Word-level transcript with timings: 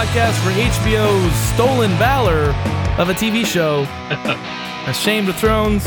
podcast 0.00 0.42
for 0.42 0.50
HBO's 0.50 1.34
stolen 1.54 1.90
valor 1.98 2.54
of 2.98 3.10
a 3.10 3.12
TV 3.12 3.44
show. 3.44 3.82
Ashamed 4.90 5.28
of 5.28 5.36
Thrones. 5.36 5.84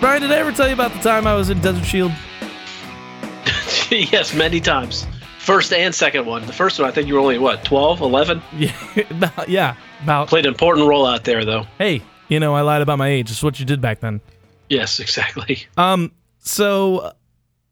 Brian, 0.00 0.22
did 0.22 0.32
I 0.32 0.38
ever 0.38 0.50
tell 0.50 0.66
you 0.66 0.74
about 0.74 0.92
the 0.92 0.98
time 0.98 1.24
I 1.24 1.36
was 1.36 1.50
in 1.50 1.60
Desert 1.60 1.84
Shield? 1.84 2.10
yes, 4.10 4.34
many 4.34 4.58
times. 4.58 5.06
First 5.38 5.72
and 5.72 5.94
second 5.94 6.26
one. 6.26 6.44
The 6.46 6.52
first 6.52 6.80
one, 6.80 6.88
I 6.88 6.90
think 6.90 7.06
you 7.06 7.14
were 7.14 7.20
only, 7.20 7.38
what, 7.38 7.64
12, 7.64 8.00
11? 8.00 8.42
Yeah, 8.56 8.72
about, 9.08 9.48
yeah, 9.48 9.76
about. 10.02 10.28
Played 10.28 10.46
an 10.46 10.52
important 10.52 10.88
role 10.88 11.06
out 11.06 11.22
there, 11.22 11.44
though. 11.44 11.64
Hey, 11.78 12.02
you 12.26 12.40
know, 12.40 12.56
I 12.56 12.62
lied 12.62 12.82
about 12.82 12.98
my 12.98 13.06
age. 13.06 13.30
It's 13.30 13.40
what 13.40 13.60
you 13.60 13.66
did 13.66 13.80
back 13.80 14.00
then. 14.00 14.20
Yes, 14.68 14.98
exactly. 14.98 15.64
Um, 15.76 16.10
so, 16.40 17.12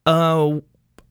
uh, 0.06 0.60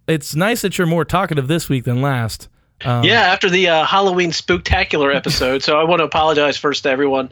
it's 0.08 0.34
nice 0.34 0.62
that 0.62 0.78
you're 0.78 0.88
more 0.88 1.03
talkative 1.03 1.50
this 1.50 1.67
week 1.67 1.84
than 1.84 2.02
last. 2.02 2.48
Um, 2.84 3.04
yeah, 3.04 3.22
after 3.22 3.50
the 3.50 3.70
uh, 3.70 3.86
Halloween 3.86 4.32
spooktacular 4.32 5.16
episode. 5.16 5.64
so 5.64 5.80
I 5.80 5.84
want 5.86 6.00
to 6.02 6.04
apologize 6.04 6.58
first 6.58 6.84
to 6.84 6.90
everyone. 6.90 7.32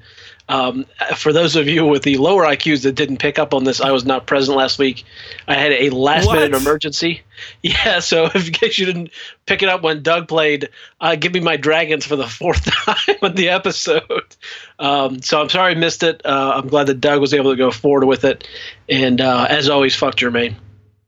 Um, 0.50 0.86
for 1.16 1.32
those 1.32 1.56
of 1.56 1.68
you 1.70 1.86
with 1.86 2.04
the 2.04 2.18
lower 2.18 2.44
IQs 2.44 2.84
that 2.84 2.94
didn't 2.94 3.18
pick 3.18 3.40
up 3.40 3.54
on 3.54 3.64
this, 3.64 3.80
I 3.80 3.92
was 3.92 4.04
not 4.04 4.28
present 4.28 4.58
last 4.58 4.78
week. 4.78 5.06
I 5.48 5.54
had 5.56 5.72
a 5.72 5.90
last 5.90 6.28
What? 6.28 6.36
minute 6.36 6.54
emergency. 6.60 7.22
Yeah, 7.62 8.00
so 8.00 8.26
if 8.26 8.48
in 8.48 8.54
case 8.54 8.78
you 8.78 8.86
didn't 8.86 9.10
pick 9.46 9.62
it 9.64 9.68
up 9.70 9.82
when 9.84 10.02
Doug 10.02 10.30
played, 10.30 10.70
uh, 11.02 11.16
"Give 11.16 11.34
Me 11.34 11.42
My 11.42 11.58
Dragons" 11.58 12.06
for 12.06 12.16
the 12.16 12.28
fourth 12.28 12.64
time 12.72 13.16
on 13.22 13.36
the 13.36 13.50
episode. 13.50 14.36
Um, 14.80 15.22
so 15.22 15.42
I'm 15.42 15.50
sorry 15.50 15.72
I 15.72 15.76
missed 15.76 16.04
it. 16.04 16.22
Uh, 16.26 16.54
I'm 16.56 16.70
glad 16.70 16.88
that 16.88 17.02
Doug 17.02 17.20
was 17.20 17.34
able 17.34 17.52
to 17.52 17.58
go 17.58 17.70
forward 17.70 18.06
with 18.06 18.24
it. 18.24 18.48
And 18.88 19.20
uh, 19.20 19.46
as 19.50 19.68
always, 19.68 19.94
fuck 19.94 20.16
Jermaine. 20.16 20.56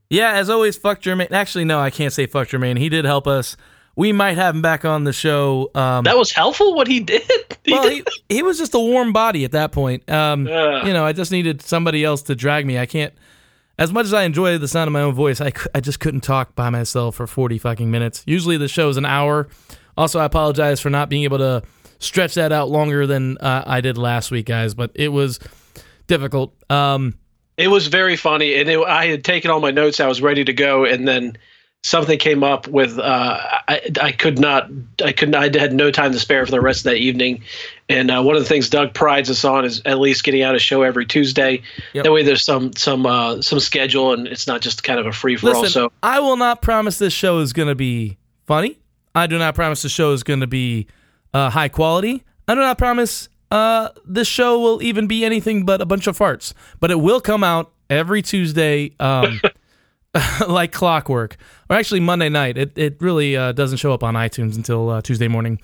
Yeah, 0.09 0.33
as 0.33 0.49
always, 0.49 0.75
fuck 0.77 1.01
Jermaine. 1.01 1.31
Actually, 1.31 1.63
no, 1.65 1.79
I 1.79 1.89
can't 1.89 2.11
say 2.11 2.25
fuck 2.25 2.49
Jermaine. 2.49 2.77
He 2.77 2.89
did 2.89 3.05
help 3.05 3.27
us. 3.27 3.55
We 3.97 4.11
might 4.11 4.37
have 4.37 4.55
him 4.55 4.61
back 4.61 4.83
on 4.83 5.05
the 5.05 5.13
show. 5.13 5.71
Um, 5.73 6.03
That 6.03 6.17
was 6.17 6.31
helpful. 6.31 6.75
What 6.75 6.87
he 6.87 6.99
did. 6.99 7.23
Well, 7.67 7.89
he, 7.89 8.03
he 8.29 8.43
was 8.43 8.59
just 8.59 8.75
a 8.75 8.79
warm 8.79 9.11
body 9.11 9.43
at 9.43 9.53
that 9.53 9.71
point. 9.71 10.07
Um, 10.07 10.45
you 10.45 10.53
know, 10.93 11.03
I 11.03 11.13
just 11.13 11.31
needed 11.31 11.63
somebody 11.63 12.03
else 12.03 12.21
to 12.23 12.35
drag 12.35 12.63
me. 12.63 12.77
I 12.77 12.85
can't. 12.85 13.11
As 13.79 13.91
much 13.91 14.05
as 14.05 14.13
I 14.13 14.21
enjoy 14.21 14.59
the 14.59 14.67
sound 14.67 14.87
of 14.87 14.91
my 14.93 15.01
own 15.01 15.15
voice, 15.15 15.41
I, 15.41 15.51
I 15.73 15.79
just 15.79 15.99
couldn't 15.99 16.21
talk 16.21 16.53
by 16.55 16.69
myself 16.69 17.15
for 17.15 17.25
40 17.25 17.57
fucking 17.57 17.89
minutes. 17.89 18.21
Usually 18.27 18.57
the 18.57 18.67
show 18.67 18.87
is 18.89 18.97
an 18.97 19.05
hour. 19.05 19.47
Also, 19.97 20.19
I 20.19 20.25
apologize 20.25 20.79
for 20.79 20.91
not 20.91 21.09
being 21.09 21.23
able 21.23 21.39
to 21.39 21.63
stretch 21.97 22.35
that 22.35 22.51
out 22.51 22.69
longer 22.69 23.07
than 23.07 23.39
uh, 23.39 23.63
I 23.65 23.81
did 23.81 23.97
last 23.97 24.29
week, 24.29 24.45
guys, 24.45 24.75
but 24.75 24.91
it 24.93 25.07
was 25.09 25.39
difficult. 26.05 26.53
Um, 26.69 27.15
It 27.57 27.69
was 27.69 27.87
very 27.87 28.15
funny, 28.15 28.53
and 28.59 28.69
it, 28.69 28.79
I 28.79 29.07
had 29.07 29.23
taken 29.23 29.49
all 29.49 29.59
my 29.59 29.71
notes. 29.71 29.99
I 29.99 30.05
was 30.07 30.21
ready 30.21 30.43
to 30.45 30.53
go, 30.53 30.85
and 30.85 31.07
then 31.07 31.35
something 31.85 32.17
came 32.17 32.43
up 32.43 32.67
with. 32.67 32.97
Uh, 32.97 33.37
I, 33.67 33.81
I 34.01 34.11
could 34.11 34.39
not. 34.39 34.69
I 35.03 35.11
could 35.11 35.29
not. 35.29 35.55
I 35.55 35.59
had 35.59 35.73
no 35.73 35.91
time 35.91 36.11
to 36.11 36.19
spare 36.19 36.45
for 36.45 36.51
the 36.51 36.59
rest 36.59 36.79
of 36.79 36.83
that 36.85 36.97
evening. 36.97 37.43
And 37.87 38.09
uh, 38.09 38.23
one 38.23 38.35
of 38.35 38.41
the 38.41 38.49
things 38.49 38.69
Doug 38.69 38.93
prides 38.93 39.29
us 39.29 39.45
on 39.45 39.63
is 39.63 39.81
at 39.85 39.99
least 39.99 40.23
getting 40.23 40.41
out 40.41 40.55
a 40.55 40.59
show 40.59 40.81
every 40.81 41.05
Tuesday. 41.05 41.61
Yep. 41.93 42.03
That 42.03 42.11
way, 42.11 42.23
there's 42.23 42.43
some 42.43 42.73
some 42.73 43.05
uh, 43.05 43.41
some 43.41 43.59
schedule, 43.59 44.13
and 44.13 44.27
it's 44.27 44.47
not 44.47 44.61
just 44.61 44.83
kind 44.83 44.99
of 44.99 45.05
a 45.05 45.13
free 45.13 45.37
for 45.37 45.53
all. 45.53 45.61
Listen, 45.61 45.83
So 45.83 45.91
I 46.01 46.19
will 46.19 46.37
not 46.37 46.61
promise 46.61 46.97
this 46.97 47.13
show 47.13 47.39
is 47.39 47.53
going 47.53 47.69
to 47.69 47.75
be 47.75 48.17
funny. 48.45 48.79
I 49.13 49.27
do 49.27 49.37
not 49.37 49.55
promise 49.55 49.81
the 49.81 49.89
show 49.89 50.11
is 50.11 50.23
going 50.23 50.41
to 50.41 50.47
be 50.47 50.87
uh, 51.33 51.51
high 51.51 51.69
quality. 51.69 52.23
I 52.47 52.55
do 52.55 52.61
not 52.61 52.77
promise 52.77 53.29
uh, 53.51 53.89
this 54.05 54.27
show 54.27 54.59
will 54.59 54.81
even 54.81 55.07
be 55.07 55.23
anything 55.23 55.65
but 55.65 55.81
a 55.81 55.85
bunch 55.85 56.07
of 56.07 56.17
farts. 56.17 56.53
But 56.79 56.91
it 56.91 56.99
will 56.99 57.21
come 57.21 57.43
out 57.43 57.71
every 57.89 58.21
Tuesday, 58.21 58.91
um, 58.99 59.39
like 60.47 60.71
clockwork, 60.71 61.37
or 61.69 61.75
actually 61.75 61.99
Monday 61.99 62.29
night. 62.29 62.57
It 62.57 62.77
it 62.77 62.97
really 63.01 63.35
uh, 63.35 63.51
doesn't 63.51 63.77
show 63.77 63.93
up 63.93 64.03
on 64.03 64.13
iTunes 64.15 64.55
until 64.55 64.89
uh, 64.89 65.01
Tuesday 65.01 65.27
morning. 65.27 65.59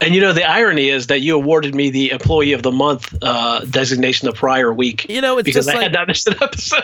And 0.00 0.14
you 0.14 0.20
know, 0.20 0.32
the 0.32 0.44
irony 0.44 0.88
is 0.90 1.06
that 1.06 1.20
you 1.20 1.34
awarded 1.36 1.74
me 1.74 1.88
the 1.90 2.10
Employee 2.10 2.52
of 2.52 2.62
the 2.62 2.72
Month 2.72 3.14
uh, 3.22 3.60
designation 3.60 4.26
the 4.26 4.34
prior 4.34 4.72
week 4.72 5.06
You 5.08 5.20
know, 5.20 5.38
it's 5.38 5.46
because 5.46 5.64
just 5.66 5.68
I 5.76 5.78
like 5.78 5.82
had 5.84 5.92
not 5.92 6.08
missed 6.08 6.26
an 6.28 6.34
episode. 6.42 6.82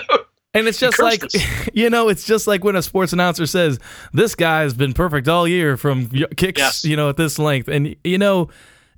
And 0.54 0.66
it's 0.66 0.78
just 0.80 0.98
like, 0.98 1.22
us. 1.24 1.34
you 1.74 1.90
know, 1.90 2.08
it's 2.08 2.24
just 2.24 2.46
like 2.46 2.64
when 2.64 2.74
a 2.76 2.82
sports 2.82 3.12
announcer 3.12 3.46
says, 3.46 3.78
"This 4.12 4.34
guy's 4.34 4.74
been 4.74 4.92
perfect 4.94 5.28
all 5.28 5.46
year 5.46 5.76
from 5.76 6.08
kicks, 6.36 6.58
Yes. 6.58 6.84
you 6.84 6.96
know, 6.96 7.08
at 7.10 7.16
this 7.16 7.38
length." 7.38 7.68
And 7.68 7.94
you 8.02 8.18
know, 8.18 8.48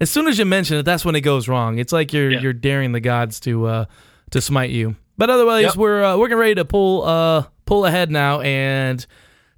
as 0.01 0.11
soon 0.11 0.29
as 0.29 0.39
you 0.39 0.45
mention 0.45 0.77
it, 0.79 0.85
that's 0.85 1.05
when 1.05 1.15
it 1.17 1.21
goes 1.23 1.49
wrong. 1.49 1.79
It's 1.79 1.93
like 1.93 2.13
you're 2.13 2.31
Yeah. 2.31 2.41
you're 2.41 2.53
daring 2.55 2.93
the 2.93 3.01
gods 3.01 3.41
to 3.41 3.67
uh 3.67 3.85
to 4.31 4.41
smite 4.41 4.71
you. 4.71 4.97
But 5.19 5.29
otherwise, 5.31 5.65
Yep. 5.65 5.77
we're 5.77 6.05
uh, 6.05 6.17
we're 6.17 6.29
getting 6.29 6.39
ready 6.41 6.55
to 6.55 6.65
pull 6.65 7.03
uh 7.05 7.45
pull 7.73 7.87
ahead 7.87 8.11
now, 8.11 8.39
and 8.43 9.07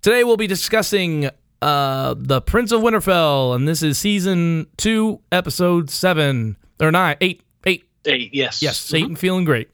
today 0.01 0.23
we'll 0.23 0.37
be 0.37 0.47
discussing 0.47 1.29
uh 1.61 2.15
the 2.17 2.41
Prince 2.41 2.71
of 2.71 2.81
Winterfell, 2.81 3.57
and 3.57 3.67
this 3.67 3.83
is 3.83 3.99
season 3.99 4.69
two, 4.77 5.21
episode 5.33 5.91
seven 5.91 6.57
or 6.81 6.93
nine, 6.93 7.17
eight, 7.21 7.43
eight, 7.67 7.89
eight. 8.05 8.33
Yes, 8.33 8.63
Yes, 8.63 8.79
Satan 8.79 9.17
feeling 9.17 9.45
great. 9.45 9.69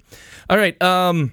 All 0.49 0.57
right. 0.57 0.81
Um, 0.83 1.33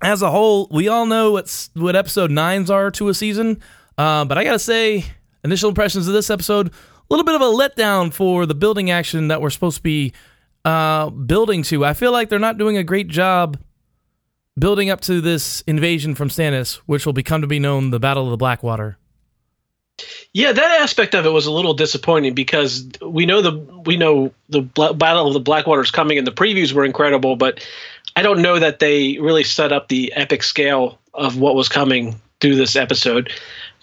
as 0.00 0.22
a 0.22 0.30
whole, 0.30 0.68
we 0.70 0.86
all 0.86 1.04
know 1.04 1.32
what's 1.32 1.70
what 1.74 1.96
episode 1.96 2.30
nines 2.30 2.70
are 2.70 2.92
to 2.92 3.08
a 3.08 3.14
season. 3.14 3.60
Uh, 3.98 4.24
but 4.24 4.38
I 4.38 4.44
gotta 4.44 4.60
say, 4.60 5.04
initial 5.42 5.68
impressions 5.68 6.06
of 6.06 6.14
this 6.14 6.30
episode, 6.30 6.68
a 6.68 6.72
little 7.10 7.24
bit 7.24 7.34
of 7.34 7.40
a 7.40 7.46
letdown 7.46 8.12
for 8.12 8.46
the 8.46 8.54
building 8.54 8.88
action 8.88 9.26
that 9.28 9.40
we're 9.40 9.50
supposed 9.50 9.78
to 9.78 9.82
be 9.82 10.12
uh, 10.64 11.10
building 11.10 11.64
to. 11.64 11.84
I 11.84 11.92
feel 11.92 12.12
like 12.12 12.28
they're 12.28 12.38
not 12.38 12.56
doing 12.56 12.76
a 12.76 12.84
great 12.84 13.08
job 13.08 13.58
building 14.58 14.90
up 14.90 15.00
to 15.02 15.20
this 15.20 15.62
invasion 15.66 16.14
from 16.14 16.28
Stannis, 16.28 16.76
which 16.86 17.06
will 17.06 17.12
become 17.12 17.40
to 17.40 17.46
be 17.46 17.58
known 17.58 17.90
the 17.90 18.00
Battle 18.00 18.24
of 18.24 18.30
the 18.30 18.36
Blackwater. 18.36 18.98
Yeah, 20.32 20.52
that 20.52 20.80
aspect 20.80 21.14
of 21.14 21.24
it 21.24 21.30
was 21.30 21.46
a 21.46 21.52
little 21.52 21.74
disappointing 21.74 22.34
because 22.34 22.88
we 23.00 23.26
know 23.26 23.40
the 23.40 23.52
we 23.86 23.96
know 23.96 24.32
the 24.48 24.62
Battle 24.62 25.28
of 25.28 25.34
the 25.34 25.40
Blackwater 25.40 25.82
is 25.82 25.92
coming, 25.92 26.18
and 26.18 26.26
the 26.26 26.32
previews 26.32 26.72
were 26.72 26.84
incredible. 26.84 27.36
But 27.36 27.64
I 28.16 28.22
don't 28.22 28.42
know 28.42 28.58
that 28.58 28.80
they 28.80 29.18
really 29.18 29.44
set 29.44 29.72
up 29.72 29.88
the 29.88 30.12
epic 30.14 30.42
scale 30.42 30.98
of 31.14 31.38
what 31.38 31.54
was 31.54 31.68
coming 31.68 32.20
through 32.40 32.56
this 32.56 32.74
episode. 32.74 33.32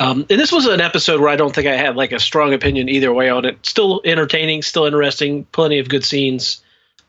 Um, 0.02 0.26
and 0.30 0.40
this 0.40 0.52
was 0.52 0.66
an 0.66 0.82
episode 0.82 1.22
where 1.22 1.30
I 1.30 1.36
don't 1.36 1.56
think 1.56 1.68
I 1.68 1.78
had 1.78 1.96
like 1.96 2.12
a 2.12 2.20
strong 2.20 2.54
opinion 2.54 2.90
either 2.90 3.14
way 3.14 3.30
on 3.30 3.46
it. 3.46 3.66
Still 3.66 4.02
entertaining, 4.04 4.64
still 4.64 4.86
interesting, 4.86 5.46
plenty 5.46 5.80
of 5.80 5.88
good 5.88 6.04
scenes, 6.04 6.62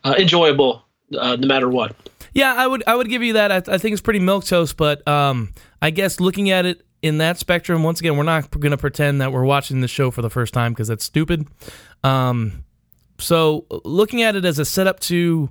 uh, 0.05 0.15
enjoyable 0.17 0.85
uh, 1.19 1.37
no 1.37 1.47
matter 1.47 1.69
what. 1.69 1.97
Yeah, 2.35 2.55
I 2.57 2.67
would 2.67 2.83
I 2.87 2.95
would 2.95 3.09
give 3.09 3.23
you 3.23 3.35
that. 3.35 3.53
I, 3.53 3.75
I 3.75 3.79
think 3.79 3.93
it's 3.93 4.01
pretty 4.03 4.19
milk 4.21 4.45
toast, 4.45 4.77
but 4.77 5.07
um, 5.07 5.53
I 5.81 5.91
guess 5.91 6.19
looking 6.21 6.51
at 6.51 6.65
it 6.67 6.83
in 7.03 7.19
that 7.19 7.39
spectrum, 7.39 7.83
once 7.83 8.01
again, 8.01 8.17
we're 8.17 8.23
not 8.23 8.51
going 8.59 8.71
to 8.71 8.79
pretend 8.79 9.21
that 9.21 9.33
we're 9.33 9.45
watching 9.45 9.81
the 9.81 9.89
show 9.89 10.11
for 10.11 10.23
the 10.23 10.31
first 10.31 10.55
time 10.55 10.73
because 10.73 10.89
that's 10.89 11.05
stupid. 11.05 11.47
Um, 12.05 12.65
so 13.19 13.67
looking 13.85 14.23
at 14.23 14.35
it 14.37 14.45
as 14.45 14.59
a 14.59 14.65
setup 14.65 15.01
to 15.01 15.51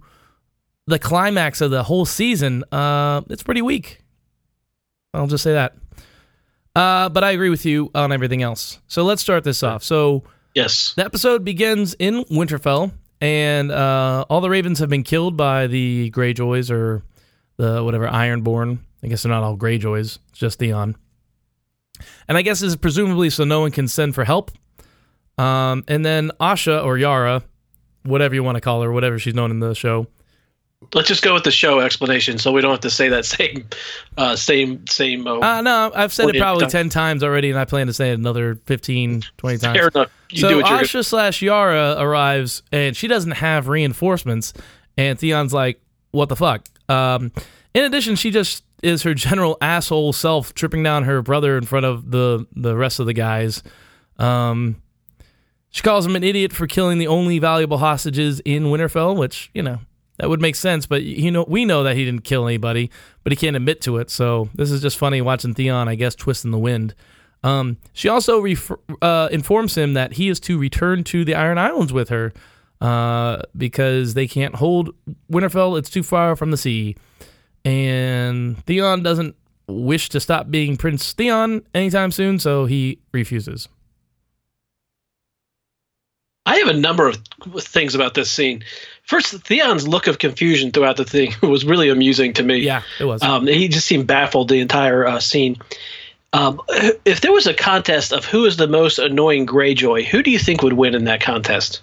the 0.87 0.97
climax 0.97 1.61
of 1.61 1.69
the 1.71 1.83
whole 1.83 2.05
season, 2.05 2.63
uh, 2.71 3.21
it's 3.29 3.43
pretty 3.43 3.61
weak. 3.61 3.99
I'll 5.13 5.27
just 5.27 5.43
say 5.43 5.53
that. 5.53 5.75
Uh, 6.75 7.09
but 7.09 7.23
I 7.23 7.31
agree 7.31 7.49
with 7.49 7.65
you 7.65 7.91
on 7.93 8.11
everything 8.13 8.41
else. 8.41 8.79
So 8.87 9.03
let's 9.03 9.21
start 9.21 9.43
this 9.43 9.61
off. 9.61 9.83
So 9.83 10.23
Yes. 10.55 10.93
the 10.95 11.03
episode 11.05 11.43
begins 11.43 11.93
in 11.99 12.23
Winterfell, 12.25 12.91
and 13.21 13.71
uh, 13.71 14.25
all 14.29 14.41
the 14.41 14.49
ravens 14.49 14.79
have 14.79 14.89
been 14.89 15.03
killed 15.03 15.37
by 15.37 15.67
the 15.67 16.11
Greyjoys 16.11 16.71
or 16.71 17.03
the 17.57 17.83
whatever 17.83 18.07
Ironborn. 18.07 18.79
I 19.03 19.07
guess 19.07 19.23
they're 19.23 19.31
not 19.31 19.43
all 19.43 19.55
Greyjoys; 19.55 20.17
it's 20.29 20.39
just 20.39 20.59
Theon. 20.59 20.95
And 22.27 22.37
I 22.37 22.41
guess 22.41 22.61
is 22.61 22.75
presumably 22.75 23.29
so 23.29 23.43
no 23.43 23.61
one 23.61 23.71
can 23.71 23.87
send 23.87 24.15
for 24.15 24.23
help. 24.23 24.51
Um, 25.37 25.83
and 25.87 26.03
then 26.03 26.31
Asha 26.39 26.83
or 26.83 26.97
Yara, 26.97 27.43
whatever 28.03 28.33
you 28.35 28.43
want 28.43 28.55
to 28.55 28.61
call 28.61 28.81
her, 28.81 28.91
whatever 28.91 29.19
she's 29.19 29.35
known 29.35 29.51
in 29.51 29.59
the 29.59 29.73
show. 29.73 30.07
Let's 30.93 31.07
just 31.07 31.21
go 31.21 31.33
with 31.33 31.43
the 31.43 31.51
show 31.51 31.79
explanation, 31.79 32.37
so 32.37 32.51
we 32.51 32.59
don't 32.61 32.71
have 32.71 32.79
to 32.81 32.89
say 32.89 33.07
that 33.09 33.23
same, 33.25 33.67
uh, 34.17 34.35
same, 34.35 34.85
same. 34.87 35.27
Uh, 35.27 35.39
Uh, 35.39 35.61
no, 35.61 35.91
I've 35.95 36.11
said 36.11 36.27
it 36.29 36.39
probably. 36.39 36.65
10 36.67 36.89
times 36.89 37.23
already, 37.23 37.49
and 37.49 37.57
I 37.59 37.65
plan 37.65 37.87
to 37.87 37.93
say 37.93 38.11
it 38.11 38.15
another 38.15 38.55
15, 38.65 39.23
20 39.37 39.57
times. 39.59 39.77
fair 39.77 39.87
enough. 39.89 40.11
You 40.31 40.41
so 40.41 40.49
do 40.49 40.57
what 40.57 40.69
you're 40.69 40.79
Asha 40.79 41.05
slash 41.05 41.41
Yara 41.41 41.95
arrives, 41.99 42.63
and 42.71 42.95
she 42.97 43.07
doesn't 43.07 43.31
have 43.31 43.67
reinforcements. 43.67 44.53
And 44.97 45.17
Theon's 45.19 45.53
like, 45.53 45.79
"What 46.11 46.29
the 46.29 46.35
fuck?" 46.35 46.65
Um, 46.89 47.31
in 47.73 47.83
addition, 47.85 48.15
she 48.15 48.31
just 48.31 48.63
is 48.83 49.03
her 49.03 49.13
general 49.13 49.57
asshole 49.61 50.11
self, 50.13 50.53
tripping 50.53 50.83
down 50.83 51.03
her 51.03 51.21
brother 51.21 51.57
in 51.57 51.63
front 51.65 51.85
of 51.85 52.11
the 52.11 52.45
the 52.55 52.75
rest 52.75 52.99
of 52.99 53.05
the 53.05 53.13
guys. 53.13 53.61
Um, 54.17 54.81
she 55.69 55.81
calls 55.83 56.05
him 56.05 56.15
an 56.15 56.23
idiot 56.23 56.51
for 56.51 56.67
killing 56.67 56.97
the 56.97 57.07
only 57.07 57.39
valuable 57.39 57.77
hostages 57.77 58.41
in 58.41 58.65
Winterfell, 58.65 59.15
which 59.15 59.49
you 59.53 59.61
know 59.63 59.79
that 60.17 60.29
would 60.29 60.41
make 60.41 60.55
sense. 60.55 60.85
But 60.85 61.03
you 61.03 61.31
know, 61.31 61.45
we 61.47 61.65
know 61.65 61.83
that 61.83 61.95
he 61.95 62.05
didn't 62.05 62.23
kill 62.23 62.47
anybody, 62.47 62.91
but 63.23 63.31
he 63.31 63.35
can't 63.35 63.55
admit 63.55 63.81
to 63.81 63.97
it. 63.97 64.09
So 64.09 64.49
this 64.55 64.71
is 64.71 64.81
just 64.81 64.97
funny 64.97 65.21
watching 65.21 65.53
Theon, 65.53 65.87
I 65.87 65.95
guess, 65.95 66.15
twisting 66.15 66.51
the 66.51 66.57
wind. 66.57 66.93
Um, 67.43 67.77
she 67.93 68.07
also 68.07 68.45
uh, 69.01 69.29
informs 69.31 69.75
him 69.75 69.93
that 69.93 70.13
he 70.13 70.29
is 70.29 70.39
to 70.41 70.59
return 70.59 71.03
to 71.05 71.25
the 71.25 71.33
Iron 71.33 71.57
Islands 71.57 71.91
with 71.91 72.09
her 72.09 72.33
uh, 72.79 73.41
because 73.57 74.13
they 74.13 74.27
can't 74.27 74.55
hold 74.55 74.93
Winterfell. 75.31 75.77
It's 75.77 75.89
too 75.89 76.03
far 76.03 76.35
from 76.35 76.51
the 76.51 76.57
sea. 76.57 76.95
And 77.65 78.63
Theon 78.65 79.03
doesn't 79.03 79.35
wish 79.67 80.09
to 80.09 80.19
stop 80.19 80.49
being 80.49 80.77
Prince 80.77 81.13
Theon 81.13 81.63
anytime 81.73 82.11
soon, 82.11 82.39
so 82.39 82.65
he 82.65 82.99
refuses. 83.11 83.69
I 86.45 86.57
have 86.57 86.67
a 86.67 86.73
number 86.73 87.07
of 87.07 87.17
things 87.59 87.93
about 87.93 88.13
this 88.13 88.29
scene. 88.29 88.63
First, 89.03 89.33
Theon's 89.43 89.87
look 89.87 90.07
of 90.07 90.17
confusion 90.17 90.71
throughout 90.71 90.97
the 90.97 91.05
thing 91.05 91.33
was 91.41 91.65
really 91.65 91.89
amusing 91.89 92.33
to 92.33 92.43
me. 92.43 92.57
Yeah, 92.57 92.81
it 92.99 93.05
was. 93.05 93.21
Um, 93.21 93.47
he 93.47 93.67
just 93.67 93.87
seemed 93.87 94.07
baffled 94.07 94.49
the 94.49 94.59
entire 94.59 95.05
uh, 95.05 95.19
scene. 95.19 95.57
Um, 96.33 96.61
if 97.03 97.21
there 97.21 97.31
was 97.31 97.45
a 97.45 97.53
contest 97.53 98.13
of 98.13 98.25
who 98.25 98.45
is 98.45 98.57
the 98.57 98.67
most 98.67 98.99
annoying 98.99 99.45
Greyjoy, 99.45 100.05
who 100.05 100.23
do 100.23 100.31
you 100.31 100.39
think 100.39 100.63
would 100.63 100.73
win 100.73 100.95
in 100.95 101.03
that 101.05 101.21
contest? 101.21 101.81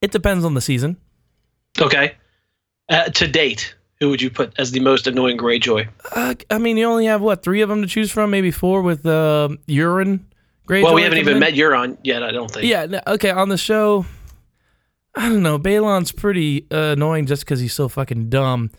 It 0.00 0.12
depends 0.12 0.44
on 0.44 0.54
the 0.54 0.60
season. 0.60 0.96
Okay. 1.78 2.14
Uh, 2.88 3.04
to 3.04 3.28
date, 3.28 3.74
who 4.00 4.08
would 4.08 4.22
you 4.22 4.30
put 4.30 4.58
as 4.58 4.70
the 4.70 4.80
most 4.80 5.06
annoying 5.06 5.36
Greyjoy? 5.36 5.88
Uh, 6.12 6.34
I 6.50 6.58
mean, 6.58 6.76
you 6.76 6.86
only 6.86 7.06
have 7.06 7.20
what 7.20 7.42
three 7.42 7.60
of 7.60 7.68
them 7.68 7.82
to 7.82 7.88
choose 7.88 8.10
from, 8.10 8.30
maybe 8.30 8.50
four 8.50 8.80
with 8.80 9.04
uh, 9.04 9.50
Euron. 9.68 10.20
Greyjoy 10.68 10.82
well, 10.82 10.94
we 10.94 11.02
haven't 11.02 11.18
even 11.18 11.38
met 11.38 11.54
Euron 11.54 11.96
yet. 12.04 12.22
I 12.22 12.30
don't 12.30 12.50
think. 12.50 12.66
Yeah. 12.66 12.84
no, 12.86 13.00
Okay. 13.06 13.30
On 13.30 13.48
the 13.48 13.56
show, 13.56 14.04
I 15.14 15.28
don't 15.28 15.42
know. 15.42 15.58
Balon's 15.58 16.12
pretty 16.12 16.66
uh, 16.70 16.92
annoying 16.92 17.24
just 17.26 17.44
because 17.44 17.58
he's 17.60 17.72
so 17.72 17.88
fucking 17.88 18.28
dumb. 18.28 18.70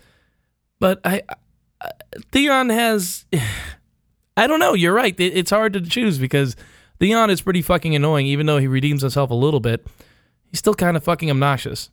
But 0.80 1.00
I, 1.04 1.24
I 1.82 1.92
Theon 2.32 2.70
has. 2.70 3.26
I 4.38 4.48
don't 4.48 4.60
know. 4.60 4.74
You're 4.74 4.94
right. 4.94 5.20
It, 5.20 5.36
it's 5.36 5.50
hard 5.50 5.74
to 5.74 5.82
choose 5.82 6.18
because 6.18 6.56
Theon 7.00 7.30
is 7.30 7.42
pretty 7.42 7.62
fucking 7.62 7.96
annoying. 7.96 8.28
Even 8.28 8.46
though 8.46 8.60
he 8.60 8.68
redeems 8.68 9.02
himself 9.02 9.32
a 9.32 9.36
little 9.36 9.60
bit, 9.60 9.86
he's 10.52 10.60
still 10.60 10.76
kind 10.76 10.96
of 10.96 11.04
fucking 11.04 11.30
obnoxious. 11.30 11.90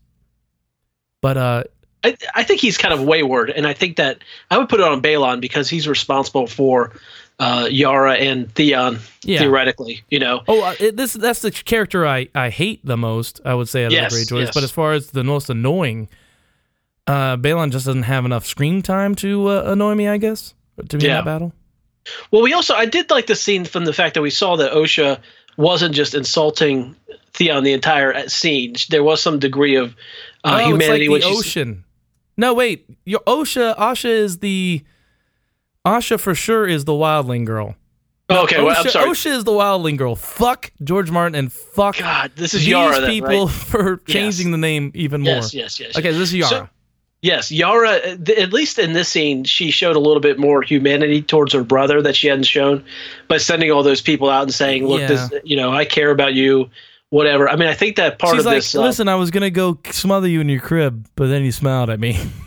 But 1.23 1.37
uh, 1.37 1.65
I, 2.05 2.17
I 2.35 2.45
think 2.45 2.61
he's 2.61 2.79
kind 2.79 2.95
of 2.95 3.03
wayward, 3.03 3.51
and 3.51 3.67
I 3.67 3.73
think 3.73 3.97
that 3.97 4.23
I 4.51 4.59
would 4.59 4.69
put 4.69 4.79
it 4.79 4.87
on 4.87 5.01
Balon 5.01 5.41
because 5.41 5.69
he's 5.69 5.89
responsible 5.89 6.47
for 6.47 6.93
uh, 7.39 7.69
Yara 7.71 8.15
and 8.15 8.53
Theon 8.55 8.99
Yeah. 9.23 9.41
theoretically. 9.41 10.03
You 10.09 10.19
know, 10.21 10.43
Oh, 10.49 10.63
uh, 10.63 10.75
this 10.93 11.13
that's 11.13 11.41
the 11.43 11.51
character 11.51 12.07
I, 12.07 12.29
I 12.35 12.51
hate 12.51 12.81
the 12.85 12.97
most. 12.97 13.41
I 13.45 13.55
would 13.55 13.69
say 13.69 13.85
out 13.85 13.89
of 13.89 13.93
Yes, 13.93 14.13
the 14.13 14.35
Greyjoys. 14.35 14.47
yes. 14.47 14.55
But 14.55 14.63
as 14.65 14.71
far 14.71 14.93
as 14.93 15.11
the 15.11 15.25
most 15.25 15.51
annoying, 15.51 16.09
uh, 17.07 17.37
Balon 17.37 17.71
just 17.71 17.87
doesn't 17.87 18.03
have 18.05 18.25
enough 18.25 18.47
screen 18.47 18.83
time 18.83 19.15
to 19.17 19.49
uh, 19.49 19.63
annoy 19.67 19.95
me. 19.95 20.09
I 20.09 20.17
guess 20.17 20.55
to 20.89 20.99
be 20.99 21.07
in 21.07 21.13
that 21.13 21.25
battle. 21.25 21.53
Well, 22.31 22.43
we 22.43 22.53
also 22.53 22.75
I 22.75 22.87
did 22.87 23.11
like 23.11 23.27
the 23.27 23.35
scene 23.37 23.65
from 23.65 23.85
the 23.85 23.93
fact 23.93 24.15
that 24.15 24.23
we 24.23 24.31
saw 24.31 24.57
that 24.57 24.73
Osha 24.73 25.21
wasn't 25.57 25.95
just 25.95 26.15
insulting 26.15 26.95
Theon 27.35 27.65
the 27.65 27.73
entire 27.73 28.15
uh, 28.15 28.29
scene. 28.29 28.75
There 28.91 29.03
was 29.03 29.21
some 29.21 29.39
degree 29.39 29.75
of 29.77 29.95
uh, 30.45 30.61
oh, 30.63 30.69
humanity. 30.69 31.07
it's 31.07 31.13
like 31.13 31.23
the 31.23 31.29
ocean. 31.39 31.85
No, 32.37 32.55
wait. 32.55 32.87
Your 33.05 33.21
Osha, 33.21 33.77
Asha 33.77 34.09
is 34.11 34.39
the 34.39 34.83
Asha 35.87 36.19
for 36.21 36.35
sure 36.35 36.67
is 36.67 36.85
the 36.85 36.93
wildling 36.93 37.45
girl. 37.47 37.77
Oh, 38.29 38.43
okay, 38.43 38.61
well, 38.63 38.77
I'm 38.77 38.85
Osha, 38.85 38.91
sorry. 38.91 39.11
Osha 39.11 39.27
is 39.31 39.45
the 39.45 39.53
wildling 39.53 39.97
girl. 39.97 40.17
Fuck 40.17 40.73
George 40.83 41.11
Martin 41.13 41.37
and 41.37 41.53
fuck 41.53 41.97
God, 41.99 42.33
this 42.35 42.55
is 42.55 42.61
these 42.61 42.69
Yara. 42.71 43.01
Then, 43.01 43.11
people 43.11 43.47
right? 43.47 43.51
for 43.55 43.97
changing 43.99 44.49
Yes. 44.49 44.53
the 44.53 44.59
name 44.59 44.91
even 44.95 45.21
more. 45.23 45.35
Yes, 45.35 45.55
yes, 45.55 45.79
yes. 45.81 45.97
Okay, 45.97 46.11
this 46.11 46.21
is 46.31 46.35
Yara. 46.35 46.49
So- 46.51 46.69
Yes, 47.23 47.51
Yara. 47.51 47.91
uh, 47.91 48.17
th- 48.25 48.39
At 48.39 48.53
least 48.53 48.79
in 48.79 48.93
this 48.93 49.09
scene, 49.09 49.45
she 49.45 49.71
showed 49.71 49.97
a 49.97 49.99
little 49.99 50.21
bit 50.21 50.39
more 50.39 50.61
humanity 50.63 51.23
towards 51.23 51.53
her 51.55 51.65
brother 51.65 52.03
that 52.03 52.15
she 52.15 52.27
hadn't 52.29 52.45
shown 52.45 52.85
by 53.27 53.39
sending 53.39 53.71
all 53.73 53.83
those 53.83 54.01
people 54.03 54.29
out 54.29 54.43
and 54.43 54.53
saying, 54.55 54.87
"Look, 54.87 55.01
this, 55.09 55.31
you 55.43 55.57
know, 55.57 55.73
I 55.73 55.85
care 55.87 56.11
about 56.11 56.35
you." 56.35 56.69
Whatever. 57.11 57.49
I 57.49 57.57
mean, 57.57 57.69
I 57.69 57.75
think 57.75 57.97
that 57.97 58.19
part 58.19 58.35
She's 58.35 58.41
of 58.41 58.47
like, 58.47 58.57
this. 58.57 58.75
uh, 58.75 58.83
listen, 58.83 59.09
I 59.09 59.15
was 59.15 59.31
gonna 59.31 59.51
go 59.51 59.79
smother 59.91 60.29
you 60.29 60.41
in 60.41 60.49
your 60.49 60.61
crib, 60.61 61.07
but 61.17 61.29
then 61.29 61.43
you 61.45 61.53
smiled 61.53 61.89
at 61.91 61.99
me. 62.01 62.19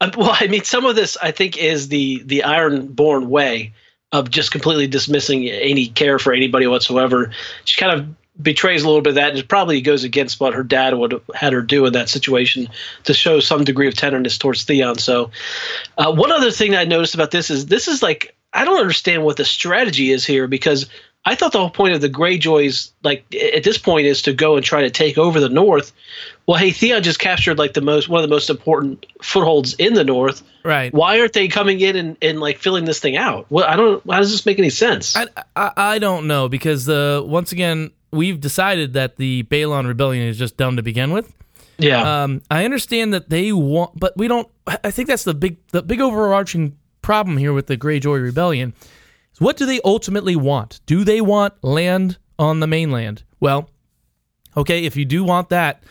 Uh, 0.00 0.10
well, 0.16 0.36
I 0.38 0.48
mean, 0.48 0.64
some 0.64 0.86
of 0.86 0.96
this 0.96 1.16
I 1.22 1.30
think 1.30 1.56
is 1.56 1.88
the 1.88 2.22
the 2.24 2.42
Ironborn 2.46 3.26
way 3.26 3.72
of 4.12 4.30
just 4.30 4.52
completely 4.52 4.86
dismissing 4.86 5.48
any 5.48 5.88
care 5.88 6.18
for 6.18 6.32
anybody 6.32 6.66
whatsoever. 6.66 7.32
She 7.64 7.80
kind 7.80 7.98
of 7.98 8.06
betrays 8.40 8.82
a 8.82 8.86
little 8.86 9.02
bit 9.02 9.10
of 9.10 9.14
that, 9.16 9.30
and 9.30 9.38
it 9.38 9.48
probably 9.48 9.80
goes 9.80 10.04
against 10.04 10.40
what 10.40 10.54
her 10.54 10.62
dad 10.62 10.94
would 10.94 11.12
have 11.12 11.22
had 11.34 11.52
her 11.52 11.62
do 11.62 11.86
in 11.86 11.92
that 11.92 12.08
situation 12.08 12.68
to 13.04 13.14
show 13.14 13.40
some 13.40 13.64
degree 13.64 13.88
of 13.88 13.94
tenderness 13.94 14.38
towards 14.38 14.64
Theon. 14.64 14.98
So, 14.98 15.30
uh, 15.98 16.12
one 16.12 16.32
other 16.32 16.50
thing 16.50 16.74
I 16.74 16.84
noticed 16.84 17.14
about 17.14 17.30
this 17.30 17.50
is 17.50 17.66
this 17.66 17.88
is 17.88 18.02
like 18.02 18.34
I 18.52 18.64
don't 18.64 18.80
understand 18.80 19.24
what 19.24 19.36
the 19.36 19.44
strategy 19.44 20.10
is 20.10 20.24
here 20.24 20.46
because 20.46 20.86
I 21.24 21.34
thought 21.34 21.52
the 21.52 21.58
whole 21.58 21.70
point 21.70 21.94
of 21.94 22.00
the 22.00 22.08
Greyjoys, 22.10 22.90
like 23.02 23.24
at 23.34 23.64
this 23.64 23.78
point, 23.78 24.06
is 24.06 24.22
to 24.22 24.32
go 24.32 24.56
and 24.56 24.64
try 24.64 24.82
to 24.82 24.90
take 24.90 25.16
over 25.16 25.40
the 25.40 25.48
North. 25.48 25.92
Well, 26.46 26.58
hey, 26.58 26.72
Theon 26.72 27.02
just 27.02 27.18
captured 27.18 27.58
like 27.58 27.72
the 27.72 27.80
most 27.80 28.08
one 28.08 28.22
of 28.22 28.28
the 28.28 28.34
most 28.34 28.50
important 28.50 29.06
footholds 29.22 29.74
in 29.74 29.94
the 29.94 30.04
North. 30.04 30.42
right. 30.62 30.92
Why 30.92 31.18
aren't 31.18 31.32
they 31.32 31.48
coming 31.48 31.80
in 31.80 31.96
and, 31.96 32.16
and 32.20 32.38
like 32.40 32.58
filling 32.58 32.84
this 32.84 33.00
thing 33.00 33.16
out? 33.16 33.46
Well, 33.50 33.64
I 33.64 33.76
don't. 33.76 34.02
How 34.10 34.18
does 34.18 34.30
this 34.30 34.44
make 34.44 34.58
any 34.58 34.70
sense? 34.70 35.16
I, 35.16 35.26
I 35.56 35.72
I 35.76 35.98
don't 35.98 36.26
know 36.26 36.48
because 36.48 36.88
uh, 36.88 37.22
once 37.24 37.52
again 37.52 37.90
we've 38.10 38.38
decided 38.40 38.92
that 38.92 39.16
the 39.16 39.42
Balon 39.44 39.86
rebellion 39.86 40.26
is 40.28 40.38
just 40.38 40.56
dumb 40.56 40.76
to 40.76 40.82
begin 40.82 41.12
with. 41.12 41.32
yeah, 41.78 42.22
Um, 42.24 42.42
I 42.50 42.64
understand 42.64 43.12
that 43.14 43.30
they 43.30 43.50
want, 43.52 43.98
but 43.98 44.16
we 44.16 44.28
don't. 44.28 44.46
I 44.66 44.78
I 44.84 44.90
think 44.90 45.08
that's 45.08 45.24
the 45.24 45.34
big 45.34 45.56
the 45.68 45.82
big 45.82 46.00
overarching 46.00 46.76
problem 47.00 47.36
here 47.38 47.52
with 47.54 47.66
the 47.68 47.76
Greyjoy 47.76 48.22
rebellion. 48.22 48.74
Is 49.32 49.40
what 49.40 49.56
do 49.56 49.64
they 49.66 49.80
ultimately 49.84 50.36
want? 50.36 50.80
Do 50.86 51.04
they 51.04 51.20
want 51.22 51.54
land 51.64 52.18
on 52.38 52.60
the 52.60 52.66
mainland? 52.66 53.22
Well, 53.40 53.70
okay, 54.56 54.84
if 54.84 54.94
you 54.96 55.04
do 55.04 55.24
want 55.24 55.48
that, 55.48 55.82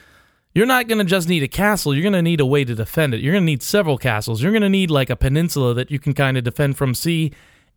you're 0.53 0.65
not 0.65 0.87
going 0.87 0.99
to 0.99 1.05
just 1.05 1.27
need 1.27 1.43
a 1.43 1.47
castle. 1.47 1.93
You're 1.93 2.03
going 2.03 2.13
to 2.13 2.21
need 2.21 2.39
a 2.39 2.45
way 2.45 2.63
to 2.63 2.75
defend 2.75 3.13
it. 3.13 3.21
You're 3.21 3.33
going 3.33 3.43
to 3.43 3.45
need 3.45 3.63
several 3.63 3.97
castles. 3.97 4.41
You're 4.41 4.51
going 4.51 4.61
to 4.61 4.69
need 4.69 4.91
like 4.91 5.09
a 5.09 5.15
peninsula 5.15 5.73
that 5.73 5.89
you 5.89 5.99
can 5.99 6.13
kind 6.13 6.37
of 6.37 6.43
defend 6.43 6.77
from 6.77 6.93
sea 6.93 7.31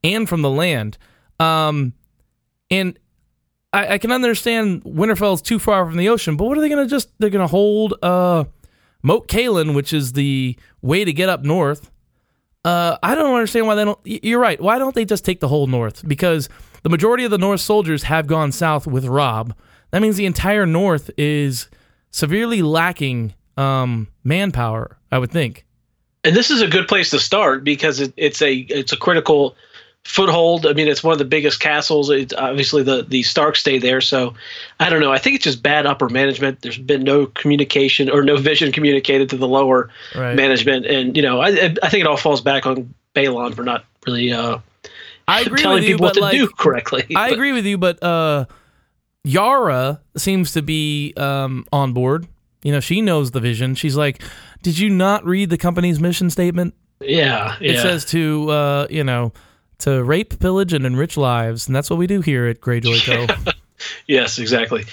and 0.05 0.29
from 0.29 0.43
the 0.43 0.51
land. 0.51 0.99
Um, 1.41 1.95
and 2.71 2.99
I, 3.73 3.95
I 3.95 3.99
can 3.99 4.13
understand 4.13 4.83
Winterfell's 4.85 5.43
too 5.43 5.59
far 5.59 5.87
from 5.87 5.97
the 5.97 6.09
ocean, 6.09 6.37
but 6.37 6.47
what 6.47 6.59
are 6.59 6.61
they 6.61 6.69
going 6.69 6.85
to 6.85 6.91
just? 6.91 7.11
They're 7.19 7.31
going 7.31 7.45
to 7.45 7.51
hold 7.51 7.95
uh, 8.03 8.45
Moat 9.03 9.29
Cailin, 9.29 9.75
which 9.75 9.93
is 9.93 10.13
the 10.13 10.57
way 10.83 11.05
to 11.05 11.13
get 11.13 11.29
up 11.29 11.45
north. 11.45 11.91
Uh, 12.65 12.99
I 13.03 13.15
don't 13.15 13.33
understand 13.33 13.67
why 13.67 13.77
they 13.77 13.85
don't. 13.85 13.99
You're 14.05 14.41
right. 14.41 14.61
Why 14.61 14.79
don't 14.79 14.95
they 14.95 15.05
just 15.05 15.25
take 15.25 15.41
the 15.41 15.49
whole 15.49 15.67
north? 15.67 16.07
Because 16.07 16.49
the 16.83 16.89
majority 16.89 17.25
of 17.25 17.31
the 17.31 17.39
North 17.39 17.61
soldiers 17.61 18.05
have 18.05 18.27
gone 18.27 18.51
south 18.51 18.87
with 18.87 19.05
Robb. 19.05 19.55
That 19.93 20.03
means 20.03 20.17
the 20.17 20.27
entire 20.27 20.67
north 20.67 21.11
is 21.17 21.69
severely 22.11 22.63
lacking 22.63 23.35
um, 23.57 24.09
manpower. 24.25 24.97
I 25.13 25.19
would 25.19 25.31
think. 25.31 25.65
and 26.25 26.35
this 26.37 26.51
is 26.51 26.61
a 26.61 26.67
good 26.67 26.89
place 26.89 27.11
to 27.11 27.19
start 27.21 27.65
because 27.65 28.01
it, 28.01 28.13
it's 28.17 28.43
a 28.43 28.53
it's 28.55 28.93
a 28.93 28.97
critical 28.97 29.55
foothold. 30.05 30.67
I 30.67 30.73
mean, 30.73 30.89
it's 30.89 31.03
one 31.03 31.13
of 31.13 31.19
the 31.19 31.25
biggest 31.25 31.59
castles. 31.61 32.11
It's 32.11 32.33
obviously 32.35 32.83
the 32.83 33.03
the 33.03 33.23
Stark 33.23 33.57
stay 33.57 33.79
there. 33.79 34.01
So 34.01 34.35
I 34.81 34.91
don't 34.91 35.01
know. 35.01 35.13
I 35.13 35.19
think 35.19 35.37
it's 35.37 35.45
just 35.45 35.63
bad 35.63 35.87
upper 35.87 36.09
management. 36.09 36.63
There's 36.63 36.79
been 36.79 37.03
no 37.03 37.27
communication 37.27 38.11
or 38.11 38.23
no 38.23 38.37
vision 38.37 38.73
communicated 38.73 39.31
to 39.31 39.37
the 39.37 39.49
lower 39.49 39.91
Right. 40.15 40.35
management, 40.37 40.87
and 40.87 41.17
you 41.17 41.23
know, 41.23 41.41
I 41.41 41.49
I 41.83 41.89
think 41.89 42.03
it 42.03 42.07
all 42.07 42.17
falls 42.17 42.41
back 42.41 42.67
on 42.67 42.93
Balon 43.15 43.55
for 43.55 43.63
not 43.63 43.85
really 44.07 44.33
uh, 44.33 44.59
I 45.29 45.41
agree 45.43 45.61
telling 45.63 45.77
with 45.77 45.85
you, 45.85 45.95
people 45.95 46.05
what 46.07 46.15
to 46.15 46.21
like, 46.21 46.33
do 46.33 46.49
correctly. 46.49 47.05
I 47.17 47.29
But- 47.31 47.33
agree 47.35 47.53
with 47.53 47.65
you, 47.67 47.79
but 47.79 48.03
uh, 48.03 48.45
Yara 49.27 50.01
seems 50.17 50.53
to 50.53 50.63
be 50.63 51.13
um, 51.17 51.67
on 51.73 51.93
board. 51.93 52.29
You 52.63 52.73
know, 52.73 52.81
she 52.81 53.01
knows 53.01 53.33
the 53.33 53.41
vision. 53.41 53.75
She's 53.75 53.97
like, 53.97 54.23
"Did 54.63 54.79
you 54.79 54.89
not 54.89 55.25
read 55.25 55.51
the 55.51 55.59
company's 55.59 55.99
mission 55.99 56.31
statement? 56.31 56.75
Yeah, 57.01 57.57
yeah. 57.61 57.73
It 57.73 57.79
says 57.79 58.05
to, 58.07 58.51
uh, 58.51 58.87
you 58.89 59.03
know, 59.05 59.33
to 59.81 60.03
rape, 60.03 60.39
pillage, 60.39 60.73
and 60.73 60.87
enrich 60.87 61.17
lives, 61.17 61.67
and 61.67 61.75
that's 61.75 61.91
what 61.91 61.99
we 61.99 62.07
do 62.07 62.21
here 62.21 62.47
at 62.47 62.61
Greyjoy 62.61 63.05
Co. 63.05 63.53
Yes, 64.07 64.39
exactly. 64.39 64.85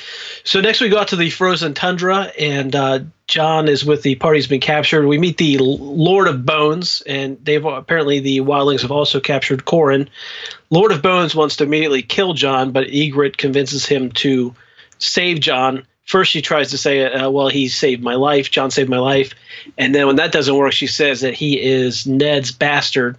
So 0.43 0.61
next 0.61 0.81
we 0.81 0.89
go 0.89 0.99
out 0.99 1.09
to 1.09 1.15
the 1.15 1.29
frozen 1.29 1.73
tundra, 1.73 2.31
and 2.37 2.75
uh, 2.75 2.99
Jon 3.27 3.67
is 3.67 3.85
with 3.85 4.03
the 4.03 4.15
party's 4.15 4.47
been 4.47 4.59
captured. 4.59 5.07
We 5.07 5.17
meet 5.17 5.37
the 5.37 5.57
Lord 5.59 6.27
of 6.27 6.45
Bones, 6.45 7.01
and 7.05 7.37
they've 7.43 7.63
apparently 7.63 8.19
the 8.19 8.41
wildlings 8.41 8.81
have 8.81 8.91
also 8.91 9.19
captured 9.19 9.65
Qhorin. 9.65 10.09
Lord 10.69 10.91
of 10.91 11.01
Bones 11.01 11.35
wants 11.35 11.57
to 11.57 11.63
immediately 11.63 12.01
kill 12.01 12.33
Jon, 12.33 12.71
but 12.71 12.87
Ygritte 12.87 13.37
convinces 13.37 13.85
him 13.85 14.11
to 14.13 14.53
save 14.99 15.39
Jon. 15.39 15.85
First, 16.05 16.31
she 16.31 16.41
tries 16.41 16.71
to 16.71 16.77
say, 16.77 17.05
uh, 17.05 17.29
"Well, 17.29 17.47
he 17.47 17.69
saved 17.69 18.03
my 18.03 18.15
life. 18.15 18.51
Jon 18.51 18.71
saved 18.71 18.89
my 18.89 18.99
life," 18.99 19.33
and 19.77 19.95
then 19.95 20.07
when 20.07 20.17
that 20.17 20.33
doesn't 20.33 20.55
work, 20.55 20.73
she 20.73 20.87
says 20.87 21.21
that 21.21 21.33
he 21.33 21.61
is 21.61 22.05
Ned's 22.05 22.51
bastard. 22.51 23.17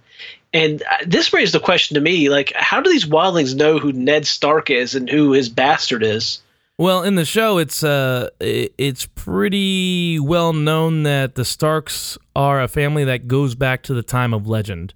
And 0.55 0.81
uh, 0.81 0.97
this 1.05 1.33
raised 1.33 1.53
the 1.53 1.59
question 1.59 1.95
to 1.95 2.01
me: 2.01 2.29
like, 2.29 2.51
how 2.55 2.79
do 2.81 2.89
these 2.89 3.05
wildlings 3.05 3.55
know 3.55 3.77
who 3.77 3.91
Ned 3.91 4.25
Stark 4.25 4.69
is 4.69 4.95
and 4.95 5.09
who 5.09 5.33
his 5.33 5.49
bastard 5.49 6.01
is? 6.03 6.39
well, 6.77 7.03
in 7.03 7.15
the 7.15 7.25
show, 7.25 7.57
it's 7.57 7.83
uh, 7.83 8.29
it's 8.39 9.05
pretty 9.05 10.19
well 10.19 10.53
known 10.53 11.03
that 11.03 11.35
the 11.35 11.45
Starks 11.45 12.17
are 12.35 12.61
a 12.61 12.67
family 12.67 13.03
that 13.03 13.27
goes 13.27 13.53
back 13.55 13.83
to 13.83 13.93
the 13.93 14.03
time 14.03 14.33
of 14.33 14.47
legend. 14.47 14.93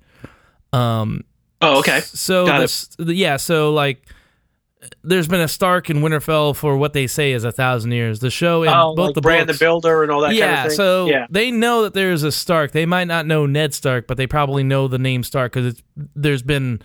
Um, 0.74 1.24
Oh, 1.62 1.80
okay. 1.80 2.00
So 2.02 2.46
the- 2.46 3.14
yeah, 3.14 3.36
so 3.38 3.74
like 3.74 4.02
there's 5.04 5.28
been 5.28 5.42
a 5.42 5.48
Stark 5.48 5.90
in 5.90 5.98
Winterfell 5.98 6.56
for 6.56 6.78
what 6.78 6.94
they 6.94 7.06
say 7.08 7.34
is 7.34 7.44
a 7.44 7.52
thousand 7.52 7.92
years. 7.92 8.20
The 8.20 8.30
show 8.30 8.64
and 8.64 8.72
Oh, 8.74 8.96
both 8.96 9.08
like 9.08 9.16
the 9.16 9.22
Brand 9.22 9.48
books, 9.48 9.60
the 9.60 9.66
Builder 9.66 10.04
and 10.04 10.12
all 10.12 10.22
that 10.22 10.34
yeah, 10.34 10.56
kind 10.56 10.58
of 10.68 10.72
thing. 10.72 10.78
so 10.78 11.06
yeah, 11.08 11.28
they 11.30 11.52
know 11.52 11.84
that 11.84 11.94
there's 11.94 12.24
a 12.24 12.32
Stark. 12.32 12.72
They 12.72 12.86
might 12.86 13.08
not 13.08 13.26
know 13.26 13.46
Ned 13.46 13.74
Stark, 13.74 14.08
but 14.08 14.18
they 14.18 14.28
probably 14.28 14.64
know 14.64 14.88
the 14.88 14.98
name 15.00 15.24
Stark 15.24 15.52
because 15.54 15.74
it's 15.74 15.84
there's 16.16 16.42
been, 16.42 16.82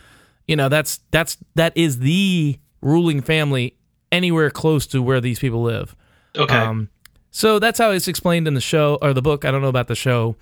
you 0.48 0.56
know, 0.56 0.68
that's 0.68 1.00
that's 1.12 1.36
that 1.54 1.72
is 1.76 2.00
the 2.00 2.58
ruling 2.82 3.20
family 3.22 3.76
anywhere 4.10 4.50
close 4.50 4.86
to 4.88 5.00
where 5.02 5.20
these 5.20 5.38
people 5.38 5.62
live. 5.62 5.94
okay. 6.36 6.56
Um, 6.56 6.88
so 7.30 7.58
that's 7.58 7.78
how 7.78 7.90
it's 7.90 8.06
explained 8.08 8.46
in 8.46 8.54
the 8.54 8.60
show 8.60 8.98
or 9.02 9.12
the 9.12 9.22
book. 9.22 9.44
I 9.44 9.50
don't 9.50 9.62
know 9.62 9.68
about 9.68 9.88
the 9.88 9.96
show. 9.96 10.36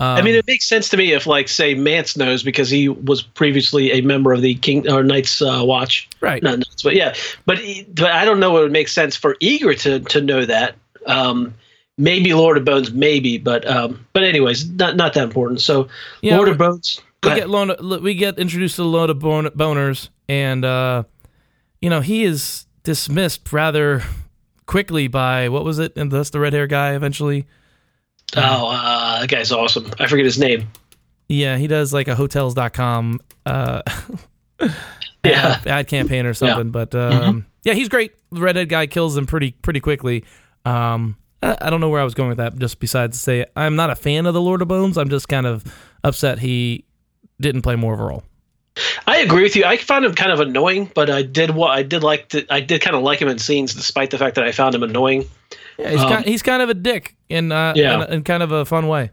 Um, 0.00 0.16
I 0.18 0.22
mean, 0.22 0.34
it 0.34 0.46
makes 0.46 0.66
sense 0.66 0.88
to 0.88 0.96
me 0.96 1.12
if, 1.12 1.26
like, 1.26 1.48
say, 1.48 1.74
Mance 1.74 2.16
knows 2.16 2.42
because 2.42 2.68
he 2.68 2.88
was 2.88 3.22
previously 3.22 3.92
a 3.92 4.00
member 4.00 4.32
of 4.32 4.42
the 4.42 4.56
King 4.56 4.90
or 4.90 5.04
Knights 5.04 5.40
uh, 5.40 5.60
Watch. 5.62 6.08
right. 6.20 6.42
Not 6.42 6.58
Knights, 6.58 6.82
but 6.82 6.94
yeah. 6.96 7.14
But 7.46 7.58
he- 7.58 7.84
but 7.94 8.10
I 8.10 8.24
don't 8.24 8.40
know 8.40 8.50
what 8.50 8.62
would 8.62 8.72
make 8.72 8.88
sense 8.88 9.14
for 9.16 9.36
Eager 9.40 9.72
to 9.74 10.00
to 10.00 10.20
know 10.20 10.44
that. 10.44 10.74
Um, 11.06 11.54
maybe 11.96 12.34
Lord 12.34 12.56
of 12.58 12.64
Bones, 12.64 12.92
maybe, 12.92 13.38
but 13.38 13.66
um, 13.68 14.04
but 14.12 14.24
anyways, 14.24 14.68
not 14.70 14.96
not 14.96 15.14
that 15.14 15.22
important. 15.24 15.60
So 15.60 15.88
Yeah, 16.22 16.36
Lord 16.36 16.48
of 16.48 16.58
Bones. 16.58 17.00
we 17.22 17.34
get 17.34 17.48
we 18.02 18.14
get 18.14 18.38
introduced 18.38 18.76
to 18.76 18.82
a 18.82 18.84
load 18.84 19.10
of 19.10 19.20
bon- 19.20 19.46
boners, 19.50 20.08
and 20.28 20.64
uh, 20.64 21.04
you 21.80 21.88
know 21.88 22.00
he 22.00 22.24
is 22.24 22.66
dismissed 22.82 23.52
rather 23.52 24.02
quickly 24.66 25.06
by 25.08 25.48
what 25.48 25.64
was 25.64 25.78
it? 25.78 25.96
And 25.96 26.10
that's 26.10 26.30
the 26.30 26.40
red 26.40 26.52
hair 26.52 26.66
guy. 26.66 26.94
Eventually, 26.94 27.46
Oh, 28.36 28.68
uh, 28.70 29.20
that 29.20 29.28
guy's 29.28 29.52
awesome. 29.52 29.90
I 29.98 30.06
forget 30.06 30.24
his 30.24 30.38
name. 30.38 30.68
yeah, 31.28 31.56
he 31.56 31.66
does 31.66 31.92
like 31.92 32.08
a 32.08 32.14
hotels.com 32.14 33.20
uh, 33.46 33.82
Yeah. 35.24 35.58
ad, 35.60 35.66
ad 35.66 35.88
campaign 35.88 36.26
or 36.26 36.34
something. 36.34 36.70
But 36.70 36.94
um, 36.94 37.46
yeah, 37.62 37.72
he's 37.74 37.88
great. 37.88 38.12
The 38.30 38.40
redhead 38.40 38.68
guy 38.68 38.86
kills 38.86 39.16
him 39.16 39.26
pretty 39.26 39.52
pretty 39.52 39.80
quickly. 39.80 40.24
Um, 40.66 41.16
I, 41.42 41.56
I 41.62 41.70
don't 41.70 41.80
know 41.80 41.88
where 41.88 42.00
I 42.00 42.04
was 42.04 42.14
going 42.14 42.28
with 42.28 42.38
that. 42.38 42.58
Just 42.58 42.78
besides 42.80 43.16
to 43.18 43.22
say, 43.22 43.46
I'm 43.56 43.76
not 43.76 43.90
a 43.90 43.94
fan 43.94 44.26
of 44.26 44.34
the 44.34 44.40
Lord 44.40 44.60
of 44.62 44.68
Bones. 44.68 44.98
I'm 44.98 45.08
just 45.08 45.28
kind 45.28 45.46
of 45.46 45.64
upset 46.02 46.40
he 46.40 46.84
didn't 47.40 47.62
play 47.62 47.76
more 47.76 47.94
of 47.94 48.00
a 48.00 48.04
role. 48.04 48.22
I 49.06 49.18
agree 49.18 49.44
with 49.44 49.54
you. 49.54 49.64
I 49.64 49.76
found 49.76 50.04
him 50.04 50.14
kind 50.14 50.32
of 50.32 50.40
annoying, 50.40 50.90
but 50.94 51.08
I 51.08 51.22
did 51.22 51.50
what 51.52 51.70
I 51.70 51.84
did 51.84 52.02
like. 52.02 52.28
To, 52.30 52.44
I 52.52 52.60
did 52.60 52.80
kind 52.80 52.96
of 52.96 53.02
like 53.02 53.20
him 53.20 53.28
in 53.28 53.38
scenes, 53.38 53.72
despite 53.72 54.10
the 54.10 54.18
fact 54.18 54.34
that 54.34 54.44
I 54.44 54.52
found 54.52 54.74
him 54.74 54.82
annoying. 54.82 55.24
Yeah, 55.78 55.90
he's, 55.90 56.00
Um, 56.00 56.08
kind, 56.08 56.24
he's 56.24 56.42
kind 56.42 56.62
of 56.62 56.68
a 56.68 56.74
dick 56.74 57.16
in, 57.28 57.52
uh, 57.52 57.72
Yeah. 57.76 58.04
in, 58.04 58.12
in 58.12 58.22
kind 58.24 58.42
of 58.42 58.52
a 58.52 58.64
fun 58.64 58.86
way. 58.88 59.10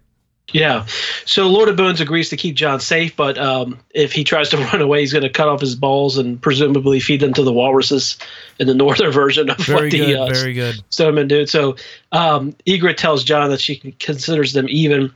Yeah. 0.54 0.86
So 1.26 1.48
Lord 1.48 1.70
of 1.70 1.78
Bones 1.78 2.02
agrees 2.02 2.30
to 2.30 2.36
keep 2.38 2.56
Jon 2.56 2.80
safe, 2.82 3.16
but 3.16 3.38
um, 3.38 3.80
if 3.92 4.12
he 4.12 4.24
tries 4.24 4.50
to 4.50 4.58
run 4.72 4.82
away, 4.82 5.00
he's 5.00 5.14
going 5.14 5.24
to 5.24 5.30
cut 5.30 5.48
off 5.48 5.62
his 5.62 5.76
balls 5.76 6.18
and 6.18 6.42
presumably 6.42 7.00
feed 7.00 7.22
them 7.22 7.34
to 7.36 7.44
the 7.44 7.54
walruses 7.54 8.18
in 8.60 8.68
the 8.68 8.74
northern 8.84 9.12
version 9.12 9.50
of 9.50 9.58
Very 9.60 9.84
what 9.84 9.92
the 9.92 9.98
good, 10.00 10.16
uh, 10.18 10.26
very 10.28 10.54
good. 10.54 10.84
Stoneman 10.90 11.28
did. 11.30 11.50
So 11.50 11.78
um, 12.12 12.54
Ygritte 12.68 12.98
tells 12.98 13.24
Jon 13.24 13.50
that 13.50 13.62
she 13.62 13.78
considers 14.00 14.52
them 14.54 14.66
even. 14.70 15.14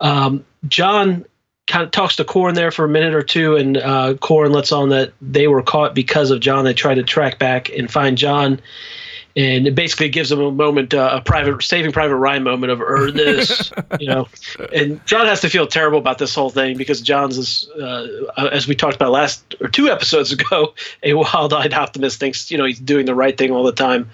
Um, 0.00 0.44
Jon 0.66 1.24
kind 1.66 1.84
of 1.84 1.90
talks 1.90 2.16
to 2.16 2.24
Qhorin 2.24 2.54
there 2.54 2.70
for 2.70 2.84
a 2.84 2.88
minute 2.88 3.14
or 3.14 3.22
two, 3.22 3.56
and 3.56 3.76
uh, 3.78 4.14
Qhorin 4.14 4.52
lets 4.54 4.72
on 4.72 4.90
that 4.90 5.12
they 5.22 5.48
were 5.48 5.62
caught 5.62 5.94
because 5.94 6.30
of 6.30 6.40
Jon. 6.40 6.64
They 6.64 6.74
try 6.74 6.94
to 6.94 7.02
track 7.02 7.38
back 7.38 7.70
and 7.70 7.90
find 7.90 8.18
Jon. 8.18 8.60
And 9.38 9.68
it 9.68 9.76
basically 9.76 10.08
gives 10.08 10.30
them 10.30 10.40
a 10.40 10.50
moment, 10.50 10.92
uh, 10.92 11.10
a 11.12 11.20
private, 11.20 11.62
saving 11.62 11.92
Private 11.92 12.16
Ryan 12.16 12.42
moment 12.42 12.72
of 12.72 12.80
earn 12.80 13.14
this, 13.14 13.70
you 14.00 14.08
know. 14.08 14.26
And 14.74 15.04
Jon 15.06 15.26
has 15.26 15.40
to 15.42 15.48
feel 15.48 15.68
terrible 15.68 15.98
about 15.98 16.18
this 16.18 16.34
whole 16.34 16.50
thing 16.50 16.76
because 16.76 17.00
Jon's, 17.00 17.38
is, 17.38 17.68
uh, 17.80 18.48
as 18.50 18.66
we 18.66 18.74
talked 18.74 18.96
about 18.96 19.12
last 19.12 19.54
or 19.60 19.68
two 19.68 19.90
episodes 19.90 20.32
ago, 20.32 20.74
a 21.04 21.14
wild-eyed 21.14 21.72
optimist 21.72 22.18
thinks 22.18 22.50
you 22.50 22.58
know 22.58 22.64
he's 22.64 22.80
doing 22.80 23.06
the 23.06 23.14
right 23.14 23.38
thing 23.38 23.52
all 23.52 23.62
the 23.62 23.70
time. 23.70 24.10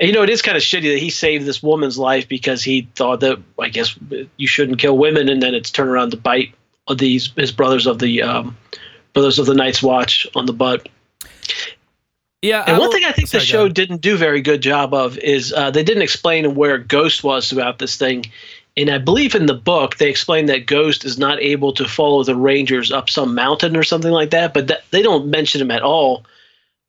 And, 0.00 0.08
you 0.08 0.14
know, 0.14 0.22
it 0.22 0.30
is 0.30 0.40
kind 0.40 0.56
of 0.56 0.62
shitty 0.62 0.94
that 0.94 0.98
he 0.98 1.10
saved 1.10 1.44
this 1.44 1.62
woman's 1.62 1.98
life 1.98 2.26
because 2.26 2.62
he 2.62 2.88
thought 2.94 3.20
that 3.20 3.42
I 3.58 3.68
guess 3.68 3.94
you 4.38 4.46
shouldn't 4.46 4.78
kill 4.78 4.96
women, 4.96 5.28
and 5.28 5.42
then 5.42 5.54
it's 5.54 5.70
turned 5.70 5.90
around 5.90 6.12
to 6.12 6.16
bite 6.16 6.54
these 6.96 7.30
his 7.36 7.52
brothers 7.52 7.86
of 7.86 7.98
the 7.98 8.22
um, 8.22 8.56
brothers 9.12 9.38
of 9.38 9.44
the 9.44 9.54
Night's 9.54 9.82
Watch 9.82 10.26
on 10.34 10.46
the 10.46 10.54
butt. 10.54 10.88
Yeah, 12.44 12.62
And 12.66 12.76
I 12.76 12.78
one 12.78 12.88
will- 12.88 12.92
thing 12.92 13.04
I 13.04 13.12
think 13.12 13.28
sorry, 13.28 13.40
the 13.40 13.46
show 13.46 13.68
didn't 13.68 14.02
do 14.02 14.16
very 14.18 14.42
good 14.42 14.60
job 14.60 14.92
of 14.92 15.16
is 15.18 15.52
uh, 15.52 15.70
they 15.70 15.82
didn't 15.82 16.02
explain 16.02 16.54
where 16.54 16.76
Ghost 16.76 17.24
was 17.24 17.48
throughout 17.48 17.78
this 17.78 17.96
thing. 17.96 18.26
And 18.76 18.90
I 18.90 18.98
believe 18.98 19.34
in 19.34 19.46
the 19.46 19.54
book 19.54 19.96
they 19.96 20.10
explain 20.10 20.46
that 20.46 20.66
Ghost 20.66 21.04
is 21.06 21.16
not 21.18 21.40
able 21.40 21.72
to 21.74 21.86
follow 21.88 22.22
the 22.22 22.36
Rangers 22.36 22.92
up 22.92 23.08
some 23.08 23.34
mountain 23.34 23.76
or 23.76 23.82
something 23.82 24.10
like 24.10 24.30
that, 24.30 24.52
but 24.52 24.66
that, 24.66 24.84
they 24.90 25.00
don't 25.00 25.26
mention 25.28 25.60
him 25.62 25.70
at 25.70 25.80
all 25.82 26.24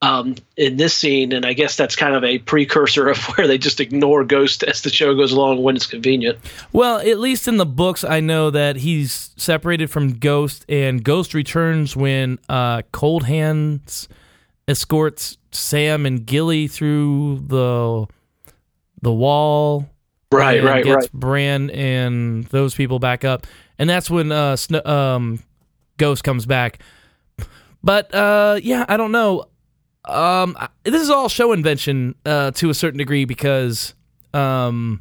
um, 0.02 0.34
in 0.58 0.76
this 0.76 0.92
scene. 0.94 1.32
And 1.32 1.46
I 1.46 1.54
guess 1.54 1.74
that's 1.76 1.96
kind 1.96 2.14
of 2.14 2.22
a 2.22 2.38
precursor 2.40 3.08
of 3.08 3.16
where 3.38 3.46
they 3.46 3.56
just 3.56 3.80
ignore 3.80 4.24
Ghost 4.24 4.62
as 4.62 4.82
the 4.82 4.90
show 4.90 5.14
goes 5.14 5.32
along 5.32 5.62
when 5.62 5.74
it's 5.74 5.86
convenient. 5.86 6.38
Well, 6.72 6.98
at 6.98 7.18
least 7.18 7.48
in 7.48 7.56
the 7.56 7.64
books, 7.64 8.04
I 8.04 8.20
know 8.20 8.50
that 8.50 8.76
he's 8.76 9.30
separated 9.36 9.88
from 9.90 10.18
Ghost, 10.18 10.66
and 10.68 11.02
Ghost 11.02 11.32
returns 11.32 11.96
when 11.96 12.38
uh, 12.48 12.82
Cold 12.92 13.24
Hands 13.24 14.08
escorts 14.68 15.38
Sam 15.56 16.06
and 16.06 16.24
Gilly 16.26 16.68
through 16.68 17.44
the 17.46 18.06
the 19.02 19.12
wall. 19.12 19.88
Right, 20.32 20.62
right, 20.62 20.84
gets 20.84 20.96
right. 21.04 21.12
Bran 21.12 21.70
and 21.70 22.44
those 22.46 22.74
people 22.74 22.98
back 22.98 23.24
up, 23.24 23.46
and 23.78 23.88
that's 23.88 24.10
when 24.10 24.32
uh, 24.32 24.56
Sn- 24.56 24.86
um, 24.86 25.38
Ghost 25.98 26.24
comes 26.24 26.46
back. 26.46 26.80
But 27.82 28.12
uh, 28.14 28.58
yeah, 28.62 28.84
I 28.88 28.96
don't 28.96 29.12
know. 29.12 29.46
Um, 30.04 30.56
I- 30.58 30.68
this 30.84 31.00
is 31.00 31.10
all 31.10 31.28
show 31.28 31.52
invention 31.52 32.16
uh, 32.26 32.50
to 32.52 32.70
a 32.70 32.74
certain 32.74 32.98
degree 32.98 33.24
because 33.24 33.94
um, 34.34 35.00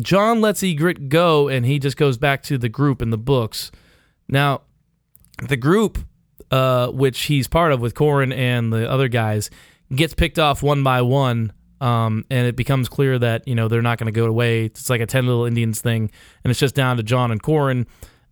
Jon 0.00 0.40
lets 0.40 0.60
Ygritte 0.62 1.08
go, 1.08 1.48
and 1.48 1.64
he 1.64 1.78
just 1.78 1.96
goes 1.96 2.18
back 2.18 2.42
to 2.44 2.58
the 2.58 2.68
group 2.68 3.00
in 3.00 3.10
the 3.10 3.18
books. 3.18 3.70
Now, 4.28 4.62
the 5.48 5.56
group, 5.56 5.98
uh, 6.50 6.88
which 6.88 7.22
he's 7.22 7.46
part 7.46 7.72
of 7.72 7.80
with 7.80 7.94
Qhorin 7.94 8.34
and 8.34 8.72
the 8.72 8.90
other 8.90 9.06
guys, 9.08 9.50
gets 9.94 10.14
picked 10.14 10.38
off 10.38 10.62
one 10.62 10.82
by 10.82 11.02
one, 11.02 11.52
um, 11.80 12.24
and 12.30 12.46
it 12.46 12.56
becomes 12.56 12.88
clear 12.88 13.18
that 13.18 13.46
you 13.48 13.54
know 13.54 13.68
they're 13.68 13.82
not 13.82 13.98
going 13.98 14.12
to 14.12 14.18
go 14.18 14.26
away. 14.26 14.66
It's 14.66 14.88
like 14.90 15.00
a 15.00 15.06
ten 15.06 15.26
little 15.26 15.44
Indians 15.44 15.80
thing, 15.80 16.10
and 16.44 16.50
it's 16.50 16.60
just 16.60 16.74
down 16.74 16.96
to 16.98 17.02
Jon 17.02 17.30
and 17.30 17.42
Qhorin, 17.42 17.86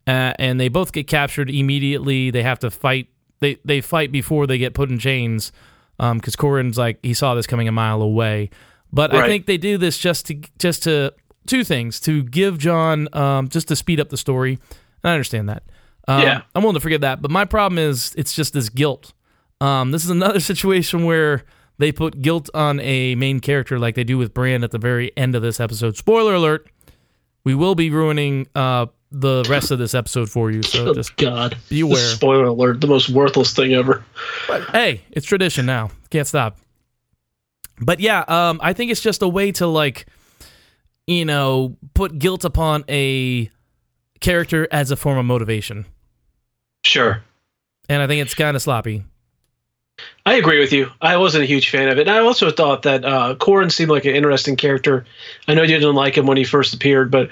uh, 0.06 0.32
and 0.38 0.60
they 0.60 0.68
both 0.68 0.92
get 0.92 1.06
captured 1.06 1.50
immediately. 1.50 2.30
They 2.30 2.42
have 2.42 2.58
to 2.60 2.70
fight. 2.70 3.08
They 3.40 3.58
they 3.64 3.80
fight 3.80 4.12
before 4.12 4.46
they 4.46 4.58
get 4.58 4.74
put 4.74 4.90
in 4.90 4.98
chains, 4.98 5.52
because 5.98 6.36
Qhorin's 6.36 6.78
like 6.78 6.98
he 7.02 7.14
saw 7.14 7.34
this 7.34 7.46
coming 7.46 7.68
a 7.68 7.72
mile 7.72 8.00
away. 8.02 8.50
But 8.92 9.14
I 9.14 9.26
think 9.28 9.46
they 9.46 9.56
do 9.56 9.78
this 9.78 9.98
just 9.98 10.26
to 10.26 10.40
just 10.58 10.82
to 10.84 11.12
two 11.46 11.64
things 11.64 11.98
to 12.00 12.22
give 12.22 12.58
Jon 12.58 13.08
um, 13.14 13.48
just 13.48 13.68
to 13.68 13.76
speed 13.76 13.98
up 14.00 14.10
the 14.10 14.16
story. 14.16 14.58
And 15.02 15.10
I 15.10 15.12
understand 15.12 15.48
that. 15.48 15.64
Um, 16.06 16.22
Yeah. 16.22 16.42
I'm 16.54 16.62
willing 16.62 16.74
to 16.74 16.80
forgive 16.80 17.00
that. 17.00 17.20
But 17.22 17.30
my 17.30 17.44
problem 17.44 17.78
is 17.78 18.14
it's 18.16 18.32
just 18.34 18.52
this 18.52 18.68
guilt. 18.68 19.12
Um, 19.62 19.90
this 19.92 20.04
is 20.04 20.10
another 20.10 20.40
situation 20.52 21.04
where 21.04 21.44
they 21.78 21.92
put 21.92 22.20
guilt 22.20 22.50
on 22.54 22.80
a 22.80 23.14
main 23.14 23.40
character 23.40 23.78
like 23.78 23.94
they 23.94 24.04
do 24.04 24.18
with 24.18 24.34
Bran 24.34 24.64
at 24.64 24.70
the 24.70 24.78
very 24.78 25.16
end 25.16 25.34
of 25.34 25.42
this 25.42 25.60
episode. 25.60 25.96
Spoiler 25.96 26.34
alert: 26.34 26.68
we 27.44 27.54
will 27.54 27.74
be 27.74 27.90
ruining 27.90 28.46
uh, 28.54 28.86
the 29.10 29.44
rest 29.48 29.70
of 29.70 29.78
this 29.78 29.94
episode 29.94 30.30
for 30.30 30.50
you. 30.50 30.62
So 30.62 30.88
Oh, 30.88 30.94
just 30.94 31.16
God. 31.16 31.56
be 31.68 31.80
aware. 31.80 31.96
Spoiler 32.14 32.44
alert, 32.46 32.80
the 32.80 32.86
most 32.86 33.08
worthless 33.10 33.52
thing 33.54 33.74
ever. 33.74 34.04
But, 34.48 34.70
hey, 34.70 35.02
it's 35.10 35.26
tradition 35.26 35.66
now. 35.66 35.90
Can't 36.10 36.26
stop. 36.26 36.58
But 37.80 38.00
yeah, 38.00 38.24
um, 38.28 38.60
I 38.62 38.72
think 38.74 38.90
it's 38.90 39.00
just 39.00 39.22
a 39.22 39.28
way 39.28 39.50
to 39.52 39.66
like, 39.66 40.06
you 41.06 41.24
know, 41.24 41.76
put 41.94 42.18
guilt 42.18 42.44
upon 42.44 42.84
a 42.88 43.50
character 44.20 44.68
as 44.70 44.90
a 44.90 44.96
form 44.96 45.18
of 45.18 45.24
motivation, 45.24 45.84
Sure. 46.84 47.22
and 47.88 48.00
I 48.02 48.06
think 48.06 48.22
it's 48.22 48.34
kind 48.34 48.54
of 48.56 48.62
sloppy. 48.62 49.04
I 50.24 50.34
agree 50.34 50.58
with 50.60 50.72
you. 50.72 50.90
I 51.00 51.16
wasn't 51.16 51.44
a 51.44 51.46
huge 51.46 51.68
fan 51.70 51.88
of 51.88 51.98
it. 51.98 52.02
And 52.02 52.10
I 52.10 52.18
also 52.20 52.50
thought 52.50 52.82
that 52.82 53.04
uh, 53.04 53.34
Qhorin 53.36 53.70
seemed 53.72 53.90
like 53.90 54.04
an 54.04 54.14
interesting 54.14 54.56
character. 54.56 55.04
I 55.48 55.54
know 55.54 55.62
you 55.62 55.68
didn't 55.68 55.94
like 55.94 56.16
him 56.16 56.26
when 56.26 56.36
he 56.36 56.44
first 56.44 56.74
appeared, 56.74 57.10
but 57.10 57.30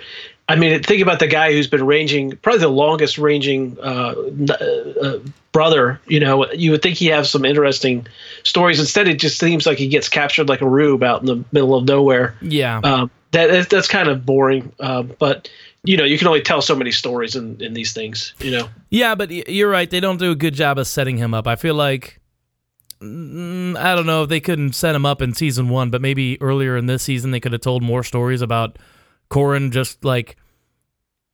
I 0.49 0.57
mean, 0.57 0.83
think 0.83 1.01
about 1.01 1.21
the 1.21 1.29
guy 1.29 1.53
who's 1.53 1.69
been 1.69 1.87
ranging, 1.87 2.37
probably 2.39 2.61
the 2.61 2.69
longest 2.69 3.19
ranging 3.19 3.79
uh, 3.81 4.15
uh, 5.03 5.19
brother. 5.53 6.01
You 6.07 6.19
know, 6.21 6.51
you 6.53 6.73
would 6.73 6.83
think 6.83 6.97
he 6.97 7.07
has 7.07 7.31
some 7.31 7.45
interesting 7.45 8.07
stories. 8.43 8.81
Instead, 8.81 9.07
it 9.07 9.21
just 9.21 9.39
seems 9.39 9.67
like 9.67 9.79
he 9.79 9.87
gets 9.87 10.09
captured 10.09 10.49
like 10.49 10.61
a 10.61 10.69
rube 10.69 11.05
out 11.05 11.21
in 11.21 11.27
the 11.27 11.45
middle 11.53 11.75
of 11.77 11.85
nowhere. 11.87 12.35
Yeah, 12.43 12.81
Um, 12.83 13.11
that 13.31 13.47
that's- 13.71 13.87
kind 13.87 14.09
of 14.09 14.27
boring. 14.27 14.73
Um, 14.81 15.13
but 15.21 15.49
you 15.85 15.97
know, 15.97 16.05
you 16.05 16.19
can 16.19 16.27
only 16.27 16.43
tell 16.43 16.61
so 16.61 16.75
many 16.77 16.91
stories 16.91 17.37
in, 17.37 17.59
in 17.63 17.73
these 17.73 17.93
things. 17.93 18.35
You 18.41 18.51
know. 18.51 18.69
yeah, 18.91 19.15
but 19.15 19.31
you're 19.31 19.71
right. 19.71 19.89
They 19.89 20.01
don't 20.01 20.19
do 20.19 20.31
a 20.33 20.37
good 20.37 20.55
job 20.55 20.79
of 20.79 20.87
setting 20.87 21.17
him 21.17 21.33
up. 21.33 21.47
I 21.47 21.55
feel 21.57 21.75
like. 21.75 22.20
Mm, 23.03 23.77
I 23.77 23.95
don't 23.95 24.07
know 24.07 24.25
if 24.25 24.29
they 24.29 24.41
couldn't 24.41 24.75
set 24.75 24.95
him 24.95 25.07
up 25.07 25.23
in 25.23 25.33
season 25.33 25.69
one, 25.69 25.91
but 25.91 26.03
maybe 26.03 26.41
earlier 26.41 26.77
in 26.77 26.87
this 26.87 27.03
season 27.03 27.31
they 27.31 27.41
could 27.41 27.53
have 27.53 27.63
told 27.63 27.83
more 27.83 28.05
stories 28.05 28.43
about 28.43 28.79
Qhorin. 29.31 29.71
Just 29.71 30.05
like 30.05 30.37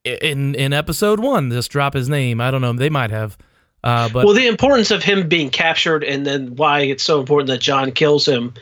in 0.04 0.54
in 0.54 0.72
episode 0.72 1.20
one, 1.20 1.50
just 1.50 1.70
drop 1.70 1.94
his 1.94 2.08
name. 2.08 2.40
I 2.40 2.50
don't 2.50 2.60
know. 2.60 2.72
They 2.72 2.90
might 2.90 3.10
have. 3.10 3.36
Uh, 3.82 4.08
but 4.08 4.24
well, 4.24 4.34
the 4.34 4.46
importance 4.46 4.90
of 4.90 5.02
him 5.02 5.28
being 5.28 5.50
captured, 5.50 6.02
and 6.02 6.26
then 6.26 6.56
why 6.56 6.80
it's 6.80 7.02
so 7.02 7.20
important 7.20 7.48
that 7.48 7.60
Jon 7.60 7.92
kills 7.92 8.26
him, 8.26 8.54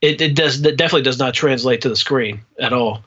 it, 0.00 0.20
it 0.20 0.34
does 0.34 0.64
it 0.64 0.76
definitely 0.76 1.02
does 1.02 1.18
not 1.18 1.34
translate 1.34 1.80
to 1.82 1.88
the 1.88 1.96
screen 1.96 2.42
at 2.58 2.72
all. 2.72 3.04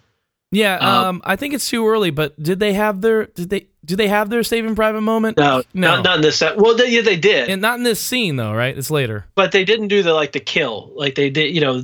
Yeah, 0.51 0.75
um, 0.77 1.21
I 1.25 1.35
think 1.35 1.53
it's 1.53 1.69
too 1.69 1.87
early. 1.87 2.11
But 2.11 2.41
did 2.41 2.59
they 2.59 2.73
have 2.73 3.01
their 3.01 3.25
did 3.25 3.49
they 3.49 3.67
did 3.83 3.97
they 3.97 4.07
have 4.07 4.29
their 4.29 4.43
Saving 4.43 4.75
Private 4.75 5.01
moment? 5.01 5.37
No, 5.37 5.63
No. 5.73 5.95
not, 5.95 6.03
not 6.03 6.15
in 6.17 6.21
this 6.21 6.37
set. 6.37 6.57
Well, 6.57 6.75
they, 6.75 6.89
yeah, 6.89 7.01
they 7.01 7.17
did, 7.17 7.49
and 7.49 7.61
not 7.61 7.77
in 7.77 7.83
this 7.83 7.99
scene 8.01 8.35
though, 8.37 8.53
right? 8.53 8.77
It's 8.77 8.89
later. 8.91 9.25
but 9.35 9.51
they 9.51 9.65
didn't 9.65 9.89
do 9.89 10.01
the 10.03 10.13
like 10.13 10.31
the 10.31 10.39
kill, 10.39 10.91
like 10.95 11.15
they 11.15 11.29
did. 11.29 11.53
You 11.53 11.61
know, 11.61 11.83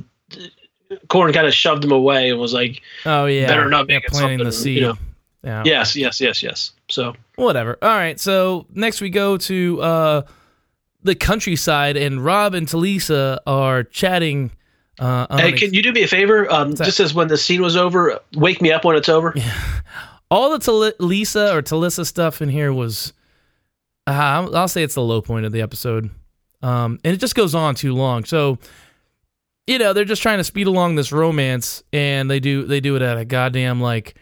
Qhorin 1.08 1.34
kind 1.34 1.46
of 1.46 1.54
shoved 1.54 1.84
him 1.84 1.92
away 1.92 2.30
and 2.30 2.38
was 2.38 2.54
like, 2.54 2.80
Oh 3.04 3.26
yeah, 3.26 3.46
Better 3.46 3.68
not 3.68 3.88
yeah, 3.88 3.96
make 3.96 4.04
it 4.04 4.10
planting 4.10 4.44
the 4.44 4.52
seed. 4.52 4.76
you 4.76 4.82
know. 4.82 4.98
Yeah. 5.44 5.62
"Yes, 5.66 5.96
yes, 5.96 6.20
yes, 6.20 6.42
yes." 6.42 6.72
So 6.88 7.14
Whatever. 7.34 7.76
All 7.82 7.88
right. 7.88 8.18
So 8.20 8.66
next 8.72 9.00
we 9.00 9.10
go 9.10 9.36
to 9.38 9.82
uh, 9.82 10.22
the 11.02 11.14
countryside, 11.16 11.96
and 11.96 12.24
Robb 12.24 12.54
and 12.54 12.66
Talisa 12.68 13.38
are 13.46 13.82
chatting. 13.82 14.52
Uh, 14.98 15.26
Hey, 15.38 15.48
ex- 15.52 15.60
can 15.60 15.74
you 15.74 15.82
do 15.82 15.92
me 15.92 16.02
a 16.02 16.08
favor? 16.08 16.50
Um, 16.52 16.74
just 16.74 17.00
as 17.00 17.14
when 17.14 17.28
the 17.28 17.36
scene 17.36 17.62
was 17.62 17.76
over, 17.76 18.18
wake 18.34 18.60
me 18.60 18.70
up 18.72 18.84
when 18.84 18.96
it's 18.96 19.08
over. 19.08 19.34
all 20.30 20.50
the 20.50 20.58
Talisa 20.58 21.54
or 21.54 21.62
Talisa 21.62 22.06
stuff 22.06 22.40
in 22.42 22.48
here 22.48 22.72
was, 22.72 23.12
uh, 24.06 24.10
I'll 24.12 24.56
I'll 24.56 24.68
say 24.68 24.82
it's 24.82 24.94
the 24.94 25.02
low 25.02 25.22
point 25.22 25.46
of 25.46 25.52
the 25.52 25.62
episode, 25.62 26.10
um, 26.62 26.98
and 27.04 27.14
it 27.14 27.20
just 27.20 27.34
goes 27.34 27.54
on 27.54 27.74
too 27.74 27.94
long. 27.94 28.24
So, 28.24 28.58
you 29.66 29.78
know, 29.78 29.92
they're 29.92 30.04
just 30.04 30.22
trying 30.22 30.38
to 30.38 30.44
speed 30.44 30.66
along 30.66 30.94
this 30.96 31.12
romance, 31.12 31.82
and 31.92 32.30
they 32.30 32.40
do 32.40 32.64
they 32.64 32.80
do 32.80 32.96
it 32.96 33.02
at 33.02 33.18
a 33.18 33.24
goddamn 33.24 33.80
like, 33.80 34.16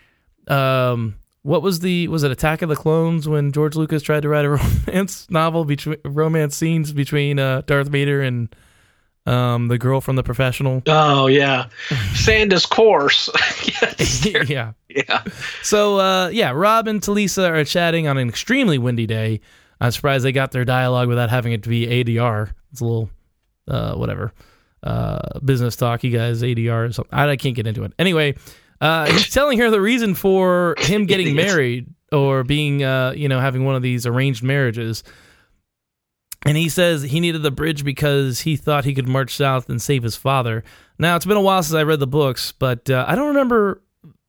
um, 0.48 1.14
what 1.42 1.62
was 1.62 1.80
the 1.80 2.08
was 2.08 2.22
it 2.22 2.30
Attack 2.30 2.62
of 2.62 2.68
the 2.68 2.76
Clones 2.76 3.28
when 3.28 3.52
George 3.52 3.74
Lucas 3.76 4.02
tried 4.02 4.22
to 4.22 4.28
write 4.28 4.44
a 4.44 4.50
romance 4.86 5.28
novel 5.30 5.64
between 5.64 5.96
romance 6.04 6.56
scenes 6.56 6.92
between 6.92 7.38
uh, 7.38 7.62
Darth 7.66 7.88
Vader 7.88 8.20
and 8.20 8.54
um, 9.30 9.68
the 9.68 9.78
girl 9.78 10.00
from 10.00 10.16
The 10.16 10.22
Professional. 10.22 10.82
Oh 10.86 11.26
yeah, 11.28 11.68
Sandus 12.14 12.68
course. 12.68 13.30
yeah. 14.48 14.72
Yeah. 14.88 15.22
So 15.62 15.98
uh, 15.98 16.28
yeah, 16.28 16.50
Robb 16.50 16.88
and 16.88 17.00
Talisa 17.00 17.48
are 17.48 17.64
chatting 17.64 18.08
on 18.08 18.18
an 18.18 18.28
extremely 18.28 18.78
windy 18.78 19.06
day. 19.06 19.40
I'm 19.80 19.92
surprised 19.92 20.24
they 20.24 20.32
got 20.32 20.50
their 20.50 20.64
dialogue 20.64 21.08
without 21.08 21.30
having 21.30 21.52
it 21.52 21.62
to 21.62 21.68
be 21.68 21.86
ADR. 21.86 22.50
It's 22.72 22.80
a 22.80 22.84
little 22.84 23.10
uh, 23.68 23.94
whatever 23.94 24.32
uh, 24.82 25.38
business 25.44 25.76
talk. 25.76 26.02
You 26.02 26.10
guys 26.10 26.42
ADR 26.42 26.88
or 26.88 26.92
something. 26.92 27.16
I, 27.16 27.30
I 27.30 27.36
can't 27.36 27.54
get 27.54 27.66
into 27.66 27.84
it. 27.84 27.92
Anyway, 27.98 28.34
uh, 28.80 29.06
he's 29.06 29.30
telling 29.32 29.58
her 29.58 29.70
the 29.70 29.80
reason 29.80 30.14
for 30.14 30.74
him 30.78 31.06
getting 31.06 31.36
married 31.36 31.86
or 32.10 32.42
being 32.42 32.82
uh, 32.82 33.12
you 33.16 33.28
know 33.28 33.38
having 33.38 33.64
one 33.64 33.76
of 33.76 33.82
these 33.82 34.06
arranged 34.06 34.42
marriages. 34.42 35.04
And 36.46 36.56
he 36.56 36.68
says 36.70 37.02
he 37.02 37.20
needed 37.20 37.42
the 37.42 37.50
bridge 37.50 37.84
because 37.84 38.40
he 38.40 38.56
thought 38.56 38.84
he 38.86 38.94
could 38.94 39.06
march 39.06 39.34
south 39.36 39.68
and 39.68 39.80
save 39.80 40.02
his 40.02 40.16
father. 40.16 40.64
Now 40.98 41.16
it's 41.16 41.26
been 41.26 41.36
a 41.36 41.40
while 41.42 41.62
since 41.62 41.74
I 41.74 41.82
read 41.82 42.00
the 42.00 42.06
books, 42.06 42.52
but 42.52 42.88
uh, 42.88 43.04
I 43.06 43.14
don't 43.14 43.28
remember 43.28 43.82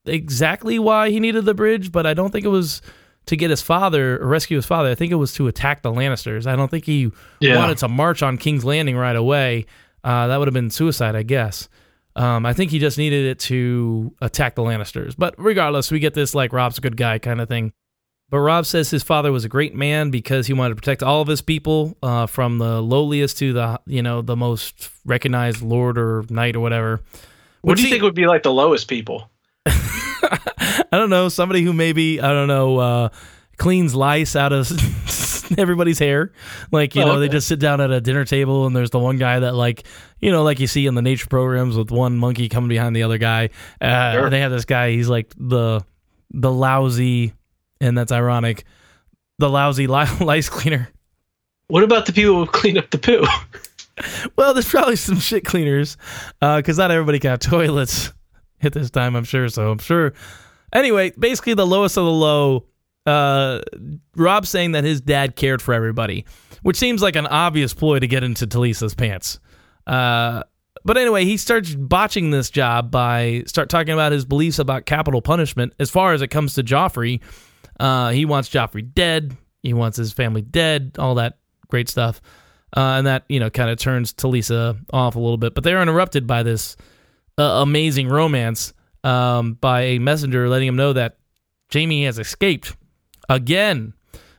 exactly 0.05 0.79
why 0.79 1.09
he 1.09 1.19
needed 1.19 1.45
the 1.45 1.53
bridge, 1.53 1.91
but 1.91 2.05
I 2.05 2.13
don't 2.13 2.31
think 2.31 2.45
it 2.45 2.49
was 2.49 2.81
to 3.27 3.35
get 3.35 3.49
his 3.49 3.61
father 3.61 4.17
or 4.21 4.27
rescue 4.27 4.57
his 4.57 4.65
father. 4.65 4.89
I 4.89 4.95
think 4.95 5.11
it 5.11 5.15
was 5.15 5.33
to 5.35 5.47
attack 5.47 5.83
the 5.83 5.91
Lannisters. 5.91 6.47
I 6.47 6.55
don't 6.55 6.69
think 6.71 6.85
he 6.85 7.11
Yeah. 7.39 7.55
wanted 7.57 7.77
to 7.77 7.87
march 7.87 8.23
on 8.23 8.37
King's 8.37 8.65
Landing 8.65 8.97
right 8.97 9.15
away. 9.15 9.65
Uh, 10.03 10.27
that 10.27 10.37
would 10.37 10.47
have 10.47 10.53
been 10.53 10.71
suicide, 10.71 11.15
I 11.15 11.23
guess. 11.23 11.69
Um, 12.15 12.45
I 12.45 12.51
think 12.53 12.71
he 12.71 12.79
just 12.79 12.97
needed 12.97 13.25
it 13.27 13.39
to 13.41 14.13
attack 14.21 14.55
the 14.55 14.63
Lannisters. 14.63 15.13
But 15.17 15.35
regardless, 15.37 15.91
we 15.91 15.99
get 15.99 16.13
this 16.13 16.35
like 16.35 16.51
Robb's 16.51 16.77
a 16.79 16.81
good 16.81 16.97
guy 16.97 17.19
kind 17.19 17.39
of 17.39 17.47
thing. 17.47 17.71
But 18.31 18.39
Robb 18.39 18.65
says 18.65 18.89
his 18.89 19.03
father 19.03 19.31
was 19.31 19.45
a 19.45 19.49
great 19.49 19.75
man 19.75 20.09
because 20.09 20.47
he 20.47 20.53
wanted 20.53 20.69
to 20.69 20.75
protect 20.75 21.03
all 21.03 21.21
of 21.21 21.27
his 21.27 21.41
people, 21.41 21.95
uh, 22.01 22.25
from 22.25 22.57
the 22.57 22.81
lowliest 22.81 23.37
to 23.39 23.53
the 23.53 23.79
you 23.85 24.01
know 24.01 24.21
the 24.23 24.35
most 24.35 24.89
recognized 25.05 25.61
lord 25.61 25.99
or 25.99 26.25
knight 26.31 26.55
or 26.55 26.61
whatever. 26.61 27.01
What 27.61 27.71
Which 27.73 27.77
do 27.77 27.81
you 27.83 27.87
he- 27.87 27.91
think 27.91 28.03
would 28.03 28.15
be 28.15 28.25
like 28.25 28.41
the 28.43 28.51
lowest 28.53 28.87
people? 28.87 29.29
I 29.65 30.87
don't 30.97 31.09
know, 31.09 31.29
somebody 31.29 31.61
who 31.63 31.73
maybe, 31.73 32.19
I 32.21 32.31
don't 32.31 32.47
know, 32.47 32.77
uh, 32.77 33.09
cleans 33.57 33.93
lice 33.95 34.35
out 34.35 34.51
of 34.53 34.69
everybody's 35.57 35.99
hair. 35.99 36.31
Like, 36.71 36.95
you 36.95 37.03
Oh, 37.03 37.05
know, 37.07 37.19
they 37.19 37.29
just 37.29 37.47
sit 37.47 37.59
down 37.59 37.81
at 37.81 37.91
a 37.91 38.01
dinner 38.01 38.25
table 38.25 38.65
and 38.65 38.75
there's 38.75 38.89
the 38.89 38.99
one 38.99 39.17
guy 39.17 39.39
that, 39.39 39.53
like, 39.55 39.83
you 40.19 40.31
know, 40.31 40.43
like 40.43 40.59
you 40.59 40.67
see 40.67 40.85
in 40.87 40.95
the 40.95 41.01
nature 41.01 41.27
programs 41.27 41.75
with 41.77 41.91
one 41.91 42.17
monkey 42.17 42.49
coming 42.49 42.69
behind 42.69 42.95
the 42.95 43.03
other 43.03 43.17
guy. 43.17 43.49
Uh, 43.79 44.13
Sure. 44.13 44.23
and 44.25 44.33
They 44.33 44.41
have 44.41 44.51
this 44.51 44.65
guy, 44.65 44.91
he's 44.91 45.09
like 45.09 45.33
the, 45.37 45.83
the 46.31 46.51
lousy, 46.51 47.33
and 47.81 47.97
that's 47.97 48.13
ironic, 48.13 48.63
the 49.39 49.49
lousy 49.49 49.87
li- 49.87 50.05
lice 50.21 50.47
cleaner. 50.47 50.87
What 51.67 51.83
about 51.83 52.05
the 52.05 52.13
people 52.13 52.35
who 52.35 52.45
clean 52.45 52.77
up 52.77 52.89
the 52.91 52.97
poo? 52.97 53.25
Well, 54.35 54.53
there's 54.53 54.69
probably 54.69 54.95
some 54.95 55.19
shit 55.19 55.43
cleaners 55.45 55.95
because 56.39 56.77
not 56.77 56.89
everybody 56.89 57.19
got 57.19 57.39
toilets 57.41 58.11
at 58.63 58.73
this 58.73 58.89
time, 58.89 59.15
I'm 59.15 59.25
sure. 59.25 59.47
So 59.49 59.69
I'm 59.69 59.77
sure. 59.77 60.13
Anyway, 60.73 61.11
basically, 61.19 61.53
the 61.53 61.67
lowest 61.67 61.97
of 61.97 62.05
the 62.05 62.11
low. 62.11 62.65
Uh, 63.05 63.61
Robb 64.15 64.47
saying 64.47 64.71
that 64.71 64.83
his 64.85 65.01
dad 65.01 65.35
cared 65.35 65.61
for 65.61 65.73
everybody, 65.73 66.25
which 66.63 66.77
seems 66.77 67.01
like 67.01 67.15
an 67.15 67.27
obvious 67.27 67.73
ploy 67.73 67.99
to 67.99 68.07
get 68.07 68.23
into 68.23 68.47
Talisa's 68.47 68.95
pants. 68.95 69.39
Uh, 69.85 70.43
but 70.83 70.97
anyway, 70.97 71.25
he 71.25 71.37
starts 71.37 71.75
botching 71.75 72.31
this 72.31 72.49
job 72.49 72.89
by 72.89 73.43
start 73.45 73.69
talking 73.69 73.93
about 73.93 74.11
his 74.13 74.25
beliefs 74.25 74.57
about 74.57 74.85
capital 74.85 75.21
punishment 75.21 75.73
as 75.79 75.89
far 75.91 76.13
as 76.13 76.21
it 76.21 76.29
comes 76.29 76.55
to 76.55 76.63
Joffrey. 76.63 77.21
Uh, 77.81 78.11
he 78.11 78.25
wants 78.25 78.47
Joffrey 78.47 78.93
dead. 78.93 79.35
He 79.63 79.73
wants 79.73 79.97
his 79.97 80.13
family 80.13 80.43
dead. 80.43 80.95
All 80.99 81.15
that 81.15 81.39
great 81.67 81.89
stuff. 81.89 82.21
Uh, 82.77 82.95
and 82.97 83.07
that 83.07 83.25
you 83.27 83.39
know 83.39 83.49
kind 83.49 83.71
of 83.71 83.79
turns 83.79 84.13
Talisa 84.13 84.77
off 84.93 85.15
a 85.15 85.19
little 85.19 85.37
bit. 85.37 85.55
But 85.55 85.63
they're 85.63 85.81
interrupted 85.81 86.27
by 86.27 86.43
this 86.43 86.77
uh, 87.39 87.43
amazing 87.43 88.07
romance 88.07 88.73
um, 89.03 89.53
by 89.53 89.81
a 89.81 89.99
messenger 89.99 90.47
letting 90.47 90.67
him 90.67 90.75
know 90.75 90.93
that 90.93 91.17
Jaime 91.73 92.05
has 92.05 92.19
escaped 92.19 92.75
again. 93.27 93.93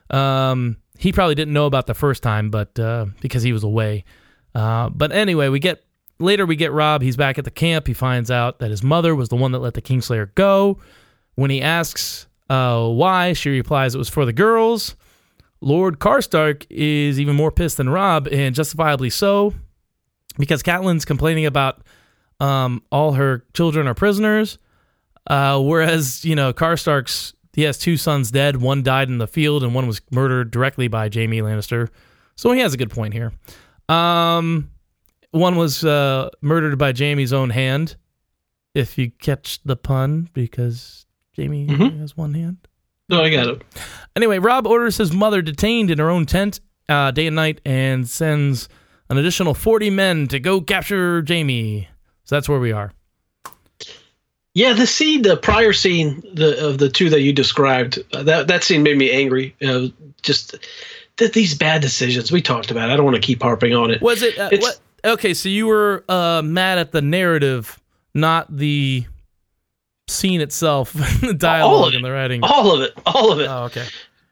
Um, 0.09 0.77
he 0.97 1.11
probably 1.11 1.35
didn't 1.35 1.53
know 1.53 1.65
about 1.65 1.85
the 1.85 1.93
first 1.93 2.23
time, 2.23 2.49
but 2.49 2.79
uh, 2.79 3.07
because 3.19 3.43
he 3.43 3.51
was 3.51 3.63
away. 3.63 4.05
Uh, 4.55 4.89
but 4.89 5.11
anyway, 5.11 5.49
we 5.49 5.59
get 5.59 5.83
later 6.17 6.45
we 6.45 6.55
get 6.55 6.71
Robb. 6.71 7.01
He's 7.01 7.17
back 7.17 7.37
at 7.37 7.43
the 7.43 7.51
camp. 7.51 7.87
He 7.87 7.93
finds 7.93 8.31
out 8.31 8.59
that 8.59 8.71
his 8.71 8.83
mother 8.83 9.13
was 9.13 9.27
the 9.27 9.35
one 9.35 9.51
that 9.51 9.59
let 9.59 9.73
the 9.73 9.81
Kingslayer 9.81 10.33
go. 10.33 10.79
When 11.35 11.51
he 11.51 11.61
asks 11.61 12.27
uh, 12.49 12.87
why, 12.87 13.33
she 13.33 13.49
replies 13.49 13.95
it 13.95 13.97
was 13.97 14.09
for 14.09 14.25
the 14.25 14.33
girls. 14.33 14.95
Lord 15.61 15.99
Karstark 15.99 16.65
is 16.69 17.19
even 17.19 17.35
more 17.35 17.51
pissed 17.51 17.77
than 17.77 17.89
Robb, 17.89 18.27
and 18.27 18.53
justifiably 18.53 19.09
so, 19.09 19.53
because 20.37 20.61
Catelyn's 20.61 21.05
complaining 21.05 21.45
about 21.45 21.81
um, 22.39 22.83
all 22.91 23.13
her 23.13 23.45
children 23.53 23.87
are 23.87 23.93
prisoners, 23.93 24.57
uh, 25.27 25.61
whereas 25.61 26.25
you 26.25 26.35
know 26.35 26.51
Karstark's 26.53 27.33
he 27.53 27.61
has 27.63 27.77
two 27.77 27.97
sons 27.97 28.31
dead. 28.31 28.57
One 28.57 28.83
died 28.83 29.09
in 29.09 29.19
the 29.19 29.27
field, 29.27 29.63
and 29.63 29.73
one 29.73 29.87
was 29.87 30.01
murdered 30.11 30.51
directly 30.51 30.87
by 30.87 31.09
Jaime 31.13 31.39
Lannister. 31.39 31.89
So 32.35 32.51
he 32.51 32.59
has 32.59 32.73
a 32.73 32.77
good 32.77 32.89
point 32.89 33.13
here. 33.13 33.31
Um, 33.87 34.71
one 35.31 35.55
was 35.55 35.85
uh, 35.85 36.29
murdered 36.41 36.77
by 36.77 36.93
Jaime's 36.93 37.31
own 37.31 37.51
hand, 37.51 37.95
if 38.73 38.97
you 38.97 39.11
catch 39.11 39.61
the 39.63 39.75
pun, 39.75 40.29
because 40.33 41.05
Jaime 41.37 41.67
Mhm. 41.67 41.99
has 41.99 42.15
one 42.15 42.33
hand. 42.33 42.57
No, 43.09 43.21
I 43.23 43.29
got 43.29 43.47
it. 43.47 43.61
Anyway, 44.15 44.39
Robb 44.39 44.65
orders 44.67 44.97
his 44.97 45.11
mother 45.11 45.41
detained 45.41 45.89
in 45.91 45.99
her 45.99 46.09
own 46.09 46.25
tent 46.25 46.59
uh, 46.89 47.11
day 47.11 47.27
and 47.27 47.35
night 47.35 47.59
and 47.65 48.07
sends 48.07 48.69
an 49.09 49.17
additional 49.17 49.53
40 49.53 49.89
men 49.89 50.27
to 50.29 50.39
go 50.39 50.61
capture 50.61 51.23
Jaime. 51.27 51.87
So 52.23 52.35
that's 52.35 52.47
where 52.47 52.59
we 52.59 52.71
are. 52.71 52.93
Yeah, 54.55 54.73
the 54.73 54.85
scene, 54.85 55.23
the 55.23 55.35
prior 55.35 55.73
scene, 55.73 56.21
the 56.33 56.67
of 56.67 56.77
the 56.77 56.87
two 56.89 57.09
that 57.09 57.21
you 57.21 57.33
described, 57.33 57.97
uh, 58.13 58.21
that 58.23 58.47
that 58.47 58.63
scene 58.63 58.83
made 58.83 58.97
me 58.97 59.09
angry. 59.11 59.55
Uh, 59.65 59.87
just 60.21 60.55
th- 61.17 61.33
these 61.33 61.55
bad 61.55 61.81
decisions 61.81 62.31
we 62.31 62.39
talked 62.41 62.69
about. 62.69 62.91
I 62.91 62.95
don't 62.95 63.05
want 63.05 63.15
to 63.15 63.21
keep 63.21 63.41
harping 63.41 63.73
on 63.73 63.89
it. 63.89 64.01
Was 64.01 64.21
it 64.21 64.37
uh? 64.37 64.51
Okay, 65.05 65.33
so 65.33 65.49
you 65.49 65.65
were 65.67 66.05
uh, 66.07 66.41
mad 66.45 66.77
at 66.77 66.91
the 66.91 67.01
narrative, 67.01 67.79
not 68.13 68.55
the 68.55 69.05
scene 70.07 70.41
itself, 70.41 70.93
the 71.21 71.33
dialogue 71.33 71.89
of 71.89 71.95
and 71.95 72.05
the 72.05 72.11
writing. 72.11 72.43
All 72.43 72.73
of 72.75 72.81
it, 72.81 72.93
all 73.05 73.31
of 73.31 73.39
it. 73.39 73.47
Oh, 73.47 73.63
okay. 73.65 73.85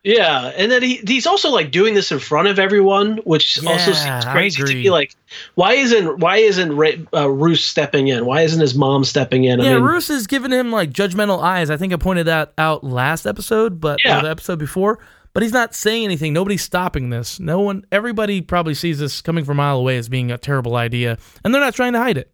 Yeah, 0.04 0.48
and 0.56 0.72
then 0.72 0.82
he 0.82 0.96
he's 1.06 1.28
also 1.28 1.52
like 1.52 1.70
doing 1.70 1.94
this 1.94 2.12
in 2.12 2.18
front 2.18 2.48
of 2.48 2.58
everyone, 2.58 3.18
which 3.18 3.64
also 3.64 3.92
seems 3.92 4.26
crazy 4.26 4.64
to 4.64 4.74
me. 4.74 4.90
Like, 4.90 5.14
why 5.54 5.74
isn't 5.74 6.18
why 6.18 6.38
isn't 6.38 6.72
uh, 7.14 7.30
Roose 7.30 7.64
stepping 7.64 8.08
in? 8.08 8.26
Why 8.26 8.42
isn't 8.42 8.60
his 8.60 8.74
mom 8.74 9.04
stepping 9.04 9.44
in? 9.44 9.62
I 9.62 9.66
Yeah, 9.66 9.74
mean, 9.76 9.84
Roos 9.84 10.10
is 10.10 10.26
giving 10.26 10.50
him 10.50 10.72
like 10.72 10.90
judgmental 10.90 11.44
eyes. 11.44 11.70
I 11.70 11.78
think 11.78 11.94
I 11.94 11.98
pointed 11.98 12.26
that 12.26 12.52
out 12.58 12.84
last 12.84 13.28
episode, 13.28 13.80
but 13.80 14.00
Yeah. 14.04 14.22
the 14.24 14.30
episode 14.32 14.58
before. 14.58 14.98
But 15.34 15.44
he's 15.44 15.54
not 15.54 15.76
saying 15.76 16.04
anything. 16.04 16.34
Nobody's 16.34 16.64
stopping 16.64 17.12
this. 17.12 17.40
No 17.40 17.60
one. 17.62 17.86
Everybody 17.92 18.42
probably 18.42 18.74
sees 18.74 18.98
this 18.98 19.22
coming 19.22 19.46
from 19.46 19.60
a 19.60 19.62
mile 19.64 19.78
away 19.78 19.98
as 19.98 20.10
being 20.10 20.32
a 20.32 20.38
terrible 20.40 20.76
idea, 20.76 21.20
and 21.46 21.54
they're 21.54 21.62
not 21.62 21.76
trying 21.76 21.94
to 21.94 22.00
hide 22.00 22.18
it. 22.18 22.31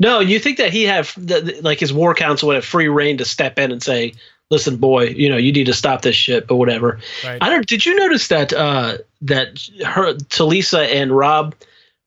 No, 0.00 0.20
you 0.20 0.38
think 0.38 0.56
that 0.58 0.72
he 0.72 0.84
have 0.84 1.14
like 1.62 1.78
his 1.78 1.92
war 1.92 2.14
council 2.14 2.48
would 2.48 2.56
have 2.56 2.64
free 2.64 2.88
reign 2.88 3.18
to 3.18 3.24
step 3.24 3.58
in 3.58 3.70
and 3.70 3.82
say, 3.82 4.14
listen, 4.50 4.76
boy, 4.76 5.04
you 5.04 5.28
know, 5.28 5.36
you 5.36 5.52
need 5.52 5.66
to 5.66 5.74
stop 5.74 6.02
this 6.02 6.16
shit, 6.16 6.46
but 6.46 6.56
whatever. 6.56 6.98
Right. 7.24 7.38
I 7.40 7.50
don't. 7.50 7.66
Did 7.66 7.86
you 7.86 7.94
notice 7.94 8.28
that 8.28 8.52
uh, 8.52 8.98
that 9.22 9.68
her 9.84 10.14
Talisa 10.14 10.86
and 10.86 11.16
Robb, 11.16 11.54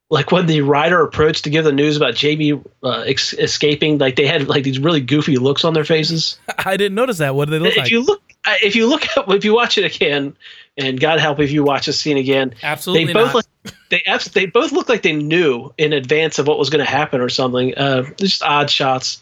like 0.09 0.31
when 0.31 0.47
the 0.47 0.61
writer 0.61 1.01
approached 1.01 1.43
to 1.45 1.49
give 1.49 1.65
the 1.65 1.71
news 1.71 1.95
about 1.95 2.19
Jaime 2.19 2.61
uh, 2.83 3.03
ex- 3.05 3.33
escaping, 3.33 3.99
like 3.99 4.15
they 4.15 4.27
had 4.27 4.47
like 4.47 4.63
these 4.63 4.79
really 4.79 5.01
goofy 5.01 5.37
looks 5.37 5.63
on 5.63 5.73
their 5.73 5.85
faces. 5.85 6.37
I 6.65 6.77
didn't 6.77 6.95
notice 6.95 7.19
that. 7.19 7.35
What 7.35 7.45
do 7.45 7.51
they 7.51 7.59
look 7.59 7.73
if 7.73 7.77
like? 7.77 7.91
you 7.91 8.03
look, 8.03 8.21
if 8.47 8.75
you 8.75 8.87
look 8.87 9.05
at, 9.15 9.29
if 9.29 9.45
you 9.45 9.53
watch 9.53 9.77
it 9.77 9.95
again, 9.95 10.35
and 10.77 10.99
God 10.99 11.19
help 11.19 11.39
if 11.39 11.51
you 11.51 11.63
watch 11.63 11.85
this 11.85 11.99
scene 11.99 12.17
again, 12.17 12.53
Absolutely 12.63 13.05
they 13.05 13.13
both 13.13 13.33
not. 13.33 13.35
like, 13.35 13.73
they 13.89 14.01
they 14.33 14.45
both 14.45 14.71
look 14.71 14.89
like 14.89 15.03
they 15.03 15.13
knew 15.13 15.71
in 15.77 15.93
advance 15.93 16.39
of 16.39 16.47
what 16.47 16.57
was 16.57 16.69
going 16.69 16.83
to 16.83 16.89
happen 16.89 17.21
or 17.21 17.29
something. 17.29 17.75
Uh, 17.75 18.03
just 18.17 18.43
odd 18.43 18.69
shots. 18.69 19.21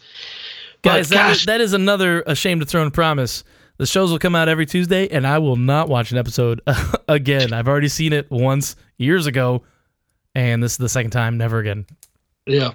But 0.82 0.90
Guys, 0.90 1.08
that 1.10 1.30
is, 1.30 1.44
that 1.44 1.60
is 1.60 1.72
another 1.72 2.22
ashamed 2.26 2.60
to 2.62 2.66
throne 2.66 2.90
promise. 2.90 3.44
The 3.78 3.86
shows 3.86 4.10
will 4.10 4.18
come 4.18 4.34
out 4.34 4.48
every 4.48 4.66
Tuesday, 4.66 5.08
and 5.08 5.26
I 5.26 5.38
will 5.38 5.56
not 5.56 5.88
watch 5.88 6.12
an 6.12 6.18
episode 6.18 6.60
again. 7.08 7.52
I've 7.52 7.68
already 7.68 7.88
seen 7.88 8.12
it 8.12 8.30
once 8.30 8.76
years 8.98 9.26
ago, 9.26 9.62
and 10.34 10.62
this 10.62 10.72
is 10.72 10.78
the 10.78 10.88
second 10.88 11.10
time. 11.10 11.38
Never 11.38 11.58
again. 11.58 11.86
Yeah. 12.46 12.72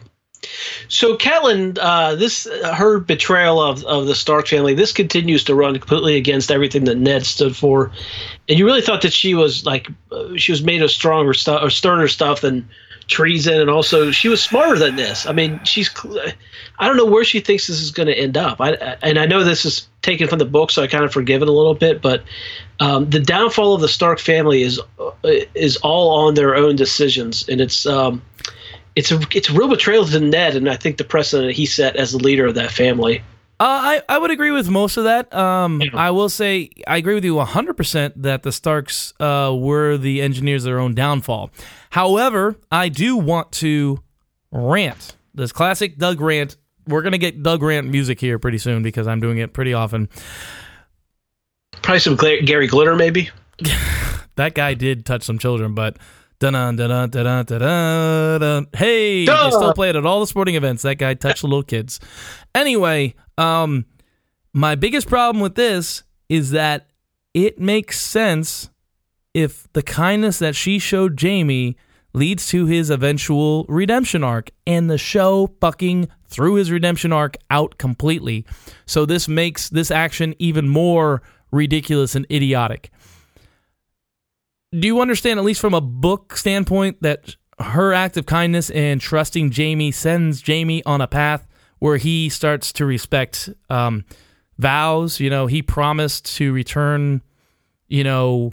So 0.88 1.18
Catelyn, 1.18 1.78
uh, 1.80 2.16
this 2.16 2.48
her 2.74 3.00
betrayal 3.00 3.62
of, 3.62 3.84
of 3.86 4.08
the 4.08 4.16
Stark 4.16 4.48
family, 4.48 4.74
this 4.74 4.92
continues 4.92 5.44
to 5.46 5.56
run 5.56 5.74
completely 5.74 6.16
against 6.16 6.52
everything 6.52 6.86
that 6.86 6.98
Ned 6.98 7.26
stood 7.26 7.56
for, 7.56 7.92
and 8.48 8.58
you 8.58 8.66
really 8.66 8.82
thought 8.82 9.02
that 9.02 9.14
she 9.14 9.34
was 9.34 9.66
like 9.66 9.90
uh, 10.12 10.36
she 10.38 10.52
was 10.52 10.64
made 10.64 10.82
of 10.82 10.92
stronger 10.92 11.34
stuff 11.34 11.62
or 11.64 11.70
sterner 11.70 12.08
stuff 12.08 12.42
than 12.42 12.68
treason, 13.08 13.60
and 13.60 13.70
also 13.70 14.12
she 14.12 14.30
was 14.30 14.42
smarter 14.42 14.78
than 14.78 14.96
this. 14.96 15.26
I 15.26 15.34
mean, 15.34 15.60
she's 15.64 15.90
I 16.80 16.88
don't 16.88 16.98
know 16.98 17.06
where 17.06 17.24
she 17.24 17.40
thinks 17.40 17.68
this 17.68 17.82
is 17.82 17.92
going 17.92 18.08
to 18.08 18.18
end 18.18 18.38
up. 18.38 18.62
I, 18.62 18.72
and 19.02 19.18
I 19.18 19.26
know 19.26 19.44
this 19.44 19.66
is 19.66 19.88
taken 20.02 20.28
from 20.28 20.40
the 20.40 20.46
book, 20.46 20.72
so 20.72 20.84
I 20.84 20.88
kind 20.88 21.04
of 21.04 21.12
forgive 21.12 21.42
it 21.42 21.48
a 21.48 21.52
little 21.52 21.74
bit, 21.74 22.02
but 22.02 22.24
um, 22.80 23.10
the 23.10 23.20
downfall 23.20 23.74
of 23.74 23.82
the 23.82 23.88
Stark 23.88 24.20
family 24.20 24.62
is 24.62 24.80
uh, 25.00 25.12
is 25.56 25.78
all 25.78 26.28
on 26.28 26.36
their 26.36 26.56
own 26.56 26.76
decisions, 26.76 27.48
and 27.50 27.60
it's. 27.60 27.86
Um, 27.86 28.22
it's 28.98 29.12
a 29.12 29.20
it's 29.32 29.48
a 29.50 29.54
real 29.54 29.70
betrayal 29.70 30.06
to 30.06 30.20
Ned, 30.20 30.56
and 30.56 30.68
I 30.68 30.76
think 30.76 30.98
the 30.98 31.04
precedent 31.04 31.54
he 31.54 31.68
set 31.68 31.96
as 31.96 32.12
the 32.12 32.18
leader 32.18 32.48
of 32.48 32.56
that 32.56 32.72
family. 32.72 33.20
Uh, 33.60 33.64
I, 33.64 34.02
I 34.10 34.18
would 34.18 34.30
agree 34.32 34.52
with 34.52 34.70
most 34.70 34.98
of 34.98 35.06
that. 35.06 35.34
Um, 35.34 35.82
Yeah. 35.82 35.90
I 35.94 36.12
will 36.12 36.30
say 36.30 36.70
I 36.88 36.98
agree 36.98 37.16
with 37.16 37.26
you 37.26 37.36
100% 37.36 38.14
that 38.18 38.44
the 38.44 38.52
Starks 38.52 39.14
uh, 39.20 39.56
were 39.56 39.98
the 39.98 40.22
engineers 40.22 40.64
of 40.64 40.66
their 40.66 40.80
own 40.80 40.94
downfall. 40.94 41.52
However, 41.92 42.56
I 42.72 42.90
do 42.90 43.18
want 43.18 43.52
to 43.54 44.04
rant. 44.52 45.16
This 45.34 45.52
classic 45.52 45.98
Doug 45.98 46.20
rant. 46.20 46.58
We're 46.88 47.02
going 47.02 47.14
to 47.14 47.18
get 47.18 47.42
Doug 47.44 47.62
rant 47.64 47.88
music 47.88 48.20
here 48.20 48.40
pretty 48.40 48.58
soon 48.60 48.82
because 48.84 49.08
I'm 49.08 49.20
doing 49.20 49.38
it 49.40 49.54
pretty 49.54 49.74
often. 49.74 50.10
Probably 51.82 52.00
some 52.00 52.16
Gary 52.16 52.68
Glitter, 52.68 52.96
maybe. 52.96 53.30
That 54.38 54.54
guy 54.54 54.76
did 54.76 55.04
touch 55.04 55.24
some 55.24 55.40
children, 55.40 55.74
but 55.74 55.98
dun 56.40 56.54
dun 56.54 56.76
dun 56.76 57.10
dun 57.10 57.46
dun 57.46 58.40
dun. 58.40 58.68
Hey, 58.76 59.26
Duh. 59.26 59.46
they 59.46 59.52
still 59.52 59.74
play 59.74 59.90
it 59.90 59.96
at 59.96 60.06
all 60.06 60.20
the 60.20 60.28
sporting 60.28 60.56
events. 60.56 60.84
That 60.84 60.96
guy 60.96 61.14
touched 61.14 61.42
the 61.42 61.48
little 61.48 61.64
kids. 61.64 62.00
Anyway, 62.54 63.16
um, 63.38 63.86
my 64.54 64.76
biggest 64.76 65.08
problem 65.08 65.42
with 65.42 65.56
this 65.56 66.04
is 66.30 66.52
that 66.52 66.88
it 67.34 67.60
makes 67.60 68.00
sense 68.00 68.70
if 69.34 69.72
the 69.74 69.84
kindness 69.84 70.40
that 70.40 70.56
she 70.56 70.80
showed 70.80 71.20
Jaime 71.22 71.76
leads 72.14 72.48
to 72.48 72.66
his 72.66 72.90
eventual 72.90 73.66
redemption 73.70 74.24
arc, 74.24 74.50
and 74.66 74.90
the 74.90 74.98
show 74.98 75.54
fucking 75.62 76.08
threw 76.28 76.56
his 76.56 76.72
redemption 76.72 77.14
arc 77.14 77.38
out 77.52 77.78
completely. 77.78 78.46
So 78.86 79.06
this 79.06 79.28
makes 79.28 79.70
this 79.70 79.92
action 79.92 80.34
even 80.40 80.68
more 80.68 81.22
ridiculous 81.52 82.16
and 82.16 82.26
idiotic 82.32 82.92
do 84.72 84.88
you 84.88 85.02
understand, 85.02 85.40
at 85.40 85.46
least 85.46 85.62
from 85.62 85.74
a 85.74 85.82
book 85.82 86.36
standpoint, 86.36 87.02
that 87.02 87.36
her 87.60 87.94
act 87.94 88.18
of 88.18 88.26
kindness 88.26 88.70
and 88.70 89.00
trusting 89.00 89.52
Jaime 89.52 89.92
sends 89.92 90.46
Jaime 90.46 90.84
on 90.84 91.02
a 91.02 91.08
path 91.08 91.48
where 91.80 91.98
he 91.98 92.30
starts 92.30 92.74
to 92.74 92.86
respect 92.86 93.50
um, 93.70 94.06
vows? 94.58 95.20
You 95.20 95.30
know, 95.30 95.48
he 95.48 95.62
promised 95.62 96.36
to 96.38 96.52
return, 96.52 97.22
you 97.88 98.04
know, 98.04 98.52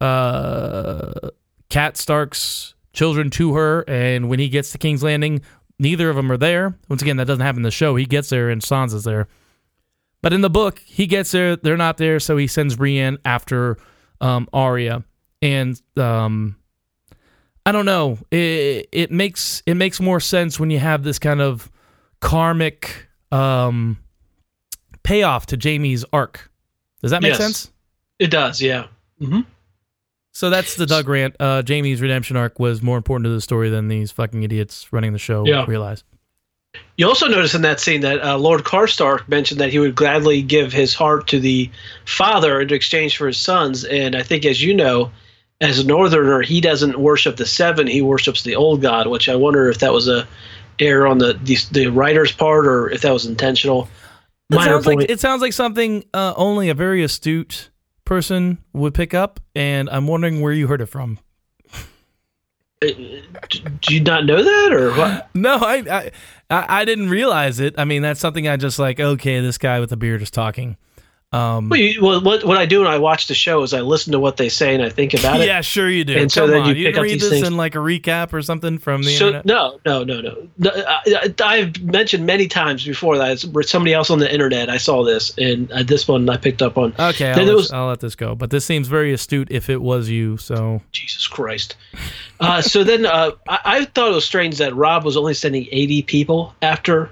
uh, 0.00 1.30
Cat 1.70 1.96
Stark's 1.96 2.74
children 2.92 3.30
to 3.30 3.54
her, 3.54 3.84
and 3.88 4.28
when 4.28 4.38
he 4.38 4.48
gets 4.48 4.72
to 4.72 4.78
King's 4.78 5.02
Landing, 5.02 5.40
neither 5.78 6.10
of 6.10 6.16
them 6.16 6.30
are 6.30 6.36
there. 6.36 6.78
Once 6.88 7.02
again, 7.02 7.16
that 7.16 7.26
doesn't 7.26 7.44
happen 7.44 7.60
in 7.60 7.62
the 7.62 7.70
show. 7.70 7.96
He 7.96 8.04
gets 8.04 8.28
there, 8.28 8.50
and 8.50 8.60
Sansa's 8.60 9.04
there. 9.04 9.26
But 10.22 10.32
in 10.32 10.42
the 10.42 10.50
book, 10.50 10.80
he 10.84 11.06
gets 11.06 11.30
there, 11.30 11.56
they're 11.56 11.76
not 11.76 11.96
there, 11.96 12.20
so 12.20 12.36
he 12.36 12.46
sends 12.46 12.76
Brienne 12.76 13.18
after 13.24 13.78
um, 14.20 14.48
Arya 14.52 15.04
and 15.42 15.80
um, 15.96 16.56
I 17.64 17.72
don't 17.72 17.86
know. 17.86 18.18
It 18.30 18.88
it 18.92 19.10
makes 19.10 19.62
it 19.66 19.74
makes 19.74 20.00
more 20.00 20.20
sense 20.20 20.58
when 20.60 20.70
you 20.70 20.78
have 20.78 21.02
this 21.02 21.18
kind 21.18 21.40
of 21.40 21.70
karmic 22.20 23.06
um, 23.32 23.98
payoff 25.02 25.46
to 25.46 25.56
Jaime's 25.62 26.04
arc. 26.12 26.50
Does 27.02 27.10
that 27.10 27.22
make 27.22 27.30
Yes. 27.30 27.38
sense? 27.38 27.72
It 28.18 28.30
does, 28.30 28.60
yeah. 28.62 28.86
hmm 29.20 29.40
So 30.32 30.48
that's 30.50 30.74
the 30.76 30.86
Doug 30.86 31.08
rant. 31.08 31.36
Uh, 31.38 31.62
Jaime's 31.66 32.00
redemption 32.00 32.36
arc 32.36 32.58
was 32.58 32.82
more 32.82 32.96
important 32.96 33.24
to 33.26 33.30
the 33.30 33.40
story 33.40 33.68
than 33.68 33.88
these 33.88 34.10
fucking 34.10 34.42
idiots 34.42 34.92
running 34.92 35.12
the 35.12 35.18
show 35.18 35.46
Yeah. 35.46 35.64
realize. 35.68 36.02
You 36.96 37.06
also 37.08 37.26
notice 37.26 37.54
in 37.54 37.62
that 37.62 37.80
scene 37.80 38.00
that 38.02 38.22
uh, 38.22 38.36
Lord 38.38 38.64
Karstark 38.64 39.28
mentioned 39.28 39.60
that 39.60 39.70
he 39.70 39.78
would 39.78 39.94
gladly 39.94 40.42
give 40.42 40.72
his 40.72 40.94
heart 40.94 41.26
to 41.28 41.38
the 41.40 41.70
father 42.06 42.60
in 42.60 42.72
exchange 42.72 43.16
for 43.16 43.26
his 43.26 43.38
sons, 43.38 43.84
and 43.84 44.14
I 44.16 44.22
think, 44.22 44.44
as 44.44 44.62
you 44.62 44.74
know, 44.74 45.10
as 45.60 45.78
a 45.78 45.86
Northerner, 45.86 46.42
he 46.42 46.60
doesn't 46.60 46.98
worship 46.98 47.36
the 47.36 47.46
Seven; 47.46 47.86
he 47.86 48.02
worships 48.02 48.42
the 48.42 48.56
Old 48.56 48.82
God. 48.82 49.06
Which 49.06 49.28
I 49.28 49.36
wonder 49.36 49.68
if 49.68 49.78
that 49.78 49.92
was 49.92 50.08
a 50.08 50.26
error 50.78 51.06
on 51.06 51.18
the 51.18 51.38
the, 51.42 51.56
the 51.72 51.86
writer's 51.88 52.32
part, 52.32 52.66
or 52.66 52.90
if 52.90 53.02
that 53.02 53.12
was 53.12 53.26
intentional. 53.26 53.88
It 54.50 54.60
sounds 54.60 54.86
like 54.86 55.10
it 55.10 55.20
sounds 55.20 55.42
like 55.42 55.52
something 55.52 56.04
uh, 56.14 56.34
only 56.36 56.68
a 56.68 56.74
very 56.74 57.02
astute 57.02 57.70
person 58.04 58.58
would 58.72 58.94
pick 58.94 59.14
up, 59.14 59.40
and 59.54 59.88
I'm 59.90 60.06
wondering 60.06 60.40
where 60.40 60.52
you 60.52 60.66
heard 60.66 60.80
it 60.80 60.86
from. 60.86 61.18
Uh, 62.82 62.88
Do 63.80 63.94
you 63.94 64.00
not 64.00 64.26
know 64.26 64.42
that, 64.42 64.72
or 64.72 64.92
what? 64.92 65.30
No, 65.34 65.56
I, 65.56 65.76
I 65.90 66.10
I 66.50 66.80
I 66.80 66.84
didn't 66.84 67.08
realize 67.08 67.58
it. 67.58 67.74
I 67.78 67.84
mean, 67.84 68.02
that's 68.02 68.20
something 68.20 68.46
I 68.46 68.56
just 68.56 68.78
like. 68.78 69.00
Okay, 69.00 69.40
this 69.40 69.58
guy 69.58 69.80
with 69.80 69.90
the 69.90 69.96
beard 69.96 70.22
is 70.22 70.30
talking. 70.30 70.76
Um, 71.32 71.68
Well, 71.68 71.80
you, 71.80 72.00
well, 72.02 72.22
what 72.22 72.44
what 72.44 72.56
I 72.56 72.66
do 72.66 72.78
when 72.80 72.88
I 72.88 72.98
watch 72.98 73.26
the 73.26 73.34
show 73.34 73.62
is 73.64 73.74
I 73.74 73.80
listen 73.80 74.12
to 74.12 74.20
what 74.20 74.36
they 74.36 74.48
say 74.48 74.74
and 74.74 74.82
I 74.82 74.88
think 74.90 75.12
about 75.12 75.40
it. 75.40 75.48
yeah, 75.48 75.60
sure 75.60 75.90
you 75.90 76.04
do. 76.04 76.16
And 76.16 76.30
so 76.30 76.42
Come 76.42 76.50
then 76.50 76.62
on, 76.62 76.68
you 76.68 76.74
you 76.76 76.86
pick 76.86 76.96
up 76.96 77.02
read 77.02 77.14
these 77.14 77.22
this 77.22 77.30
things. 77.30 77.46
in 77.48 77.56
like 77.56 77.74
a 77.74 77.78
recap 77.78 78.32
or 78.32 78.40
something 78.42 78.78
from 78.78 79.02
the 79.02 79.10
So 79.16 79.26
internet. 79.26 79.44
no, 79.44 79.80
no, 79.84 80.04
no, 80.04 80.20
no. 80.20 80.48
no 80.58 80.70
I, 80.86 81.34
I've 81.44 81.82
mentioned 81.82 82.24
many 82.26 82.46
times 82.46 82.84
before 82.86 83.18
that 83.18 83.32
it's 83.44 83.70
somebody 83.70 83.92
else 83.92 84.08
on 84.08 84.20
the 84.20 84.32
internet. 84.32 84.70
I 84.70 84.76
saw 84.76 85.02
this, 85.04 85.36
and 85.36 85.70
uh, 85.72 85.82
this 85.82 86.06
one 86.06 86.30
I 86.30 86.36
picked 86.36 86.62
up 86.62 86.78
on. 86.78 86.94
Okay, 86.98 87.32
I'll 87.32 87.44
let, 87.44 87.54
was- 87.56 87.72
I'll 87.72 87.88
let 87.88 88.00
this 88.00 88.14
go. 88.14 88.36
But 88.36 88.50
this 88.50 88.64
seems 88.64 88.86
very 88.86 89.12
astute 89.12 89.48
if 89.50 89.68
it 89.68 89.82
was 89.82 90.08
you. 90.08 90.36
So 90.36 90.80
Jesus 90.92 91.26
Christ. 91.26 91.76
Uh, 92.38 92.62
so 92.62 92.84
then 92.84 93.04
uh, 93.04 93.32
I, 93.48 93.58
I 93.64 93.84
thought 93.86 94.12
it 94.12 94.14
was 94.14 94.24
strange 94.24 94.58
that 94.58 94.74
Robb 94.76 95.04
was 95.04 95.16
only 95.16 95.34
sending 95.34 95.66
80 95.72 96.02
people 96.02 96.54
after 96.62 97.10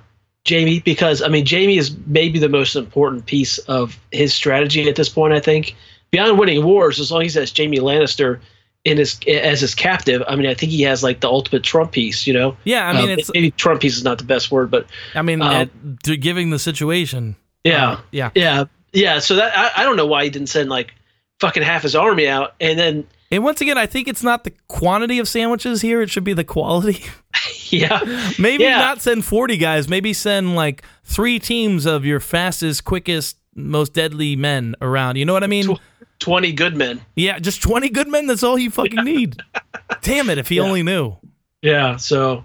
Jaime 0.48 0.80
because, 0.80 1.22
I 1.22 1.28
mean, 1.28 1.46
Jaime 1.46 1.78
is 1.78 1.96
maybe 2.06 2.38
the 2.38 2.48
most 2.48 2.76
important 2.76 3.26
piece 3.26 3.58
of 3.58 3.98
his 4.12 4.34
strategy 4.34 4.88
at 4.88 4.96
this 4.96 5.08
point, 5.08 5.32
I 5.32 5.40
think. 5.40 5.74
Beyond 6.10 6.38
winning 6.38 6.64
wars, 6.64 7.00
as 7.00 7.10
long 7.10 7.22
as 7.24 7.34
he 7.34 7.40
has 7.40 7.52
Jaime 7.56 7.78
Lannister 7.78 8.40
in 8.84 8.98
his 8.98 9.18
as 9.26 9.60
his 9.62 9.74
captive, 9.74 10.22
I 10.28 10.36
mean, 10.36 10.46
I 10.46 10.54
think 10.54 10.70
he 10.70 10.82
has 10.82 11.02
like 11.02 11.20
the 11.20 11.28
ultimate 11.28 11.62
Trump 11.62 11.92
piece, 11.92 12.26
you 12.26 12.34
know? 12.34 12.56
yeah, 12.64 12.86
I 12.86 12.92
mean, 12.92 13.10
Uh, 13.10 13.14
it's. 13.14 13.32
maybe 13.32 13.50
Trump 13.52 13.80
piece 13.80 13.96
is 13.96 14.04
not 14.04 14.18
the 14.18 14.24
best 14.24 14.50
word, 14.50 14.70
but 14.70 14.86
I 15.14 15.22
mean, 15.22 15.40
um, 15.40 15.50
at, 15.50 16.20
giving 16.20 16.50
the 16.50 16.58
situation. 16.58 17.36
yeah. 17.64 17.92
uh, 17.92 18.00
yeah. 18.12 18.30
Yeah, 18.34 18.64
yeah. 18.92 19.18
So 19.20 19.36
that 19.36 19.56
I, 19.56 19.80
I 19.80 19.84
don't 19.84 19.96
know 19.96 20.06
why 20.06 20.24
he 20.24 20.30
didn't 20.30 20.50
send 20.50 20.68
like 20.68 20.94
fucking 21.40 21.62
half 21.62 21.82
his 21.82 21.96
army 21.96 22.28
out, 22.28 22.54
and 22.60 22.78
then 22.78 23.06
And 23.34 23.42
once 23.44 23.60
again, 23.60 23.76
I 23.76 23.86
think 23.86 24.06
it's 24.08 24.22
not 24.22 24.44
the 24.44 24.52
quantity 24.68 25.18
of 25.18 25.28
sandwiches 25.28 25.80
here; 25.80 26.00
it 26.02 26.10
should 26.10 26.24
be 26.24 26.32
the 26.34 26.44
quality. 26.44 27.04
yeah, 27.70 28.30
Maybe 28.38 28.64
Yeah. 28.64 28.78
not 28.78 29.02
send 29.02 29.24
40 29.24 29.56
guys. 29.56 29.88
Maybe 29.88 30.12
send 30.12 30.54
like 30.54 30.82
three 31.04 31.38
teams 31.38 31.84
of 31.86 32.04
your 32.04 32.20
fastest, 32.20 32.84
quickest, 32.84 33.36
most 33.56 33.92
deadly 33.92 34.36
men 34.36 34.74
around. 34.80 35.16
You 35.16 35.24
know 35.24 35.32
what 35.32 35.44
I 35.44 35.48
mean? 35.48 35.74
Tw- 35.76 35.80
twenty 36.20 36.52
good 36.52 36.76
men. 36.76 37.00
Yeah, 37.16 37.38
just 37.40 37.60
20 37.62 37.88
good 37.90 38.08
men. 38.08 38.26
That's 38.28 38.42
all 38.44 38.56
you 38.58 38.70
fucking 38.70 39.04
need. 39.04 39.36
Damn 40.02 40.30
it, 40.30 40.38
if 40.38 40.48
he 40.48 40.60
only 40.60 40.82
knew. 40.84 41.16
Yeah, 41.60 41.96
so 41.96 42.44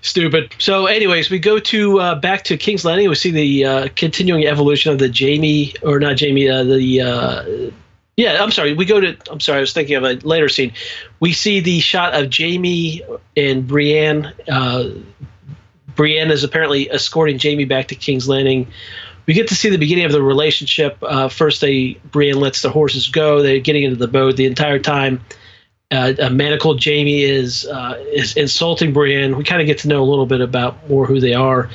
stupid. 0.00 0.54
So, 0.58 0.86
anyways, 0.86 1.28
we 1.30 1.38
go 1.38 1.58
to 1.58 1.98
uh, 2.00 2.14
back 2.14 2.44
to 2.44 2.56
King's 2.56 2.84
Landing. 2.84 3.08
We 3.08 3.14
see 3.16 3.30
the 3.30 3.64
uh, 3.64 3.88
continuing 3.96 4.46
evolution 4.46 4.92
of 4.92 4.98
the 4.98 5.12
Jaime, 5.12 5.74
or 5.82 5.98
not 5.98 6.20
Jaime, 6.20 6.48
uh, 6.48 6.62
the 6.62 7.00
uh, 7.00 7.70
yeah. 8.16 8.42
I'm 8.42 8.50
sorry. 8.50 8.74
We 8.74 8.84
go 8.84 9.00
to. 9.00 9.16
I'm 9.30 9.40
sorry. 9.40 9.58
I 9.58 9.60
was 9.60 9.72
thinking 9.72 9.96
of 9.96 10.04
a 10.04 10.14
later 10.26 10.48
scene. 10.48 10.72
We 11.20 11.32
see 11.32 11.60
the 11.60 11.80
shot 11.80 12.14
of 12.14 12.32
Jaime 12.34 13.02
and 13.36 13.66
Brienne. 13.66 14.32
Uh, 14.48 14.90
Brienne 15.94 16.30
is 16.30 16.44
apparently 16.44 16.90
escorting 16.90 17.38
Jaime 17.38 17.64
back 17.64 17.88
to 17.88 17.94
King's 17.94 18.28
Landing. 18.28 18.66
we 19.26 19.34
get 19.34 19.48
to 19.48 19.54
see 19.54 19.70
the 19.70 19.78
beginning 19.78 20.04
of 20.04 20.12
the 20.12 20.22
relationship. 20.22 20.98
Uh, 21.02 21.28
first, 21.28 21.60
they 21.60 21.94
Brienne 22.10 22.40
lets 22.40 22.62
the 22.62 22.70
horses 22.70 23.08
go. 23.08 23.42
They're 23.42 23.60
getting 23.60 23.84
into 23.84 23.96
the 23.96 24.08
boat 24.08 24.36
the 24.36 24.46
entire 24.46 24.78
time. 24.78 25.20
Uh, 25.90 26.14
a 26.18 26.30
manacled 26.30 26.82
Jaime 26.82 27.22
is 27.22 27.66
uh, 27.66 28.02
is 28.12 28.36
insulting 28.36 28.92
Brienne. 28.92 29.36
We 29.36 29.44
kind 29.44 29.60
of 29.60 29.66
get 29.66 29.78
to 29.78 29.88
know 29.88 30.02
a 30.02 30.06
little 30.06 30.26
bit 30.26 30.40
about 30.40 30.88
more 30.88 31.06
who 31.06 31.20
they 31.20 31.34
are. 31.34 31.70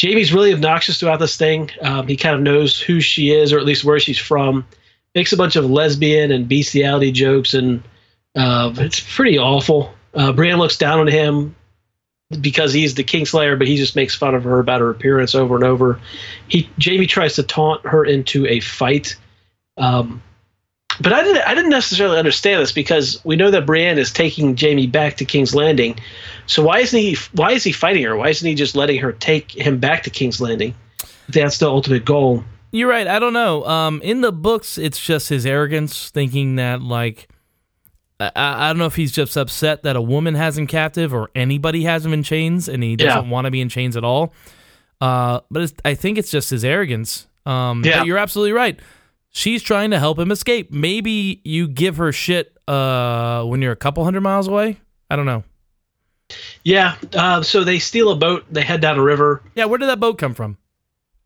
Jaime's 0.00 0.32
really 0.32 0.52
obnoxious 0.52 0.98
throughout 0.98 1.20
this 1.20 1.36
thing. 1.36 1.70
Um, 1.80 2.08
he 2.08 2.16
kind 2.16 2.34
of 2.34 2.42
knows 2.42 2.80
who 2.80 3.00
she 3.00 3.30
is, 3.30 3.52
or 3.52 3.58
at 3.58 3.64
least 3.64 3.84
where 3.84 4.00
she's 4.00 4.18
from. 4.18 4.66
Makes 5.14 5.32
a 5.32 5.36
bunch 5.36 5.56
of 5.56 5.70
lesbian 5.70 6.32
and 6.32 6.48
bestiality 6.48 7.12
jokes, 7.12 7.54
and 7.54 7.82
uh, 8.34 8.72
it's 8.78 9.00
pretty 9.00 9.38
awful. 9.38 9.94
Uh, 10.12 10.32
Brienne 10.32 10.58
looks 10.58 10.76
down 10.76 11.00
on 11.00 11.06
him 11.06 11.54
because 12.40 12.72
he's 12.72 12.94
the 12.94 13.04
Kingslayer, 13.04 13.58
but 13.58 13.68
he 13.68 13.76
just 13.76 13.96
makes 13.96 14.14
fun 14.14 14.34
of 14.34 14.44
her 14.44 14.58
about 14.58 14.80
her 14.80 14.90
appearance 14.90 15.34
over 15.34 15.54
and 15.54 15.64
over. 15.64 16.00
He 16.48 16.68
Jaime 16.82 17.06
tries 17.06 17.34
to 17.36 17.42
taunt 17.42 17.86
her 17.86 18.04
into 18.04 18.46
a 18.46 18.60
fight. 18.60 19.16
Um, 19.76 20.22
but 21.00 21.12
I 21.12 21.22
didn't 21.24 21.46
I 21.46 21.54
didn't 21.54 21.70
necessarily 21.70 22.18
understand 22.18 22.62
this 22.62 22.72
because 22.72 23.20
we 23.24 23.36
know 23.36 23.50
that 23.50 23.66
Brienne 23.66 23.98
is 23.98 24.12
taking 24.12 24.56
Jaime 24.56 24.86
back 24.86 25.16
to 25.16 25.24
King's 25.24 25.54
Landing. 25.54 25.98
So 26.46 26.62
why 26.62 26.80
isn't 26.80 26.98
he 26.98 27.16
why 27.32 27.52
is 27.52 27.64
he 27.64 27.72
fighting 27.72 28.04
her? 28.04 28.16
Why 28.16 28.28
isn't 28.28 28.46
he 28.46 28.54
just 28.54 28.76
letting 28.76 29.00
her 29.00 29.12
take 29.12 29.50
him 29.52 29.78
back 29.78 30.04
to 30.04 30.10
King's 30.10 30.40
Landing? 30.40 30.74
That's 31.28 31.58
the 31.58 31.68
ultimate 31.68 32.04
goal. 32.04 32.44
You're 32.74 32.88
right. 32.90 33.06
I 33.06 33.20
don't 33.20 33.32
know. 33.34 33.64
Um, 33.66 34.02
in 34.02 34.20
the 34.20 34.32
books, 34.32 34.78
it's 34.78 34.98
just 35.00 35.28
his 35.28 35.46
arrogance, 35.46 36.10
thinking 36.10 36.56
that 36.56 36.82
like 36.82 37.28
I, 38.18 38.30
I 38.34 38.68
don't 38.68 38.78
know 38.78 38.86
if 38.86 38.96
he's 38.96 39.12
just 39.12 39.36
upset 39.36 39.84
that 39.84 39.94
a 39.96 40.00
woman 40.02 40.34
has 40.34 40.58
him 40.58 40.66
captive 40.66 41.14
or 41.14 41.30
anybody 41.36 41.84
has 41.84 42.04
him 42.04 42.12
in 42.12 42.22
chains, 42.24 42.68
and 42.68 42.82
he 42.82 42.96
doesn't 42.96 43.26
Yeah. 43.26 43.30
want 43.30 43.44
to 43.44 43.52
be 43.52 43.60
in 43.60 43.68
chains 43.68 43.96
at 43.96 44.02
all. 44.02 44.34
Uh, 45.00 45.40
but 45.52 45.62
it's, 45.62 45.74
I 45.84 45.94
think 45.94 46.18
it's 46.18 46.30
just 46.30 46.50
his 46.50 46.64
arrogance. 46.64 47.26
Um, 47.46 47.82
Yeah. 47.84 47.98
but 47.98 48.06
you're 48.06 48.18
absolutely 48.18 48.52
right. 48.52 48.80
She's 49.30 49.62
trying 49.62 49.90
to 49.90 49.98
help 50.00 50.18
him 50.18 50.30
escape. 50.32 50.72
Maybe 50.72 51.40
you 51.44 51.68
give 51.68 51.96
her 51.98 52.10
shit 52.12 52.56
uh, 52.66 53.44
when 53.44 53.62
you're 53.62 53.72
a 53.72 53.76
couple 53.76 54.02
hundred 54.02 54.22
miles 54.22 54.48
away. 54.48 54.78
I 55.10 55.16
don't 55.16 55.26
know. 55.26 55.44
Yeah. 56.64 56.96
Uh, 57.12 57.42
so 57.42 57.62
they 57.62 57.78
steal 57.78 58.10
a 58.10 58.16
boat. 58.16 58.44
They 58.50 58.62
head 58.62 58.80
down 58.80 58.98
a 58.98 59.02
river. 59.02 59.42
Yeah, 59.54 59.66
where 59.66 59.78
did 59.78 59.88
that 59.90 60.00
boat 60.00 60.18
come 60.18 60.34
from? 60.34 60.56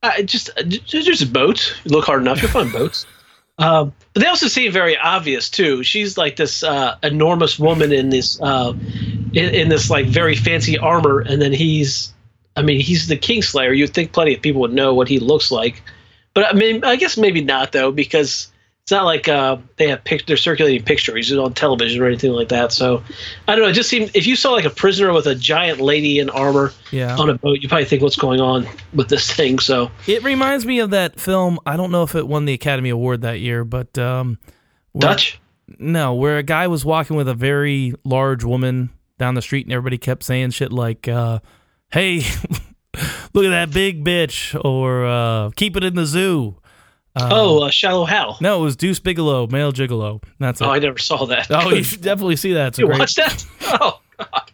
Uh, 0.03 0.23
just 0.23 0.51
uh, 0.57 0.63
just 0.63 1.23
a 1.23 1.27
boat. 1.27 1.77
You 1.85 1.91
look 1.91 2.05
hard 2.05 2.23
enough, 2.23 2.41
you'll 2.43 2.51
find 2.51 2.73
boats. 2.73 3.07
Um, 3.61 3.93
but 4.15 4.23
they 4.23 4.29
also 4.29 4.47
seem 4.47 4.71
very 4.71 4.97
obvious 4.97 5.51
too. 5.51 5.83
She's 5.83 6.17
like 6.17 6.37
this 6.37 6.63
uh, 6.63 6.97
enormous 7.03 7.59
woman 7.59 7.91
in 7.91 8.09
this 8.09 8.41
uh, 8.41 8.73
in, 9.33 9.53
in 9.53 9.69
this 9.69 9.91
like 9.91 10.07
very 10.07 10.37
fancy 10.37 10.79
armor, 10.79 11.19
and 11.19 11.43
then 11.43 11.53
he's, 11.53 12.15
I 12.55 12.63
mean, 12.63 12.81
he's 12.81 13.09
the 13.09 13.17
Kingslayer. 13.17 13.77
You'd 13.77 13.93
think 13.93 14.13
plenty 14.13 14.33
of 14.33 14.43
people 14.43 14.61
would 14.61 14.73
know 14.73 14.95
what 14.95 15.09
he 15.09 15.19
looks 15.19 15.51
like, 15.51 15.83
but 16.35 16.47
I 16.47 16.53
mean, 16.53 16.85
I 16.85 16.95
guess 16.95 17.17
maybe 17.17 17.41
not 17.41 17.73
though, 17.73 17.91
because 17.91 18.53
it's 18.89 18.93
not 18.93 19.05
like 19.05 19.29
uh, 19.29 19.59
they 19.77 19.87
have 19.89 20.03
pic- 20.05 20.25
they're 20.25 20.39
circulating 20.39 20.83
pictures 20.83 21.31
on 21.31 21.53
television 21.53 22.01
or 22.01 22.07
anything 22.07 22.33
like 22.33 22.49
that. 22.49 22.73
So 22.73 23.03
I 23.47 23.55
don't 23.55 23.63
know. 23.65 23.69
It 23.69 23.75
just 23.75 23.91
seemed 23.91 24.11
if 24.15 24.27
you 24.27 24.35
saw 24.35 24.53
like 24.53 24.65
a 24.65 24.71
prisoner 24.71 25.13
with 25.13 25.27
a 25.27 25.35
giant 25.35 25.79
lady 25.79 26.19
in 26.19 26.31
armor 26.31 26.73
Yeah. 26.91 27.15
on 27.19 27.29
a 27.29 27.35
boat, 27.35 27.59
you 27.61 27.69
probably 27.69 27.85
think 27.85 28.01
what's 28.01 28.17
going 28.17 28.41
on 28.41 28.67
with 28.95 29.11
this 29.11 29.31
thing. 29.31 29.59
So. 29.59 29.91
It 30.07 30.25
reminds 30.25 30.65
me 30.65 30.79
of 30.79 30.89
that 30.93 31.21
film. 31.21 31.59
I 31.67 31.77
don't 31.77 31.91
know 31.91 32.03
if 32.03 32.15
it 32.15 32.27
won 32.27 32.47
the 32.47 32.55
Academy 32.55 32.89
Award 32.89 33.21
that 33.21 33.41
year, 33.41 33.63
but 33.63 33.99
um, 33.99 34.39
where- 34.93 35.01
Dutch? 35.03 35.39
No, 35.79 36.15
where 36.15 36.39
a 36.39 36.43
guy 36.43 36.67
was 36.67 36.83
walking 36.83 37.15
with 37.15 37.29
a 37.29 37.35
very 37.35 37.93
large 38.05 38.43
woman 38.43 38.89
down 39.19 39.35
the 39.35 39.43
street, 39.43 39.67
and 39.67 39.73
everybody 39.75 39.99
kept 39.99 40.23
saying 40.23 40.53
shit 40.53 40.73
like, 40.73 41.07
uh, 41.09 41.41
"Hey, 41.91 42.21
look 43.35 43.45
at 43.45 43.51
that 43.51 43.71
big 43.71 44.03
bitch," 44.03 44.59
or 44.65 45.05
uh, 45.05 45.51
"Keep 45.57 45.77
it 45.77 45.85
in 45.85 45.95
the 45.95 46.07
zoo." 46.07 46.57
Oh, 47.21 47.63
uh, 47.63 47.71
Shallow 47.71 48.05
Hal. 48.05 48.39
No, 48.41 48.61
it 48.61 48.63
was 48.65 48.77
Deuce 48.77 49.01
Bigalow, 49.01 49.47
male 49.51 49.73
gigolo. 49.73 50.23
That's 50.39 50.61
it. 50.61 50.65
Oh, 50.65 50.71
I 50.71 50.79
never 50.79 50.99
saw 50.99 51.27
that. 51.27 51.47
Oh, 51.51 51.71
you 51.71 51.83
should 51.85 52.03
definitely 52.03 52.37
see 52.37 52.53
that. 52.55 52.69
It's 52.69 52.79
you 52.79 52.87
great- 52.87 52.99
watched 52.99 53.17
that? 53.17 53.45
Oh, 53.81 54.01
God. 54.19 54.53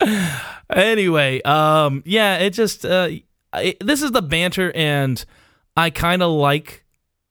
anyway, 0.70 1.40
um, 1.42 2.02
yeah, 2.06 2.38
it 2.38 2.50
just 2.50 2.84
uh, 2.84 3.08
I, 3.52 3.76
this 3.80 4.02
is 4.02 4.12
the 4.12 4.22
banter, 4.22 4.72
and 4.74 5.22
I 5.76 5.90
kind 5.90 6.22
of 6.22 6.30
like, 6.32 6.84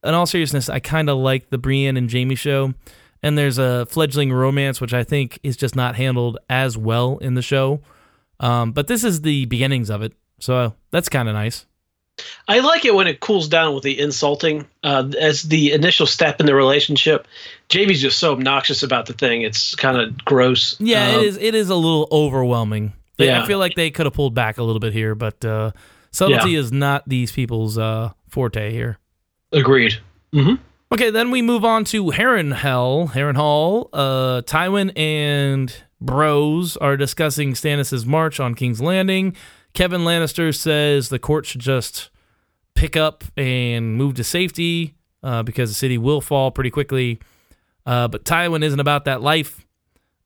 in 0.04 0.14
all 0.14 0.26
seriousness, 0.26 0.70
I 0.70 0.80
kind 0.80 1.10
of 1.10 1.18
like 1.18 1.50
the 1.50 1.58
Brienne 1.58 1.98
and 1.98 2.12
Jaime 2.12 2.36
show. 2.36 2.74
And 3.22 3.38
there's 3.38 3.58
a 3.58 3.86
fledgling 3.88 4.32
romance, 4.32 4.80
which 4.80 4.94
I 4.94 5.04
think 5.04 5.40
is 5.44 5.58
just 5.58 5.76
not 5.76 5.96
handled 5.96 6.38
as 6.50 6.78
well 6.78 7.18
in 7.18 7.34
the 7.34 7.42
show. 7.42 7.82
Um, 8.40 8.72
but 8.72 8.88
this 8.88 9.04
is 9.04 9.22
the 9.24 9.44
beginnings 9.46 9.90
of 9.90 10.02
it, 10.02 10.14
so 10.40 10.74
that's 10.92 11.10
kind 11.10 11.28
of 11.28 11.34
nice. 11.36 11.66
I 12.48 12.60
like 12.60 12.86
it 12.86 12.94
when 12.96 13.08
it 13.08 13.20
cools 13.20 13.48
down 13.48 13.74
with 13.76 13.84
the 13.84 14.00
insulting 14.00 14.66
uh, 14.84 15.10
as 15.20 15.44
the 15.44 15.72
initial 15.72 16.06
step 16.08 16.40
in 16.40 16.46
the 16.46 16.56
relationship. 16.56 17.28
Jaime's 17.72 18.02
just 18.02 18.18
so 18.20 18.32
obnoxious 18.34 18.84
about 18.84 19.06
the 19.06 19.14
thing; 19.14 19.42
it's 19.44 19.76
kind 19.76 19.98
of 19.98 20.18
gross. 20.26 20.76
Yeah, 20.80 21.10
Um, 21.16 21.20
it 21.22 21.26
is. 21.26 21.38
It 21.38 21.56
is 21.56 21.70
a 21.70 21.76
little 21.76 22.08
overwhelming. 22.12 22.94
They- 23.18 23.34
I 23.34 23.46
feel 23.46 23.60
like 23.60 23.76
they 23.76 23.92
could 23.92 24.06
have 24.06 24.14
pulled 24.14 24.34
back 24.34 24.58
a 24.58 24.64
little 24.64 24.80
bit 24.80 24.94
here, 24.94 25.14
but 25.14 25.44
uh, 25.44 25.72
subtlety 26.12 26.52
Yeah. 26.52 26.60
is 26.60 26.72
not 26.72 27.04
these 27.08 27.32
people's 27.32 27.78
uh, 27.78 28.12
forte 28.30 28.72
here. 28.72 28.98
Agreed. 29.52 29.96
hmm 30.34 30.56
Okay, 30.92 31.12
then 31.12 31.30
we 31.30 31.44
move 31.44 31.64
on 31.64 31.84
to 31.86 32.10
Heron 32.10 32.50
Hell. 32.52 33.12
Harrenhal. 33.14 33.90
Uh, 33.94 34.42
Tywin 34.42 34.92
and 34.98 35.72
Bros 36.02 36.78
are 36.78 36.98
discussing 36.98 37.54
Stannis' 37.54 38.08
march 38.08 38.40
on 38.40 38.56
King's 38.56 38.82
Landing. 38.82 39.36
Kevan 39.74 40.02
Lannister 40.02 40.56
says 40.56 41.10
the 41.10 41.20
court 41.20 41.46
should 41.46 41.62
just 41.62 42.10
pick 42.74 42.96
up 42.96 43.24
and 43.38 43.96
move 43.96 44.16
to 44.16 44.24
safety 44.24 44.96
uh, 45.24 45.44
because 45.44 45.70
the 45.70 45.76
city 45.76 45.98
will 45.98 46.22
fall 46.22 46.52
pretty 46.52 46.70
quickly. 46.70 47.20
Uh, 47.86 48.08
but 48.08 48.24
Tywin 48.24 48.64
isn't 48.64 48.80
about 48.80 49.06
that 49.06 49.22
life. 49.22 49.66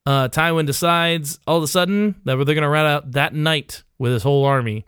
Uh, 0.06 0.28
Tywin 0.28 0.66
decides 0.66 1.40
all 1.48 1.58
of 1.58 1.64
a 1.64 1.68
sudden 1.68 2.16
that 2.26 2.36
they're 2.36 2.46
going 2.46 2.62
to 2.62 2.70
ride 2.70 2.86
out 2.86 3.14
that 3.14 3.34
night 3.34 3.84
with 3.98 4.12
his 4.12 4.24
whole 4.24 4.46
army. 4.46 4.86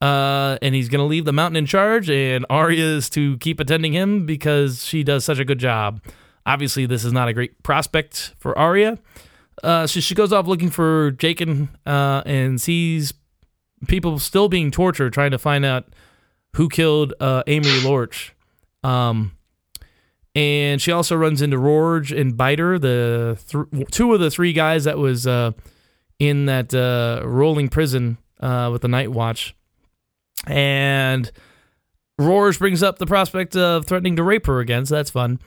Uh, 0.00 0.58
and 0.60 0.74
he's 0.74 0.88
going 0.88 1.00
to 1.00 1.06
leave 1.06 1.24
the 1.24 1.32
mountain 1.32 1.56
in 1.56 1.64
charge, 1.64 2.10
and 2.10 2.44
Arya 2.50 2.84
is 2.84 3.08
to 3.10 3.38
keep 3.38 3.60
attending 3.60 3.94
him 3.94 4.26
because 4.26 4.84
she 4.84 5.02
does 5.02 5.24
such 5.24 5.38
a 5.38 5.44
good 5.44 5.58
job. 5.58 6.02
Obviously, 6.44 6.84
this 6.84 7.02
is 7.02 7.14
not 7.14 7.28
a 7.28 7.32
great 7.32 7.62
prospect 7.62 8.34
for 8.38 8.56
Arya. 8.58 8.98
Uh, 9.64 9.86
so 9.86 10.00
she 10.00 10.14
goes 10.14 10.34
off 10.34 10.46
looking 10.46 10.68
for 10.68 11.12
Jaqen 11.12 11.68
uh, 11.86 12.22
and 12.26 12.60
sees 12.60 13.14
people 13.86 14.18
still 14.18 14.48
being 14.48 14.70
tortured, 14.70 15.12
trying 15.12 15.30
to 15.30 15.38
find 15.38 15.64
out 15.64 15.86
who 16.56 16.68
killed 16.68 17.12
uh, 17.20 17.42
Amory 17.46 17.82
Lorch. 17.82 18.34
Um, 18.82 19.32
and 20.34 20.80
she 20.80 20.92
also 20.92 21.16
runs 21.16 21.42
into 21.42 21.58
Rorge 21.58 22.12
and 22.12 22.36
Biter, 22.36 22.78
the 22.78 23.38
th- 23.48 23.88
two 23.90 24.12
of 24.14 24.20
the 24.20 24.30
three 24.30 24.52
guys 24.52 24.84
that 24.84 24.98
was 24.98 25.26
uh, 25.26 25.52
in 26.18 26.46
that 26.46 26.74
uh, 26.74 27.26
rolling 27.26 27.68
prison 27.68 28.18
uh, 28.40 28.68
with 28.72 28.82
the 28.82 28.88
Night 28.88 29.10
Watch. 29.10 29.54
And 30.46 31.30
Rorge 32.18 32.58
brings 32.58 32.82
up 32.82 32.98
the 32.98 33.06
prospect 33.06 33.56
of 33.56 33.86
threatening 33.86 34.16
to 34.16 34.22
rape 34.22 34.46
her 34.46 34.60
again, 34.60 34.86
so 34.86 34.94
that's 34.94 35.10
fun. 35.10 35.40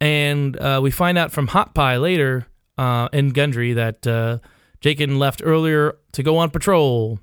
And 0.00 0.58
uh, 0.58 0.80
we 0.82 0.90
find 0.90 1.16
out 1.16 1.32
from 1.32 1.48
Hot 1.48 1.74
Pie 1.74 1.96
later 1.96 2.46
uh, 2.76 3.08
in 3.12 3.32
Gendry 3.32 3.74
that 3.74 4.02
Jaqen 4.82 5.18
left 5.18 5.40
earlier 5.44 5.96
to 6.12 6.22
go 6.22 6.36
on 6.36 6.50
patrol. 6.50 7.18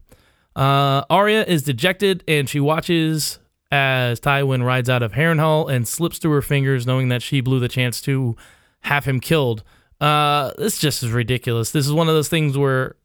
Uh, 0.55 1.03
Arya 1.09 1.43
is 1.45 1.63
dejected 1.63 2.23
and 2.27 2.49
she 2.49 2.59
watches 2.59 3.39
as 3.71 4.19
Tywin 4.19 4.65
rides 4.65 4.89
out 4.89 5.01
of 5.01 5.13
Harrenhal 5.13 5.71
and 5.71 5.87
slips 5.87 6.17
through 6.17 6.31
her 6.31 6.41
fingers, 6.41 6.85
knowing 6.85 7.09
that 7.09 7.21
she 7.21 7.39
blew 7.41 7.59
the 7.59 7.69
chance 7.69 8.01
to 8.01 8.35
have 8.81 9.05
him 9.05 9.19
killed. 9.19 9.63
Uh, 10.01 10.51
this 10.57 10.79
just 10.79 11.03
is 11.03 11.11
ridiculous. 11.11 11.71
This 11.71 11.85
is 11.85 11.93
one 11.93 12.09
of 12.09 12.15
those 12.15 12.27
things 12.27 12.57
where 12.57 12.95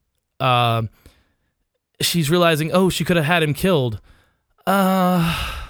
uh, 0.41 0.83
she's 2.01 2.31
realizing, 2.31 2.73
oh, 2.73 2.89
she 2.89 3.05
could 3.05 3.17
have 3.17 3.27
had 3.27 3.43
him 3.43 3.55
killed. 3.55 4.01
Uh, 4.67 5.63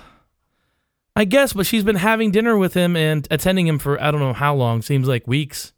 I 1.14 1.24
guess, 1.24 1.52
but 1.52 1.66
she's 1.66 1.84
been 1.84 1.96
having 1.96 2.30
dinner 2.30 2.56
with 2.56 2.74
him 2.74 2.96
and 2.96 3.26
attending 3.30 3.66
him 3.66 3.78
for 3.78 4.00
I 4.02 4.10
don't 4.10 4.20
know 4.20 4.32
how 4.32 4.54
long. 4.54 4.82
Seems 4.82 5.08
like 5.08 5.26
weeks. 5.26 5.72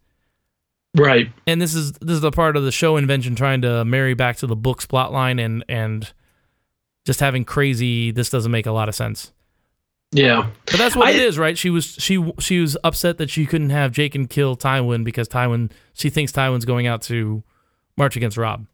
Right. 0.95 1.31
And 1.45 1.61
this 1.61 1.75
is 1.75 1.91
this 1.93 2.15
is 2.15 2.21
the 2.21 2.31
part 2.31 2.57
of 2.57 2.63
the 2.63 2.71
show 2.71 2.97
invention 2.97 3.35
trying 3.35 3.61
to 3.61 3.85
marry 3.85 4.13
back 4.15 4.37
to 4.37 4.47
the 4.47 4.55
book's 4.55 4.85
plotline 4.87 5.43
and 5.43 5.63
and 5.69 6.11
just 7.05 7.19
having 7.19 7.45
crazy. 7.45 8.11
This 8.11 8.29
doesn't 8.29 8.51
make 8.51 8.65
a 8.65 8.71
lot 8.71 8.89
of 8.89 8.95
sense. 8.95 9.31
Yeah. 10.11 10.49
But 10.65 10.77
that's 10.77 10.95
what 10.95 11.07
I- 11.07 11.11
it 11.11 11.17
is, 11.19 11.37
right? 11.37 11.55
She 11.57 11.69
was 11.69 11.85
she 11.85 12.33
she 12.39 12.59
was 12.59 12.75
upset 12.83 13.19
that 13.19 13.29
she 13.29 13.45
couldn't 13.45 13.69
have 13.69 13.91
Jaqen 13.91 14.27
kill 14.29 14.57
Tywin 14.57 15.03
because 15.03 15.29
Tywin 15.29 15.69
she 15.93 16.09
thinks 16.09 16.31
Tywin's 16.31 16.65
going 16.65 16.87
out 16.87 17.03
to 17.03 17.43
march 17.95 18.15
against 18.15 18.35
Robb. 18.37 18.65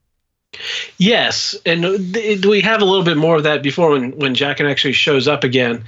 Yes, 0.97 1.55
and 1.65 2.13
th- 2.13 2.45
we 2.45 2.61
have 2.61 2.81
a 2.81 2.85
little 2.85 3.03
bit 3.03 3.17
more 3.17 3.35
of 3.35 3.43
that 3.43 3.61
before 3.61 3.91
when 3.91 4.11
when 4.17 4.35
Jaqen 4.35 4.69
actually 4.69 4.93
shows 4.93 5.27
up 5.27 5.43
again, 5.43 5.83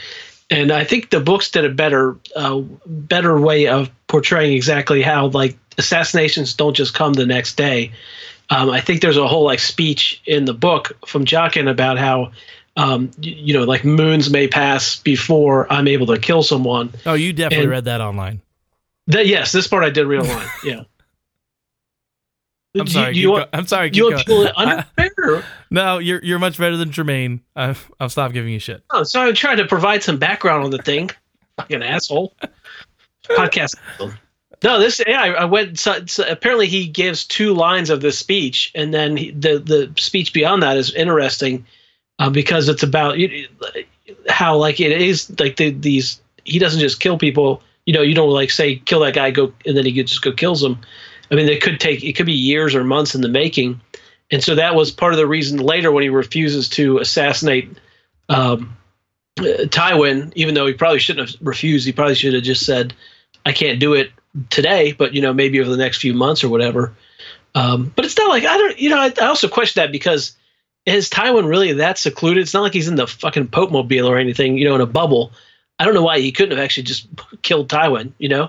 and 0.49 0.71
I 0.73 0.83
think 0.83 1.09
the 1.09 1.21
books 1.21 1.49
did 1.51 1.63
a 1.63 1.69
better 1.69 2.17
uh, 2.35 2.59
better 2.85 3.39
way 3.39 3.67
of 3.67 3.89
portraying 4.07 4.53
exactly 4.53 5.01
how 5.01 5.27
like 5.27 5.57
assassinations 5.77 6.53
don't 6.53 6.75
just 6.75 6.93
come 6.93 7.13
the 7.13 7.25
next 7.25 7.55
day. 7.57 7.91
Um, 8.49 8.69
I 8.69 8.79
think 8.81 9.01
there's 9.01 9.17
a 9.17 9.27
whole 9.27 9.43
like 9.43 9.59
speech 9.59 10.21
in 10.25 10.45
the 10.45 10.53
book 10.53 10.97
from 11.05 11.25
Jaqen 11.25 11.69
about 11.69 11.97
how 11.97 12.31
um, 12.77 13.11
you, 13.19 13.35
you 13.35 13.53
know, 13.53 13.63
like 13.65 13.83
moons 13.83 14.29
may 14.29 14.47
pass 14.47 14.95
before 14.95 15.71
I'm 15.71 15.87
able 15.87 16.05
to 16.07 16.17
kill 16.19 16.43
someone. 16.43 16.93
Oh, 17.05 17.13
you 17.15 17.33
definitely 17.33 17.63
And- 17.65 17.71
read 17.71 17.85
that 17.85 18.01
online. 18.01 18.41
That 19.07 19.25
yes, 19.27 19.51
this 19.53 19.67
part 19.67 19.83
I 19.83 19.89
did 19.89 20.05
read 20.07 20.21
online. 20.21 20.47
Yeah. 20.63 20.83
I'm 22.77 22.85
Do 22.85 22.91
sorry. 22.91 23.15
You, 23.15 23.21
you 23.21 23.27
go- 23.29 23.33
want, 23.33 23.49
I'm 23.53 23.65
sorry. 23.65 23.89
you 23.93 24.03
want 24.03 24.17
people 24.17 24.47
unfair? 24.55 25.43
no, 25.71 25.97
you're 25.97 26.23
you're 26.23 26.37
much 26.39 26.57
better 26.59 26.77
than 26.77 26.91
Jermaine. 26.91 27.39
I've 27.55 27.89
I'll 27.99 28.09
stop 28.09 28.33
giving 28.33 28.53
you 28.53 28.59
shit. 28.59 28.83
Oh, 28.91 29.03
so 29.03 29.19
I'm 29.21 29.33
trying 29.33 29.57
to 29.57 29.65
provide 29.65 30.03
some 30.03 30.17
background 30.19 30.63
on 30.63 30.69
the 30.71 30.77
thing. 30.77 31.09
Fucking 31.57 31.81
asshole. 31.81 32.35
Podcast. 33.29 33.75
No, 34.63 34.80
this 34.80 35.02
yeah. 35.06 35.22
I, 35.22 35.28
I 35.30 35.46
went. 35.46 35.78
So, 35.78 36.06
so 36.08 36.28
apparently, 36.28 36.67
he 36.67 36.88
gives 36.88 37.26
two 37.26 37.54
lines 37.54 37.89
of 37.89 38.02
this 38.02 38.17
speech, 38.17 38.72
and 38.74 38.93
then 38.93 39.15
he, 39.15 39.32
the 39.32 39.60
the 39.60 39.91
speech 39.98 40.34
beyond 40.34 40.63
that 40.63 40.78
is 40.78 40.93
interesting 40.93 41.65
uh, 42.20 42.30
because 42.30 42.67
it's 42.67 42.84
about 42.84 43.17
how 44.30 44.58
like 44.58 44.80
it 44.80 45.00
is 45.00 45.30
like 45.39 45.58
the, 45.58 45.70
these. 45.70 46.20
He 46.43 46.60
doesn't 46.60 46.80
just 46.80 47.00
kill 47.00 47.17
people. 47.17 47.62
You 47.86 47.93
know, 47.93 48.02
you 48.02 48.15
don't 48.15 48.32
like 48.32 48.50
say 48.50 48.78
kill 48.78 49.02
that 49.02 49.13
guy, 49.13 49.30
go, 49.32 49.54
and 49.65 49.78
then 49.78 49.86
he 49.86 49.91
just 50.04 50.22
go 50.22 50.32
kills 50.32 50.62
them. 50.62 50.80
I 51.30 51.36
mean, 51.36 51.48
it 51.50 51.62
could 51.62 51.80
take 51.80 52.04
it 52.04 52.13
could 52.13 52.26
be 52.26 52.34
years 52.34 52.74
or 52.74 52.84
months 52.84 53.13
in 53.13 53.22
the 53.22 53.30
making, 53.30 53.80
and 54.32 54.43
so 54.43 54.56
that 54.56 54.74
was 54.74 54.91
part 54.91 55.13
of 55.13 55.20
the 55.20 55.28
reason 55.28 55.60
later 55.60 55.91
when 55.91 56.02
he 56.02 56.10
refuses 56.10 56.67
to 56.70 56.98
assassinate 56.98 57.78
um, 58.30 58.76
Tywin, 59.38 60.32
even 60.36 60.56
though 60.56 60.65
he 60.65 60.74
probably 60.74 61.00
shouldn't 61.00 61.30
have 61.30 61.39
refused, 61.46 61.86
he 61.86 61.91
probably 61.91 62.15
should 62.15 62.34
have 62.34 62.43
just 62.43 62.65
said, 62.65 62.96
"I 63.46 63.52
can't 63.52 63.80
do 63.80 63.93
it 63.93 64.12
today, 64.50 64.91
but 64.93 65.13
you 65.13 65.21
know 65.21 65.34
maybe 65.34 65.60
over 65.60 65.69
the 65.69 65.78
next 65.78 65.97
few 65.97 66.13
months 66.13 66.43
or 66.43 66.50
whatever." 66.50 66.93
Um, 67.56 67.91
but 67.95 68.06
it's 68.06 68.17
not 68.17 68.30
like 68.30 68.43
I 68.45 68.58
don't, 68.58 68.78
you 68.80 68.89
know, 68.89 69.00
I, 69.00 69.12
I 69.21 69.26
also 69.28 69.47
question 69.47 69.82
that 69.82 69.91
because 69.91 70.36
is 70.86 71.10
Tywin 71.10 71.47
really 71.50 71.73
that 71.73 71.97
secluded? 71.97 72.41
It's 72.43 72.54
not 72.54 72.62
like 72.62 72.73
he's 72.73 72.88
in 72.88 72.95
the 72.95 73.08
fucking 73.08 73.47
Pope 73.47 73.71
mobile 73.71 74.08
or 74.08 74.17
anything, 74.17 74.58
you 74.58 74.65
know, 74.65 74.76
in 74.76 74.82
a 74.82 74.86
bubble. 74.86 75.32
I 75.80 75.86
don't 75.86 75.93
know 75.93 76.04
why 76.04 76.19
he 76.19 76.32
couldn't 76.32 76.58
have 76.58 76.63
actually 76.63 76.84
just 76.84 77.08
killed 77.41 77.69
Tywin. 77.69 78.12
You 78.19 78.30
know, 78.30 78.43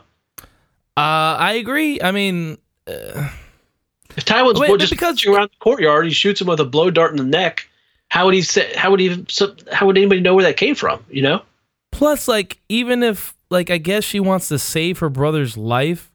Uh, 0.97 1.37
I 1.41 1.53
agree. 1.59 2.01
I 2.03 2.11
mean, 2.11 2.59
if 2.87 4.25
Tywin's 4.25 4.61
Wait, 4.61 4.79
just 4.81 4.91
because- 4.93 5.25
around 5.27 5.51
the 5.51 5.57
courtyard, 5.61 6.07
he 6.07 6.13
shoots 6.13 6.41
him 6.41 6.47
with 6.49 6.61
a 6.61 6.65
blow 6.65 6.91
dart 6.91 7.11
in 7.13 7.17
the 7.17 7.25
neck. 7.25 7.69
How 8.11 8.25
would 8.25 8.35
he 8.35 8.43
say? 8.43 8.73
How 8.77 8.91
would 8.91 9.01
he? 9.01 9.07
even- 9.07 9.27
How 9.73 9.87
would 9.87 9.97
anybody 9.99 10.21
know 10.21 10.35
where 10.35 10.45
that 10.45 10.57
came 10.57 10.75
from? 10.75 11.05
You 11.11 11.23
know? 11.23 11.43
plus, 11.91 12.29
like, 12.29 12.61
even 12.69 13.03
if, 13.03 13.35
like, 13.51 13.71
I 13.71 13.79
guess 13.79 14.05
she 14.05 14.21
wants 14.21 14.49
to 14.49 14.59
save 14.59 14.99
her 14.99 15.09
brother's 15.09 15.57
life, 15.57 16.11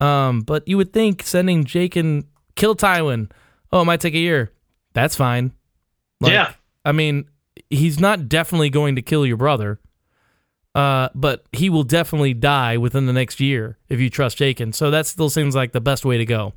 um, 0.00 0.40
but 0.40 0.66
you 0.66 0.76
would 0.76 0.92
think 0.92 1.22
sending 1.22 1.64
Jaqen 1.64 2.24
kill 2.54 2.74
Tywin, 2.74 3.30
oh, 3.72 3.82
it 3.82 3.84
might 3.84 4.00
take 4.00 4.14
a 4.14 4.18
year. 4.18 4.52
That's 4.92 5.16
fine. 5.16 5.52
Like, 6.20 6.32
yeah. 6.32 6.52
I 6.84 6.92
mean, 6.92 7.28
he's 7.70 8.00
not 8.00 8.28
definitely 8.28 8.70
going 8.70 8.96
to 8.96 9.02
kill 9.02 9.26
your 9.26 9.36
brother, 9.36 9.80
uh, 10.74 11.08
but 11.14 11.44
he 11.52 11.70
will 11.70 11.82
definitely 11.82 12.34
die 12.34 12.76
within 12.76 13.06
the 13.06 13.12
next 13.12 13.40
year 13.40 13.78
if 13.88 14.00
you 14.00 14.10
trust 14.10 14.38
Jaqen. 14.38 14.74
So 14.74 14.90
that 14.90 15.06
still 15.06 15.30
seems 15.30 15.54
like 15.54 15.72
the 15.72 15.80
best 15.80 16.04
way 16.04 16.18
to 16.18 16.24
go. 16.24 16.52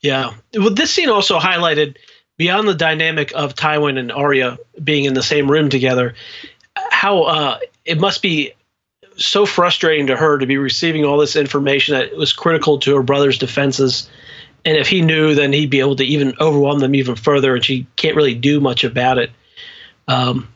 Yeah. 0.00 0.34
Well, 0.54 0.70
this 0.70 0.92
scene 0.92 1.08
also 1.08 1.38
highlighted 1.38 1.96
beyond 2.36 2.68
the 2.68 2.74
dynamic 2.74 3.32
of 3.34 3.54
Tywin 3.54 3.98
and 3.98 4.12
Arya 4.12 4.58
being 4.82 5.04
in 5.04 5.14
the 5.14 5.22
same 5.22 5.50
room 5.50 5.68
together, 5.68 6.14
how 6.90 7.22
uh, 7.24 7.58
it 7.84 7.98
must 7.98 8.22
be 8.22 8.52
so 9.18 9.44
frustrating 9.44 10.06
to 10.06 10.16
her 10.16 10.38
to 10.38 10.46
be 10.46 10.56
receiving 10.56 11.04
all 11.04 11.18
this 11.18 11.36
information 11.36 11.94
that 11.94 12.16
was 12.16 12.32
critical 12.32 12.78
to 12.78 12.96
her 12.96 13.02
brother's 13.02 13.38
defenses. 13.38 14.08
And 14.64 14.76
if 14.76 14.88
he 14.88 15.02
knew, 15.02 15.34
then 15.34 15.52
he'd 15.52 15.70
be 15.70 15.80
able 15.80 15.96
to 15.96 16.04
even 16.04 16.34
overwhelm 16.40 16.78
them 16.78 16.94
even 16.94 17.16
further, 17.16 17.54
and 17.54 17.64
she 17.64 17.86
can't 17.96 18.16
really 18.16 18.34
do 18.34 18.60
much 18.60 18.84
about 18.84 19.18
it. 19.18 19.30
Um, 20.06 20.48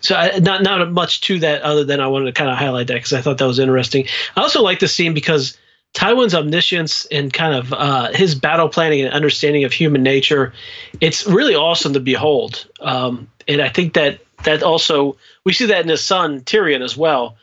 so 0.00 0.14
I, 0.14 0.38
not 0.38 0.62
not 0.62 0.90
much 0.90 1.20
to 1.22 1.38
that 1.40 1.62
other 1.62 1.84
than 1.84 2.00
I 2.00 2.06
wanted 2.08 2.26
to 2.26 2.32
kind 2.32 2.50
of 2.50 2.56
highlight 2.56 2.86
that 2.88 2.94
because 2.94 3.12
I 3.12 3.20
thought 3.20 3.38
that 3.38 3.46
was 3.46 3.58
interesting. 3.58 4.06
I 4.36 4.42
also 4.42 4.62
like 4.62 4.78
the 4.78 4.88
scene 4.88 5.14
because 5.14 5.58
Tywin's 5.94 6.34
omniscience 6.34 7.06
and 7.06 7.32
kind 7.32 7.54
of 7.54 7.72
uh, 7.72 8.12
his 8.12 8.34
battle 8.34 8.68
planning 8.68 9.02
and 9.02 9.12
understanding 9.12 9.64
of 9.64 9.72
human 9.72 10.02
nature, 10.02 10.52
it's 11.00 11.26
really 11.26 11.54
awesome 11.54 11.92
to 11.94 12.00
behold. 12.00 12.66
Um, 12.80 13.28
and 13.48 13.60
I 13.60 13.68
think 13.68 13.94
that 13.94 14.20
that 14.44 14.62
also 14.62 15.16
we 15.44 15.52
see 15.52 15.66
that 15.66 15.82
in 15.82 15.88
his 15.88 16.04
son 16.04 16.40
Tyrion 16.40 16.82
as 16.82 16.96
well. 16.96 17.36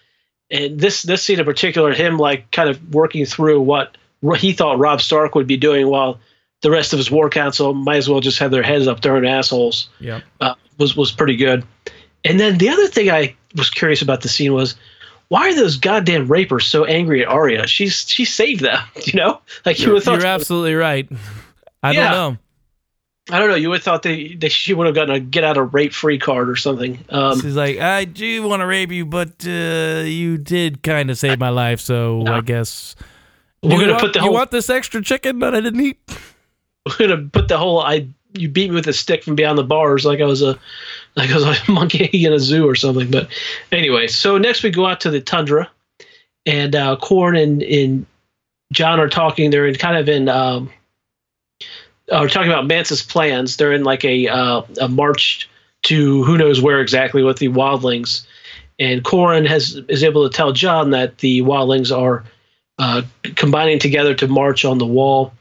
And 0.50 0.80
this 0.80 1.04
this 1.04 1.24
scene 1.24 1.40
in 1.40 1.46
particular, 1.46 1.94
him 1.94 2.18
like 2.18 2.52
kind 2.52 2.70
of 2.70 2.94
working 2.94 3.26
through 3.26 3.62
what 3.62 3.96
he 4.38 4.54
thought 4.54 4.80
Robb 4.80 5.02
Stark 5.02 5.36
would 5.36 5.48
be 5.48 5.58
doing, 5.58 5.88
while 5.88 6.20
the 6.62 6.72
rest 6.72 6.94
of 6.94 6.98
his 6.98 7.12
war 7.12 7.30
council 7.30 7.74
might 7.74 7.98
as 7.98 8.10
well 8.10 8.20
just 8.22 8.40
have 8.40 8.52
their 8.52 8.64
heads 8.64 8.88
up 8.88 9.02
their 9.02 9.16
own 9.16 9.26
assholes 9.26 9.90
Yep. 10.00 10.24
uh, 10.42 10.56
was 10.78 10.96
was 10.96 11.12
pretty 11.12 11.36
good. 11.36 11.64
And 12.26 12.40
then 12.40 12.58
the 12.58 12.70
other 12.70 12.88
thing 12.88 13.10
I 13.12 13.36
was 13.56 13.70
curious 13.70 14.02
about 14.02 14.22
the 14.22 14.30
scene 14.30 14.54
was 14.54 14.76
why 15.30 15.50
are 15.50 15.56
those 15.56 15.76
goddamn 15.78 16.28
rapers 16.28 16.66
so 16.66 16.86
angry 16.86 17.22
at 17.24 17.28
Arya? 17.28 17.68
She's 17.68 18.10
she 18.10 18.24
saved 18.26 18.62
them, 18.62 18.80
you 19.06 19.14
know. 19.14 19.42
Like 19.66 19.80
you 19.80 19.86
You're, 19.88 19.94
would 19.96 20.04
thought. 20.04 20.20
you're 20.20 20.28
absolutely 20.28 20.76
right. 20.76 21.08
I 21.84 21.92
Yeah. 21.92 22.04
don't 22.04 22.12
know. 22.34 22.38
I 23.30 23.40
don't 23.40 23.50
know. 23.50 23.56
You 23.56 23.70
would 23.70 23.80
have 23.80 23.84
thought 23.84 24.04
they, 24.04 24.36
they 24.36 24.50
she 24.50 24.74
would 24.74 24.86
have 24.86 24.96
gotten 24.96 25.16
a 25.16 25.20
get 25.20 25.44
out 25.44 25.58
of 25.58 25.74
rape 25.74 25.94
free 25.94 26.18
card 26.18 26.50
or 26.50 26.56
something. 26.56 27.04
Um, 27.10 27.40
She's 27.42 27.56
like, 27.56 27.78
I 27.78 28.06
do 28.06 28.44
want 28.44 28.62
to 28.62 28.66
rape 28.66 28.92
you, 28.92 29.06
but 29.06 29.46
uh, 29.46 30.04
you 30.06 30.38
did 30.38 30.82
kind 30.82 31.12
of 31.12 31.18
save 31.18 31.38
my 31.38 31.50
life, 31.50 31.82
so 31.82 32.26
I 32.26 32.42
guess 32.42 32.96
we're 33.62 33.72
you 33.72 33.80
gonna 33.82 33.92
want, 33.94 34.02
put 34.02 34.14
the 34.14 34.22
you 34.22 34.32
want 34.32 34.52
this 34.52 34.70
extra 34.70 35.02
chicken 35.02 35.40
that 35.40 35.54
I 35.54 35.62
didn't 35.62 35.82
eat. 35.82 36.00
we're 36.86 37.08
gonna 37.08 37.28
put 37.28 37.48
the 37.48 37.58
whole 37.58 37.82
I 37.82 38.08
you 38.34 38.50
beat 38.50 38.70
me 38.70 38.76
with 38.76 38.88
a 38.88 38.94
stick 38.94 39.24
from 39.24 39.36
beyond 39.36 39.58
the 39.58 39.64
bars 39.64 40.06
like 40.06 40.22
I 40.22 40.26
was 40.26 40.42
a 40.42 40.58
like 41.16 41.30
I 41.30 41.36
was 41.36 41.46
a 41.46 41.56
monkey 41.72 42.26
in 42.26 42.32
a 42.32 42.40
zoo 42.40 42.68
or 42.68 42.76
something. 42.76 43.12
But 43.12 43.30
anyway, 43.72 44.08
so 44.08 44.38
next 44.38 44.64
we 44.64 44.70
go 44.70 44.86
out 44.86 45.02
to 45.02 45.10
the 45.10 45.20
tundra, 45.20 45.70
and 46.46 46.76
uh, 46.76 46.98
Qhorin 47.02 47.42
and, 47.42 47.64
and 47.64 48.06
Jon 48.72 49.00
are 49.00 49.10
talking. 49.10 49.50
They're 49.50 49.68
in 49.68 49.76
kind 49.76 49.98
of 49.98 50.08
in 50.08 50.30
um, 50.30 50.70
are 52.12 52.28
talking 52.28 52.52
about 52.52 52.68
Mance's 52.68 53.04
plans. 53.04 53.58
They're 53.58 53.74
in 53.74 53.84
like 53.84 54.06
a 54.06 54.28
uh, 54.28 54.62
a 54.82 54.88
march 54.88 55.50
to 55.84 56.24
who 56.24 56.38
knows 56.38 56.62
where 56.62 56.82
exactly 56.82 57.24
with 57.24 57.38
the 57.38 57.50
wildlings, 57.50 58.26
and 58.80 59.04
Qhorin 59.04 59.48
has 59.48 59.76
is 59.88 60.04
able 60.04 60.30
to 60.30 60.36
tell 60.36 60.52
Jon 60.54 60.92
that 60.92 61.20
the 61.20 61.42
wildlings 61.42 61.96
are 61.96 62.24
uh, 62.80 63.02
combining 63.36 63.80
together 63.80 64.14
to 64.16 64.28
march 64.28 64.66
on 64.66 64.78
the 64.78 64.86
wall. 64.86 65.34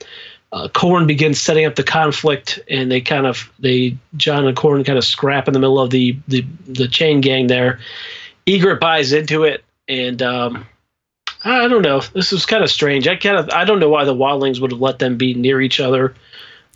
Uh, 0.53 0.69
Qhorin 0.69 1.07
begins 1.07 1.41
setting 1.41 1.67
up 1.67 1.75
the 1.75 1.83
conflict, 1.83 2.61
and 2.69 2.91
they 2.91 3.01
kind 3.01 3.27
of 3.27 3.53
they 3.59 3.97
Jon 4.17 4.47
and 4.47 4.57
Qhorin 4.57 4.87
kind 4.87 4.99
of 4.99 5.05
scrap 5.05 5.49
in 5.49 5.55
the 5.55 5.61
middle 5.61 5.79
of 5.79 5.91
the 5.91 6.19
the, 6.29 6.47
the 6.67 6.89
chain 6.89 7.21
gang 7.21 7.47
there. 7.47 7.81
Ygritte 8.47 8.81
buys 8.81 9.13
into 9.13 9.45
it, 9.45 9.65
and 9.89 10.23
um, 10.23 10.67
I 11.45 11.69
don't 11.69 11.83
know. 11.83 12.01
This 12.15 12.33
was 12.33 12.47
kind 12.47 12.63
of 12.63 12.71
strange. 12.71 13.07
I 13.07 13.17
kind 13.17 13.37
of 13.37 13.51
I 13.51 13.65
don't 13.65 13.81
know 13.81 13.89
why 13.89 14.05
the 14.05 14.15
wildlings 14.15 14.61
would 14.61 14.71
have 14.71 14.81
let 14.81 14.99
them 14.99 15.17
be 15.17 15.35
near 15.35 15.61
each 15.61 15.81
other. 15.81 16.15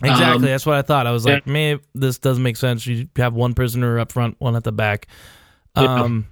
Exactly. 0.03 0.35
Um, 0.35 0.41
That's 0.41 0.65
what 0.65 0.75
I 0.75 0.81
thought. 0.81 1.07
I 1.07 1.11
was 1.11 1.25
like, 1.25 1.45
man, 1.45 1.79
this 1.93 2.17
doesn't 2.17 2.41
make 2.43 2.57
sense. 2.57 2.85
You 2.87 3.07
have 3.17 3.33
one 3.33 3.53
prisoner 3.53 3.99
up 3.99 4.11
front, 4.11 4.35
one 4.39 4.55
at 4.55 4.63
the 4.63 4.71
back. 4.71 5.07
Yeah. 5.77 6.01
Um, 6.01 6.27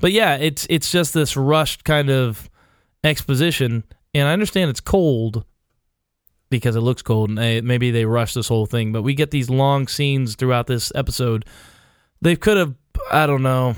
but 0.00 0.12
yeah, 0.12 0.36
it's 0.36 0.66
it's 0.70 0.90
just 0.90 1.14
this 1.14 1.36
rushed 1.36 1.84
kind 1.84 2.10
of 2.10 2.48
exposition, 3.02 3.84
and 4.14 4.28
I 4.28 4.32
understand 4.32 4.70
it's 4.70 4.80
cold 4.80 5.44
because 6.50 6.76
it 6.76 6.80
looks 6.80 7.02
cold, 7.02 7.30
and 7.30 7.38
they, 7.38 7.60
maybe 7.60 7.90
they 7.90 8.04
rushed 8.04 8.34
this 8.34 8.48
whole 8.48 8.66
thing. 8.66 8.92
But 8.92 9.02
we 9.02 9.14
get 9.14 9.30
these 9.30 9.50
long 9.50 9.88
scenes 9.88 10.36
throughout 10.36 10.66
this 10.66 10.92
episode. 10.94 11.44
They 12.22 12.36
could 12.36 12.56
have, 12.56 12.74
I 13.10 13.26
don't 13.26 13.42
know, 13.42 13.74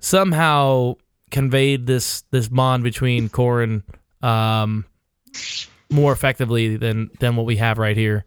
somehow 0.00 0.94
conveyed 1.30 1.86
this 1.86 2.22
this 2.30 2.48
bond 2.48 2.82
between 2.84 3.28
Qhorin 3.28 3.82
um, 4.22 4.84
more 5.90 6.12
effectively 6.12 6.76
than 6.76 7.10
than 7.20 7.36
what 7.36 7.46
we 7.46 7.56
have 7.56 7.78
right 7.78 7.96
here. 7.96 8.24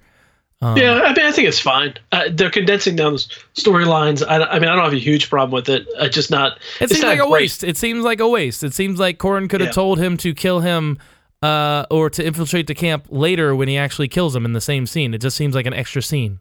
Um, 0.61 0.77
Yeah, 0.77 0.93
I 0.93 1.13
mean, 1.13 1.25
I 1.25 1.31
think 1.31 1.47
it's 1.47 1.59
fine. 1.59 1.95
Uh, 2.11 2.25
they're 2.31 2.51
condensing 2.51 2.95
down 2.95 3.13
the 3.13 3.19
storylines. 3.55 4.25
I, 4.25 4.43
I 4.43 4.59
mean, 4.59 4.69
I 4.69 4.75
don't 4.75 4.83
have 4.83 4.93
a 4.93 4.99
huge 4.99 5.29
problem 5.29 5.51
with 5.51 5.69
it. 5.69 5.87
I 5.99 6.07
just 6.07 6.29
not. 6.29 6.59
It 6.79 6.89
seems 6.89 7.01
not 7.01 7.07
like 7.09 7.19
a 7.19 7.21
great. 7.23 7.31
waste. 7.31 7.63
It 7.63 7.77
seems 7.77 8.03
like 8.03 8.19
a 8.19 8.27
waste. 8.27 8.63
It 8.63 8.73
seems 8.73 8.99
like 8.99 9.17
Qhorin 9.17 9.49
could 9.49 9.61
have 9.61 9.69
Yeah. 9.69 9.73
told 9.73 9.99
him 9.99 10.17
to 10.17 10.33
kill 10.33 10.59
him 10.59 10.99
uh, 11.41 11.85
or 11.89 12.09
to 12.11 12.23
infiltrate 12.23 12.67
the 12.67 12.75
camp 12.75 13.07
later 13.09 13.55
when 13.55 13.67
he 13.67 13.77
actually 13.77 14.07
kills 14.07 14.35
him 14.35 14.45
in 14.45 14.53
the 14.53 14.61
same 14.61 14.85
scene. 14.85 15.13
It 15.15 15.21
just 15.21 15.35
seems 15.35 15.55
like 15.55 15.65
an 15.65 15.73
extra 15.73 16.01
scene. 16.03 16.39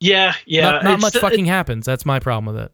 Yeah, 0.00 0.34
yeah. 0.46 0.62
not 0.72 0.84
not 0.84 1.00
much 1.00 1.14
it- 1.16 1.20
fucking 1.20 1.46
happens. 1.46 1.86
That's 1.86 2.04
my 2.04 2.18
problem 2.18 2.54
with 2.54 2.64
it. 2.64 2.72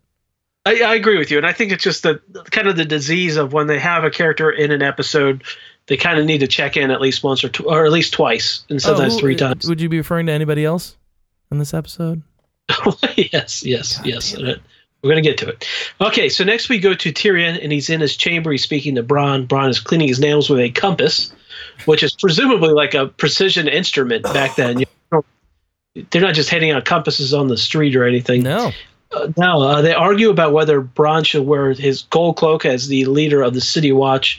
I, 0.66 0.82
I 0.82 0.94
agree 0.96 1.16
with 1.18 1.30
you, 1.30 1.38
and 1.38 1.46
I 1.46 1.52
think 1.52 1.72
it's 1.72 1.84
just 1.84 2.02
the 2.02 2.20
kind 2.50 2.66
of 2.68 2.76
the 2.76 2.84
disease 2.84 3.36
of 3.36 3.52
when 3.52 3.68
they 3.68 3.78
have 3.78 4.04
a 4.04 4.10
character 4.10 4.50
in 4.50 4.70
an 4.70 4.82
episode, 4.82 5.44
they 5.88 5.96
kind 5.96 6.18
of 6.18 6.24
need 6.26 6.38
to 6.40 6.46
check 6.46 6.76
in 6.76 6.90
at 6.90 7.00
least 7.00 7.22
once 7.24 7.42
or 7.42 7.48
tw- 7.48 7.66
or 7.66 7.84
at 7.84 7.92
least 7.92 8.12
twice, 8.12 8.64
and 8.70 8.80
sometimes 8.80 9.14
Oh, 9.14 9.16
who- 9.16 9.20
three 9.20 9.36
times. 9.36 9.66
Would 9.68 9.80
you 9.80 9.88
be 9.88 9.98
referring 9.98 10.26
to 10.26 10.32
anybody 10.32 10.64
else 10.64 10.96
in 11.50 11.58
this 11.58 11.74
episode? 11.74 12.22
yes, 13.16 13.64
yes, 13.64 13.98
yes. 14.04 14.34
Uh, 14.36 14.56
We're 15.02 15.10
gonna 15.10 15.22
get 15.22 15.38
to 15.38 15.48
it. 15.48 15.66
Okay, 16.00 16.28
so 16.28 16.44
next 16.44 16.68
we 16.68 16.78
go 16.78 16.92
to 16.94 17.12
Tyrion, 17.12 17.58
and 17.62 17.72
he's 17.72 17.88
in 17.88 18.00
his 18.00 18.16
chamber. 18.16 18.50
He's 18.52 18.62
speaking 18.62 18.94
to 18.96 19.02
Bronn. 19.02 19.46
Bronn 19.46 19.70
is 19.70 19.80
cleaning 19.80 20.08
his 20.08 20.20
nails 20.20 20.50
with 20.50 20.60
a 20.60 20.70
compass, 20.70 21.32
which 21.86 22.02
is 22.02 22.14
presumably 22.14 22.70
like 22.70 22.94
a 22.94 23.06
precision 23.06 23.68
instrument 23.68 24.24
back 24.24 24.56
then. 24.56 24.80
You 25.10 26.04
know, 26.04 26.04
they're 26.10 26.22
not 26.22 26.34
just 26.34 26.50
handing 26.50 26.70
out 26.70 26.84
compasses 26.84 27.32
on 27.32 27.48
the 27.48 27.56
street 27.56 27.96
or 27.96 28.04
anything. 28.04 28.42
No. 28.42 28.72
Uh, 29.10 29.28
no, 29.38 29.62
uh, 29.62 29.80
they 29.82 29.94
argue 29.94 30.28
about 30.28 30.52
whether 30.52 30.82
Bronn 30.82 31.24
should 31.24 31.46
wear 31.46 31.72
his 31.72 32.02
gold 32.02 32.36
cloak 32.36 32.66
as 32.66 32.88
the 32.88 33.06
leader 33.06 33.40
of 33.42 33.54
the 33.54 33.60
City 33.62 33.90
Watch. 33.90 34.38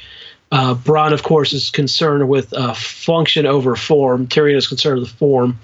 Uh, 0.51 0.75
of 0.87 1.23
course, 1.23 1.53
is 1.53 1.69
concerned 1.69 2.27
with 2.27 2.53
uh, 2.53 2.73
function 2.73 3.45
over 3.45 3.75
form. 3.75 4.27
Tyrion 4.27 4.55
is 4.55 4.67
concerned 4.67 4.99
with 4.99 5.09
the 5.09 5.15
form. 5.15 5.59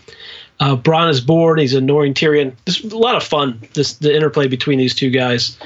Uh, 0.60 0.78
is 1.10 1.22
bored. 1.22 1.60
He's 1.60 1.74
ignoring 1.74 2.14
Tyrion. 2.14 2.54
There's 2.66 2.84
a 2.84 2.98
lot 2.98 3.16
of 3.16 3.24
fun. 3.24 3.62
This 3.74 3.96
the 3.96 4.16
interplay 4.16 4.48
between 4.48 4.78
these 4.78 4.96
two 4.96 5.10
guys. 5.10 5.58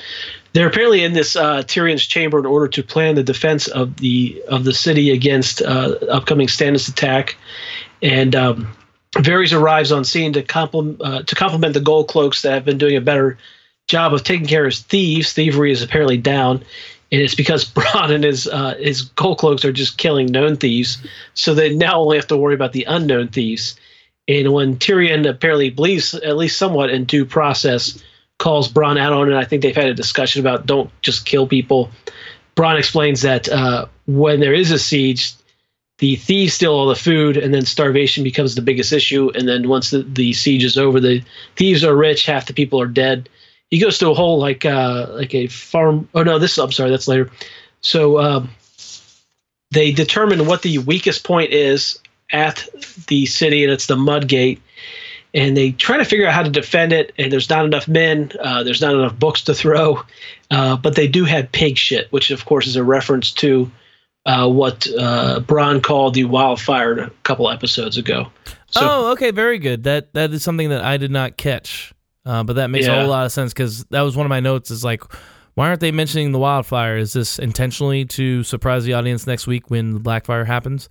They're 0.54 0.68
apparently 0.68 1.04
in 1.04 1.14
this 1.14 1.36
uh, 1.36 1.62
Tyrion's 1.64 2.06
chamber 2.06 2.40
in 2.40 2.46
order 2.46 2.68
to 2.70 2.82
plan 2.82 3.16
the 3.16 3.24
defense 3.24 3.68
of 3.68 3.98
the 3.98 4.42
of 4.48 4.64
the 4.64 4.74
city 4.74 5.12
against 5.12 5.62
uh, 5.62 5.96
upcoming 6.10 6.48
Stannis 6.48 6.90
attack. 6.90 7.38
And 8.02 8.36
um, 8.36 8.68
Varys 9.14 9.54
arrives 9.54 9.92
on 9.92 10.06
scene 10.06 10.34
to 10.34 10.42
compliment 10.42 11.02
uh, 11.02 11.24
to 11.24 11.36
compliment 11.36 11.76
the 11.76 11.82
gold 11.82 12.08
cloaks 12.08 12.42
that 12.42 12.54
have 12.54 12.66
been 12.66 12.80
doing 12.80 12.96
a 12.96 13.02
better 13.02 13.38
job 13.88 14.14
of 14.14 14.24
taking 14.24 14.48
care 14.48 14.66
of 14.66 14.74
thieves. 14.74 15.34
Thievery 15.34 15.72
is 15.72 15.84
apparently 15.84 16.18
down, 16.18 16.64
and 17.12 17.22
it's 17.22 17.36
because 17.36 17.66
Bronn 17.74 18.12
and 18.12 18.24
his 18.24 18.48
uh, 18.48 18.76
his 18.76 19.02
gold 19.02 19.40
cloaks 19.40 19.66
are 19.66 19.72
just 19.72 19.98
killing 19.98 20.28
known 20.28 20.56
thieves. 20.58 20.98
So 21.34 21.54
they 21.54 21.76
now 21.76 22.02
only 22.02 22.18
have 22.18 22.28
to 22.28 22.38
worry 22.38 22.56
about 22.56 22.74
the 22.74 22.86
unknown 22.86 23.30
thieves. 23.30 23.80
And 24.28 24.54
when 24.54 24.78
Tyrion 24.78 25.28
apparently 25.28 25.72
believes, 25.72 26.14
at 26.14 26.38
least 26.38 26.58
somewhat, 26.58 26.92
in 26.92 27.06
due 27.06 27.26
process, 27.26 28.02
calls 28.38 28.72
Bronn 28.72 29.00
out 29.00 29.12
on 29.12 29.32
it, 29.32 29.36
I 29.36 29.44
think 29.44 29.64
they've 29.64 29.76
had 29.76 29.88
a 29.88 29.94
discussion 29.94 30.40
about 30.40 30.68
don't 30.68 30.90
just 31.02 31.26
kill 31.26 31.48
people. 31.48 31.90
Bronn 32.56 32.78
explains 32.78 33.22
that 33.22 33.50
uh, 33.50 33.88
when 34.06 34.40
there 34.40 34.54
is 34.54 34.70
a 34.70 34.78
siege, 34.78 35.34
the 35.98 36.16
thieves 36.16 36.54
steal 36.54 36.74
all 36.74 36.88
the 36.88 36.96
food, 36.96 37.38
and 37.38 37.54
then 37.54 37.66
starvation 37.66 38.24
becomes 38.24 38.56
the 38.56 38.62
biggest 38.62 38.94
issue. 38.94 39.32
And 39.34 39.48
then 39.48 39.68
once 39.68 39.90
the, 39.90 40.04
the 40.04 40.34
siege 40.34 40.64
is 40.64 40.78
over, 40.78 41.00
the 41.00 41.24
thieves 41.56 41.84
are 41.84 41.96
rich, 41.96 42.26
half 42.26 42.46
the 42.46 42.54
people 42.54 42.80
are 42.80 42.88
dead. 42.88 43.30
He 43.70 43.80
goes 43.80 43.98
to 44.00 44.10
a 44.10 44.14
whole 44.14 44.40
like 44.40 44.66
uh, 44.66 45.08
like 45.12 45.34
a 45.36 45.48
farm. 45.48 46.10
Oh 46.14 46.24
no, 46.24 46.40
this 46.40 46.58
I'm 46.58 46.72
sorry, 46.72 46.90
that's 46.90 47.08
later. 47.08 47.30
So 47.82 48.20
um, 48.20 48.50
they 49.72 49.92
determine 49.92 50.46
what 50.46 50.62
the 50.62 50.80
weakest 50.80 51.24
point 51.24 51.52
is 51.52 52.00
at 52.32 52.68
the 53.08 53.26
city, 53.26 53.64
and 53.64 53.72
it's 53.72 53.86
the 53.86 53.96
Mudgate. 53.96 54.60
And 55.32 55.56
they 55.56 55.74
try 55.74 55.98
to 55.98 56.06
figure 56.06 56.26
out 56.26 56.34
how 56.34 56.42
to 56.42 56.50
defend 56.50 56.92
it, 56.92 57.14
and 57.20 57.32
there's 57.32 57.52
not 57.52 57.64
enough 57.64 57.88
men, 57.88 58.32
uh, 58.40 58.64
there's 58.64 58.82
not 58.82 58.96
enough 58.96 59.18
books 59.18 59.44
to 59.44 59.54
throw, 59.54 60.02
uh, 60.50 60.76
but 60.76 60.96
they 60.96 61.08
do 61.08 61.24
have 61.26 61.52
pig 61.52 61.78
shit, 61.78 62.12
which 62.12 62.32
of 62.32 62.46
course 62.46 62.66
is 62.66 62.76
a 62.76 62.84
reference 62.84 63.32
to 63.34 63.70
uh, 64.26 64.50
what 64.50 64.88
uh, 64.98 65.40
Bronn 65.42 65.84
called 65.84 66.16
the 66.16 66.26
wildfire 66.26 66.98
a 66.98 67.10
couple 67.22 67.48
episodes 67.50 67.96
ago. 67.96 68.32
So, 68.72 68.82
oh, 68.82 69.12
okay, 69.12 69.30
very 69.30 69.60
good. 69.60 69.84
That 69.84 70.14
that 70.14 70.32
is 70.32 70.44
something 70.44 70.70
that 70.70 70.84
I 70.84 70.98
did 70.98 71.12
not 71.12 71.38
catch, 71.38 71.94
uh, 72.30 72.44
but 72.44 72.58
that 72.58 72.70
makes 72.70 72.86
yeah. 72.86 72.94
a 72.94 73.00
whole 73.00 73.10
lot 73.10 73.26
of 73.26 73.32
sense 73.32 73.52
because 73.52 73.86
that 73.86 74.02
was 74.02 74.16
one 74.16 74.24
of 74.24 74.30
my 74.30 74.40
notes. 74.40 74.70
Is 74.70 74.84
like, 74.84 75.04
why 75.56 75.68
aren't 75.68 75.80
they 75.80 75.92
mentioning 75.92 76.32
the 76.32 76.38
wildfire? 76.38 76.96
Is 76.96 77.12
this 77.14 77.40
intentionally 77.40 78.06
to 78.06 78.44
surprise 78.44 78.84
the 78.84 78.94
audience 78.94 79.26
next 79.26 79.48
week 79.48 79.72
when 79.72 79.96
the 79.96 80.00
Blackfire 80.00 80.46
happens? 80.46 80.90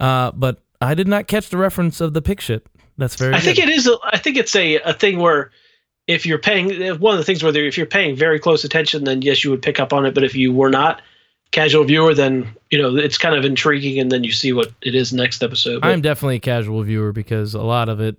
Uh, 0.00 0.32
but 0.32 0.58
I 0.80 0.94
did 0.94 1.06
not 1.06 1.28
catch 1.28 1.48
the 1.48 1.58
reference 1.58 2.00
of 2.00 2.12
the 2.12 2.20
pig 2.20 2.40
shit. 2.40 2.66
That's 2.98 3.14
very. 3.14 3.34
I 3.34 3.36
good. 3.36 3.44
think 3.44 3.58
it 3.60 3.68
is. 3.68 3.86
A, 3.86 3.96
I 4.02 4.18
think 4.18 4.36
it's 4.36 4.56
a, 4.56 4.78
a 4.78 4.92
thing 4.92 5.20
where 5.20 5.52
if 6.08 6.26
you're 6.26 6.38
paying 6.38 6.98
one 6.98 7.14
of 7.14 7.18
the 7.18 7.24
things 7.24 7.44
where 7.44 7.54
if 7.54 7.76
you're 7.78 7.86
paying 7.86 8.16
very 8.16 8.40
close 8.40 8.64
attention, 8.64 9.04
then 9.04 9.22
yes, 9.22 9.44
you 9.44 9.50
would 9.50 9.62
pick 9.62 9.78
up 9.78 9.92
on 9.92 10.04
it. 10.06 10.12
But 10.12 10.24
if 10.24 10.34
you 10.34 10.52
were 10.52 10.70
not 10.70 11.02
casual 11.52 11.84
viewer, 11.84 12.14
then 12.14 12.52
you 12.70 12.82
know 12.82 12.96
it's 12.96 13.16
kind 13.16 13.36
of 13.36 13.44
intriguing, 13.44 14.00
and 14.00 14.10
then 14.10 14.24
you 14.24 14.32
see 14.32 14.52
what 14.52 14.72
it 14.82 14.96
is 14.96 15.12
next 15.12 15.40
episode. 15.44 15.82
But, 15.82 15.92
I'm 15.92 16.00
definitely 16.00 16.36
a 16.36 16.40
casual 16.40 16.82
viewer 16.82 17.12
because 17.12 17.54
a 17.54 17.62
lot 17.62 17.88
of 17.88 18.00
it 18.00 18.16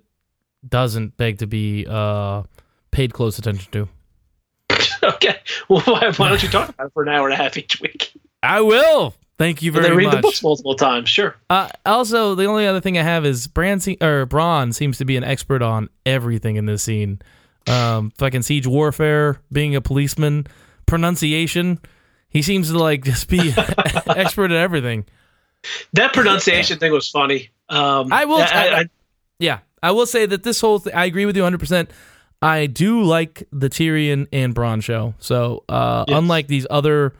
doesn't 0.66 1.16
beg 1.18 1.38
to 1.38 1.46
be 1.46 1.86
uh, 1.86 2.44
paid 2.92 3.12
close 3.12 3.38
attention 3.38 3.72
to. 3.72 3.88
okay, 5.02 5.40
well, 5.68 5.80
why, 5.80 6.12
why 6.16 6.28
don't 6.28 6.42
you 6.42 6.48
talk 6.48 6.68
about 6.68 6.86
it 6.86 6.92
for 6.92 7.02
an 7.02 7.08
hour 7.08 7.28
and 7.28 7.34
a 7.34 7.36
half 7.36 7.58
each 7.58 7.80
week? 7.80 8.12
I 8.42 8.60
will. 8.60 9.14
Thank 9.38 9.62
you 9.62 9.72
very 9.72 9.86
and 9.86 9.96
read 9.96 10.04
much. 10.04 10.14
the 10.16 10.20
books 10.20 10.42
multiple 10.42 10.76
times, 10.76 11.08
sure. 11.08 11.34
Uh, 11.50 11.68
also, 11.84 12.36
the 12.36 12.44
only 12.44 12.66
other 12.66 12.80
thing 12.80 12.96
I 12.96 13.02
have 13.02 13.26
is 13.26 13.48
Bran 13.48 13.80
se- 13.80 13.98
or 14.00 14.24
Bronn 14.26 14.72
seems 14.72 14.98
to 14.98 15.04
be 15.04 15.16
an 15.16 15.24
expert 15.24 15.62
on 15.62 15.88
everything 16.06 16.56
in 16.56 16.66
this 16.66 16.82
scene. 16.84 17.20
Um, 17.66 18.12
fucking 18.18 18.42
siege 18.42 18.66
warfare, 18.66 19.40
being 19.50 19.74
a 19.74 19.80
policeman, 19.80 20.46
pronunciation. 20.86 21.80
He 22.28 22.42
seems 22.42 22.70
to 22.70 22.78
like 22.78 23.04
just 23.04 23.28
be 23.28 23.52
expert 24.06 24.52
at 24.52 24.58
everything. 24.58 25.06
That 25.94 26.12
pronunciation 26.12 26.78
thing 26.78 26.92
was 26.92 27.08
funny. 27.08 27.50
Um, 27.68 28.12
I 28.12 28.24
will. 28.26 28.38
I, 28.38 28.44
I, 28.44 28.78
I, 28.80 28.84
yeah, 29.38 29.58
I 29.82 29.92
will 29.92 30.06
say 30.06 30.26
that 30.26 30.42
this 30.42 30.60
whole 30.60 30.78
thing. 30.78 30.94
I 30.94 31.06
agree 31.06 31.26
with 31.26 31.36
you 31.36 31.42
100. 31.42 31.58
percent 31.58 31.90
I 32.42 32.66
do 32.66 33.02
like 33.02 33.46
the 33.52 33.70
Tyrion 33.70 34.26
and 34.32 34.54
Bronn 34.54 34.82
show. 34.82 35.14
So, 35.18 35.64
uh, 35.68 36.04
yes. 36.08 36.18
unlike 36.18 36.48
these 36.48 36.66
other 36.68 37.14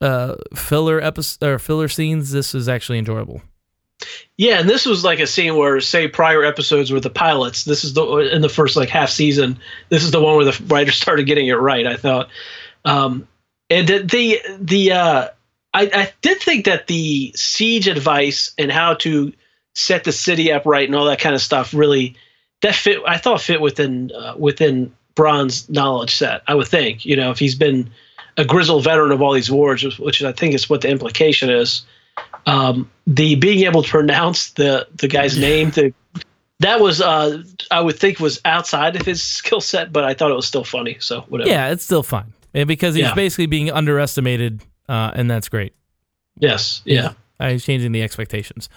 uh, 0.00 0.36
filler 0.54 1.00
episode 1.00 1.46
or 1.46 1.58
filler 1.58 1.88
scenes, 1.88 2.30
this 2.30 2.54
is 2.54 2.68
actually 2.68 2.98
enjoyable. 2.98 3.42
Yeah, 4.36 4.58
and 4.58 4.68
this 4.68 4.84
was 4.84 5.04
like 5.04 5.20
a 5.20 5.26
scene 5.26 5.56
where, 5.56 5.80
say, 5.80 6.08
prior 6.08 6.44
episodes 6.44 6.90
were 6.90 7.00
the 7.00 7.10
pilots. 7.10 7.64
This 7.64 7.84
is 7.84 7.94
the 7.94 8.04
in 8.34 8.42
the 8.42 8.48
first 8.48 8.76
like 8.76 8.88
half 8.88 9.10
season. 9.10 9.58
This 9.88 10.02
is 10.02 10.10
the 10.10 10.20
one 10.20 10.36
where 10.36 10.44
the 10.44 10.64
writers 10.66 10.96
started 10.96 11.26
getting 11.26 11.46
it 11.46 11.54
right. 11.54 11.86
I 11.86 11.96
thought, 11.96 12.28
um, 12.84 13.28
and 13.70 13.86
the 13.86 14.02
the, 14.02 14.40
the 14.58 14.92
uh, 14.92 15.28
I, 15.72 15.90
I 15.94 16.12
did 16.20 16.40
think 16.40 16.66
that 16.66 16.86
the 16.86 17.32
siege 17.36 17.88
advice 17.88 18.52
and 18.58 18.70
how 18.70 18.94
to 18.94 19.32
set 19.74 20.04
the 20.04 20.12
city 20.12 20.52
up 20.52 20.66
right 20.66 20.86
and 20.86 20.94
all 20.94 21.06
that 21.06 21.20
kind 21.20 21.34
of 21.34 21.40
stuff 21.40 21.72
really 21.72 22.16
that 22.62 22.74
fit. 22.74 23.00
I 23.06 23.18
thought 23.18 23.40
fit 23.40 23.60
within 23.60 24.10
uh, 24.12 24.34
within 24.36 24.92
Bronn's 25.14 25.68
knowledge 25.68 26.14
set. 26.14 26.42
I 26.46 26.54
would 26.54 26.68
think, 26.68 27.04
you 27.04 27.16
know, 27.16 27.30
if 27.30 27.38
he's 27.38 27.54
been 27.54 27.90
a 28.36 28.44
grizzled 28.44 28.84
veteran 28.84 29.12
of 29.12 29.20
all 29.20 29.32
these 29.32 29.50
wars, 29.50 29.98
which 29.98 30.22
I 30.22 30.32
think 30.32 30.54
is 30.54 30.70
what 30.70 30.80
the 30.80 30.88
implication 30.88 31.50
is. 31.50 31.84
Um, 32.46 32.90
the 33.06 33.36
being 33.36 33.64
able 33.66 33.82
to 33.82 33.88
pronounce 33.88 34.50
the 34.52 34.88
the 34.96 35.08
guy's 35.08 35.38
name, 35.38 35.70
the 35.70 35.94
that 36.60 36.80
was 36.80 37.00
uh, 37.00 37.42
I 37.70 37.80
would 37.80 37.98
think 37.98 38.20
was 38.20 38.40
outside 38.44 38.96
of 38.96 39.06
his 39.06 39.22
skill 39.22 39.60
set, 39.60 39.92
but 39.92 40.04
I 40.04 40.14
thought 40.14 40.30
it 40.30 40.34
was 40.34 40.46
still 40.46 40.64
funny. 40.64 40.96
So 41.00 41.20
whatever. 41.22 41.50
Yeah, 41.50 41.70
it's 41.70 41.84
still 41.84 42.02
fun 42.02 42.32
and 42.54 42.68
because 42.68 42.94
he's 42.94 43.04
yeah. 43.04 43.14
basically 43.14 43.46
being 43.46 43.70
underestimated, 43.70 44.62
uh, 44.88 45.12
and 45.14 45.30
that's 45.30 45.48
great. 45.48 45.74
Yes. 46.38 46.82
Yeah. 46.84 47.14
Uh, 47.40 47.50
he's 47.50 47.64
changing 47.64 47.92
the 47.92 48.02
expectations. 48.02 48.68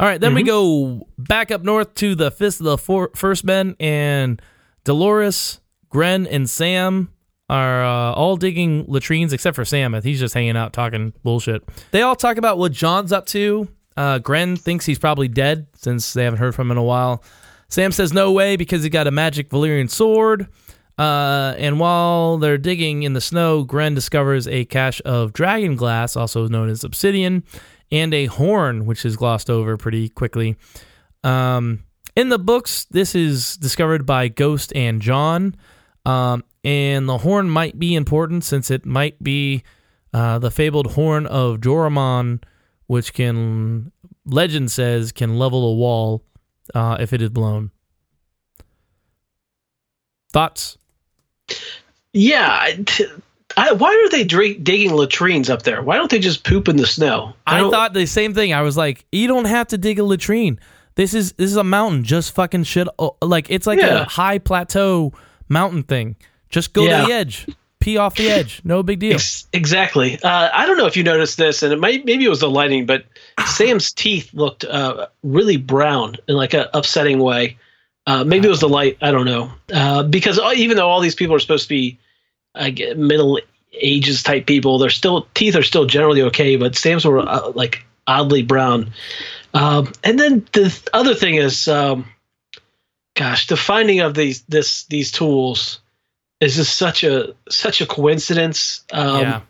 All 0.00 0.06
right, 0.06 0.18
then 0.18 0.30
mm-hmm. 0.30 0.36
we 0.36 0.42
go 0.44 1.08
back 1.18 1.50
up 1.50 1.62
north 1.62 1.92
to 1.96 2.14
the 2.14 2.30
fist 2.30 2.58
of 2.60 2.64
the 2.64 2.78
four, 2.78 3.10
first 3.14 3.44
men, 3.44 3.76
and 3.78 4.40
Dolores, 4.84 5.60
Grenn, 5.90 6.26
and 6.26 6.48
Sam 6.48 7.12
are 7.50 7.84
uh, 7.84 8.14
all 8.14 8.38
digging 8.38 8.86
latrines 8.88 9.34
except 9.34 9.56
for 9.56 9.66
Sam. 9.66 9.92
He's 10.02 10.18
just 10.18 10.32
hanging 10.32 10.56
out 10.56 10.72
talking 10.72 11.12
bullshit. 11.22 11.62
They 11.90 12.00
all 12.00 12.16
talk 12.16 12.38
about 12.38 12.56
what 12.56 12.72
Jon's 12.72 13.12
up 13.12 13.26
to. 13.26 13.68
Uh, 13.94 14.20
Grenn 14.20 14.56
thinks 14.56 14.86
he's 14.86 14.98
probably 14.98 15.28
dead 15.28 15.66
since 15.74 16.14
they 16.14 16.24
haven't 16.24 16.38
heard 16.38 16.54
from 16.54 16.68
him 16.68 16.72
in 16.72 16.78
a 16.78 16.82
while. 16.82 17.22
Sam 17.68 17.92
says 17.92 18.10
no 18.10 18.32
way 18.32 18.56
because 18.56 18.82
he 18.82 18.88
got 18.88 19.06
a 19.06 19.10
magic 19.10 19.50
Valyrian 19.50 19.90
sword. 19.90 20.48
Uh, 20.96 21.54
and 21.58 21.78
while 21.78 22.38
they're 22.38 22.56
digging 22.56 23.02
in 23.02 23.12
the 23.12 23.20
snow, 23.20 23.64
Grenn 23.64 23.94
discovers 23.94 24.48
a 24.48 24.64
cache 24.64 25.02
of 25.04 25.34
dragon 25.34 25.76
glass, 25.76 26.16
also 26.16 26.48
known 26.48 26.70
as 26.70 26.84
obsidian, 26.84 27.44
and 27.92 28.14
a 28.14 28.26
horn, 28.26 28.86
which 28.86 29.04
is 29.04 29.16
glossed 29.16 29.50
over 29.50 29.76
pretty 29.76 30.08
quickly. 30.08 30.56
Um, 31.24 31.84
in 32.16 32.28
the 32.28 32.38
books, 32.38 32.86
this 32.90 33.14
is 33.14 33.56
discovered 33.56 34.06
by 34.06 34.28
Ghost 34.28 34.72
and 34.74 35.02
Jon, 35.02 35.54
Um, 36.06 36.44
and 36.64 37.08
the 37.08 37.18
horn 37.18 37.50
might 37.50 37.78
be 37.78 37.94
important 37.94 38.44
since 38.44 38.70
it 38.70 38.86
might 38.86 39.22
be 39.22 39.62
uh, 40.12 40.38
the 40.38 40.50
fabled 40.50 40.92
horn 40.92 41.26
of 41.26 41.58
Joramun, 41.58 42.42
which 42.86 43.12
can, 43.12 43.92
legend 44.24 44.70
says, 44.70 45.12
can 45.12 45.38
level 45.38 45.70
a 45.70 45.74
wall 45.74 46.24
uh, 46.74 46.96
if 47.00 47.12
it 47.12 47.22
is 47.22 47.30
blown. 47.30 47.70
Thoughts? 50.32 50.78
Yeah. 52.12 52.76
I, 53.60 53.72
why 53.72 53.94
are 53.94 54.08
they 54.08 54.24
digging 54.24 54.94
latrines 54.94 55.50
up 55.50 55.64
there? 55.64 55.82
Why 55.82 55.96
don't 55.96 56.10
they 56.10 56.18
just 56.18 56.44
poop 56.44 56.66
in 56.66 56.76
the 56.76 56.86
snow? 56.86 57.34
I, 57.46 57.62
I 57.62 57.70
thought 57.70 57.92
the 57.92 58.06
same 58.06 58.32
thing. 58.32 58.54
I 58.54 58.62
was 58.62 58.74
like, 58.74 59.04
you 59.12 59.28
don't 59.28 59.44
have 59.44 59.68
to 59.68 59.78
dig 59.78 59.98
a 59.98 60.02
latrine. 60.02 60.58
This 60.94 61.12
is 61.12 61.32
this 61.32 61.50
is 61.50 61.56
a 61.56 61.64
mountain. 61.64 62.02
Just 62.02 62.34
fucking 62.34 62.64
shit. 62.64 62.88
Like 63.20 63.50
it's 63.50 63.66
like 63.66 63.78
yeah. 63.78 64.02
a 64.02 64.04
high 64.04 64.38
plateau 64.38 65.12
mountain 65.50 65.82
thing. 65.82 66.16
Just 66.48 66.72
go 66.72 66.84
yeah. 66.84 67.02
to 67.02 67.06
the 67.06 67.12
edge, 67.12 67.46
pee 67.80 67.98
off 67.98 68.16
the 68.16 68.30
edge. 68.30 68.62
No 68.64 68.82
big 68.82 68.98
deal. 68.98 69.14
Ex- 69.14 69.46
exactly. 69.52 70.18
Uh, 70.22 70.48
I 70.52 70.64
don't 70.64 70.78
know 70.78 70.86
if 70.86 70.96
you 70.96 71.04
noticed 71.04 71.36
this, 71.36 71.62
and 71.62 71.70
it 71.70 71.78
might 71.78 72.06
maybe 72.06 72.24
it 72.24 72.30
was 72.30 72.40
the 72.40 72.50
lighting, 72.50 72.86
but 72.86 73.04
Sam's 73.46 73.92
teeth 73.92 74.32
looked 74.32 74.64
uh, 74.64 75.06
really 75.22 75.58
brown 75.58 76.16
in 76.28 76.34
like 76.34 76.54
an 76.54 76.64
upsetting 76.72 77.18
way. 77.18 77.58
Uh, 78.06 78.24
maybe 78.24 78.46
it 78.46 78.50
was 78.50 78.60
the 78.60 78.68
light. 78.70 78.96
I 79.02 79.10
don't 79.10 79.26
know. 79.26 79.52
Uh, 79.70 80.02
because 80.02 80.38
uh, 80.38 80.52
even 80.56 80.78
though 80.78 80.88
all 80.88 81.00
these 81.00 81.14
people 81.14 81.36
are 81.36 81.40
supposed 81.40 81.64
to 81.64 81.68
be 81.68 81.98
middle 82.96 83.38
ages 83.72 84.22
type 84.22 84.46
people, 84.46 84.78
their 84.78 84.90
still 84.90 85.26
teeth 85.34 85.56
are 85.56 85.62
still 85.62 85.86
generally 85.86 86.22
okay, 86.22 86.56
but 86.56 86.76
Sam's 86.76 87.04
were 87.04 87.18
uh, 87.18 87.50
like 87.50 87.84
oddly 88.06 88.42
brown. 88.42 88.92
Um, 89.54 89.92
and 90.04 90.18
then 90.18 90.46
the 90.52 90.88
other 90.92 91.14
thing 91.14 91.36
is, 91.36 91.68
um, 91.68 92.06
gosh, 93.14 93.46
the 93.46 93.56
finding 93.56 94.00
of 94.00 94.14
these 94.14 94.42
this 94.42 94.84
these 94.84 95.10
tools 95.10 95.80
is 96.40 96.56
just 96.56 96.76
such 96.76 97.04
a 97.04 97.34
such 97.48 97.80
a 97.80 97.86
coincidence. 97.86 98.84
Um, 98.92 99.20
yeah. 99.20 99.40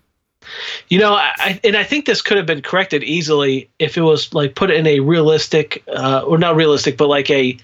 You 0.89 0.99
know, 0.99 1.13
I, 1.15 1.61
and 1.63 1.77
I 1.77 1.85
think 1.85 2.07
this 2.07 2.23
could 2.23 2.39
have 2.39 2.47
been 2.47 2.63
corrected 2.63 3.05
easily 3.05 3.69
if 3.79 3.99
it 3.99 4.01
was 4.01 4.33
like 4.33 4.55
put 4.55 4.71
in 4.71 4.87
a 4.87 5.01
realistic, 5.01 5.85
uh, 5.87 6.23
or 6.27 6.39
not 6.39 6.57
realistic, 6.57 6.97
but 6.97 7.09
like 7.09 7.31
a 7.31 7.59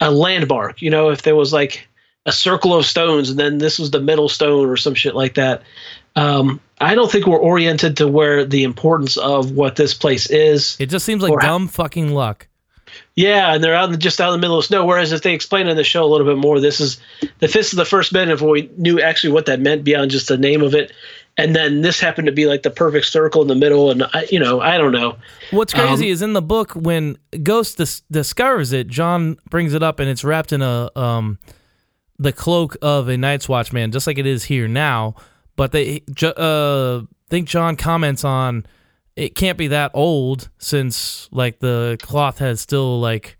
a 0.00 0.10
landmark. 0.10 0.82
You 0.82 0.90
know, 0.90 1.08
if 1.10 1.22
there 1.22 1.34
was 1.34 1.52
like 1.52 1.88
a 2.26 2.32
circle 2.32 2.74
of 2.74 2.84
stones 2.84 3.30
and 3.30 3.38
then 3.38 3.56
this 3.56 3.78
was 3.78 3.90
the 3.90 4.00
middle 4.00 4.28
stone 4.28 4.68
or 4.68 4.76
some 4.76 4.94
shit 4.94 5.14
like 5.14 5.34
that. 5.34 5.62
Um, 6.16 6.60
I 6.80 6.94
don't 6.94 7.10
think 7.10 7.26
we're 7.26 7.38
oriented 7.38 7.96
to 7.98 8.08
where 8.08 8.44
the 8.44 8.64
importance 8.64 9.16
of 9.16 9.52
what 9.52 9.76
this 9.76 9.94
place 9.94 10.30
is. 10.30 10.76
It 10.78 10.86
just 10.86 11.04
seems 11.04 11.22
like 11.22 11.38
dumb 11.40 11.68
fucking 11.68 12.12
luck. 12.12 12.46
Yeah, 13.14 13.52
and 13.54 13.62
they're 13.62 13.74
out 13.74 13.86
in 13.86 13.92
the, 13.92 13.98
just 13.98 14.20
out 14.20 14.32
in 14.32 14.40
the 14.40 14.44
middle 14.44 14.58
of 14.58 14.64
snow. 14.64 14.84
Whereas 14.84 15.12
if 15.12 15.22
they 15.22 15.34
explain 15.34 15.66
in 15.66 15.76
the 15.76 15.84
show 15.84 16.04
a 16.04 16.06
little 16.06 16.26
bit 16.26 16.38
more, 16.38 16.60
this 16.60 16.80
is 16.80 17.00
the 17.40 17.48
fist 17.48 17.72
of 17.72 17.76
the 17.76 17.84
first 17.84 18.12
men. 18.12 18.30
If 18.30 18.40
we 18.40 18.70
knew 18.76 19.00
actually 19.00 19.32
what 19.32 19.46
that 19.46 19.60
meant 19.60 19.84
beyond 19.84 20.10
just 20.10 20.28
the 20.28 20.38
name 20.38 20.62
of 20.62 20.74
it, 20.74 20.92
and 21.36 21.54
then 21.54 21.82
this 21.82 22.00
happened 22.00 22.26
to 22.26 22.32
be 22.32 22.46
like 22.46 22.62
the 22.62 22.70
perfect 22.70 23.06
circle 23.06 23.42
in 23.42 23.48
the 23.48 23.54
middle, 23.54 23.90
and 23.90 24.04
I, 24.14 24.26
you 24.30 24.40
know, 24.40 24.60
I 24.60 24.78
don't 24.78 24.92
know. 24.92 25.16
What's 25.50 25.74
crazy 25.74 26.06
Um, 26.06 26.12
is 26.12 26.22
in 26.22 26.32
the 26.32 26.42
book 26.42 26.72
when 26.72 27.18
Ghost 27.42 27.78
dis- 27.78 28.02
discovers 28.10 28.72
it, 28.72 28.88
Jon 28.88 29.36
brings 29.50 29.74
it 29.74 29.82
up 29.82 30.00
and 30.00 30.08
it's 30.08 30.24
wrapped 30.24 30.52
in 30.52 30.62
a 30.62 30.90
um 30.96 31.38
the 32.18 32.32
cloak 32.32 32.76
of 32.82 33.08
a 33.08 33.16
Night's 33.16 33.48
Watchman, 33.48 33.92
just 33.92 34.06
like 34.06 34.18
it 34.18 34.26
is 34.26 34.44
here 34.44 34.66
now. 34.66 35.14
But 35.58 35.72
they 35.72 36.02
uh 36.22 37.00
think 37.28 37.48
Jon 37.48 37.74
comments 37.76 38.24
on 38.24 38.64
it 39.16 39.34
can't 39.34 39.58
be 39.58 39.66
that 39.66 39.90
old 39.92 40.48
since 40.58 41.28
like 41.32 41.58
the 41.58 41.98
cloth 42.00 42.38
has 42.38 42.60
still 42.60 43.00
like 43.00 43.36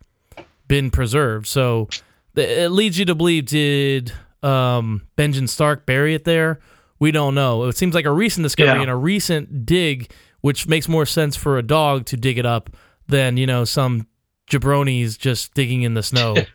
been 0.66 0.90
preserved. 0.90 1.46
So 1.46 1.88
it 2.34 2.70
leads 2.72 2.98
you 2.98 3.04
to 3.06 3.14
believe 3.14 3.46
did 3.46 4.12
um 4.42 5.06
Benjen 5.16 5.48
Stark 5.48 5.86
bury 5.86 6.14
it 6.14 6.24
there? 6.24 6.58
We 6.98 7.12
don't 7.12 7.36
know. 7.36 7.64
It 7.66 7.76
seems 7.76 7.94
like 7.94 8.04
a 8.04 8.10
recent 8.12 8.42
discovery 8.42 8.74
Yeah. 8.74 8.82
and 8.82 8.90
a 8.90 8.96
recent 8.96 9.64
dig, 9.64 10.10
which 10.40 10.66
makes 10.66 10.88
more 10.88 11.06
sense 11.06 11.36
for 11.36 11.56
a 11.56 11.62
dog 11.62 12.06
to 12.06 12.16
dig 12.16 12.36
it 12.36 12.44
up 12.46 12.70
than 13.06 13.36
you 13.36 13.46
know 13.46 13.64
some 13.64 14.08
jabronis 14.50 15.16
just 15.16 15.54
digging 15.54 15.82
in 15.82 15.94
the 15.94 16.02
snow. 16.02 16.34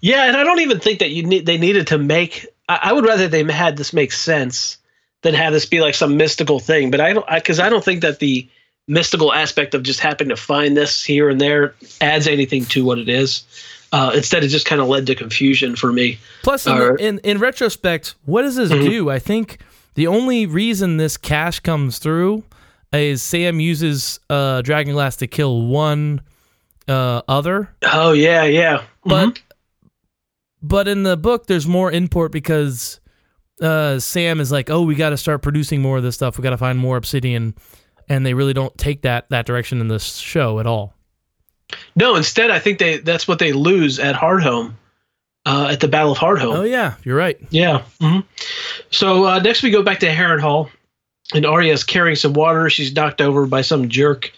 Yeah, 0.00 0.24
and 0.26 0.36
I 0.36 0.42
don't 0.42 0.60
even 0.60 0.80
think 0.80 0.98
that 0.98 1.10
you 1.10 1.22
need 1.22 1.46
they 1.46 1.58
needed 1.58 1.86
to 1.88 1.98
make. 1.98 2.46
I, 2.68 2.78
I 2.84 2.92
would 2.92 3.04
rather 3.04 3.28
they 3.28 3.44
had 3.44 3.76
this 3.76 3.92
make 3.92 4.12
sense 4.12 4.78
than 5.22 5.34
have 5.34 5.52
this 5.52 5.66
be 5.66 5.80
like 5.80 5.94
some 5.94 6.16
mystical 6.16 6.60
thing. 6.60 6.90
But 6.90 7.00
I 7.00 7.12
don't 7.12 7.26
because 7.34 7.58
I, 7.60 7.68
don't 7.68 7.84
think 7.84 8.02
that 8.02 8.18
the 8.18 8.46
mystical 8.88 9.32
aspect 9.32 9.74
of 9.74 9.82
just 9.82 10.00
happening 10.00 10.28
to 10.30 10.36
find 10.36 10.76
this 10.76 11.02
here 11.04 11.28
and 11.30 11.40
there 11.40 11.74
adds 12.00 12.26
anything 12.26 12.64
to 12.66 12.84
what 12.84 12.98
it 12.98 13.08
is. 13.08 13.44
Uh, 13.92 14.10
instead, 14.14 14.42
it 14.44 14.48
just 14.48 14.66
kind 14.66 14.80
of 14.80 14.88
led 14.88 15.06
to 15.06 15.14
confusion 15.14 15.76
for 15.76 15.92
me. 15.92 16.18
Plus, 16.42 16.66
in, 16.66 16.72
Or- 16.72 16.96
in 16.96 17.18
in 17.20 17.38
retrospect, 17.38 18.14
what 18.24 18.42
does 18.42 18.56
this 18.56 18.70
Mhm. 18.72 18.88
do? 18.88 19.10
I 19.10 19.18
think 19.20 19.58
the 19.94 20.06
only 20.08 20.46
reason 20.46 20.96
this 20.96 21.16
cache 21.16 21.60
comes 21.60 21.98
through 21.98 22.42
is 22.92 23.22
Sam 23.22 23.60
uses 23.60 24.18
uh, 24.28 24.62
Dragon 24.62 24.92
Glass 24.94 25.16
to 25.16 25.26
kill 25.26 25.62
one 25.62 26.20
uh, 26.88 27.22
other, 27.28 27.70
Oh 27.92 28.12
yeah, 28.12 28.42
yeah. 28.44 28.82
but 29.06 29.28
Mhm. 29.28 29.38
But 30.66 30.88
in 30.88 31.02
the 31.02 31.16
book, 31.18 31.46
there's 31.46 31.66
more 31.66 31.92
import 31.92 32.32
because 32.32 32.98
uh, 33.60 33.98
Sam 33.98 34.40
is 34.40 34.50
like, 34.50 34.70
"Oh, 34.70 34.80
we 34.82 34.94
got 34.94 35.10
to 35.10 35.18
start 35.18 35.42
producing 35.42 35.82
more 35.82 35.98
of 35.98 36.02
this 36.02 36.14
stuff. 36.14 36.38
We 36.38 36.42
got 36.42 36.50
to 36.50 36.56
find 36.56 36.78
more 36.78 36.96
obsidian," 36.96 37.54
and 38.08 38.24
they 38.24 38.32
really 38.32 38.54
don't 38.54 38.76
take 38.78 39.02
that 39.02 39.28
that 39.28 39.44
direction 39.44 39.80
in 39.82 39.88
this 39.88 40.14
show 40.14 40.60
at 40.60 40.66
all. 40.66 40.94
no, 41.94 42.16
instead, 42.16 42.50
I 42.50 42.58
think 42.60 42.78
they 42.78 42.96
that's 42.96 43.28
what 43.28 43.38
they 43.40 43.52
lose 43.52 43.98
at 43.98 44.14
Hardhome, 44.14 44.72
uh, 45.44 45.68
at 45.70 45.80
the 45.80 45.88
Battle 45.88 46.12
of 46.12 46.18
Hardhome. 46.18 46.56
Oh 46.56 46.62
yeah, 46.62 46.94
you're 47.04 47.16
right. 47.16 47.38
Yeah. 47.50 47.82
hmm 48.00 48.20
So 48.90 49.26
uh, 49.26 49.40
next 49.40 49.62
we 49.62 49.70
go 49.70 49.82
back 49.82 50.00
to 50.00 50.08
Harrenhal, 50.08 50.70
and 51.34 51.44
is 51.66 51.84
carrying 51.84 52.16
some 52.16 52.32
water. 52.32 52.70
She's 52.70 52.94
knocked 52.94 53.20
over 53.20 53.44
by 53.44 53.60
some 53.60 53.90
jerk. 53.90 54.32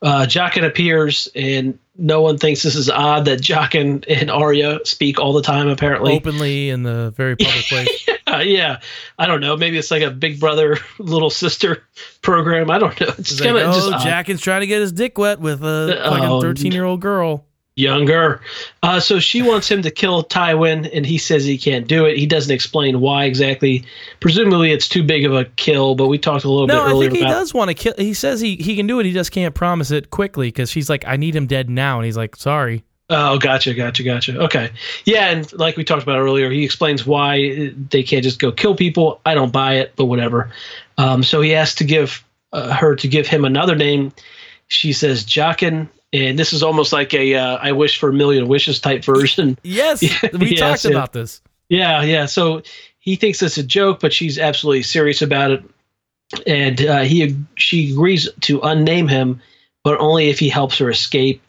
Uh, 0.00 0.26
Jaqen 0.26 0.64
appears, 0.64 1.28
and 1.34 1.76
no 1.96 2.22
one 2.22 2.38
thinks 2.38 2.62
this 2.62 2.76
is 2.76 2.88
odd 2.88 3.24
that 3.24 3.40
Jaqen 3.40 4.04
and 4.08 4.30
Arya 4.30 4.78
speak 4.84 5.18
all 5.18 5.32
the 5.32 5.42
time. 5.42 5.68
Apparently, 5.68 6.14
Openly 6.14 6.70
in 6.70 6.84
the 6.84 7.12
very 7.16 7.34
public 7.40 7.64
place. 7.64 8.06
Uh, 8.28 8.38
yeah. 8.38 8.78
I 9.18 9.26
don't 9.26 9.40
know. 9.40 9.56
Maybe 9.56 9.76
it's 9.78 9.90
like 9.90 10.02
a 10.02 10.10
big 10.10 10.38
brother, 10.38 10.78
little 10.98 11.30
sister 11.30 11.82
program. 12.22 12.70
I 12.70 12.78
don't 12.78 12.98
know. 13.00 13.08
It's 13.18 13.32
It's 13.32 13.40
kind 13.40 13.56
like, 13.56 13.64
of 13.64 13.74
just 13.74 13.88
oh, 13.88 13.94
odd. 13.94 14.02
Jack 14.04 14.28
trying 14.38 14.60
to 14.60 14.66
get 14.68 14.80
his 14.80 14.92
dick 14.92 15.18
wet 15.18 15.40
with 15.40 15.64
a 15.64 16.00
Oh, 16.04 16.40
13 16.40 16.70
year 16.70 16.84
old 16.84 17.00
girl. 17.00 17.47
Younger. 17.78 18.40
Uh, 18.82 19.00
so 19.00 19.18
she 19.20 19.40
wants 19.42 19.70
him 19.70 19.82
to 19.82 19.90
kill 19.90 20.24
Tywin, 20.24 20.90
and 20.92 21.06
he 21.06 21.16
says 21.18 21.44
he 21.44 21.56
can't 21.56 21.86
do 21.86 22.04
it. 22.04 22.16
He 22.16 22.26
doesn't 22.26 22.52
explain 22.54 23.00
why 23.00 23.24
exactly. 23.24 23.84
Presumably, 24.20 24.72
it's 24.72 24.88
too 24.88 25.02
big 25.02 25.24
of 25.24 25.34
a 25.34 25.44
kill. 25.44 25.94
But 25.94 26.08
we 26.08 26.18
talked 26.18 26.44
a 26.44 26.50
little 26.50 26.66
No, 26.66 26.86
bit 26.86 26.96
I 26.96 26.98
think 26.98 27.12
he 27.14 27.20
about. 27.22 27.30
does 27.30 27.54
want 27.54 27.68
to 27.68 27.74
kill. 27.74 27.94
He 27.96 28.14
says 28.14 28.40
he, 28.40 28.56
he 28.56 28.76
can 28.76 28.86
do 28.86 29.00
it. 29.00 29.06
He 29.06 29.12
just 29.12 29.32
can't 29.32 29.54
promise 29.54 29.90
it 29.90 30.10
quickly 30.10 30.48
because 30.48 30.70
she's 30.70 30.90
like, 30.90 31.06
I 31.06 31.16
need 31.16 31.34
him 31.34 31.46
dead 31.46 31.70
now. 31.70 31.98
And 31.98 32.04
he's 32.04 32.16
like, 32.16 32.36
sorry. 32.36 32.84
Oh, 33.10 33.38
gotcha, 33.38 33.72
gotcha, 33.72 34.02
gotcha. 34.02 34.38
Okay, 34.38 34.70
yeah, 35.06 35.30
and 35.30 35.50
like 35.54 35.78
we 35.78 35.84
talked 35.84 36.02
about 36.02 36.18
earlier, 36.18 36.50
he 36.50 36.62
explains 36.62 37.06
why 37.06 37.72
they 37.88 38.02
can't 38.02 38.22
just 38.22 38.38
go 38.38 38.52
kill 38.52 38.74
people. 38.74 39.22
I 39.24 39.32
don't 39.32 39.50
buy 39.50 39.76
it, 39.76 39.94
but 39.96 40.04
whatever. 40.04 40.50
Um, 40.98 41.22
so 41.22 41.40
he 41.40 41.54
asks 41.54 41.76
to 41.76 41.84
give 41.84 42.22
uh, 42.52 42.74
her 42.74 42.96
to 42.96 43.08
give 43.08 43.26
him 43.26 43.46
another 43.46 43.74
name. 43.74 44.12
She 44.66 44.92
says 44.92 45.24
Jaqen, 45.24 45.88
and 46.12 46.38
this 46.38 46.52
is 46.52 46.62
almost 46.62 46.92
like 46.92 47.12
a 47.14 47.34
uh, 47.34 47.58
"I 47.60 47.72
wish 47.72 47.98
for 47.98 48.08
a 48.08 48.12
million 48.12 48.48
wishes" 48.48 48.80
type 48.80 49.04
version. 49.04 49.58
Yes, 49.68 50.02
we 50.32 50.56
yes, 50.56 50.82
talked 50.82 50.84
about 50.92 51.12
this. 51.12 51.40
Yeah, 51.68 52.02
yeah. 52.02 52.26
So 52.26 52.62
he 52.98 53.16
thinks 53.16 53.42
it's 53.42 53.58
a 53.58 53.62
joke, 53.62 54.00
but 54.00 54.12
she's 54.12 54.38
absolutely 54.38 54.82
serious 54.82 55.20
about 55.22 55.50
it, 55.50 55.64
and 56.46 56.80
uh, 56.84 57.00
he 57.00 57.36
she 57.56 57.92
agrees 57.92 58.28
to 58.42 58.60
unname 58.60 59.08
him, 59.08 59.40
but 59.84 59.98
only 60.00 60.30
if 60.30 60.38
he 60.38 60.48
helps 60.48 60.78
her 60.78 60.90
escape. 60.90 61.42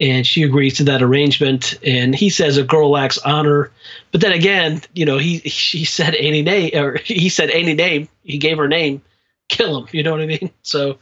And 0.00 0.26
she 0.26 0.42
agrees 0.42 0.76
to 0.78 0.84
that 0.84 1.02
arrangement. 1.02 1.78
And 1.86 2.16
he 2.16 2.28
says 2.28 2.56
a 2.56 2.64
girl 2.64 2.90
lacks 2.90 3.16
honor, 3.18 3.70
but 4.10 4.20
then 4.20 4.32
again, 4.32 4.82
you 4.92 5.06
know, 5.06 5.18
he 5.18 5.38
she 5.38 5.84
said 5.84 6.16
any 6.16 6.42
name, 6.42 6.72
or 6.74 6.96
he 7.04 7.28
said 7.28 7.48
any 7.50 7.74
name. 7.74 8.08
He 8.24 8.38
gave 8.38 8.58
her 8.58 8.66
name, 8.66 9.02
kill 9.48 9.78
him. 9.78 9.88
You 9.92 10.02
know 10.02 10.10
what 10.10 10.20
I 10.20 10.26
mean? 10.26 10.50
So 10.62 10.98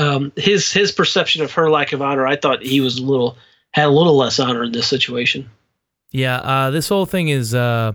um, 0.00 0.32
his 0.36 0.72
his 0.72 0.90
perception 0.90 1.42
of 1.42 1.52
her 1.52 1.70
lack 1.70 1.92
of 1.92 2.00
honor, 2.00 2.26
I 2.26 2.36
thought 2.36 2.62
he 2.62 2.80
was 2.80 2.98
a 2.98 3.02
little 3.04 3.36
had 3.72 3.86
a 3.86 3.90
little 3.90 4.16
less 4.16 4.40
honor 4.40 4.64
in 4.64 4.72
this 4.72 4.88
situation. 4.88 5.48
Yeah, 6.10 6.38
uh, 6.38 6.70
this 6.70 6.88
whole 6.88 7.06
thing 7.06 7.28
is, 7.28 7.54
uh, 7.54 7.92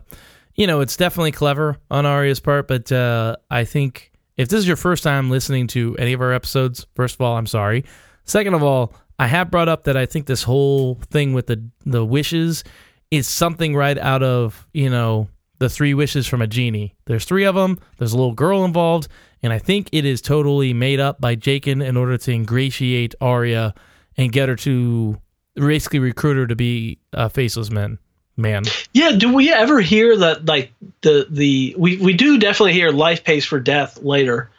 you 0.54 0.68
know, 0.68 0.82
it's 0.82 0.96
definitely 0.96 1.32
clever 1.32 1.78
on 1.92 2.06
Arya's 2.06 2.40
part, 2.40 2.68
but 2.68 2.92
uh, 2.92 3.36
I 3.50 3.66
think 3.66 4.12
if 4.38 4.48
this 4.48 4.60
is 4.60 4.68
your 4.68 4.78
first 4.78 5.04
time 5.04 5.30
listening 5.30 5.68
to 5.68 5.98
any 5.98 6.14
of 6.14 6.22
our 6.22 6.32
episodes, 6.32 6.86
first 6.96 7.16
of 7.16 7.22
all, 7.22 7.36
I'm 7.36 7.48
sorry. 7.48 7.84
Second 8.24 8.54
of 8.54 8.64
all, 8.64 8.94
I 9.18 9.28
have 9.28 9.52
brought 9.52 9.68
up 9.68 9.86
that 9.86 9.98
I 9.98 10.06
think 10.06 10.28
this 10.28 10.44
whole 10.44 10.96
thing 11.10 11.34
with 11.34 11.48
the 11.48 11.68
the 11.86 12.06
wishes 12.06 12.64
is 13.10 13.28
something 13.28 13.76
right 13.76 13.98
out 13.98 14.22
of 14.24 14.68
you 14.74 14.90
know 14.90 15.28
the 15.60 15.70
three 15.70 15.94
wishes 15.94 16.28
from 16.28 16.42
a 16.42 16.48
genie. 16.48 16.96
There's 17.06 17.26
three 17.26 17.46
of 17.46 17.56
them. 17.56 17.80
There's 17.98 18.14
a 18.14 18.18
little 18.18 18.34
girl 18.34 18.66
involved, 18.66 19.08
and 19.46 19.54
I 19.54 19.60
think 19.60 19.88
it 19.94 20.04
is 20.04 20.22
totally 20.22 20.74
made 20.74 21.00
up 21.00 21.22
by 21.22 21.36
Jaqen 21.38 21.82
in 21.86 21.96
order 21.96 22.18
to 22.18 22.32
ingratiate 22.32 23.16
Arya 23.22 23.74
and 24.18 24.32
get 24.32 24.50
her 24.50 24.56
to 24.58 25.18
basically 25.56 26.00
recruit 26.00 26.36
her 26.36 26.48
to 26.48 26.56
be 26.56 26.98
a 27.14 27.30
faceless 27.30 27.70
man. 27.72 27.98
Man, 28.38 28.64
Yeah, 28.92 29.12
do 29.14 29.34
we 29.34 29.50
ever 29.54 29.80
hear 29.80 30.18
that 30.18 30.46
like 30.46 30.74
the 31.04 31.26
the 31.30 31.74
we 31.78 31.96
we 31.96 32.12
do 32.12 32.38
definitely 32.38 32.74
hear 32.74 32.92
life 32.92 33.24
pays 33.24 33.46
for 33.46 33.62
death 33.62 34.02
later. 34.02 34.50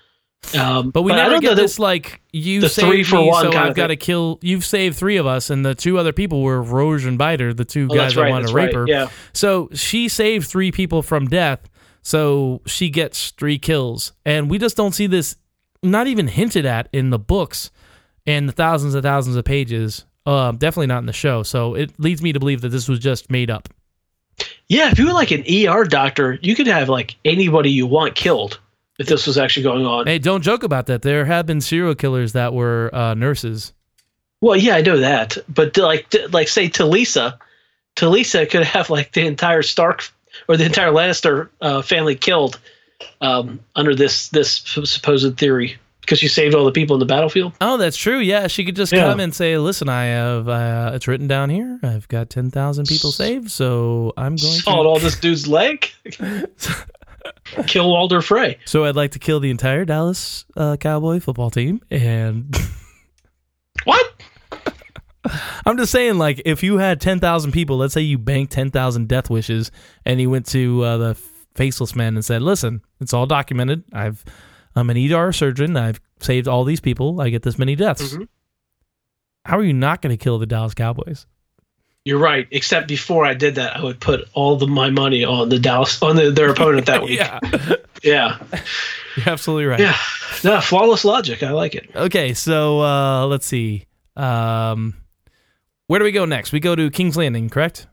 Um, 0.58 0.88
but 0.90 1.02
we 1.02 1.12
I 1.12 1.16
never 1.16 1.40
get 1.40 1.56
this 1.56 1.78
like 1.78 2.22
you 2.32 2.62
the 2.62 2.70
saved 2.70 2.88
three 2.88 3.02
for 3.04 3.16
me, 3.16 3.28
one 3.28 3.52
so 3.52 3.58
I've 3.58 3.74
got 3.74 3.88
to 3.88 3.96
kill. 3.96 4.38
You've 4.40 4.64
saved 4.64 4.96
three 4.96 5.18
of 5.18 5.26
us, 5.26 5.50
and 5.50 5.62
the 5.66 5.74
two 5.74 5.98
other 5.98 6.14
people 6.14 6.40
were 6.42 6.62
Rorge 6.62 7.04
and 7.04 7.18
Biter, 7.18 7.52
the 7.52 7.66
two 7.66 7.86
Oh, 7.90 7.94
guys 7.94 8.14
that 8.14 8.22
right. 8.22 8.30
wanted 8.30 8.44
That's 8.44 8.52
to 8.52 8.56
rape 8.56 8.66
right. 8.68 8.74
her. 8.76 8.86
Yeah. 8.88 9.08
So 9.34 9.68
she 9.74 10.08
saved 10.08 10.46
three 10.48 10.72
people 10.72 11.02
from 11.02 11.26
death, 11.26 11.68
so 12.06 12.62
she 12.66 12.88
gets 12.88 13.32
three 13.32 13.58
kills, 13.58 14.12
and 14.24 14.48
we 14.48 14.58
just 14.58 14.76
don't 14.76 14.94
see 14.94 15.08
this, 15.08 15.34
not 15.82 16.06
even 16.06 16.28
hinted 16.28 16.64
at 16.64 16.88
in 16.92 17.10
the 17.10 17.18
books, 17.18 17.72
and 18.24 18.48
the 18.48 18.52
thousands 18.52 18.94
and 18.94 19.02
thousands 19.02 19.34
of 19.34 19.44
pages. 19.44 20.04
Uh, 20.24 20.52
definitely 20.52 20.86
not 20.86 21.00
in 21.00 21.06
the 21.06 21.12
show. 21.12 21.42
So 21.42 21.74
it 21.74 21.98
leads 21.98 22.22
me 22.22 22.32
to 22.32 22.38
believe 22.38 22.60
that 22.60 22.68
this 22.68 22.86
was 22.86 23.00
just 23.00 23.28
made 23.28 23.50
up. 23.50 23.68
Yeah, 24.68 24.92
if 24.92 25.00
you 25.00 25.06
were 25.06 25.14
like 25.14 25.32
an 25.32 25.42
ER 25.50 25.82
doctor, 25.82 26.38
you 26.42 26.54
could 26.54 26.68
have 26.68 26.88
like 26.88 27.16
anybody 27.24 27.72
you 27.72 27.88
want 27.88 28.14
killed 28.14 28.60
if 29.00 29.08
this 29.08 29.26
was 29.26 29.36
actually 29.36 29.64
going 29.64 29.84
on. 29.84 30.06
Hey, 30.06 30.20
don't 30.20 30.42
joke 30.42 30.62
about 30.62 30.86
that. 30.86 31.02
There 31.02 31.24
have 31.24 31.44
been 31.44 31.60
serial 31.60 31.96
killers 31.96 32.34
that 32.34 32.54
were 32.54 32.88
uh, 32.94 33.14
nurses. 33.14 33.72
Well, 34.40 34.54
yeah, 34.54 34.76
I 34.76 34.82
know 34.82 34.98
that, 34.98 35.38
but 35.48 35.76
like 35.76 36.06
like 36.30 36.46
say 36.46 36.68
Talisa, 36.68 37.36
Talisa 37.96 38.48
could 38.48 38.62
have 38.62 38.90
like 38.90 39.10
the 39.10 39.26
entire 39.26 39.62
Stark 39.62 40.12
or 40.48 40.56
the 40.56 40.64
entire 40.64 40.90
Lannister 40.90 41.48
uh, 41.60 41.82
family 41.82 42.14
killed 42.14 42.58
um, 43.20 43.60
under 43.74 43.94
this 43.94 44.28
this 44.30 44.52
supposed 44.84 45.36
theory. 45.38 45.76
because 46.00 46.18
she 46.20 46.28
saved 46.28 46.54
all 46.54 46.64
the 46.64 46.72
people 46.72 46.94
in 46.94 47.00
the 47.00 47.06
battlefield. 47.06 47.52
Oh, 47.60 47.76
that's 47.76 47.96
true. 47.96 48.18
Yeah, 48.20 48.46
she 48.46 48.64
could 48.64 48.76
just 48.76 48.92
Yeah. 48.92 49.08
come 49.10 49.18
and 49.20 49.34
say, 49.34 49.58
"Listen, 49.58 49.88
I 49.88 50.04
have 50.04 50.48
uh, 50.48 50.92
it's 50.94 51.08
written 51.08 51.26
down 51.26 51.50
here. 51.50 51.80
I've 51.82 52.06
got 52.08 52.30
ten 52.30 52.50
thousand 52.50 52.86
people 52.86 53.10
saved, 53.12 53.50
so 53.50 54.12
I'm 54.16 54.36
going 54.36 54.52
Sawed 54.52 54.84
to." 54.84 54.88
all 54.88 54.98
this 54.98 55.18
dude's 55.18 55.46
leg. 55.48 55.90
Kill 57.66 57.88
Walder 57.90 58.20
Frey. 58.22 58.58
So 58.66 58.84
I'd 58.84 58.94
like 58.96 59.12
to 59.12 59.18
kill 59.18 59.40
the 59.40 59.50
entire 59.50 59.84
Dallas 59.84 60.44
uh, 60.56 60.76
Cowboy 60.76 61.18
football 61.20 61.50
team, 61.50 61.80
and 61.90 62.56
What? 63.84 64.15
I'm 65.64 65.76
just 65.76 65.92
saying, 65.92 66.18
like, 66.18 66.42
if 66.44 66.62
you 66.62 66.78
had 66.78 67.00
ten 67.00 67.20
thousand 67.20 67.52
people, 67.52 67.76
let's 67.78 67.94
say 67.94 68.00
you 68.02 68.18
banked 68.18 68.52
ten 68.52 68.70
thousand 68.70 69.08
death 69.08 69.28
wishes, 69.30 69.70
and 70.04 70.20
you 70.20 70.30
went 70.30 70.46
to 70.46 70.82
uh, 70.82 70.96
the 70.98 71.14
faceless 71.54 71.94
man 71.96 72.14
and 72.14 72.24
said, 72.24 72.42
"Listen, 72.42 72.82
it's 73.00 73.12
all 73.14 73.26
documented. 73.26 73.84
I've 73.92 74.24
I'm 74.74 74.90
an 74.90 75.12
ER 75.12 75.32
surgeon. 75.32 75.76
I've 75.76 76.00
saved 76.20 76.48
all 76.48 76.64
these 76.64 76.80
people. 76.80 77.20
I 77.20 77.30
get 77.30 77.42
this 77.42 77.58
many 77.58 77.74
deaths." 77.76 78.14
Mhm. 78.14 78.28
How 79.44 79.58
are 79.58 79.64
you 79.64 79.72
not 79.72 80.02
going 80.02 80.10
to 80.16 80.22
kill 80.22 80.38
the 80.38 80.46
Dallas 80.46 80.74
Cowboys? 80.74 81.26
You're 82.04 82.18
right. 82.18 82.46
Except 82.50 82.86
before 82.88 83.24
I 83.24 83.34
did 83.34 83.56
that, 83.56 83.76
I 83.76 83.82
would 83.82 84.00
put 84.00 84.28
all 84.32 84.56
the 84.56 84.66
my 84.66 84.90
money 84.90 85.24
on 85.24 85.48
the 85.48 85.58
Dallas 85.58 86.00
on 86.02 86.16
the, 86.16 86.30
their 86.30 86.50
opponent 86.50 86.86
that 86.86 87.02
week. 87.04 87.18
yeah, 87.18 87.38
yeah, 88.02 88.38
you're 89.16 89.28
absolutely 89.28 89.66
right. 89.66 89.80
yeah. 89.80 89.96
No, 90.44 90.60
flawless 90.60 91.04
logic. 91.04 91.42
I 91.42 91.50
like 91.52 91.74
it. 91.74 91.90
Okay, 91.96 92.34
so 92.34 92.80
uh, 92.80 93.26
let's 93.26 93.46
see. 93.46 93.86
Um, 94.16 94.94
where 95.86 95.98
do 95.98 96.04
we 96.04 96.12
go 96.12 96.24
next? 96.24 96.52
We 96.52 96.60
go 96.60 96.74
to 96.74 96.90
King's 96.90 97.16
Landing, 97.16 97.48
correct? 97.48 97.86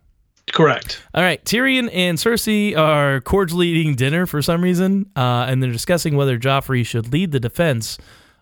Correct. 0.51 1.01
All 1.13 1.23
right, 1.23 1.43
Tyrion 1.45 1.89
and 1.93 2.17
Cersei 2.17 2.77
are 2.77 3.21
cordially 3.21 3.69
eating 3.69 3.95
dinner 3.95 4.25
for 4.25 4.41
some 4.41 4.61
reason, 4.61 5.09
uh, 5.15 5.45
and 5.47 5.63
they're 5.63 5.71
discussing 5.71 6.15
whether 6.15 6.37
Joffrey 6.37 6.85
should 6.85 7.13
lead 7.13 7.31
the 7.31 7.39
defense 7.39 7.97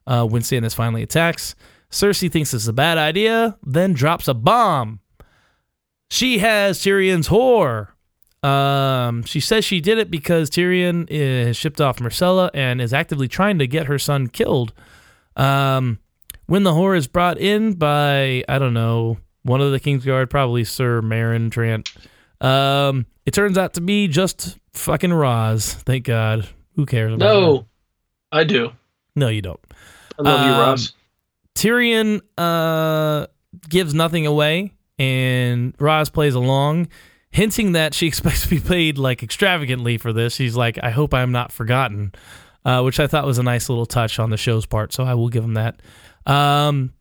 uh, 0.08 0.26
when 0.26 0.42
Stannis 0.42 0.74
finally 0.74 1.04
attacks. 1.04 1.56
Cersei 1.92 2.32
thinks 2.32 2.54
it's 2.54 2.68
a 2.68 2.74
bad 2.74 2.98
idea, 2.98 3.58
then 3.64 3.94
drops 3.94 4.28
a 4.28 4.34
bomb. 4.34 5.00
She 6.10 6.40
has 6.40 6.80
Tyrion's 6.80 7.28
whore. 7.28 7.90
Um, 8.44 9.24
she 9.24 9.40
says 9.40 9.64
she 9.64 9.80
did 9.80 10.00
it 10.00 10.10
because 10.10 10.50
Tyrion 10.50 11.06
is 11.10 11.56
shipped 11.56 11.80
off 11.80 11.98
Myrcella 11.98 12.50
and 12.54 12.82
is 12.82 12.94
actively 12.94 13.28
trying 13.28 13.60
to 13.60 13.68
get 13.68 13.86
her 13.86 14.00
son 14.00 14.28
killed. 14.28 14.74
Um, 15.36 16.00
when 16.48 16.64
the 16.64 16.72
whore 16.72 16.98
is 16.98 17.08
brought 17.08 17.38
in 17.38 17.74
by, 17.74 18.44
I 18.50 18.58
don't 18.58 18.74
know, 18.74 19.18
one 19.44 19.62
of 19.62 19.72
the 19.72 19.80
Kingsguard, 19.80 20.30
probably 20.30 20.64
Sir 20.64 21.02
Meryn 21.02 21.50
Trant, 21.50 21.90
um, 22.46 23.06
it 23.26 23.34
turns 23.34 23.58
out 23.58 23.74
to 23.76 23.82
be 23.82 24.08
just 24.08 24.58
fucking 24.74 25.14
Roz. 25.14 25.74
Thank 25.74 26.06
God. 26.06 26.48
Who 26.76 26.86
cares 26.86 27.14
about 27.14 27.26
her? 27.28 27.34
No, 27.42 27.66
I 28.32 28.44
do. 28.44 28.72
No, 29.16 29.28
you 29.28 29.42
don't. 29.42 29.60
I 30.18 30.22
love 30.24 30.46
you, 30.46 30.52
Um, 30.54 30.60
Roz. 30.60 30.94
Tyrion 31.56 32.22
uh, 32.38 33.28
gives 33.70 33.94
nothing 33.94 34.26
away, 34.26 34.74
and 34.98 35.74
Roz 35.80 36.10
plays 36.10 36.34
along, 36.34 36.88
hinting 37.32 37.74
that 37.74 37.94
she 37.94 38.08
expects 38.08 38.44
to 38.44 38.50
be 38.50 38.60
paid 38.60 38.98
like 38.98 39.22
extravagantly 39.22 39.98
for 39.98 40.14
this. 40.14 40.36
She's 40.36 40.56
like, 40.56 40.80
"I 40.82 40.90
hope 40.92 41.14
I'm 41.14 41.32
not 41.32 41.52
forgotten," 41.52 42.14
uh, 42.66 42.82
which 42.84 43.00
I 43.00 43.08
thought 43.08 43.26
was 43.26 43.38
a 43.38 43.44
nice 43.44 43.68
little 43.70 43.86
touch 43.86 44.18
on 44.18 44.30
the 44.30 44.38
show's 44.38 44.66
part. 44.66 44.94
So 44.94 45.04
I 45.04 45.14
will 45.14 45.30
give 45.30 45.44
him 45.44 45.56
that. 45.56 45.82
Um, 46.26 46.94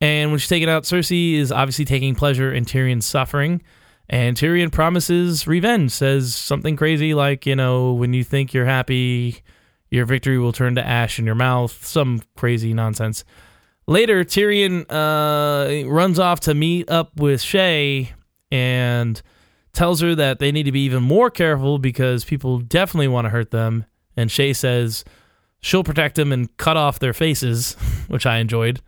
and 0.00 0.30
when 0.30 0.38
she's 0.38 0.48
taken 0.48 0.68
out, 0.68 0.84
Cersei 0.84 1.34
is 1.34 1.50
obviously 1.50 1.84
taking 1.84 2.14
pleasure 2.14 2.52
in 2.52 2.64
Tyrion's 2.64 3.06
suffering. 3.06 3.62
And 4.08 4.36
Tyrion 4.36 4.72
promises 4.72 5.46
revenge, 5.46 5.90
says 5.90 6.34
something 6.34 6.76
crazy 6.76 7.12
like, 7.14 7.44
you 7.44 7.54
know, 7.54 7.92
when 7.92 8.14
you 8.14 8.24
think 8.24 8.54
you're 8.54 8.64
happy, 8.64 9.42
your 9.90 10.06
victory 10.06 10.38
will 10.38 10.52
turn 10.52 10.76
to 10.76 10.86
ash 10.86 11.18
in 11.18 11.26
your 11.26 11.34
mouth, 11.34 11.84
some 11.84 12.22
crazy 12.36 12.72
nonsense. 12.72 13.24
Later, 13.86 14.24
Tyrion 14.24 14.86
uh, 14.88 15.88
runs 15.88 16.18
off 16.18 16.40
to 16.40 16.54
meet 16.54 16.90
up 16.90 17.16
with 17.16 17.40
Shae 17.40 18.08
and 18.50 19.20
tells 19.72 20.00
her 20.00 20.14
that 20.14 20.38
they 20.38 20.52
need 20.52 20.64
to 20.64 20.72
be 20.72 20.84
even 20.84 21.02
more 21.02 21.30
careful 21.30 21.78
because 21.78 22.24
people 22.24 22.58
definitely 22.60 23.08
want 23.08 23.26
to 23.26 23.30
hurt 23.30 23.50
them. 23.50 23.84
And 24.16 24.30
Shae 24.30 24.56
says 24.56 25.04
she'll 25.60 25.84
protect 25.84 26.16
them 26.16 26.32
and 26.32 26.54
cut 26.56 26.76
off 26.76 26.98
their 26.98 27.12
faces, 27.12 27.74
which 28.08 28.26
I 28.26 28.38
enjoyed. 28.38 28.80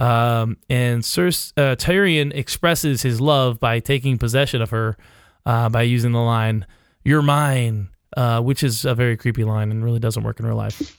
Um, 0.00 0.56
and 0.70 1.02
Cersei, 1.02 1.52
uh, 1.58 1.76
Tyrion 1.76 2.34
expresses 2.34 3.02
his 3.02 3.20
love 3.20 3.60
by 3.60 3.80
taking 3.80 4.16
possession 4.16 4.62
of 4.62 4.70
her 4.70 4.96
uh, 5.44 5.68
by 5.68 5.82
using 5.82 6.12
the 6.12 6.20
line 6.20 6.66
"You're 7.04 7.22
mine," 7.22 7.90
uh, 8.16 8.40
which 8.40 8.62
is 8.62 8.86
a 8.86 8.94
very 8.94 9.16
creepy 9.18 9.44
line 9.44 9.70
and 9.70 9.84
really 9.84 10.00
doesn't 10.00 10.22
work 10.22 10.40
in 10.40 10.46
real 10.46 10.56
life. 10.56 10.98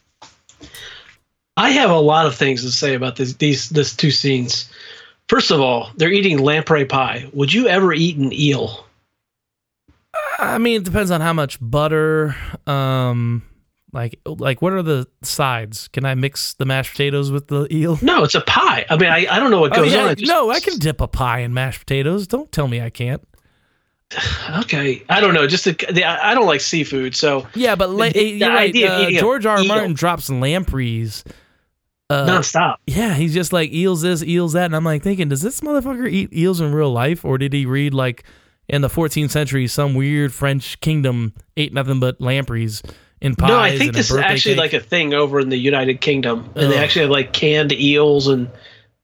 I 1.57 1.71
have 1.71 1.89
a 1.89 1.99
lot 1.99 2.27
of 2.27 2.35
things 2.35 2.61
to 2.61 2.71
say 2.71 2.93
about 2.93 3.15
this, 3.15 3.33
these 3.33 3.69
this 3.69 3.95
two 3.95 4.11
scenes. 4.11 4.71
First 5.27 5.49
of 5.49 5.59
all, 5.59 5.89
they're 5.97 6.11
eating 6.11 6.37
lamprey 6.37 6.85
pie. 6.85 7.27
Would 7.33 7.51
you 7.53 7.67
ever 7.67 7.93
eat 7.93 8.17
an 8.17 8.31
eel? 8.31 8.85
I 10.37 10.57
mean, 10.57 10.81
it 10.81 10.85
depends 10.85 11.09
on 11.09 11.21
how 11.21 11.33
much 11.33 11.57
butter. 11.59 12.35
Um, 12.67 13.43
like, 13.93 14.19
like 14.25 14.61
what 14.61 14.73
are 14.73 14.81
the 14.81 15.07
sides? 15.21 15.87
Can 15.89 16.05
I 16.05 16.15
mix 16.15 16.53
the 16.53 16.65
mashed 16.65 16.91
potatoes 16.91 17.31
with 17.31 17.47
the 17.47 17.67
eel? 17.73 17.97
No, 18.01 18.23
it's 18.23 18.35
a 18.35 18.41
pie. 18.41 18.85
I 18.89 18.97
mean, 18.97 19.09
I, 19.09 19.27
I 19.29 19.39
don't 19.39 19.51
know 19.51 19.59
what 19.61 19.73
Oh, 19.77 19.83
goes 19.83 19.93
yeah, 19.93 20.05
on. 20.07 20.15
Just- 20.15 20.29
no, 20.31 20.49
I 20.51 20.59
can 20.59 20.77
dip 20.79 21.01
a 21.01 21.07
pie 21.07 21.39
in 21.39 21.53
mashed 21.53 21.79
potatoes. 21.81 22.27
Don't 22.27 22.51
tell 22.51 22.67
me 22.67 22.81
I 22.81 22.89
can't. 22.89 23.21
Okay, 24.61 25.03
I 25.09 25.21
don't 25.21 25.33
know. 25.33 25.47
Just 25.47 25.63
the, 25.65 25.71
the 25.91 26.03
I 26.03 26.31
I 26.31 26.33
don't 26.33 26.45
like 26.45 26.59
seafood, 26.61 27.15
so 27.15 27.47
Yeah, 27.55 27.75
but 27.75 27.89
la- 27.89 28.09
The- 28.09 28.39
the 28.39 28.45
right. 28.47 28.69
idea 28.69 28.93
uh, 28.93 29.11
George 29.11 29.45
R. 29.45 29.57
R. 29.59 29.63
Martin 29.63 29.93
drops 29.93 30.29
lampreys. 30.29 31.23
Uh, 32.09 32.27
nonstop. 32.27 32.75
yeah, 32.85 33.13
he's 33.13 33.33
just 33.33 33.53
like 33.53 33.71
eels 33.71 34.01
this, 34.01 34.21
eels 34.21 34.51
that, 34.51 34.65
and 34.65 34.75
I'm 34.75 34.83
like 34.83 35.01
thinking, 35.01 35.29
does 35.29 35.41
this 35.41 35.61
motherfucker 35.61 36.11
eat 36.11 36.33
eels 36.33 36.59
in 36.59 36.73
real 36.75 36.91
life, 36.91 37.23
or 37.23 37.37
did 37.37 37.53
he 37.53 37.65
read 37.65 37.93
like 37.93 38.25
in 38.67 38.81
the 38.81 38.89
14th 38.89 39.29
century 39.31 39.65
some 39.65 39.93
weird 39.93 40.33
French 40.33 40.77
kingdom 40.81 41.33
ate 41.55 41.71
nothing 41.73 42.01
but 42.01 42.19
lampreys 42.19 42.81
in 43.21 43.35
pies? 43.35 43.49
No, 43.49 43.59
I 43.59 43.77
think 43.77 43.93
this 43.93 44.11
is 44.11 44.17
actually 44.17 44.55
cake? 44.55 44.59
like 44.59 44.73
a 44.73 44.79
thing 44.79 45.13
over 45.13 45.39
in 45.39 45.49
the 45.49 45.57
United 45.57 46.01
Kingdom, 46.01 46.49
and 46.55 46.71
they 46.71 46.77
actually 46.77 47.03
have 47.03 47.11
like 47.11 47.31
canned 47.31 47.71
eels, 47.71 48.27
and 48.27 48.49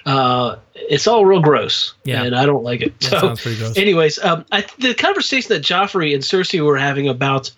uh, 0.06 0.58
it's 0.74 1.08
all 1.08 1.26
real 1.26 1.42
gross. 1.42 1.94
Yeah. 2.04 2.24
and 2.24 2.36
I 2.36 2.46
don't 2.46 2.64
like 2.64 2.82
it. 2.82 3.00
That 3.00 3.10
so, 3.10 3.20
sounds 3.20 3.42
pretty 3.42 3.58
gross. 3.58 3.78
anyways, 3.78 4.20
um, 4.20 4.46
I, 4.52 4.66
the 4.80 4.94
conversation 4.94 5.50
that 5.50 5.64
Joffrey 5.64 6.14
and 6.14 6.24
Cersei 6.24 6.66
were 6.66 6.78
having 6.78 7.08
about, 7.08 7.52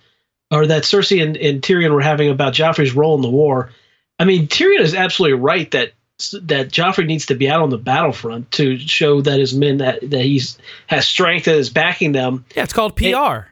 or 0.52 0.68
that 0.68 0.84
Cersei 0.84 1.24
and, 1.24 1.38
and 1.38 1.62
Tyrion 1.62 1.94
were 1.94 2.02
having 2.02 2.30
about 2.30 2.54
Joffrey's 2.54 2.94
role 2.94 3.16
in 3.16 3.22
the 3.22 3.30
war. 3.30 3.72
I 4.20 4.26
mean, 4.26 4.48
Tyrion 4.48 4.82
is 4.82 4.94
absolutely 4.94 5.40
right 5.40 5.70
that 5.72 5.94
that 6.42 6.68
Joffrey 6.68 7.06
needs 7.06 7.28
to 7.28 7.36
be 7.36 7.50
out 7.50 7.62
on 7.62 7.70
the 7.70 7.78
battlefront 7.78 8.52
to 8.52 8.78
show 8.78 9.22
that 9.22 9.40
his 9.40 9.54
men 9.54 9.78
that 9.78 10.02
that 10.10 10.22
he's 10.22 10.58
has 10.88 11.08
strength 11.08 11.48
and 11.48 11.56
is 11.56 11.70
backing 11.70 12.12
them. 12.12 12.44
yeah, 12.56 12.64
it's 12.64 12.74
called 12.74 12.98
PR. 12.98 13.48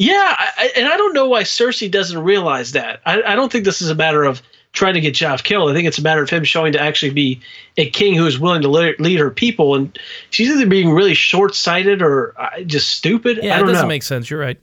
Yeah, 0.00 0.34
I, 0.38 0.72
and 0.76 0.88
I 0.88 0.96
don't 0.96 1.12
know 1.12 1.28
why 1.28 1.42
Cersei 1.42 1.90
doesn't 1.90 2.18
realize 2.22 2.72
that. 2.72 3.00
I, 3.04 3.22
I 3.22 3.34
don't 3.36 3.52
think 3.52 3.64
this 3.66 3.82
is 3.82 3.90
a 3.90 3.94
matter 3.94 4.24
of 4.24 4.40
trying 4.72 4.94
to 4.94 5.00
get 5.00 5.14
Joff 5.14 5.42
killed. 5.44 5.70
I 5.70 5.74
think 5.74 5.86
it's 5.86 5.98
a 5.98 6.02
matter 6.02 6.22
of 6.22 6.30
him 6.30 6.42
showing 6.42 6.72
to 6.72 6.80
actually 6.80 7.10
be 7.10 7.38
a 7.76 7.90
king 7.90 8.14
who 8.14 8.24
is 8.26 8.38
willing 8.38 8.62
to 8.62 8.68
lead, 8.68 8.98
lead 8.98 9.18
her 9.18 9.30
people. 9.30 9.74
And 9.74 9.98
she's 10.30 10.48
either 10.48 10.66
being 10.66 10.90
really 10.90 11.12
short 11.12 11.54
sighted 11.54 12.00
or 12.00 12.34
uh, 12.40 12.62
just 12.62 12.88
stupid. 12.92 13.40
Yeah, 13.42 13.58
it 13.60 13.64
doesn't 13.66 13.82
know. 13.82 13.88
make 13.88 14.02
sense. 14.02 14.30
You're 14.30 14.40
right. 14.40 14.58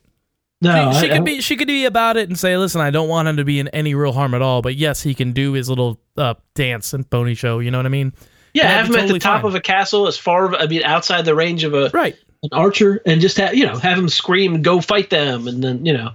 no, 0.62 0.92
she, 0.94 1.02
she 1.02 1.12
I- 1.12 1.16
could 1.18 1.26
be 1.26 1.42
she 1.42 1.56
could 1.56 1.68
be 1.68 1.86
about 1.86 2.18
it 2.18 2.30
and 2.30 2.40
say, 2.40 2.58
"Listen, 2.58 2.82
I 2.82 2.90
don't 2.90 3.08
want 3.10 3.28
him 3.28 3.38
to 3.38 3.46
be 3.46 3.60
in 3.60 3.68
any 3.68 3.94
real 3.94 4.14
harm 4.14 4.34
at 4.34 4.42
all." 4.42 4.64
But 4.64 4.76
yes, 4.76 5.04
he 5.04 5.14
can 5.14 5.34
do 5.34 5.54
his 5.54 5.70
little 5.70 6.00
uh, 6.18 6.34
dance 6.56 6.94
and 6.94 7.08
pony 7.08 7.36
show. 7.36 7.60
You 7.60 7.70
know 7.70 7.78
what 7.78 7.86
I 7.86 7.90
mean? 7.90 8.12
yeah, 8.56 8.68
have 8.70 8.88
him 8.88 8.96
at 8.96 9.08
the 9.08 9.20
top 9.20 9.44
fine. 9.44 9.50
of 9.50 9.56
a 9.56 9.62
castle, 9.62 10.08
as 10.08 10.18
far 10.18 10.56
I 10.56 10.66
mean, 10.66 10.82
outside 10.84 11.26
the 11.26 11.36
range 11.36 11.64
of 11.64 11.76
a 11.76 11.92
Right. 11.94 12.16
An 12.44 12.50
archer, 12.52 13.02
and 13.06 13.22
just 13.22 13.38
have 13.38 13.56
you 13.56 13.66
know 13.66 13.78
have 13.78 13.98
him 13.98 14.10
scream 14.10 14.62
go 14.62 14.82
fight 14.82 15.10
them, 15.10 15.48
and 15.48 15.64
then 15.64 15.86
you 15.86 15.94
know. 15.94 16.12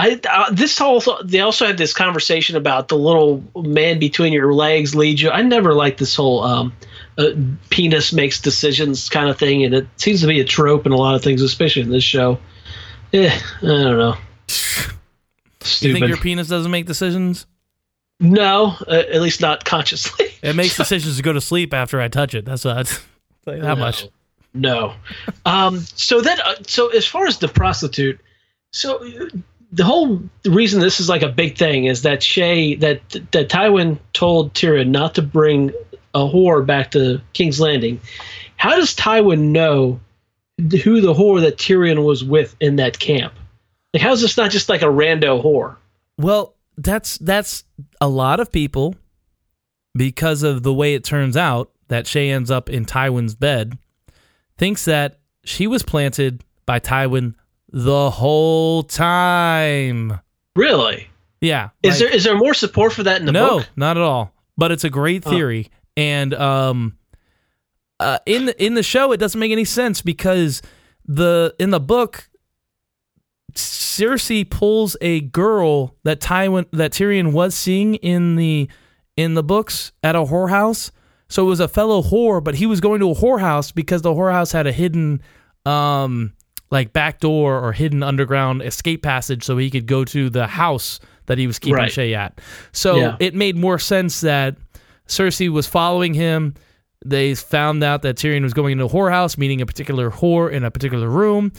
I, 0.00 0.20
uh, 0.30 0.52
this 0.52 0.78
whole 0.78 1.02
they 1.24 1.40
also 1.40 1.66
had 1.66 1.76
this 1.76 1.92
conversation 1.92 2.54
about 2.54 2.86
the 2.86 2.96
little 2.96 3.42
man 3.56 3.98
between 3.98 4.32
your 4.32 4.54
legs 4.54 4.94
leads 4.94 5.20
you. 5.20 5.28
I 5.30 5.42
never 5.42 5.74
liked 5.74 5.98
this 5.98 6.14
whole 6.14 6.44
um, 6.44 6.72
uh, 7.18 7.30
penis 7.70 8.12
makes 8.12 8.40
decisions 8.40 9.08
kind 9.08 9.28
of 9.28 9.36
thing, 9.36 9.64
and 9.64 9.74
it 9.74 9.88
seems 9.96 10.20
to 10.20 10.28
be 10.28 10.38
a 10.38 10.44
trope 10.44 10.86
in 10.86 10.92
a 10.92 10.96
lot 10.96 11.16
of 11.16 11.22
things, 11.22 11.42
especially 11.42 11.82
in 11.82 11.90
this 11.90 12.04
show. 12.04 12.38
Eh, 13.12 13.28
I 13.28 13.66
don't 13.66 13.98
know. 13.98 14.16
You 15.80 15.92
think 15.92 16.06
your 16.06 16.16
penis 16.16 16.46
doesn't 16.48 16.70
make 16.70 16.86
decisions? 16.86 17.46
no, 18.20 18.76
uh, 18.86 18.90
at 19.12 19.20
least 19.20 19.40
not 19.40 19.64
consciously. 19.64 20.26
It 20.42 20.54
makes 20.54 20.76
decisions 20.76 21.16
to 21.16 21.22
go 21.22 21.32
to 21.32 21.40
sleep 21.40 21.74
after 21.74 22.00
I 22.00 22.08
touch 22.08 22.34
it. 22.34 22.44
That's 22.44 22.64
you 23.56 23.62
No. 23.62 23.76
much? 23.76 24.08
No. 24.54 24.94
Um, 25.44 25.78
so 25.78 26.20
then, 26.20 26.40
uh, 26.40 26.56
so 26.66 26.88
as 26.88 27.06
far 27.06 27.26
as 27.26 27.38
the 27.38 27.48
prostitute, 27.48 28.20
so 28.72 29.04
the 29.72 29.84
whole 29.84 30.22
reason 30.44 30.80
this 30.80 31.00
is 31.00 31.08
like 31.08 31.22
a 31.22 31.28
big 31.28 31.56
thing 31.56 31.84
is 31.84 32.02
that 32.02 32.20
Shae 32.20 32.78
that 32.80 33.08
that 33.32 33.48
Tywin 33.48 33.98
told 34.12 34.54
Tyrion 34.54 34.88
not 34.88 35.14
to 35.16 35.22
bring 35.22 35.72
a 36.14 36.20
whore 36.20 36.64
back 36.64 36.90
to 36.92 37.20
King's 37.34 37.60
Landing. 37.60 38.00
How 38.56 38.76
does 38.76 38.94
Tywin 38.94 39.50
know 39.50 40.00
who 40.58 41.00
the 41.00 41.14
whore 41.14 41.40
that 41.42 41.58
Tyrion 41.58 42.04
was 42.04 42.24
with 42.24 42.56
in 42.60 42.76
that 42.76 42.98
camp? 42.98 43.34
Like, 43.94 44.02
how 44.02 44.12
is 44.12 44.20
this 44.20 44.36
not 44.36 44.50
just 44.50 44.68
like 44.68 44.82
a 44.82 44.86
rando 44.86 45.42
whore? 45.42 45.76
Well, 46.18 46.54
that's 46.76 47.18
that's 47.18 47.64
a 48.00 48.08
lot 48.08 48.40
of 48.40 48.50
people 48.50 48.94
because 49.94 50.42
of 50.42 50.62
the 50.62 50.72
way 50.72 50.94
it 50.94 51.04
turns 51.04 51.36
out 51.36 51.70
that 51.88 52.04
Shae 52.04 52.30
ends 52.30 52.50
up 52.50 52.68
in 52.68 52.84
Tywin's 52.84 53.34
bed, 53.34 53.78
thinks 54.58 54.84
that 54.84 55.20
she 55.44 55.66
was 55.66 55.82
planted 55.82 56.44
by 56.66 56.80
Tywin 56.80 57.34
the 57.70 58.10
whole 58.10 58.82
time. 58.82 60.20
Really? 60.54 61.08
Yeah. 61.40 61.70
Is 61.82 61.92
like- 61.92 61.98
there 61.98 62.14
is 62.14 62.24
there 62.24 62.36
more 62.36 62.54
support 62.54 62.92
for 62.92 63.04
that 63.04 63.20
in 63.20 63.26
the 63.26 63.32
no, 63.32 63.58
book? 63.58 63.68
No, 63.76 63.86
not 63.86 63.96
at 63.96 64.02
all. 64.02 64.34
But 64.56 64.72
it's 64.72 64.82
a 64.82 64.90
great 64.90 65.22
theory, 65.22 65.70
and 65.96 66.34
um, 66.34 66.98
uh, 68.00 68.18
in 68.26 68.46
the, 68.46 68.64
in 68.64 68.74
the 68.74 68.82
show, 68.82 69.12
it 69.12 69.18
doesn't 69.18 69.38
make 69.38 69.52
any 69.52 69.64
sense 69.64 70.02
because 70.02 70.62
the 71.06 71.54
in 71.60 71.70
the 71.70 71.78
book, 71.78 72.28
Cersei 73.54 74.50
pulls 74.50 74.96
a 75.00 75.20
girl 75.20 75.94
that 76.02 76.20
Tywin 76.20 76.66
that 76.72 76.90
Tyrion 76.90 77.30
was 77.32 77.54
seeing 77.54 77.94
in 77.94 78.34
the 78.34 78.68
in 79.16 79.34
the 79.34 79.44
books 79.44 79.92
at 80.02 80.16
a 80.16 80.24
whorehouse. 80.24 80.90
So 81.30 81.44
it 81.44 81.48
was 81.48 81.60
a 81.60 81.68
fellow 81.68 82.02
whore, 82.02 82.42
but 82.42 82.54
he 82.54 82.66
was 82.66 82.80
going 82.80 83.00
to 83.00 83.10
a 83.10 83.14
whorehouse 83.14 83.74
because 83.74 84.02
the 84.02 84.10
whorehouse 84.10 84.52
had 84.52 84.66
a 84.66 84.72
hidden 84.72 85.20
um 85.66 86.32
like 86.70 86.92
back 86.92 87.20
door 87.20 87.58
or 87.62 87.72
hidden 87.72 88.02
underground 88.02 88.62
escape 88.62 89.02
passage 89.02 89.42
so 89.44 89.56
he 89.56 89.70
could 89.70 89.86
go 89.86 90.04
to 90.04 90.28
the 90.30 90.46
house 90.46 91.00
that 91.26 91.38
he 91.38 91.46
was 91.46 91.58
keeping 91.58 91.76
Right. 91.76 91.90
Shae 91.92 92.14
at. 92.14 92.40
So 92.72 92.96
Yeah. 92.96 93.16
it 93.20 93.34
made 93.34 93.56
more 93.56 93.78
sense 93.78 94.20
that 94.22 94.56
Cersei 95.06 95.48
was 95.50 95.66
following 95.66 96.14
him. 96.14 96.54
They 97.04 97.34
found 97.34 97.82
out 97.84 98.02
that 98.02 98.16
Tyrion 98.16 98.42
was 98.42 98.52
going 98.52 98.72
into 98.72 98.84
a 98.84 98.88
whorehouse, 98.88 99.38
meeting 99.38 99.60
a 99.60 99.66
particular 99.66 100.10
whore 100.10 100.50
in 100.52 100.64
a 100.64 100.70
particular 100.70 101.08
room, 101.08 101.52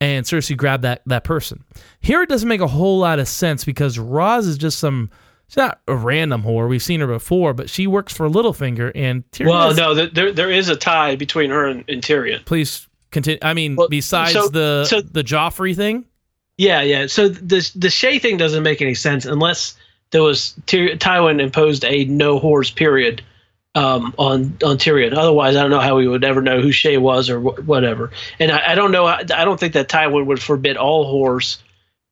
and 0.00 0.24
Cersei 0.24 0.56
grabbed 0.56 0.82
that 0.84 1.02
that 1.06 1.22
person. 1.24 1.62
Here 2.00 2.22
it 2.22 2.28
doesn't 2.28 2.48
make 2.48 2.60
a 2.60 2.66
whole 2.66 2.98
lot 2.98 3.18
of 3.18 3.28
sense 3.28 3.64
because 3.64 3.98
Roz 3.98 4.46
is 4.46 4.56
just 4.58 4.78
some. 4.78 5.10
She's 5.48 5.56
not 5.58 5.80
a 5.86 5.94
random 5.94 6.42
whore. 6.42 6.68
We've 6.68 6.82
seen 6.82 7.00
her 7.00 7.06
before, 7.06 7.54
but 7.54 7.70
she 7.70 7.86
works 7.86 8.12
for 8.12 8.28
Littlefinger, 8.28 8.90
and 8.94 9.22
Tyrion. 9.30 9.46
Well, 9.48 9.68
has- 9.68 9.76
no, 9.76 9.94
there 10.06 10.32
there 10.32 10.50
is 10.50 10.68
a 10.68 10.76
tie 10.76 11.14
between 11.16 11.50
her 11.50 11.66
and, 11.66 11.84
and 11.88 12.02
Tyrion. 12.02 12.44
Please 12.44 12.86
continue. 13.12 13.38
I 13.42 13.54
mean, 13.54 13.76
Well, 13.76 13.88
besides 13.88 14.32
so- 14.32 14.48
the 14.48 14.84
so- 14.86 15.00
the 15.02 15.22
Joffrey 15.22 15.74
thing. 15.76 16.04
Yeah, 16.58 16.80
yeah. 16.82 17.06
So 17.06 17.28
the 17.28 17.70
the 17.76 17.88
Shae 17.88 18.20
thing 18.20 18.38
doesn't 18.38 18.62
make 18.62 18.80
any 18.82 18.94
sense 18.94 19.24
unless 19.26 19.76
there 20.10 20.22
was 20.22 20.54
Tyr- 20.66 20.96
Tywin 20.96 21.40
imposed 21.40 21.84
a 21.84 22.04
no 22.06 22.40
whores 22.40 22.74
period 22.74 23.22
um, 23.74 24.14
on 24.18 24.56
on 24.64 24.78
Tyrion. 24.78 25.14
Otherwise, 25.16 25.54
I 25.54 25.60
don't 25.62 25.70
know 25.70 25.80
how 25.80 25.96
we 25.96 26.08
would 26.08 26.24
ever 26.24 26.40
know 26.40 26.60
who 26.62 26.68
Shae 26.70 26.98
was 26.98 27.28
or 27.28 27.38
wh- 27.40 27.68
whatever. 27.68 28.10
And 28.40 28.50
I, 28.50 28.72
I 28.72 28.74
don't 28.74 28.90
know. 28.90 29.04
I, 29.04 29.18
I 29.34 29.44
don't 29.44 29.60
think 29.60 29.74
that 29.74 29.88
Tywin 29.88 30.24
would 30.26 30.42
forbid 30.42 30.76
all 30.78 31.04
whores 31.14 31.58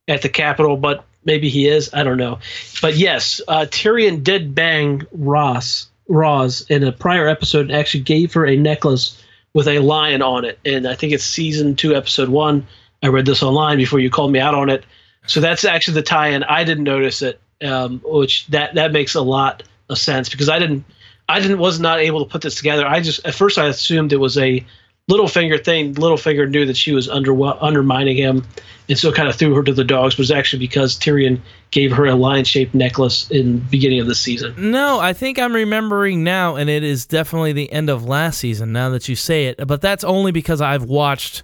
at 0.07 0.21
the 0.21 0.29
capital, 0.29 0.77
but 0.77 1.03
maybe 1.25 1.49
he 1.49 1.67
is. 1.67 1.89
I 1.93 2.03
don't 2.03 2.17
know. 2.17 2.39
But 2.81 2.95
yes, 2.95 3.41
uh, 3.47 3.65
Tyrion 3.69 4.23
did 4.23 4.55
bang 4.55 5.03
Ross 5.11 5.87
Roz 6.07 6.65
in 6.69 6.83
a 6.83 6.91
prior 6.91 7.27
episode 7.27 7.67
and 7.67 7.71
actually 7.71 8.03
gave 8.03 8.33
her 8.33 8.45
a 8.45 8.55
necklace 8.55 9.21
with 9.53 9.67
a 9.67 9.79
lion 9.79 10.21
on 10.21 10.45
it. 10.45 10.59
And 10.65 10.87
I 10.87 10.95
think 10.95 11.13
it's 11.13 11.23
season 11.23 11.75
two, 11.75 11.95
episode 11.95 12.29
one. 12.29 12.67
I 13.01 13.07
read 13.07 13.25
this 13.25 13.43
online 13.43 13.77
before 13.77 13.99
you 13.99 14.09
called 14.09 14.31
me 14.31 14.39
out 14.39 14.53
on 14.53 14.69
it. 14.69 14.85
So 15.27 15.39
that's 15.41 15.65
actually 15.65 15.95
the 15.95 16.03
tie-in. 16.03 16.43
I 16.43 16.63
didn't 16.63 16.83
notice 16.83 17.21
it, 17.21 17.39
um, 17.63 18.01
which 18.03 18.45
that 18.47 18.75
that 18.75 18.91
makes 18.91 19.15
a 19.15 19.21
lot 19.21 19.63
of 19.89 19.97
sense 19.97 20.29
because 20.29 20.49
I 20.49 20.59
didn't, 20.59 20.85
I 21.27 21.39
didn't 21.39 21.57
was 21.57 21.79
not 21.79 21.99
able 21.99 22.23
to 22.23 22.31
put 22.31 22.41
this 22.41 22.55
together. 22.55 22.85
I 22.85 22.99
just 22.99 23.25
at 23.25 23.33
first 23.33 23.57
I 23.57 23.67
assumed 23.67 24.13
it 24.13 24.17
was 24.17 24.37
a 24.37 24.63
Littlefinger 25.09 25.63
thing. 25.63 25.93
Littlefinger 25.93 26.49
knew 26.49 26.65
that 26.65 26.75
she 26.75 26.91
was 26.91 27.07
under 27.07 27.39
undermining 27.61 28.17
him, 28.17 28.43
and 28.89 28.97
so 28.97 29.11
kind 29.11 29.29
of 29.29 29.35
threw 29.35 29.53
her 29.53 29.61
to 29.61 29.71
the 29.73 29.83
dogs. 29.83 30.17
Was 30.17 30.31
actually 30.31 30.59
because 30.59 30.97
Tyrion 30.97 31.39
gave 31.69 31.91
her 31.91 32.05
a 32.05 32.15
lion-shaped 32.15 32.73
necklace 32.73 33.29
in 33.29 33.59
beginning 33.59 33.99
of 33.99 34.07
the 34.07 34.15
season. 34.15 34.71
No, 34.71 34.99
I 34.99 35.13
think 35.13 35.37
I'm 35.37 35.53
remembering 35.53 36.23
now, 36.23 36.55
and 36.55 36.71
it 36.71 36.83
is 36.83 37.05
definitely 37.05 37.53
the 37.53 37.71
end 37.71 37.91
of 37.91 38.03
last 38.03 38.39
season. 38.39 38.73
Now 38.73 38.89
that 38.89 39.07
you 39.07 39.15
say 39.15 39.45
it, 39.45 39.67
but 39.67 39.79
that's 39.79 40.03
only 40.03 40.31
because 40.31 40.59
I've 40.59 40.85
watched 40.85 41.43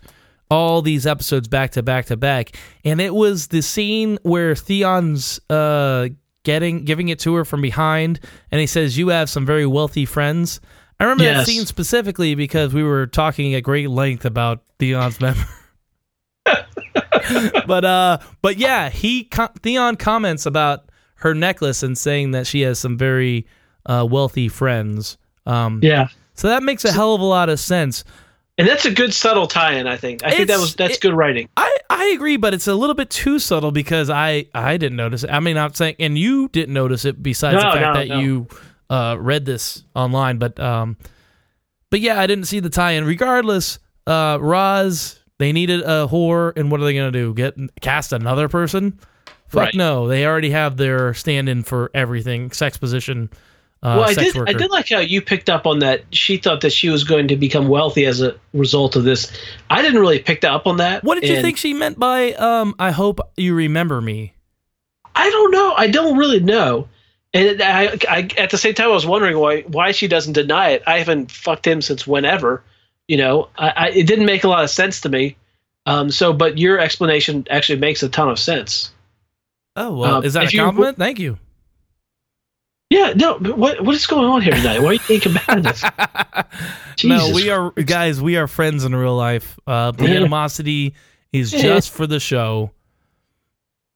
all 0.50 0.82
these 0.82 1.06
episodes 1.06 1.48
back 1.48 1.72
to 1.74 1.84
back 1.84 2.08
to 2.08 2.18
back, 2.18 2.58
and 2.84 3.00
it 3.00 3.14
was 3.14 3.48
the 3.48 3.62
scene 3.62 4.18
where 4.24 4.56
Theon's 4.56 5.40
uh, 5.52 6.10
getting 6.42 6.84
giving 6.84 7.10
it 7.10 7.20
to 7.20 7.36
her 7.36 7.46
from 7.46 7.62
behind, 7.62 8.22
and 8.50 8.60
he 8.60 8.66
says, 8.66 8.98
"You 8.98 9.10
have 9.10 9.30
some 9.30 9.46
very 9.46 9.68
wealthy 9.68 10.06
friends." 10.06 10.60
I 11.02 11.06
remember 11.06 11.24
that 11.24 11.48
scene 11.48 11.66
specifically 11.66 12.36
because 12.36 12.76
we 12.76 12.84
were 12.84 13.08
talking 13.08 13.56
at 13.56 13.64
great 13.64 13.90
length 13.90 14.24
about 14.24 14.62
Theon's 14.78 15.20
member. 15.20 15.42
but 17.66 17.84
uh, 17.84 18.20
but 18.44 18.58
yeah, 18.58 18.90
he 18.90 19.24
co- 19.24 19.50
Theon 19.64 19.96
comments 19.96 20.46
about 20.46 20.92
her 21.16 21.34
necklace 21.34 21.82
and 21.82 21.98
saying 21.98 22.32
that 22.32 22.46
she 22.46 22.62
has 22.62 22.78
some 22.78 23.00
very 23.00 23.48
uh, 23.88 24.06
wealthy 24.08 24.48
friends. 24.48 25.18
Um, 25.48 25.80
Yeah, 25.82 26.10
so 26.36 26.50
that 26.50 26.62
makes 26.62 26.86
a 26.86 26.92
hell 26.92 27.16
of 27.16 27.22
a 27.22 27.26
lot 27.26 27.50
of 27.50 27.60
sense. 27.60 28.04
and 28.60 28.68
that's 28.68 28.86
a 28.86 28.92
good 28.92 29.12
subtle 29.12 29.48
tie-in. 29.48 29.88
I 29.88 29.98
think. 29.98 30.24
I 30.24 30.30
think 30.30 30.50
that 30.50 30.60
was 30.60 30.76
that's 30.76 30.98
it- 30.98 31.02
good 31.02 31.16
writing. 31.16 31.50
I, 31.58 31.78
I 31.90 32.06
agree, 32.10 32.38
but 32.38 32.54
it's 32.54 32.68
a 32.68 32.76
little 32.76 32.94
bit 32.96 33.10
too 33.10 33.40
subtle 33.40 33.72
because 33.72 34.12
I, 34.12 34.46
I 34.54 34.78
didn't 34.78 34.98
notice 34.98 35.24
it. 35.24 35.32
I 35.32 35.40
mean, 35.40 35.58
I'm 35.58 35.74
saying, 35.74 35.96
and 36.00 36.16
you 36.16 36.48
didn't 36.50 36.76
notice 36.76 37.06
it 37.06 37.24
besides 37.24 37.56
the 37.56 37.62
fact 37.62 37.82
no, 37.82 37.94
that 37.94 38.08
no. 38.08 38.20
you 38.20 38.48
uh, 38.92 39.16
read 39.18 39.46
this 39.46 39.84
online. 39.96 40.38
But 40.38 40.60
um, 40.60 40.98
but 41.90 42.02
yeah, 42.02 42.20
I 42.20 42.28
didn't 42.28 42.46
see 42.46 42.60
the 42.60 42.70
tie-in. 42.70 43.06
Regardless, 43.06 43.80
uh, 44.06 44.38
Roz, 44.40 45.20
they 45.40 45.52
needed 45.52 45.82
a 45.82 46.08
whore, 46.08 46.56
and 46.56 46.70
what 46.70 46.80
are 46.82 46.84
they 46.84 46.94
gonna 46.94 47.12
do? 47.12 47.34
Get 47.34 47.56
cast 47.82 48.14
another 48.14 48.48
person? 48.50 49.00
Fuck 49.48 49.64
Right. 49.64 49.76
no, 49.76 50.08
they 50.08 50.26
already 50.26 50.52
have 50.52 50.78
their 50.78 51.14
stand-in 51.14 51.64
for 51.64 51.90
everything. 51.94 52.52
Sex 52.52 52.78
position. 52.78 53.30
Uh, 53.84 53.98
well, 54.00 54.10
I 54.10 54.14
did. 54.14 54.36
worker. 54.36 54.50
I 54.50 54.54
did 54.54 54.70
like 54.70 54.90
how 54.90 55.00
you 55.00 55.22
picked 55.22 55.50
up 55.50 55.66
on 55.66 55.80
that. 55.80 56.04
She 56.12 56.38
thought 56.38 56.62
that 56.62 56.72
she 56.72 56.90
was 56.90 57.04
going 57.04 57.28
to 57.30 57.36
become 57.36 57.68
wealthy 57.68 58.06
as 58.06 58.22
a 58.22 58.36
result 58.54 58.96
of 58.96 59.04
this. 59.06 59.32
I 59.72 59.82
didn't 59.82 60.00
really 60.00 60.20
pick 60.20 60.44
up 60.44 60.68
on 60.68 60.78
that. 60.78 61.04
What 61.04 61.20
did 61.20 61.28
you 61.30 61.42
think 61.42 61.58
she 61.58 61.74
meant 61.74 61.98
by 61.98 62.34
um, 62.34 62.76
"I 62.78 62.92
hope 62.92 63.20
you 63.38 63.56
remember 63.56 64.00
me"? 64.00 64.34
I 65.16 65.30
don't 65.30 65.52
know. 65.52 65.74
I 65.76 65.88
don't 65.88 66.16
really 66.18 66.40
know. 66.40 66.88
And 67.34 67.62
I, 67.62 67.98
I, 68.10 68.28
at 68.38 68.50
the 68.50 68.58
same 68.58 68.74
time, 68.74 68.88
I 68.88 68.94
was 68.94 69.06
wondering 69.06 69.38
why 69.38 69.62
why 69.62 69.92
she 69.92 70.08
doesn't 70.08 70.34
deny 70.34 70.72
it. 70.72 70.84
I 70.86 70.98
haven't 71.00 71.32
fucked 71.32 71.66
him 71.66 71.82
since 71.82 72.06
whenever. 72.06 72.64
You 73.08 73.18
know, 73.18 73.50
I, 73.58 73.70
I, 73.70 73.88
it 73.90 74.08
didn't 74.08 74.26
make 74.26 74.44
a 74.44 74.48
lot 74.50 74.64
of 74.64 74.70
sense 74.70 75.02
to 75.02 75.10
me. 75.10 75.38
Um, 75.86 76.12
so, 76.12 76.34
but 76.34 76.58
your 76.58 76.78
explanation 76.80 77.48
actually 77.50 77.80
makes 77.80 78.04
a 78.04 78.10
ton 78.10 78.30
of 78.30 78.38
sense. 78.40 78.92
Oh 79.76 79.96
well, 79.98 80.16
Um, 80.18 80.26
is 80.26 80.34
that 80.34 80.50
a 80.50 80.52
you- 80.54 80.60
compliment? 80.62 80.98
Thank 80.98 81.20
you. 81.20 81.38
Yeah, 82.90 83.14
no. 83.16 83.38
What 83.38 83.80
what 83.82 83.96
is 83.96 84.06
going 84.06 84.26
on 84.26 84.42
here 84.42 84.54
tonight? 84.54 84.82
Why 84.82 84.88
are 84.88 84.94
you 84.94 85.00
thinking 85.00 85.32
about 85.38 85.64
this? 85.64 85.82
no, 87.06 87.32
we 87.34 87.50
are 87.50 87.72
guys. 87.72 88.22
We 88.22 88.36
are 88.36 88.48
friends 88.48 88.84
in 88.84 88.94
real 88.94 89.16
life. 89.16 89.58
Uh, 89.66 89.92
the 89.92 90.10
animosity 90.10 90.94
is 91.32 91.54
Yeah. 91.54 91.62
just 91.62 91.92
for 91.92 92.06
the 92.06 92.20
show. 92.20 92.72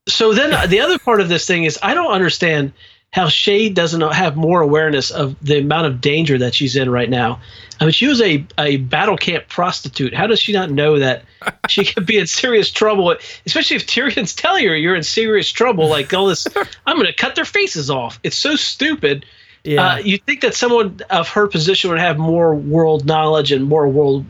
so 0.07 0.33
then 0.33 0.53
uh, 0.53 0.65
the 0.67 0.79
other 0.79 0.97
part 0.97 1.19
of 1.19 1.27
this 1.27 1.45
thing 1.45 1.65
is 1.65 1.77
I 1.83 1.93
don't 1.93 2.11
understand 2.11 2.71
how 3.16 3.28
Shae 3.28 3.74
doesn't 3.74 4.01
have 4.01 4.36
more 4.36 4.59
awareness 4.59 5.09
of 5.09 5.38
the 5.41 5.59
amount 5.59 5.88
of 5.88 6.01
danger 6.01 6.38
that 6.38 6.53
she's 6.53 6.76
in 6.76 6.89
right 6.89 7.09
now. 7.09 7.39
I 7.80 7.86
mean, 7.86 7.93
she 7.93 8.07
was 8.07 8.20
a, 8.20 8.45
a 8.57 8.76
battle 8.76 9.16
camp 9.16 9.47
prostitute. 9.47 10.13
How 10.13 10.28
does 10.28 10.41
she 10.41 10.51
not 10.51 10.70
know 10.70 10.99
that 10.99 11.24
she 11.70 11.86
could 11.86 12.05
be 12.05 12.18
in 12.18 12.28
serious 12.28 12.70
trouble? 12.70 13.16
Especially 13.45 13.78
if 13.78 13.88
Tyrion's 13.88 14.36
telling 14.36 14.68
her 14.68 14.76
you're 14.76 14.97
in 14.97 15.03
serious 15.03 15.49
trouble. 15.49 15.88
Like 15.88 16.13
all 16.13 16.26
this, 16.26 16.45
I'm 16.86 16.97
going 16.97 17.07
to 17.07 17.13
cut 17.13 17.36
their 17.36 17.45
faces 17.45 17.89
off. 17.89 18.20
It's 18.24 18.36
so 18.36 18.57
stupid. 18.57 19.26
Yeah, 19.63 19.93
Uh, 19.93 19.97
you 19.99 20.18
think 20.18 20.41
that 20.41 20.53
someone 20.53 20.99
of 21.09 21.30
her 21.30 21.47
position 21.47 21.91
would 21.91 21.99
have 22.01 22.18
more 22.18 22.53
world 22.53 23.05
knowledge 23.05 23.53
and 23.53 23.63
more 23.63 23.88
world? 23.88 24.26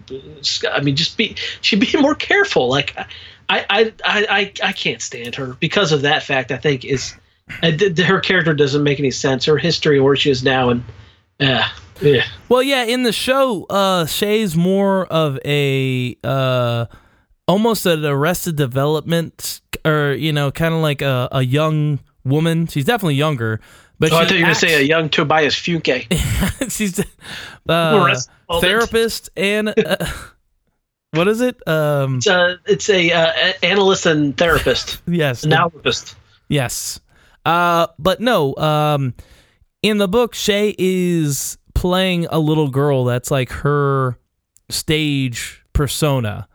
I 0.71 0.81
mean, 0.81 0.95
just 0.95 1.17
be 1.17 1.35
she'd 1.61 1.79
be 1.79 1.97
more 1.99 2.13
careful. 2.13 2.69
Like, 2.69 2.95
I 3.49 3.65
I 3.67 3.93
I 4.05 4.25
I, 4.29 4.53
I 4.63 4.73
can't 4.73 5.01
stand 5.01 5.33
her 5.37 5.55
because 5.59 5.91
of 5.91 6.03
that 6.03 6.21
fact. 6.21 6.51
I 6.51 6.57
think 6.57 6.85
is 6.85 7.15
uh, 7.61 7.71
her 8.03 8.19
character 8.19 8.53
doesn't 8.53 8.83
make 8.83 8.99
any 8.99 9.11
sense. 9.11 9.45
Her 9.45 9.57
history, 9.57 9.99
where 9.99 10.15
she 10.15 10.29
is 10.29 10.43
now, 10.43 10.69
and 10.69 10.83
uh, 11.39 11.67
yeah, 12.01 12.25
well, 12.49 12.63
yeah. 12.63 12.83
In 12.83 13.03
the 13.03 13.11
show, 13.13 13.65
uh, 13.69 14.05
Shae's 14.05 14.55
more 14.55 15.05
of 15.07 15.39
a 15.45 16.17
uh, 16.23 16.85
almost 17.47 17.85
an 17.85 18.03
Arrested 18.05 18.55
Development, 18.55 19.61
or 19.85 20.13
you 20.13 20.33
know, 20.33 20.51
kind 20.51 20.73
of 20.73 20.81
like 20.81 21.01
a, 21.01 21.27
a 21.31 21.43
young 21.43 21.99
woman. 22.23 22.67
She's 22.67 22.85
definitely 22.85 23.15
younger, 23.15 23.61
but 23.99 24.11
oh, 24.11 24.17
I 24.17 24.25
thought 24.25 24.31
you 24.31 24.37
were 24.37 24.41
going 24.41 24.53
to 24.53 24.59
say 24.59 24.75
a 24.75 24.81
young 24.81 25.09
Tobias 25.09 25.55
Funke. 25.55 26.07
she's 26.71 26.99
uh, 27.69 28.15
therapist 28.59 29.29
and 29.37 29.69
uh, 29.69 29.97
what 31.11 31.27
is 31.27 31.41
it? 31.41 31.65
Um, 31.67 32.17
It's 32.17 32.27
a 32.27 32.59
it's 32.65 32.89
a 32.89 33.11
uh, 33.11 33.31
a- 33.35 33.65
analyst 33.65 34.05
and 34.05 34.35
therapist, 34.35 35.01
yes, 35.07 35.45
analyst. 35.45 36.15
Yes. 36.49 36.99
Uh, 37.45 37.87
but 37.99 38.19
no, 38.19 38.55
um, 38.55 39.13
in 39.81 39.97
the 39.97 40.07
book, 40.07 40.33
Shae 40.33 40.75
is 40.77 41.57
playing 41.73 42.25
a 42.27 42.39
little 42.39 42.69
girl 42.69 43.05
that's 43.05 43.29
like 43.29 43.51
her 43.51 44.17
stage 44.69 45.63
persona. 45.73 46.47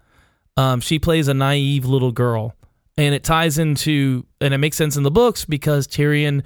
Um, 0.57 0.80
she 0.80 0.99
plays 0.99 1.28
a 1.28 1.34
naive 1.34 1.84
little 1.84 2.12
girl. 2.12 2.55
And 2.97 3.14
it 3.14 3.24
ties 3.24 3.57
into, 3.57 4.26
and 4.43 4.53
it 4.53 4.59
makes 4.59 4.76
sense 4.76 4.97
in 4.97 5.05
the 5.05 5.11
books 5.11 5.47
because 5.47 5.86
Tyrion 5.86 6.43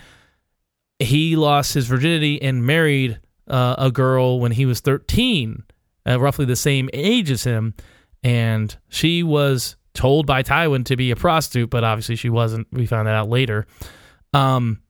he 0.99 1.36
lost 1.36 1.74
his 1.74 1.86
virginity 1.86 2.40
and 2.40 2.64
married 2.64 3.18
uh, 3.49 3.74
a 3.78 3.90
girl 3.90 4.40
when 4.40 4.53
he 4.53 4.66
was 4.66 4.80
13, 4.80 5.62
uh, 6.07 6.20
roughly 6.20 6.45
the 6.45 6.57
same 6.57 6.88
age 6.92 7.30
as 7.30 7.45
him, 7.45 7.74
and 8.22 8.76
she 8.88 9.22
was 9.22 9.76
told 9.92 10.26
by 10.26 10.42
Tywin 10.42 10.84
to 10.86 10.97
be 10.97 11.11
a 11.11 11.16
prostitute, 11.16 11.70
but 11.70 11.84
obviously 11.84 12.16
she 12.16 12.30
wasn't. 12.30 12.66
We 12.72 12.86
found 12.86 13.07
that 13.07 13.14
out 13.14 13.28
later. 13.28 13.66
Um, 14.35 14.80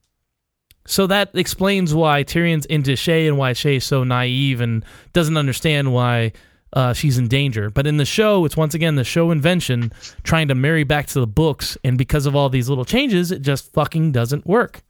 so 0.87 1.07
that 1.07 1.31
explains 1.35 1.95
why 1.95 2.25
Tyrion's 2.25 2.67
into 2.67 2.93
Shae 2.93 3.27
and 3.29 3.39
why 3.39 3.53
Shae's 3.53 3.85
so 3.85 4.05
naive 4.05 4.61
and 4.61 4.85
doesn't 5.13 5.37
understand 5.37 5.93
why 5.93 6.33
uh, 6.73 6.93
she's 6.93 7.17
in 7.19 7.29
danger. 7.29 7.71
But 7.71 7.87
in 7.87 7.97
the 7.97 8.05
show, 8.05 8.45
it's 8.45 8.57
once 8.57 8.75
again 8.75 8.97
the 8.97 9.05
show 9.05 9.31
invention 9.31 9.93
trying 10.25 10.49
to 10.49 10.55
marry 10.55 10.85
back 10.85 11.07
to 11.09 11.21
the 11.21 11.27
books, 11.27 11.79
and 11.85 11.97
because 11.97 12.27
of 12.27 12.35
all 12.35 12.49
these 12.49 12.69
little 12.69 12.85
changes, 12.85 13.31
it 13.31 13.43
just 13.43 13.73
fucking 13.73 14.13
doesn't 14.13 14.47
work, 14.47 14.83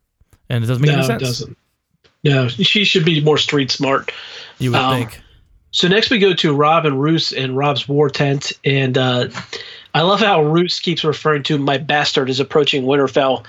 and 0.48 0.64
it 0.64 0.66
doesn't 0.66 0.82
make 0.82 0.90
no, 0.92 0.98
any 0.98 1.06
sense. 1.06 1.22
it 1.22 1.26
doesn't. 1.26 1.58
No, 2.24 2.48
she 2.48 2.84
should 2.84 3.04
be 3.04 3.20
more 3.22 3.36
street 3.36 3.70
smart. 3.70 4.10
You 4.58 4.70
would 4.72 4.80
Um, 4.80 4.96
think. 5.00 5.20
So 5.72 5.88
next 5.88 6.08
we 6.08 6.18
go 6.18 6.32
to 6.32 6.54
Robb 6.54 6.86
and 6.86 7.00
Roose 7.02 7.32
in 7.32 7.54
Robb's 7.54 7.86
war 7.86 8.08
tent, 8.08 8.52
and 8.64 8.96
uh, 8.96 9.28
I 9.92 10.02
love 10.02 10.20
how 10.20 10.42
Roose 10.42 10.80
keeps 10.80 11.04
referring 11.04 11.42
to 11.44 11.58
my 11.58 11.76
bastard 11.78 12.30
is 12.30 12.40
approaching 12.40 12.84
Winterfell. 12.84 13.44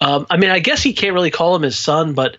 Um, 0.00 0.26
I 0.30 0.36
mean, 0.36 0.50
I 0.50 0.58
guess 0.58 0.82
he 0.82 0.92
can't 0.92 1.14
really 1.14 1.30
call 1.30 1.54
him 1.56 1.62
his 1.62 1.78
son, 1.78 2.14
but 2.14 2.36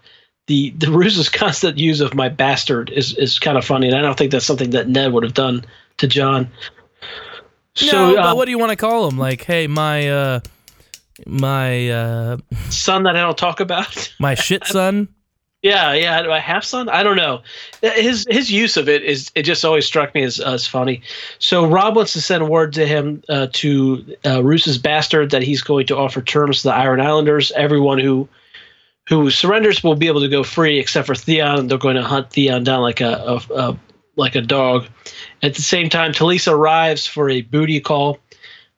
the 0.47 0.71
the 0.71 0.91
Roose's 0.91 1.29
constant 1.29 1.77
use 1.77 2.01
of 2.01 2.13
my 2.13 2.29
bastard 2.29 2.89
is 2.89 3.15
is 3.17 3.39
kind 3.39 3.57
of 3.57 3.65
funny, 3.65 3.87
and 3.87 3.95
I 3.95 4.01
don't 4.01 4.17
think 4.17 4.31
that's 4.31 4.45
something 4.45 4.71
that 4.71 4.87
Ned 4.87 5.13
would 5.13 5.23
have 5.23 5.33
done 5.33 5.65
to 5.97 6.07
Jon. 6.07 6.49
no, 7.91 8.15
uh, 8.15 8.23
but 8.23 8.35
what 8.35 8.45
do 8.45 8.51
you 8.51 8.59
want 8.59 8.71
to 8.71 8.75
call 8.75 9.07
him? 9.07 9.17
Like, 9.17 9.43
hey, 9.43 9.67
my 9.67 10.09
uh, 10.09 10.39
my 11.25 11.89
uh, 11.89 12.37
son 12.69 13.03
that 13.03 13.15
I 13.15 13.21
don't 13.21 13.37
talk 13.37 13.59
about. 13.59 14.13
my 14.19 14.35
shit 14.35 14.65
son. 14.65 15.09
Yeah, 15.61 15.93
yeah. 15.93 16.21
Do 16.23 16.31
I 16.31 16.39
have 16.39 16.63
son? 16.63 16.87
I 16.87 17.03
don't 17.03 17.17
know. 17.17 17.41
His 17.81 18.25
his 18.29 18.49
use 18.49 18.77
of 18.77 18.87
it 18.87 19.03
is 19.03 19.29
it 19.35 19.43
just 19.43 19.65
always 19.65 19.85
struck 19.85 20.15
me 20.15 20.23
as, 20.23 20.39
as 20.39 20.65
funny. 20.65 21.01
So 21.39 21.65
Robb 21.65 21.97
wants 21.97 22.13
to 22.13 22.21
send 22.21 22.47
word 22.47 22.71
to 22.73 22.87
him 22.87 23.21
uh, 23.27 23.47
to 23.53 24.15
uh, 24.25 24.41
Roose's 24.41 24.77
bastard 24.77 25.31
that 25.31 25.43
he's 25.43 25.61
going 25.61 25.87
to 25.87 25.97
offer 25.97 26.21
terms 26.21 26.61
to 26.61 26.69
the 26.69 26.73
Iron 26.73 27.01
Islanders. 27.01 27.51
Everyone 27.51 27.99
who 27.99 28.29
who 29.09 29.29
surrenders 29.29 29.83
will 29.83 29.95
be 29.95 30.07
able 30.07 30.21
to 30.21 30.29
go 30.29 30.43
free, 30.43 30.79
except 30.79 31.07
for 31.07 31.15
Theon. 31.15 31.67
They're 31.67 31.77
going 31.77 31.97
to 31.97 32.03
hunt 32.03 32.29
Theon 32.29 32.63
down 32.63 32.81
like 32.81 33.01
a, 33.01 33.41
a, 33.49 33.53
a 33.53 33.79
like 34.15 34.35
a 34.35 34.41
dog. 34.41 34.85
At 35.43 35.55
the 35.55 35.61
same 35.61 35.89
time, 35.89 36.13
Talisa 36.13 36.53
arrives 36.53 37.05
for 37.05 37.29
a 37.29 37.41
booty 37.41 37.81
call. 37.81 38.19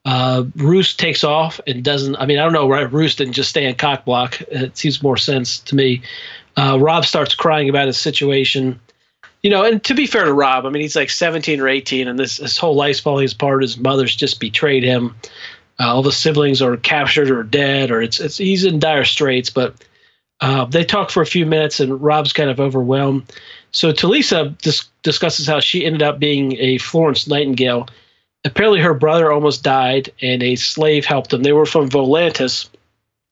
Uh, 0.04 0.46
Roose 0.56 0.96
takes 0.96 1.24
off 1.24 1.62
and 1.68 1.84
doesn't. 1.84 2.16
I 2.16 2.26
mean, 2.26 2.40
I 2.40 2.44
don't 2.44 2.54
know. 2.54 2.68
Right? 2.68 2.92
Roose 2.92 3.16
didn't 3.16 3.34
just 3.34 3.52
stay 3.52 3.66
in 3.68 3.76
cock 3.76 4.06
block. 4.06 4.42
It 4.42 4.76
seems 4.76 5.04
more 5.04 5.18
sense 5.18 5.60
to 5.60 5.76
me. 5.76 6.02
Uh, 6.58 6.78
Robb 6.80 7.06
starts 7.06 7.36
crying 7.36 7.70
about 7.70 7.88
his 7.88 7.98
situation. 7.98 8.80
You 9.44 9.50
know, 9.50 9.64
and 9.64 9.84
to 9.86 9.96
be 9.96 10.06
fair 10.06 10.26
to 10.26 10.34
Robb, 10.34 10.66
I 10.66 10.70
mean, 10.70 10.82
he's 10.82 10.96
like 10.96 11.10
17 11.10 11.60
or 11.60 11.68
18, 11.68 12.08
and 12.08 12.20
this 12.20 12.38
his 12.38 12.58
whole 12.58 12.76
life's 12.76 13.00
falling 13.00 13.28
apart. 13.32 13.64
His 13.64 13.78
mother's 13.78 14.16
just 14.16 14.40
betrayed 14.40 14.84
him. 14.84 15.16
Uh, 15.80 15.96
all 15.96 16.04
the 16.04 16.12
siblings 16.12 16.62
are 16.62 16.78
captured 16.78 17.32
or 17.32 17.42
dead, 17.42 17.90
or 17.90 18.02
it's 18.02 18.20
it's 18.20 18.38
he's 18.38 18.66
in 18.66 18.78
dire 18.78 19.04
straits. 19.04 19.50
But 19.50 19.74
uh, 20.42 20.66
they 20.66 20.84
talk 20.84 21.10
for 21.10 21.22
a 21.22 21.26
few 21.26 21.46
minutes, 21.46 21.80
and 21.80 22.02
Robb's 22.02 22.34
kind 22.34 22.50
of 22.50 22.60
overwhelmed. 22.60 23.32
So 23.72 23.92
Talisa 23.92 24.56
dis- 24.62 24.90
discusses 25.02 25.48
how 25.48 25.60
she 25.60 25.86
ended 25.86 26.04
up 26.04 26.20
being 26.20 26.58
a 26.60 26.78
Florence 26.78 27.28
Nightingale. 27.28 27.88
Apparently, 28.44 28.82
her 28.82 28.94
brother 28.94 29.32
almost 29.32 29.64
died, 29.64 30.12
and 30.22 30.44
a 30.44 30.56
slave 30.56 31.06
helped 31.06 31.34
him. 31.34 31.42
They 31.42 31.54
were 31.54 31.66
from 31.66 31.90
Volantis, 31.90 32.68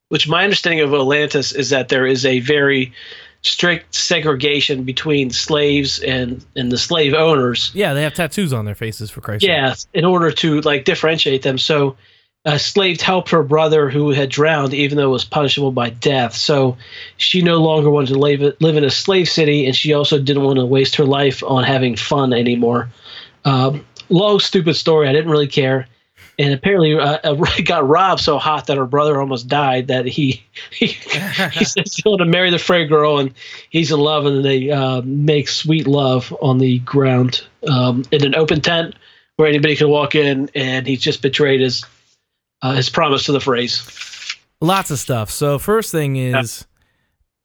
which 0.10 0.28
my 0.28 0.44
understanding 0.44 0.82
of 0.82 0.94
Atlantis 0.94 1.52
is 1.52 1.70
that 1.70 1.90
there 1.90 2.06
is 2.06 2.26
a 2.26 2.40
very 2.40 2.94
strict 3.42 3.96
segregation 3.96 4.84
between 4.84 5.32
slaves 5.32 6.00
and 6.00 6.46
and 6.56 6.72
the 6.72 6.78
slave 6.78 7.14
owners. 7.14 7.72
Yeah, 7.74 7.94
they 7.94 8.04
have 8.04 8.14
tattoos 8.14 8.52
on 8.52 8.66
their 8.66 8.76
faces 8.76 9.10
for 9.10 9.22
Christ's 9.22 9.46
sake. 9.46 9.50
Yeah, 9.50 9.74
in 9.94 10.06
order 10.06 10.32
to 10.32 10.62
like 10.62 10.84
differentiate 10.84 11.44
them. 11.44 11.58
So 11.58 11.96
a 12.46 12.58
slave 12.58 13.02
helped 13.02 13.30
her 13.30 13.44
brother 13.44 13.90
who 13.90 14.12
had 14.12 14.30
drowned, 14.30 14.74
even 14.74 14.98
though 14.98 15.10
it 15.10 15.12
was 15.12 15.26
punishable 15.26 15.72
by 15.72 15.90
death. 15.90 16.36
So 16.36 16.78
she 17.18 17.42
no 17.42 17.58
longer 17.58 17.90
wanted 17.90 18.14
to 18.14 18.20
live, 18.20 18.56
live 18.60 18.78
in 18.78 18.84
a 18.86 18.90
slave 18.90 19.28
city, 19.28 19.66
and 19.66 19.76
she 19.76 19.94
also 19.94 20.20
didn't 20.20 20.44
want 20.44 20.58
to 20.58 20.66
waste 20.66 20.96
her 20.96 21.06
life 21.06 21.44
on 21.44 21.64
having 21.64 21.98
fun 21.98 22.32
anymore. 22.32 22.90
Um, 23.44 23.86
long, 24.08 24.40
stupid 24.40 24.76
story. 24.76 25.08
I 25.08 25.12
didn't 25.12 25.32
really 25.32 25.48
care. 25.48 25.88
And 26.40 26.54
apparently, 26.54 26.98
uh, 26.98 27.34
got 27.66 27.88
Robb 27.88 28.22
so 28.22 28.40
hot 28.40 28.68
that 28.68 28.78
her 28.78 28.86
brother 28.86 29.20
almost 29.20 29.50
died 29.50 29.88
that 29.90 30.06
he 30.06 30.42
he, 30.72 30.88
he 30.88 31.66
says 31.66 31.94
he 31.94 32.02
wanted 32.06 32.24
to 32.24 32.32
marry 32.32 32.50
the 32.50 32.58
Frey 32.58 32.88
girl, 32.88 33.20
and 33.20 33.34
he's 33.70 33.92
in 33.92 34.00
love, 34.00 34.26
and 34.26 34.44
they 34.44 34.72
uh, 34.72 35.02
make 35.04 35.50
sweet 35.50 35.86
love 35.86 36.34
on 36.42 36.58
the 36.58 36.80
ground 36.80 37.44
um, 37.70 38.06
in 38.12 38.26
an 38.26 38.36
open 38.36 38.62
tent 38.62 38.96
where 39.36 39.50
anybody 39.50 39.76
can 39.76 39.90
walk 39.90 40.16
in, 40.16 40.50
and 40.56 40.88
he's 40.88 41.02
just 41.02 41.22
betrayed 41.22 41.60
his 41.60 41.86
uh, 42.62 42.74
his 42.74 42.90
promise 42.90 43.26
to 43.26 43.34
the 43.34 43.40
Freys. 43.40 44.38
Lots 44.62 44.92
of 44.92 45.00
stuff. 45.00 45.30
So 45.30 45.60
first 45.60 45.92
thing 45.92 46.16
is, 46.16 46.66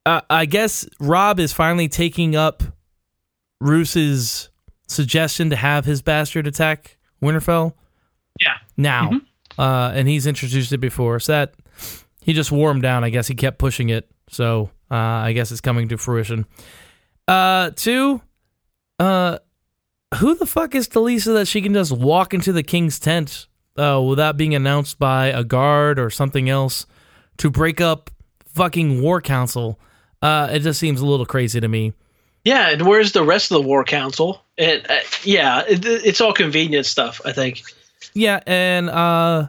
uh, 0.06 0.20
I 0.30 0.46
guess 0.46 0.88
Robb 1.00 1.40
is 1.40 1.52
finally 1.52 1.88
taking 1.88 2.36
up 2.36 2.62
Roose's 3.60 4.50
suggestion 4.86 5.50
to 5.50 5.56
have 5.56 5.84
his 5.84 6.00
bastard 6.00 6.46
attack 6.46 6.96
Winterfell 7.20 7.74
Yeah. 8.40 8.56
now, 8.76 9.20
uh, 9.58 9.92
and 9.94 10.08
he's 10.08 10.26
introduced 10.26 10.72
it 10.72 10.78
before. 10.78 11.20
So 11.20 11.32
that 11.32 11.54
he 12.22 12.32
just 12.32 12.50
wore 12.50 12.70
him 12.70 12.80
down. 12.80 13.04
I 13.04 13.10
guess 13.10 13.28
he 13.28 13.34
kept 13.34 13.58
pushing 13.58 13.90
it. 13.90 14.10
So 14.28 14.70
uh, 14.90 14.94
I 14.94 15.32
guess 15.32 15.52
it's 15.52 15.60
coming 15.60 15.88
to 15.88 15.98
fruition. 15.98 16.46
Uh, 17.28 17.70
two, 17.76 18.20
uh, 18.98 19.38
who 20.16 20.34
the 20.34 20.46
fuck 20.46 20.74
is 20.74 20.88
Talisa 20.88 21.34
that 21.34 21.46
she 21.46 21.60
can 21.62 21.74
just 21.74 21.92
walk 21.92 22.34
into 22.34 22.52
the 22.52 22.62
king's 22.62 22.98
tent 22.98 23.46
uh, 23.76 24.02
without 24.06 24.36
being 24.36 24.54
announced 24.54 24.98
by 24.98 25.26
a 25.26 25.44
guard 25.44 25.98
or 25.98 26.10
something 26.10 26.48
else 26.48 26.86
to 27.38 27.50
break 27.50 27.80
up 27.80 28.10
fucking 28.46 29.00
war 29.02 29.20
council? 29.20 29.78
Uh, 30.22 30.48
it 30.50 30.60
just 30.60 30.80
seems 30.80 31.00
a 31.00 31.06
little 31.06 31.26
crazy 31.26 31.60
to 31.60 31.68
me. 31.68 31.92
Yeah, 32.44 32.70
and 32.70 32.82
where's 32.86 33.12
the 33.12 33.24
rest 33.24 33.50
of 33.50 33.62
the 33.62 33.68
war 33.68 33.84
council? 33.84 34.42
And 34.58 34.84
uh, 34.90 34.98
yeah, 35.22 35.64
it, 35.66 35.84
it's 35.84 36.20
all 36.20 36.32
convenient 36.32 36.86
stuff. 36.86 37.20
I 37.24 37.32
think. 37.32 37.62
Yeah, 38.14 38.40
and 38.46 38.88
uh, 38.88 39.48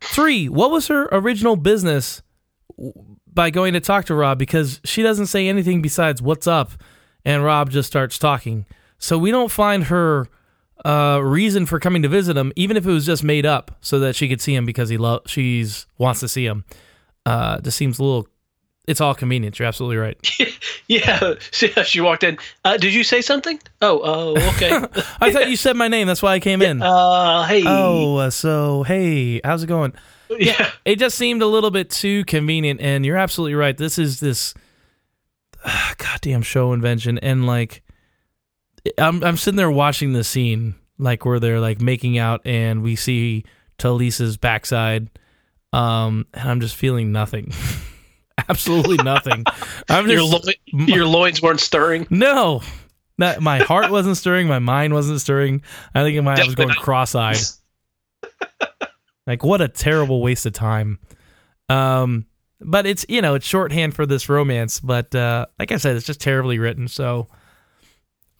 three, 0.00 0.48
what 0.48 0.70
was 0.70 0.86
her 0.88 1.08
original 1.10 1.56
business 1.56 2.22
by 3.32 3.50
going 3.50 3.74
to 3.74 3.80
talk 3.80 4.04
to 4.06 4.14
Robb? 4.14 4.38
Because 4.38 4.80
she 4.84 5.02
doesn't 5.02 5.26
say 5.26 5.48
anything 5.48 5.82
besides 5.82 6.22
"What's 6.22 6.46
up," 6.46 6.72
and 7.24 7.44
Robb 7.44 7.70
just 7.70 7.88
starts 7.88 8.18
talking. 8.18 8.66
So 8.98 9.18
we 9.18 9.30
don't 9.30 9.50
find 9.50 9.84
her 9.84 10.28
uh, 10.84 11.20
reason 11.22 11.66
for 11.66 11.80
coming 11.80 12.02
to 12.02 12.08
visit 12.08 12.36
him, 12.36 12.52
even 12.56 12.76
if 12.76 12.86
it 12.86 12.90
was 12.90 13.04
just 13.04 13.24
made 13.24 13.44
up 13.44 13.76
so 13.80 13.98
that 14.00 14.14
she 14.14 14.28
could 14.28 14.40
see 14.40 14.54
him 14.54 14.64
because 14.64 14.88
he 14.88 14.96
lo- 14.96 15.22
she's 15.26 15.86
wants 15.98 16.20
to 16.20 16.28
see 16.28 16.46
him. 16.46 16.64
Uh, 17.26 17.60
just 17.60 17.76
seems 17.76 17.98
a 17.98 18.04
little. 18.04 18.28
It's 18.86 19.00
all 19.00 19.14
convenience. 19.14 19.58
You're 19.58 19.68
absolutely 19.68 19.96
right. 19.96 20.18
Yeah, 20.86 21.34
she, 21.50 21.68
she 21.84 22.02
walked 22.02 22.24
in. 22.24 22.36
Uh, 22.62 22.76
did 22.76 22.92
you 22.92 23.04
say 23.04 23.22
something? 23.22 23.58
Oh, 23.80 24.00
oh, 24.04 24.48
okay. 24.54 24.70
I 25.20 25.32
thought 25.32 25.48
you 25.48 25.56
said 25.56 25.76
my 25.76 25.88
name. 25.88 26.06
That's 26.06 26.20
why 26.22 26.34
I 26.34 26.40
came 26.40 26.60
in. 26.60 26.82
uh, 26.82 27.44
hey. 27.44 27.62
Oh, 27.64 28.16
uh, 28.16 28.28
so 28.28 28.82
hey, 28.82 29.40
how's 29.42 29.62
it 29.62 29.66
going? 29.66 29.94
yeah. 30.38 30.70
it 30.84 30.98
just 30.98 31.16
seemed 31.16 31.40
a 31.40 31.46
little 31.46 31.70
bit 31.70 31.88
too 31.88 32.24
convenient 32.26 32.80
and 32.80 33.06
you're 33.06 33.16
absolutely 33.16 33.54
right 33.54 33.76
this 33.76 33.98
is 33.98 34.20
this 34.20 34.52
uh, 35.64 35.94
goddamn 35.98 36.42
show 36.42 36.72
invention 36.72 37.18
and 37.18 37.46
like 37.46 37.82
I'm, 38.98 39.22
I'm 39.22 39.36
sitting 39.36 39.56
there 39.56 39.70
watching 39.70 40.12
the 40.12 40.24
scene 40.24 40.74
like 40.98 41.24
where 41.24 41.38
they're 41.38 41.60
like 41.60 41.80
making 41.80 42.18
out 42.18 42.40
and 42.46 42.82
we 42.82 42.96
see 42.96 43.44
Talisa's 43.78 44.36
backside 44.36 45.08
um 45.72 46.26
and 46.32 46.48
i'm 46.48 46.60
just 46.60 46.74
feeling 46.76 47.12
nothing 47.12 47.52
absolutely 48.48 48.96
nothing 48.98 49.44
i'm 49.88 50.08
Your 50.08 50.20
just 50.20 50.46
lo- 50.72 50.84
your 50.86 51.06
loins 51.06 51.40
weren't 51.40 51.60
stirring. 51.60 52.06
no 52.10 52.62
not, 53.16 53.40
my 53.40 53.58
heart 53.60 53.90
wasn't 53.90 54.16
stirring 54.16 54.48
my 54.48 54.58
mind 54.58 54.92
wasn't 54.92 55.20
stirring 55.20 55.62
i 55.94 56.02
think 56.02 56.22
my, 56.22 56.34
i 56.34 56.44
was 56.44 56.54
going 56.54 56.68
cross-eyed 56.70 57.38
like 59.26 59.42
what 59.42 59.60
a 59.60 59.68
terrible 59.68 60.22
waste 60.22 60.46
of 60.46 60.52
time. 60.52 60.98
Um, 61.68 62.26
but 62.60 62.86
it's 62.86 63.04
you 63.08 63.22
know 63.22 63.34
it's 63.34 63.46
shorthand 63.46 63.94
for 63.94 64.06
this 64.06 64.28
romance. 64.28 64.80
But 64.80 65.14
uh, 65.14 65.46
like 65.58 65.72
I 65.72 65.76
said, 65.76 65.96
it's 65.96 66.06
just 66.06 66.20
terribly 66.20 66.58
written. 66.58 66.88
So 66.88 67.28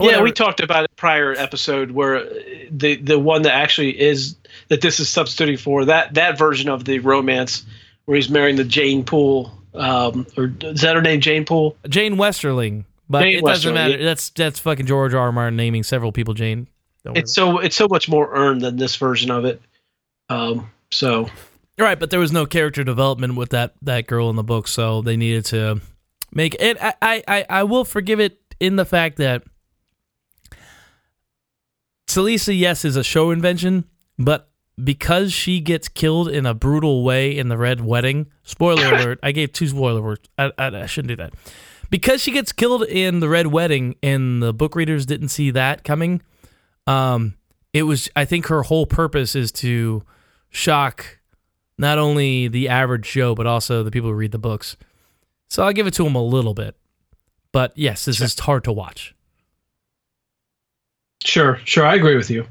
Yeah, 0.00 0.22
we 0.22 0.32
talked 0.32 0.60
about 0.60 0.84
it 0.84 0.96
prior 0.96 1.32
episode 1.32 1.90
where 1.90 2.28
the 2.70 2.96
the 2.96 3.18
one 3.18 3.42
that 3.42 3.54
actually 3.54 4.00
is 4.00 4.36
that 4.68 4.80
this 4.80 5.00
is 5.00 5.08
substituting 5.08 5.56
for 5.56 5.84
that 5.86 6.14
that 6.14 6.38
version 6.38 6.68
of 6.68 6.84
the 6.84 6.98
romance 7.00 7.64
where 8.04 8.16
he's 8.16 8.30
marrying 8.30 8.56
the 8.56 8.64
Jane 8.64 9.04
Poole. 9.04 9.52
Um, 9.74 10.26
or 10.36 10.52
is 10.62 10.80
that 10.82 10.94
her 10.94 11.02
name, 11.02 11.20
Jane 11.20 11.44
Poole? 11.44 11.76
Jane 11.88 12.16
Westerling. 12.16 12.84
But 13.08 13.22
Jane 13.22 13.38
it 13.38 13.44
doesn't 13.44 13.72
Westerling, 13.72 13.74
matter. 13.74 13.98
yeah. 13.98 14.04
That's 14.04 14.30
that's 14.30 14.58
fucking 14.60 14.86
George 14.86 15.14
R. 15.14 15.20
R. 15.20 15.32
Martin 15.32 15.56
naming 15.56 15.82
several 15.82 16.12
people 16.12 16.32
Jane. 16.34 16.68
Don't 17.04 17.14
worry 17.14 17.20
It's 17.20 17.34
so 17.34 17.58
it's 17.58 17.76
so 17.76 17.86
much 17.88 18.08
more 18.08 18.32
earned 18.34 18.62
than 18.62 18.76
this 18.76 18.96
version 18.96 19.30
of 19.30 19.44
it. 19.44 19.60
Um, 20.30 20.70
so 20.90 21.28
Right, 21.76 21.98
but 21.98 22.10
there 22.10 22.20
was 22.20 22.30
no 22.32 22.46
character 22.46 22.84
development 22.84 23.34
with 23.34 23.50
that 23.50 23.74
that 23.82 24.06
girl 24.06 24.30
in 24.30 24.36
the 24.36 24.44
book, 24.44 24.68
so 24.68 25.02
they 25.02 25.16
needed 25.16 25.44
to 25.46 25.80
make 26.32 26.54
it. 26.60 26.78
I, 26.80 27.22
I 27.26 27.46
I 27.50 27.62
will 27.64 27.84
forgive 27.84 28.20
it 28.20 28.38
in 28.60 28.76
the 28.76 28.84
fact 28.84 29.16
that 29.18 29.42
Talisa, 32.06 32.56
yes, 32.56 32.84
is 32.84 32.96
a 32.96 33.02
show 33.04 33.30
invention, 33.32 33.84
but 34.18 34.48
because 34.82 35.32
she 35.32 35.60
gets 35.60 35.88
killed 35.88 36.28
in 36.28 36.46
a 36.46 36.54
brutal 36.54 37.04
way 37.04 37.36
in 37.36 37.48
the 37.48 37.56
Red 37.56 37.80
Wedding. 37.80 38.26
Spoiler 38.42 38.86
alert! 38.94 39.18
I 39.22 39.32
gave 39.32 39.52
two 39.52 39.68
spoiler 39.68 40.02
words. 40.02 40.28
I, 40.38 40.52
I, 40.58 40.66
I 40.82 40.86
shouldn't 40.86 41.08
do 41.08 41.16
that. 41.16 41.34
Because 41.90 42.20
she 42.22 42.32
gets 42.32 42.52
killed 42.52 42.82
in 42.84 43.20
the 43.20 43.28
Red 43.28 43.48
Wedding, 43.48 43.96
and 44.02 44.42
the 44.42 44.52
book 44.52 44.74
readers 44.74 45.06
didn't 45.06 45.28
see 45.28 45.50
that 45.52 45.84
coming. 45.84 46.22
Um, 46.86 47.34
it 47.72 47.84
was. 47.84 48.08
I 48.16 48.24
think 48.24 48.46
her 48.46 48.62
whole 48.62 48.86
purpose 48.86 49.34
is 49.34 49.52
to 49.52 50.02
shock 50.50 51.18
not 51.78 51.98
only 51.98 52.48
the 52.48 52.68
average 52.68 53.10
Joe, 53.10 53.34
but 53.34 53.46
also 53.46 53.82
the 53.82 53.90
people 53.90 54.10
who 54.10 54.16
read 54.16 54.32
the 54.32 54.38
books. 54.38 54.76
So 55.48 55.62
I'll 55.62 55.72
give 55.72 55.86
it 55.86 55.94
to 55.94 56.06
him 56.06 56.14
a 56.14 56.22
little 56.22 56.54
bit. 56.54 56.76
But 57.52 57.72
yes, 57.76 58.04
this 58.04 58.20
is 58.20 58.38
hard 58.40 58.64
to 58.64 58.72
watch. 58.72 59.14
Sure, 61.24 61.60
sure. 61.64 61.86
I 61.86 61.94
agree 61.94 62.16
with 62.16 62.30
you. 62.30 62.46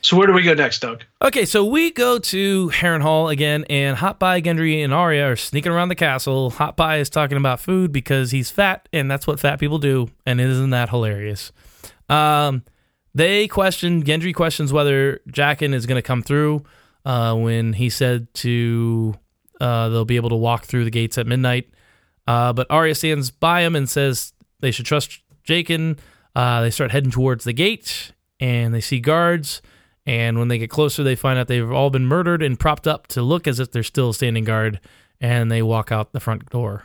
So 0.00 0.16
where 0.16 0.26
do 0.26 0.32
we 0.32 0.42
go 0.42 0.54
next, 0.54 0.80
Doug? 0.80 1.04
Okay, 1.20 1.44
so 1.44 1.64
we 1.64 1.90
go 1.90 2.18
to 2.18 2.70
Harrenhal 2.70 3.32
again, 3.32 3.64
and 3.68 3.96
Hot 3.96 4.20
Pie, 4.20 4.40
Gendry, 4.40 4.84
and 4.84 4.94
Arya 4.94 5.32
are 5.32 5.36
sneaking 5.36 5.72
around 5.72 5.88
the 5.88 5.94
castle. 5.94 6.50
Hot 6.50 6.76
Pie 6.76 6.98
is 6.98 7.10
talking 7.10 7.36
about 7.36 7.60
food 7.60 7.92
because 7.92 8.30
he's 8.30 8.50
fat, 8.50 8.88
and 8.92 9.10
that's 9.10 9.26
what 9.26 9.40
fat 9.40 9.58
people 9.58 9.78
do. 9.78 10.08
And 10.24 10.40
isn't 10.40 10.70
that 10.70 10.90
hilarious? 10.90 11.52
Um, 12.08 12.62
they 13.14 13.48
question 13.48 14.04
Gendry 14.04 14.34
questions 14.34 14.72
whether 14.72 15.20
Jaqen 15.30 15.74
is 15.74 15.86
going 15.86 15.96
to 15.96 16.02
come 16.02 16.22
through 16.22 16.64
uh, 17.04 17.34
when 17.34 17.72
he 17.72 17.88
said 17.88 18.32
to 18.34 19.14
uh, 19.60 19.88
they'll 19.88 20.04
be 20.04 20.16
able 20.16 20.28
to 20.30 20.36
walk 20.36 20.64
through 20.64 20.84
the 20.84 20.90
gates 20.90 21.16
at 21.18 21.26
midnight. 21.26 21.70
Uh, 22.26 22.52
but 22.52 22.66
Arya 22.70 22.94
stands 22.94 23.30
by 23.30 23.62
him 23.62 23.76
and 23.76 23.88
says 23.88 24.32
they 24.60 24.70
should 24.70 24.86
trust 24.86 25.20
Jaqen. 25.48 25.98
Uh, 26.34 26.60
they 26.60 26.70
start 26.70 26.90
heading 26.90 27.10
towards 27.10 27.44
the 27.44 27.52
gate, 27.52 28.12
and 28.40 28.74
they 28.74 28.80
see 28.80 29.00
guards. 29.00 29.62
And 30.06 30.38
when 30.38 30.48
they 30.48 30.58
get 30.58 30.70
closer, 30.70 31.02
they 31.02 31.16
find 31.16 31.38
out 31.38 31.48
they've 31.48 31.70
all 31.70 31.90
been 31.90 32.06
murdered 32.06 32.42
and 32.42 32.58
propped 32.58 32.86
up 32.86 33.08
to 33.08 33.22
look 33.22 33.48
as 33.48 33.58
if 33.58 33.72
they're 33.72 33.82
still 33.82 34.12
standing 34.12 34.44
guard. 34.44 34.80
And 35.20 35.50
they 35.50 35.62
walk 35.62 35.90
out 35.90 36.12
the 36.12 36.20
front 36.20 36.48
door. 36.50 36.84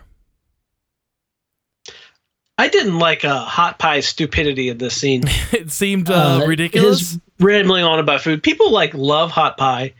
I 2.57 2.67
didn't 2.67 2.99
like 2.99 3.25
uh, 3.25 3.43
Hot 3.43 3.79
Pie's 3.79 4.07
stupidity 4.07 4.69
in 4.69 4.77
this 4.77 4.95
scene. 4.95 5.23
it 5.51 5.71
seemed 5.71 6.09
uh, 6.09 6.43
ridiculous. 6.45 7.17
rambling 7.39 7.83
on 7.83 7.99
about 7.99 8.21
food. 8.21 8.43
People 8.43 8.71
like 8.71 8.93
love 8.93 9.31
Hot 9.31 9.57
Pie. 9.57 9.93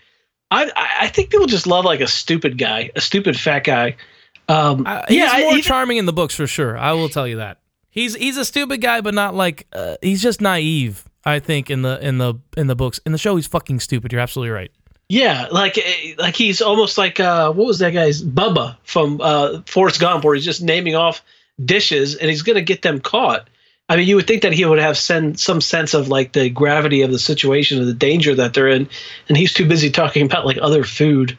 I 0.51 0.71
I 0.75 1.07
think 1.07 1.31
people 1.31 1.47
just 1.47 1.65
love 1.65 1.85
like 1.85 2.01
a 2.01 2.07
stupid 2.07 2.57
guy, 2.57 2.91
a 2.95 3.01
stupid 3.01 3.39
fat 3.39 3.63
guy. 3.63 3.95
Um, 4.47 4.85
uh, 4.85 5.03
he's 5.07 5.17
yeah, 5.17 5.37
more 5.39 5.53
I, 5.53 5.61
charming 5.61 5.97
in 5.97 6.05
the 6.05 6.13
books 6.13 6.35
for 6.35 6.45
sure. 6.45 6.77
I 6.77 6.91
will 6.91 7.09
tell 7.09 7.27
you 7.27 7.37
that. 7.37 7.59
He's 7.89 8.15
he's 8.15 8.37
a 8.37 8.45
stupid 8.45 8.81
guy, 8.81 9.01
but 9.01 9.13
not 9.13 9.33
like 9.33 9.65
uh, 9.73 9.95
he's 10.01 10.21
just 10.21 10.41
naive. 10.41 11.05
I 11.25 11.39
think 11.39 11.69
in 11.69 11.81
the 11.81 12.05
in 12.05 12.17
the 12.17 12.35
in 12.57 12.67
the 12.67 12.75
books 12.75 12.99
in 13.05 13.11
the 13.11 13.17
show 13.17 13.35
he's 13.35 13.47
fucking 13.47 13.79
stupid. 13.79 14.11
You're 14.11 14.21
absolutely 14.21 14.51
right. 14.51 14.71
Yeah, 15.09 15.47
like 15.51 15.77
eh, 15.77 16.15
like 16.17 16.35
he's 16.35 16.61
almost 16.61 16.97
like 16.97 17.19
uh, 17.19 17.51
what 17.51 17.67
was 17.67 17.79
that 17.79 17.91
guy's 17.91 18.23
Bubba 18.23 18.77
from 18.83 19.19
uh, 19.21 19.61
Forrest 19.65 19.99
Gump, 19.99 20.23
where 20.23 20.35
he's 20.35 20.45
just 20.45 20.61
naming 20.61 20.95
off 20.95 21.21
dishes 21.63 22.15
and 22.15 22.29
he's 22.29 22.41
gonna 22.43 22.61
get 22.61 22.81
them 22.81 22.99
caught. 23.01 23.49
I 23.89 23.97
mean, 23.97 24.07
you 24.07 24.15
would 24.15 24.25
think 24.25 24.43
that 24.43 24.53
he 24.53 24.63
would 24.63 24.79
have 24.79 24.97
sen- 24.97 25.35
some 25.35 25.59
sense 25.59 25.93
of 25.93 26.07
like 26.07 26.31
the 26.31 26.49
gravity 26.49 27.01
of 27.01 27.11
the 27.11 27.19
situation 27.19 27.81
or 27.81 27.83
the 27.83 27.93
danger 27.93 28.33
that 28.35 28.53
they're 28.53 28.69
in, 28.69 28.87
and 29.27 29.37
he's 29.37 29.53
too 29.53 29.67
busy 29.67 29.91
talking 29.91 30.25
about 30.25 30.45
like 30.45 30.57
other 30.61 30.85
food. 30.85 31.37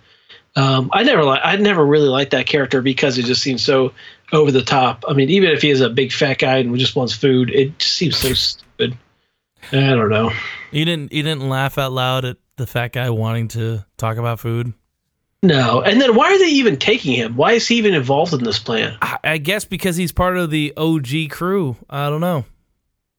Um, 0.55 0.91
I 0.93 1.03
never 1.03 1.25
like 1.25 1.41
I 1.43 1.57
never 1.57 1.85
really 1.85 2.11
liked 2.11 2.33
that 2.33 2.45
character 2.45 2.83
because 2.83 3.17
it 3.17 3.25
just 3.25 3.41
seems 3.41 3.65
so 3.65 3.95
over 4.35 4.53
the 4.53 4.61
top. 4.61 5.05
I 5.09 5.15
mean, 5.15 5.31
even 5.31 5.51
if 5.51 5.63
he 5.63 5.71
is 5.71 5.81
a 5.81 5.89
big 5.89 6.13
fat 6.13 6.41
guy 6.41 6.59
and 6.59 6.77
just 6.79 6.95
wants 6.95 7.15
food, 7.15 7.49
it 7.49 7.79
just 7.79 7.95
seems 7.95 8.19
so. 8.19 8.59
I 9.71 9.91
don't 9.91 10.09
know. 10.09 10.33
You 10.71 10.85
didn't 10.85 11.13
you 11.13 11.23
didn't 11.23 11.49
laugh 11.49 11.79
out 11.79 11.93
loud 11.93 12.25
at 12.25 12.39
the 12.57 12.67
fat 12.67 12.93
guy 12.93 13.11
wanting 13.11 13.49
to 13.49 13.85
talk 13.97 14.17
about 14.17 14.41
food? 14.41 14.73
No. 15.43 15.83
And 15.83 16.01
then 16.01 16.15
why 16.15 16.33
are 16.33 16.39
they 16.39 16.51
even 16.51 16.77
taking 16.77 17.15
him? 17.15 17.37
Why 17.37 17.53
is 17.53 17.67
he 17.67 17.77
even 17.77 17.95
involved 17.95 18.33
in 18.33 18.45
this 18.45 18.59
plan? 18.59 18.97
I, 19.03 19.19
I 19.25 19.39
guess 19.39 19.65
because 19.65 19.97
he's 19.97 20.13
part 20.13 20.37
of 20.37 20.51
the 20.51 20.73
OG 20.77 21.31
crew. 21.31 21.77
I 21.91 22.09
don't 22.09 22.21
know. 22.21 22.45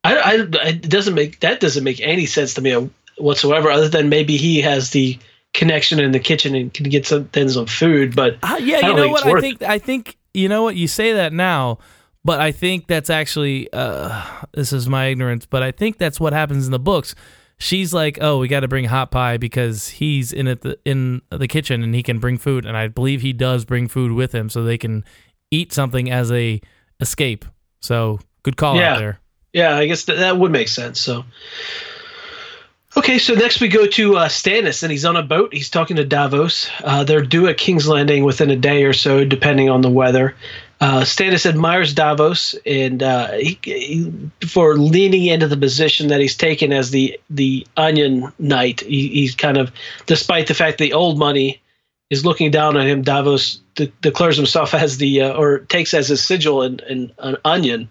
I, 0.03 0.17
I, 0.17 0.33
it 0.67 0.89
doesn't 0.89 1.13
make 1.13 1.39
that 1.41 1.59
doesn't 1.59 1.83
make 1.83 2.01
any 2.01 2.25
sense 2.25 2.53
to 2.55 2.61
me 2.61 2.89
whatsoever. 3.17 3.69
Other 3.69 3.89
than 3.89 4.09
maybe 4.09 4.37
he 4.37 4.61
has 4.61 4.91
the 4.91 5.17
connection 5.53 5.99
in 5.99 6.11
the 6.11 6.19
kitchen 6.19 6.55
and 6.55 6.73
can 6.73 6.89
get 6.89 7.05
some 7.05 7.25
things 7.25 7.55
of 7.55 7.69
food. 7.69 8.15
But 8.15 8.37
uh, 8.43 8.57
yeah, 8.61 8.87
you 8.87 8.95
know 8.95 9.09
what? 9.09 9.25
I 9.25 9.39
think 9.39 9.61
I 9.61 9.79
think 9.79 10.17
you 10.33 10.49
know 10.49 10.63
what 10.63 10.75
you 10.75 10.87
say 10.87 11.13
that 11.13 11.31
now. 11.31 11.79
But 12.25 12.39
I 12.39 12.51
think 12.51 12.87
that's 12.87 13.09
actually 13.09 13.71
uh, 13.73 14.25
this 14.53 14.71
is 14.71 14.87
my 14.87 15.07
ignorance, 15.07 15.45
but 15.45 15.61
I 15.61 15.71
think 15.71 15.97
that's 15.97 16.19
what 16.19 16.33
happens 16.33 16.65
in 16.65 16.71
the 16.71 16.79
books. 16.79 17.15
She's 17.57 17.93
like, 17.93 18.17
"Oh, 18.21 18.39
we 18.39 18.47
got 18.47 18.61
to 18.61 18.67
bring 18.67 18.85
hot 18.85 19.11
pie 19.11 19.37
because 19.37 19.89
he's 19.89 20.31
in 20.31 20.47
it 20.47 20.61
the, 20.61 20.79
in 20.85 21.21
the 21.29 21.47
kitchen 21.47 21.83
and 21.83 21.93
he 21.93 22.01
can 22.01 22.19
bring 22.19 22.37
food." 22.37 22.65
And 22.65 22.77
I 22.77 22.87
believe 22.87 23.21
he 23.21 23.33
does 23.33 23.65
bring 23.65 23.87
food 23.87 24.13
with 24.13 24.33
him 24.33 24.49
so 24.49 24.63
they 24.63 24.77
can 24.77 25.03
eat 25.51 25.73
something 25.73 26.09
as 26.09 26.31
a 26.31 26.61
escape. 26.99 27.45
So 27.81 28.19
good 28.43 28.57
call 28.57 28.77
yeah. 28.77 28.93
out 28.93 28.99
there. 28.99 29.19
Yeah, 29.51 29.75
I 29.75 29.85
guess 29.85 30.05
th- 30.05 30.17
that 30.17 30.37
would 30.37 30.51
make 30.51 30.69
sense. 30.69 30.99
So 30.99 31.25
Okay, 32.95 33.17
so 33.17 33.33
next 33.33 33.59
we 33.59 33.69
go 33.69 33.87
to 33.87 34.17
uh, 34.17 34.27
Stannis, 34.29 34.83
and 34.83 34.91
he's 34.91 35.03
on 35.03 35.15
a 35.15 35.23
boat. 35.23 35.51
He's 35.51 35.69
talking 35.71 35.95
to 35.95 36.05
Davos. 36.05 36.69
Uh, 36.83 37.03
they're 37.03 37.23
due 37.23 37.47
at 37.47 37.57
King's 37.57 37.87
Landing 37.87 38.23
within 38.23 38.51
a 38.51 38.55
day 38.55 38.83
or 38.83 38.93
so, 38.93 39.25
depending 39.25 39.67
on 39.67 39.81
the 39.81 39.89
weather. 39.89 40.35
Uh, 40.83 40.99
Stannis 41.05 41.45
admires 41.45 41.93
Davos 41.93 42.55
and 42.65 43.01
uh, 43.01 43.31
he, 43.35 43.57
he, 43.63 44.13
for 44.45 44.75
leaning 44.75 45.27
into 45.27 45.47
the 45.47 45.55
position 45.55 46.07
that 46.09 46.19
he's 46.19 46.35
taken 46.35 46.73
as 46.73 46.91
the 46.91 47.17
the 47.29 47.65
Onion 47.77 48.33
Knight. 48.37 48.81
He, 48.81 49.07
he's 49.07 49.33
kind 49.33 49.55
of, 49.55 49.71
despite 50.07 50.47
the 50.47 50.53
fact 50.53 50.79
the 50.79 50.91
old 50.91 51.17
money 51.17 51.61
is 52.09 52.25
looking 52.25 52.51
down 52.51 52.75
on 52.75 52.85
him, 52.85 53.01
Davos 53.01 53.61
de- 53.75 53.93
declares 54.01 54.35
himself 54.35 54.73
as 54.73 54.97
the 54.97 55.21
uh, 55.21 55.33
or 55.37 55.59
takes 55.59 55.93
as 55.93 56.09
his 56.09 56.21
sigil 56.21 56.61
and 56.61 56.81
an, 56.81 57.37
onion. 57.45 57.87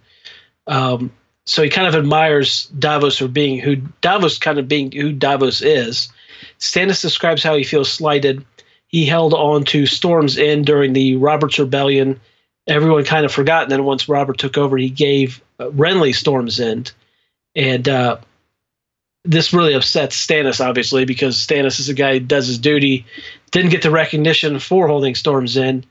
Um, 0.66 1.10
so 1.46 1.62
he 1.62 1.70
kind 1.70 1.88
of 1.88 1.94
admires 1.94 2.66
Davos 2.78 3.16
for 3.16 3.26
being 3.26 3.58
who 3.58 3.76
Davos 4.02 4.36
kind 4.36 4.58
of 4.58 4.68
being 4.68 4.92
who 4.92 5.12
Davos 5.12 5.62
is. 5.62 6.12
Stannis 6.58 7.00
describes 7.00 7.42
how 7.42 7.56
he 7.56 7.64
feels 7.64 7.90
slighted. 7.90 8.44
He 8.88 9.06
held 9.06 9.32
on 9.32 9.64
to 9.64 9.86
Storm's 9.86 10.36
End 10.36 10.66
during 10.66 10.92
the 10.92 11.16
Robert's 11.16 11.58
Rebellion. 11.58 12.20
Everyone 12.66 13.04
kind 13.04 13.24
of 13.24 13.32
forgot. 13.32 13.64
And 13.64 13.72
then 13.72 13.84
once 13.84 14.08
Robert 14.08 14.38
took 14.38 14.56
over, 14.56 14.76
he 14.76 14.90
gave 14.90 15.42
uh, 15.58 15.66
Renly 15.70 16.14
Storm's 16.14 16.60
End. 16.60 16.92
And 17.54 17.88
uh, 17.88 18.18
this 19.24 19.52
really 19.52 19.74
upsets 19.74 20.26
Stannis, 20.26 20.64
obviously, 20.64 21.04
because 21.04 21.36
Stannis 21.36 21.80
is 21.80 21.88
a 21.88 21.94
guy 21.94 22.14
who 22.14 22.20
does 22.20 22.46
his 22.46 22.58
duty, 22.58 23.06
didn't 23.50 23.70
get 23.70 23.82
the 23.82 23.90
recognition 23.90 24.58
for 24.58 24.88
holding 24.88 25.14
Storm's 25.14 25.56
End, 25.56 25.86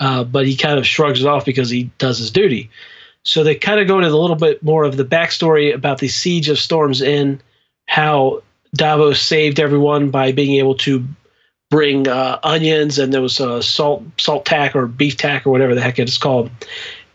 uh, 0.00 0.24
but 0.24 0.46
he 0.46 0.56
kind 0.56 0.78
of 0.78 0.86
shrugs 0.86 1.20
it 1.20 1.26
off 1.26 1.44
because 1.44 1.70
he 1.70 1.84
does 1.98 2.18
his 2.18 2.30
duty. 2.30 2.70
So 3.22 3.42
they 3.42 3.54
kind 3.54 3.80
of 3.80 3.86
go 3.86 3.98
into 3.98 4.10
a 4.10 4.16
little 4.16 4.36
bit 4.36 4.62
more 4.62 4.84
of 4.84 4.96
the 4.96 5.04
backstory 5.04 5.74
about 5.74 5.98
the 5.98 6.08
siege 6.08 6.48
of 6.50 6.58
Storm's 6.58 7.00
End, 7.00 7.42
how 7.86 8.42
Davos 8.74 9.20
saved 9.20 9.60
everyone 9.60 10.10
by 10.10 10.32
being 10.32 10.56
able 10.56 10.74
to 10.76 11.04
bring 11.74 12.06
uh, 12.06 12.38
onions 12.44 13.00
and 13.00 13.12
there 13.12 13.20
was 13.20 13.40
a 13.40 13.60
salt 13.60 14.04
salt 14.16 14.44
tack 14.44 14.76
or 14.76 14.86
beef 14.86 15.16
tack 15.16 15.44
or 15.44 15.50
whatever 15.50 15.74
the 15.74 15.80
heck 15.80 15.98
it's 15.98 16.18
called. 16.18 16.48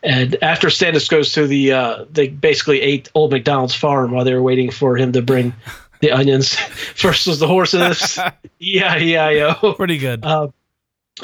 And 0.03 0.35
after 0.43 0.67
Stannis 0.67 1.09
goes 1.09 1.31
to 1.33 1.47
the, 1.47 1.71
uh, 1.71 2.05
they 2.11 2.27
basically 2.27 2.81
ate 2.81 3.09
Old 3.15 3.31
McDonald's 3.31 3.73
farm 3.73 4.11
while 4.11 4.25
they 4.25 4.33
were 4.33 4.43
waiting 4.43 4.69
for 4.69 4.97
him 4.97 5.13
to 5.13 5.21
bring 5.21 5.53
the 6.01 6.11
onions. 6.19 6.55
First 6.95 7.25
was 7.25 7.39
the 7.39 7.47
horses. 7.47 8.19
yeah, 8.59 8.97
yeah, 8.97 9.29
yeah. 9.29 9.53
Pretty 9.77 9.97
good. 9.97 10.25
Uh, 10.25 10.49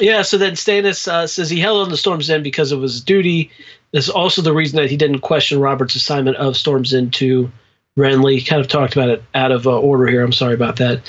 yeah, 0.00 0.22
so 0.22 0.38
then 0.38 0.54
Stannis 0.54 1.06
uh, 1.06 1.26
says 1.26 1.50
he 1.50 1.60
held 1.60 1.82
on 1.82 1.90
to 1.90 1.96
Storm's 1.98 2.30
End 2.30 2.42
because 2.42 2.74
was 2.74 2.92
his 2.92 3.04
duty. 3.04 3.50
This 3.92 4.04
is 4.04 4.10
also 4.10 4.40
the 4.40 4.54
reason 4.54 4.78
that 4.80 4.90
he 4.90 4.96
didn't 4.96 5.20
question 5.20 5.60
Robert's 5.60 5.94
assignment 5.94 6.38
of 6.38 6.56
Storm's 6.56 6.94
End 6.94 7.12
to 7.14 7.52
Renly. 7.96 8.46
Kind 8.46 8.60
of 8.60 8.68
talked 8.68 8.94
about 8.94 9.08
it 9.08 9.22
out 9.34 9.52
of 9.52 9.66
uh, 9.66 9.78
order 9.78 10.06
here. 10.06 10.24
I'm 10.24 10.32
sorry 10.32 10.54
about 10.54 10.76
that. 10.76 11.02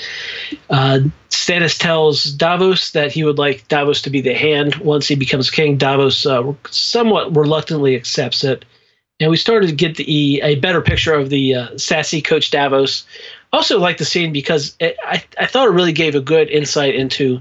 Uh, 0.70 1.00
Stannis 1.30 1.78
tells 1.78 2.24
Davos 2.24 2.92
that 2.92 3.12
he 3.12 3.24
would 3.24 3.38
like 3.38 3.68
Davos 3.68 4.02
to 4.02 4.10
be 4.10 4.20
the 4.20 4.34
hand 4.34 4.76
once 4.76 5.06
he 5.06 5.14
becomes 5.14 5.50
king. 5.50 5.76
Davos 5.76 6.26
uh, 6.26 6.52
somewhat 6.70 7.36
reluctantly 7.36 7.94
accepts 7.94 8.44
it. 8.44 8.64
And 9.20 9.30
we 9.30 9.36
started 9.36 9.66
to 9.68 9.74
get 9.74 9.96
the, 9.96 10.40
a 10.42 10.56
better 10.56 10.80
picture 10.80 11.14
of 11.14 11.28
the 11.28 11.54
uh, 11.54 11.78
sassy 11.78 12.22
Coach 12.22 12.50
Davos. 12.50 13.04
Also, 13.52 13.78
like 13.78 13.98
the 13.98 14.04
scene 14.04 14.32
because 14.32 14.76
it, 14.78 14.96
I, 15.04 15.24
I 15.38 15.46
thought 15.46 15.68
it 15.68 15.72
really 15.72 15.92
gave 15.92 16.14
a 16.14 16.20
good 16.20 16.48
insight 16.50 16.94
into 16.94 17.40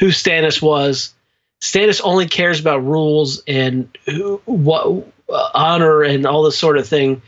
who 0.00 0.08
Stannis 0.08 0.60
was. 0.60 1.14
Stannis 1.62 2.00
only 2.02 2.26
cares 2.26 2.58
about 2.58 2.84
rules 2.84 3.42
and 3.46 3.88
who, 4.06 4.40
what 4.46 5.06
uh, 5.28 5.50
honor 5.54 6.02
and 6.02 6.26
all 6.26 6.42
this 6.42 6.58
sort 6.58 6.76
of 6.76 6.88
thing. 6.88 7.22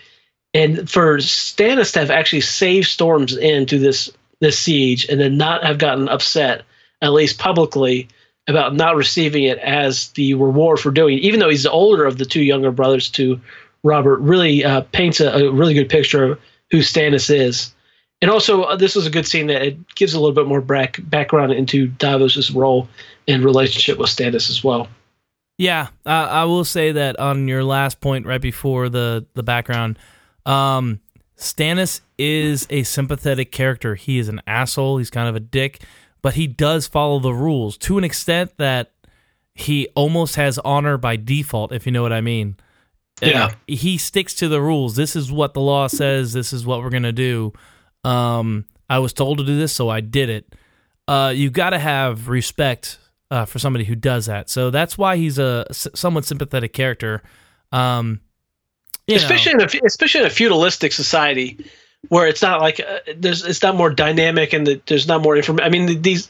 And 0.54 0.88
for 0.88 1.18
Stannis 1.18 1.92
to 1.92 1.98
have 1.98 2.10
actually 2.10 2.40
saved 2.40 2.86
Storm's 2.86 3.36
End 3.36 3.68
through 3.68 3.80
this 3.80 4.10
this 4.40 4.58
siege 4.58 5.08
and 5.08 5.20
then 5.20 5.36
not 5.36 5.64
have 5.64 5.78
gotten 5.78 6.08
upset, 6.08 6.62
at 7.02 7.12
least 7.12 7.38
publicly, 7.38 8.08
about 8.46 8.74
not 8.74 8.96
receiving 8.96 9.44
it 9.44 9.58
as 9.58 10.08
the 10.10 10.34
reward 10.34 10.78
for 10.78 10.90
doing, 10.90 11.18
it, 11.18 11.22
even 11.22 11.40
though 11.40 11.48
he's 11.48 11.62
the 11.62 11.70
older 11.70 12.04
of 12.04 12.18
the 12.18 12.24
two 12.24 12.42
younger 12.42 12.70
brothers 12.70 13.08
to 13.10 13.40
Robert, 13.82 14.18
really 14.18 14.64
uh, 14.64 14.82
paints 14.92 15.20
a, 15.20 15.30
a, 15.30 15.52
really 15.52 15.74
good 15.74 15.88
picture 15.88 16.32
of 16.32 16.40
who 16.70 16.78
Stannis 16.78 17.34
is. 17.34 17.74
And 18.22 18.30
also, 18.30 18.62
uh, 18.62 18.76
this 18.76 18.94
was 18.94 19.06
a 19.06 19.10
good 19.10 19.26
scene 19.26 19.46
that 19.48 19.62
it 19.62 19.94
gives 19.94 20.14
a 20.14 20.20
little 20.20 20.34
bit 20.34 20.46
more 20.46 20.60
back, 20.60 20.98
background 21.04 21.52
into 21.52 21.88
Davos's 21.88 22.50
role 22.50 22.88
and 23.28 23.44
relationship 23.44 23.98
with 23.98 24.10
Stannis 24.10 24.48
as 24.50 24.64
well. 24.64 24.88
Yeah, 25.58 25.88
uh, 26.04 26.08
I 26.08 26.44
will 26.44 26.64
say 26.64 26.92
that 26.92 27.18
on 27.18 27.46
your 27.46 27.62
last 27.62 28.00
point, 28.00 28.26
right 28.26 28.40
before 28.40 28.88
the 28.88 29.24
the 29.34 29.44
background, 29.44 29.98
um, 30.46 31.00
Stannis 31.36 32.00
is 32.18 32.66
a 32.70 32.82
sympathetic 32.84 33.52
character. 33.52 33.94
He 33.94 34.18
is 34.18 34.28
an 34.28 34.40
asshole. 34.46 34.98
He's 34.98 35.10
kind 35.10 35.28
of 35.28 35.36
a 35.36 35.40
dick, 35.40 35.82
but 36.22 36.34
he 36.34 36.46
does 36.46 36.86
follow 36.86 37.18
the 37.18 37.34
rules 37.34 37.76
to 37.78 37.98
an 37.98 38.04
extent 38.04 38.56
that 38.58 38.92
he 39.54 39.88
almost 39.94 40.36
has 40.36 40.58
honor 40.58 40.96
by 40.96 41.16
default, 41.16 41.72
if 41.72 41.86
you 41.86 41.92
know 41.92 42.02
what 42.02 42.12
I 42.12 42.20
mean. 42.20 42.56
Yeah. 43.22 43.44
Uh, 43.44 43.50
he 43.66 43.96
sticks 43.98 44.34
to 44.34 44.48
the 44.48 44.60
rules. 44.60 44.96
This 44.96 45.14
is 45.14 45.30
what 45.30 45.54
the 45.54 45.60
law 45.60 45.86
says. 45.86 46.32
This 46.32 46.52
is 46.52 46.66
what 46.66 46.82
we're 46.82 46.90
going 46.90 47.04
to 47.04 47.12
do. 47.12 47.52
Um, 48.02 48.66
I 48.90 48.98
was 48.98 49.12
told 49.12 49.38
to 49.38 49.44
do 49.44 49.56
this, 49.56 49.72
so 49.72 49.88
I 49.88 50.00
did 50.00 50.28
it. 50.28 50.54
Uh, 51.06 51.32
you 51.34 51.50
got 51.50 51.70
to 51.70 51.78
have 51.78 52.28
respect 52.28 52.98
uh, 53.30 53.44
for 53.44 53.58
somebody 53.58 53.84
who 53.84 53.94
does 53.94 54.26
that. 54.26 54.48
So 54.50 54.70
that's 54.70 54.98
why 54.98 55.16
he's 55.16 55.38
a 55.38 55.66
somewhat 55.70 56.24
sympathetic 56.24 56.72
character. 56.72 57.22
Um, 57.72 58.20
especially 59.08 59.54
know. 59.54 59.64
in 59.64 59.80
a, 59.82 59.86
especially 59.86 60.20
in 60.20 60.26
a 60.26 60.30
feudalistic 60.30 60.92
society 60.92 61.64
where 62.08 62.26
it's 62.26 62.42
not 62.42 62.60
like 62.60 62.80
uh, 62.80 63.00
there's 63.16 63.44
it's 63.44 63.62
not 63.62 63.76
more 63.76 63.90
dynamic 63.90 64.52
and 64.52 64.66
the, 64.66 64.80
there's 64.86 65.06
not 65.06 65.22
more 65.22 65.36
information. 65.36 65.64
I 65.64 65.70
mean 65.70 66.02
these 66.02 66.28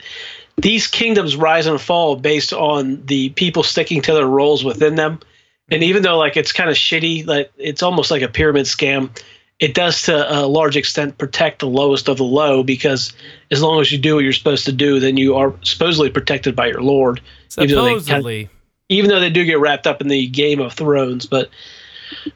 these 0.57 0.87
kingdoms 0.87 1.37
rise 1.37 1.67
and 1.67 1.81
fall 1.81 2.17
based 2.17 2.53
on 2.53 3.05
the 3.07 3.31
people 3.31 3.63
sticking 3.63 4.01
to 4.03 4.13
their 4.13 4.27
roles 4.27 4.65
within 4.65 4.95
them. 4.95 5.21
And 5.71 5.83
even 5.83 6.03
though 6.03 6.19
like 6.19 6.37
it's 6.37 6.53
kind 6.53 6.71
of 6.71 6.77
shitty, 6.77 7.27
like 7.27 7.51
it's 7.57 7.83
almost 7.83 8.11
like 8.11 8.23
a 8.23 8.29
pyramid 8.29 8.67
scam, 8.67 9.11
it 9.61 9.75
does 9.75 10.03
to 10.03 10.41
a 10.41 10.47
large 10.47 10.77
extent 10.77 11.19
protect 11.19 11.61
the 11.61 11.67
lowest 11.67 12.09
of 12.09 12.19
the 12.19 12.25
low 12.25 12.63
because 12.63 13.13
as 13.51 13.63
long 13.63 13.81
as 13.81 13.91
you 13.91 13.99
do 13.99 14.17
what 14.17 14.25
you're 14.25 14.33
supposed 14.33 14.65
to 14.67 14.73
do, 14.73 15.01
then 15.01 15.17
you 15.17 15.37
are 15.37 15.55
supposedly 15.63 16.11
protected 16.11 16.55
by 16.55 16.67
your 16.67 16.83
lord. 16.83 17.21
Supposedly. 17.49 17.95
Even 17.95 18.05
though 18.05 18.23
they, 18.23 18.49
even 18.91 19.11
though 19.11 19.21
they 19.21 19.31
do 19.31 19.45
get 19.45 19.59
wrapped 19.59 19.87
up 19.87 20.01
in 20.01 20.09
the 20.09 20.27
Game 20.29 20.61
of 20.61 20.75
Thrones, 20.75 21.27
but 21.27 21.49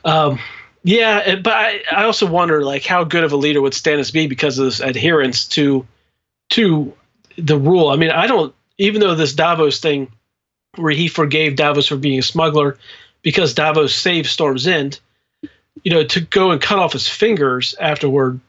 um, 0.04 0.38
yeah, 0.84 1.36
but 1.36 1.52
I, 1.52 1.82
I 1.92 2.04
also 2.04 2.26
wonder 2.26 2.64
like 2.64 2.84
how 2.84 3.04
good 3.04 3.24
of 3.24 3.32
a 3.32 3.36
leader 3.36 3.60
would 3.60 3.72
Stannis 3.72 4.12
be 4.12 4.26
because 4.26 4.58
of 4.58 4.66
this 4.66 4.80
adherence 4.80 5.46
to 5.48 5.86
to 6.50 6.92
the 7.36 7.58
rule. 7.58 7.88
I 7.88 7.96
mean, 7.96 8.10
I 8.10 8.26
don't 8.26 8.54
even 8.78 9.00
though 9.00 9.14
this 9.14 9.34
Davos 9.34 9.80
thing 9.80 10.10
where 10.76 10.92
he 10.92 11.08
forgave 11.08 11.56
Davos 11.56 11.88
for 11.88 11.96
being 11.96 12.18
a 12.18 12.22
smuggler 12.22 12.78
because 13.22 13.54
Davos 13.54 13.94
saved 13.94 14.28
Storm's 14.28 14.66
End, 14.66 15.00
you 15.82 15.92
know, 15.92 16.04
to 16.04 16.20
go 16.20 16.52
and 16.52 16.60
cut 16.60 16.78
off 16.78 16.92
his 16.92 17.08
fingers 17.08 17.74
afterward. 17.80 18.40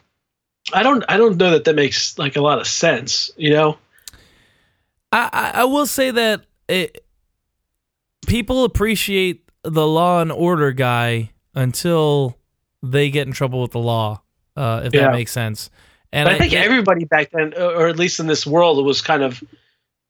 I 0.71 0.83
don't 0.83 1.03
I 1.09 1.17
don't 1.17 1.37
know 1.37 1.51
that 1.51 1.65
that 1.65 1.75
makes 1.75 2.17
like 2.17 2.35
a 2.35 2.41
lot 2.41 2.59
of 2.59 2.67
sense, 2.67 3.31
you 3.37 3.49
know. 3.49 3.77
I 5.11 5.51
I 5.55 5.63
will 5.65 5.87
say 5.87 6.11
that 6.11 6.43
it, 6.67 7.03
people 8.27 8.63
appreciate 8.63 9.48
the 9.69 9.87
law 9.87 10.21
and 10.21 10.31
order 10.31 10.71
guy 10.71 11.31
until 11.55 12.37
they 12.81 13.09
get 13.09 13.27
in 13.27 13.33
trouble 13.33 13.61
with 13.61 13.71
the 13.71 13.79
law, 13.79 14.21
uh, 14.55 14.81
if 14.85 14.93
yeah. 14.93 15.01
that 15.01 15.13
makes 15.13 15.31
sense. 15.31 15.69
And 16.11 16.27
I, 16.27 16.33
I, 16.33 16.37
think 16.37 16.53
everybody 16.53 17.05
back 17.05 17.31
then, 17.31 17.53
or 17.55 17.87
at 17.87 17.97
least 17.97 18.19
in 18.19 18.27
this 18.27 18.45
world, 18.45 18.83
was 18.83 19.01
kind 19.01 19.23
of 19.23 19.43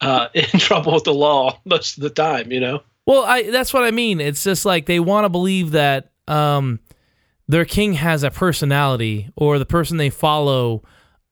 uh, 0.01 0.27
in 0.33 0.59
trouble 0.59 0.93
with 0.93 1.03
the 1.03 1.13
law 1.13 1.59
most 1.65 1.97
of 1.97 2.03
the 2.03 2.09
time. 2.09 2.51
You 2.51 2.59
know. 2.59 2.83
Well, 3.05 3.23
I 3.23 3.49
that's 3.49 3.73
what 3.73 3.83
I 3.83 3.91
mean. 3.91 4.21
It's 4.21 4.43
just 4.43 4.65
like 4.65 4.85
they 4.85 4.99
want 4.99 5.25
to 5.25 5.29
believe 5.29 5.71
that 5.71 6.11
um, 6.27 6.79
their 7.47 7.65
king 7.65 7.93
has 7.93 8.23
a 8.23 8.31
personality, 8.31 9.29
or 9.35 9.59
the 9.59 9.65
person 9.65 9.97
they 9.97 10.09
follow 10.09 10.83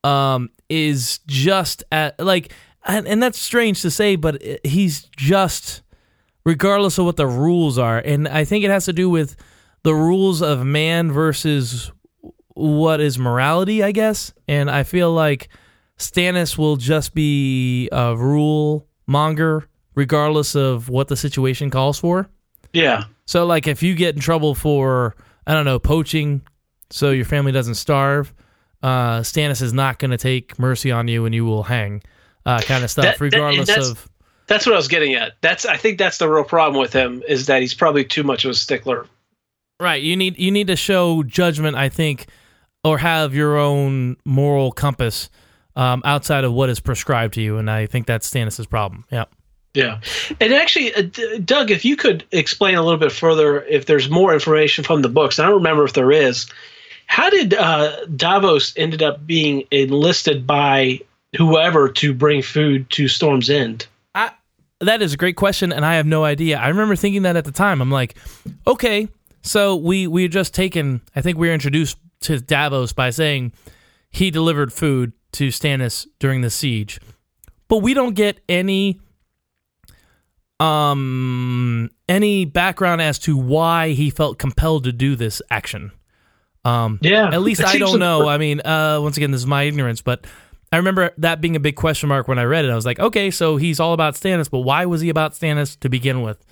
um, 0.04 0.50
is 0.70 1.20
just 1.28 1.84
at 1.92 2.20
like, 2.20 2.52
and, 2.86 3.08
and 3.08 3.24
that's 3.24 3.40
strange 3.40 3.82
to 3.84 3.92
say, 3.92 4.16
but 4.16 4.42
he's 4.66 5.04
just 5.16 5.82
regardless 6.48 6.98
of 6.98 7.04
what 7.04 7.18
the 7.18 7.28
rules 7.28 7.78
are. 7.78 7.98
And 7.98 8.26
I 8.26 8.46
think 8.46 8.64
it 8.64 8.72
has 8.72 8.86
to 8.86 8.94
do 8.94 9.10
with 9.10 9.36
the 9.84 9.94
rules 9.94 10.42
of 10.42 10.66
man 10.66 11.12
versus 11.12 11.92
what 12.54 13.02
is 13.02 13.20
morality, 13.20 13.84
I 13.84 13.92
guess. 13.92 14.32
And 14.48 14.72
I 14.72 14.84
feel 14.84 15.12
like 15.12 15.50
Stannis 16.00 16.58
will 16.58 16.78
just 16.78 17.14
be 17.14 17.90
a 17.92 18.16
rule 18.16 18.88
monger 19.08 19.68
regardless 19.94 20.56
of 20.56 20.88
what 20.88 21.10
the 21.10 21.18
situation 21.18 21.70
calls 21.70 22.00
for. 22.00 22.30
Yeah. 22.72 23.04
So 23.26 23.46
like 23.46 23.68
if 23.68 23.84
you 23.84 23.94
get 23.94 24.16
in 24.16 24.22
trouble 24.22 24.56
for 24.56 25.18
I 25.46 25.54
don't 25.54 25.66
know, 25.66 25.80
poaching 25.80 26.44
so 26.92 27.12
your 27.12 27.26
family 27.26 27.52
doesn't 27.52 27.76
starve, 27.76 28.34
uh 28.82 29.20
Stannis 29.20 29.62
is 29.62 29.74
not 29.74 30.00
going 30.00 30.12
to 30.12 30.18
take 30.18 30.58
mercy 30.58 30.92
on 30.92 31.10
you 31.10 31.26
and 31.26 31.36
you 31.36 31.44
will 31.44 31.64
hang. 31.64 32.02
Uh, 32.46 32.62
kind 32.62 32.86
of 32.86 32.90
stuff, 32.90 33.04
that, 33.04 33.20
regardless 33.20 33.68
that, 33.68 33.80
of 33.80 34.08
that's 34.48 34.66
what 34.66 34.74
I 34.74 34.78
was 34.78 34.88
getting 34.88 35.14
at. 35.14 35.34
That's 35.42 35.66
I 35.66 35.78
think 35.78 35.98
that's 35.98 36.18
the 36.18 36.30
real 36.30 36.44
problem 36.44 36.80
with 36.82 36.94
him 36.94 37.24
is 37.28 37.46
that 37.46 37.62
he's 37.62 37.74
probably 37.74 38.04
too 38.04 38.24
much 38.24 38.46
of 38.46 38.52
a 38.52 38.56
stickler. 38.56 39.06
Right. 39.80 40.02
You 40.02 40.16
need 40.16 40.38
you 40.40 40.52
need 40.52 40.68
to 40.68 40.76
show 40.76 41.24
judgment, 41.24 41.78
I 41.78 41.90
think, 41.90 42.28
or 42.84 42.98
have 42.98 43.36
your 43.36 43.58
own 43.58 44.18
moral 44.26 44.72
compass 44.72 45.30
um, 45.76 46.02
outside 46.06 46.44
of 46.44 46.54
what 46.54 46.70
is 46.70 46.80
prescribed 46.80 47.36
to 47.36 47.42
you, 47.42 47.58
and 47.58 47.70
I 47.70 47.86
think 47.86 48.08
that's 48.08 48.30
Stannis's 48.30 48.66
problem. 48.66 49.06
Yeah. 49.12 49.26
Yeah, 49.74 50.00
and 50.42 50.54
actually, 50.56 50.92
uh, 50.96 51.04
D- 51.04 51.38
Doug, 51.38 51.70
if 51.70 51.86
you 51.86 51.96
could 51.96 52.24
explain 52.32 52.76
a 52.76 52.82
little 52.82 53.00
bit 53.00 53.12
further, 53.12 53.62
if 53.62 53.86
there's 53.86 54.10
more 54.10 54.34
information 54.34 54.84
from 54.84 55.04
the 55.04 55.10
books, 55.10 55.38
I 55.38 55.46
don't 55.46 55.54
remember 55.54 55.84
if 55.84 55.94
there 55.94 56.12
is. 56.12 56.48
How 57.06 57.30
did 57.30 57.54
uh, 57.54 58.06
Davos 58.06 58.74
ended 58.76 59.04
up 59.04 59.28
being 59.28 59.66
enlisted 59.70 60.48
by 60.48 61.02
whoever 61.36 61.90
to 61.90 62.12
bring 62.12 62.42
food 62.42 62.90
to 62.92 63.08
Storm's 63.08 63.52
End? 63.52 63.86
That 64.82 65.02
is 65.02 65.14
a 65.14 65.18
great 65.18 65.36
question, 65.36 65.72
and 65.72 65.86
I 65.86 65.96
have 65.96 66.06
no 66.06 66.24
idea. 66.24 66.58
I 66.58 66.68
remember 66.68 66.96
thinking 66.96 67.24
that 67.24 67.36
at 67.36 67.46
the 67.46 67.52
time. 67.52 67.82
I'm 67.82 67.92
like, 67.92 68.18
okay, 68.66 69.08
so 69.42 69.76
we 69.76 70.08
we 70.08 70.24
had 70.24 70.32
just 70.32 70.54
taken. 70.54 71.02
I 71.16 71.22
think 71.22 71.38
we 71.38 71.48
were 71.48 71.54
introduced 71.54 71.98
to 72.22 72.40
Davos 72.40 72.94
by 72.94 73.10
saying 73.10 73.54
he 74.10 74.32
delivered 74.32 74.72
food 74.74 75.14
to 75.34 75.50
Stannis 75.50 76.08
during 76.20 76.42
the 76.42 76.50
siege, 76.50 77.00
but 77.68 77.78
we 77.78 77.94
don't 77.94 78.14
get 78.14 78.40
any 78.48 79.00
um 80.60 81.90
any 82.10 82.46
background 82.46 83.00
as 83.02 83.20
to 83.20 83.38
why 83.38 83.90
he 83.90 84.10
felt 84.10 84.40
compelled 84.40 84.84
to 84.86 84.92
do 84.92 85.16
this 85.16 85.42
action. 85.52 85.92
Um, 86.66 87.00
yeah, 87.02 87.30
at 87.34 87.42
least 87.42 87.64
I 87.64 87.78
don't 87.78 88.00
know. 88.00 88.28
I 88.28 88.38
mean, 88.38 88.60
uh, 88.62 89.00
once 89.02 89.18
again, 89.18 89.32
this 89.32 89.42
is 89.42 89.48
my 89.48 89.64
ignorance, 89.64 90.02
but 90.02 90.26
I 90.72 90.78
remember 90.78 91.12
that 91.18 91.40
being 91.40 91.56
a 91.56 91.60
big 91.60 91.76
question 91.76 92.10
mark 92.10 92.28
when 92.28 92.40
I 92.40 92.44
read 92.44 92.66
it. 92.66 92.72
I 92.72 92.76
was 92.76 92.86
like, 92.86 93.00
okay, 93.00 93.32
so 93.32 93.58
he's 93.58 93.80
all 93.80 93.94
about 93.94 94.16
Stannis, 94.16 94.50
but 94.50 94.60
why 94.60 94.86
was 94.86 95.02
he 95.02 95.10
about 95.10 95.34
Stannis 95.34 95.80
to 95.80 95.90
begin 95.90 96.22
with? 96.22 96.44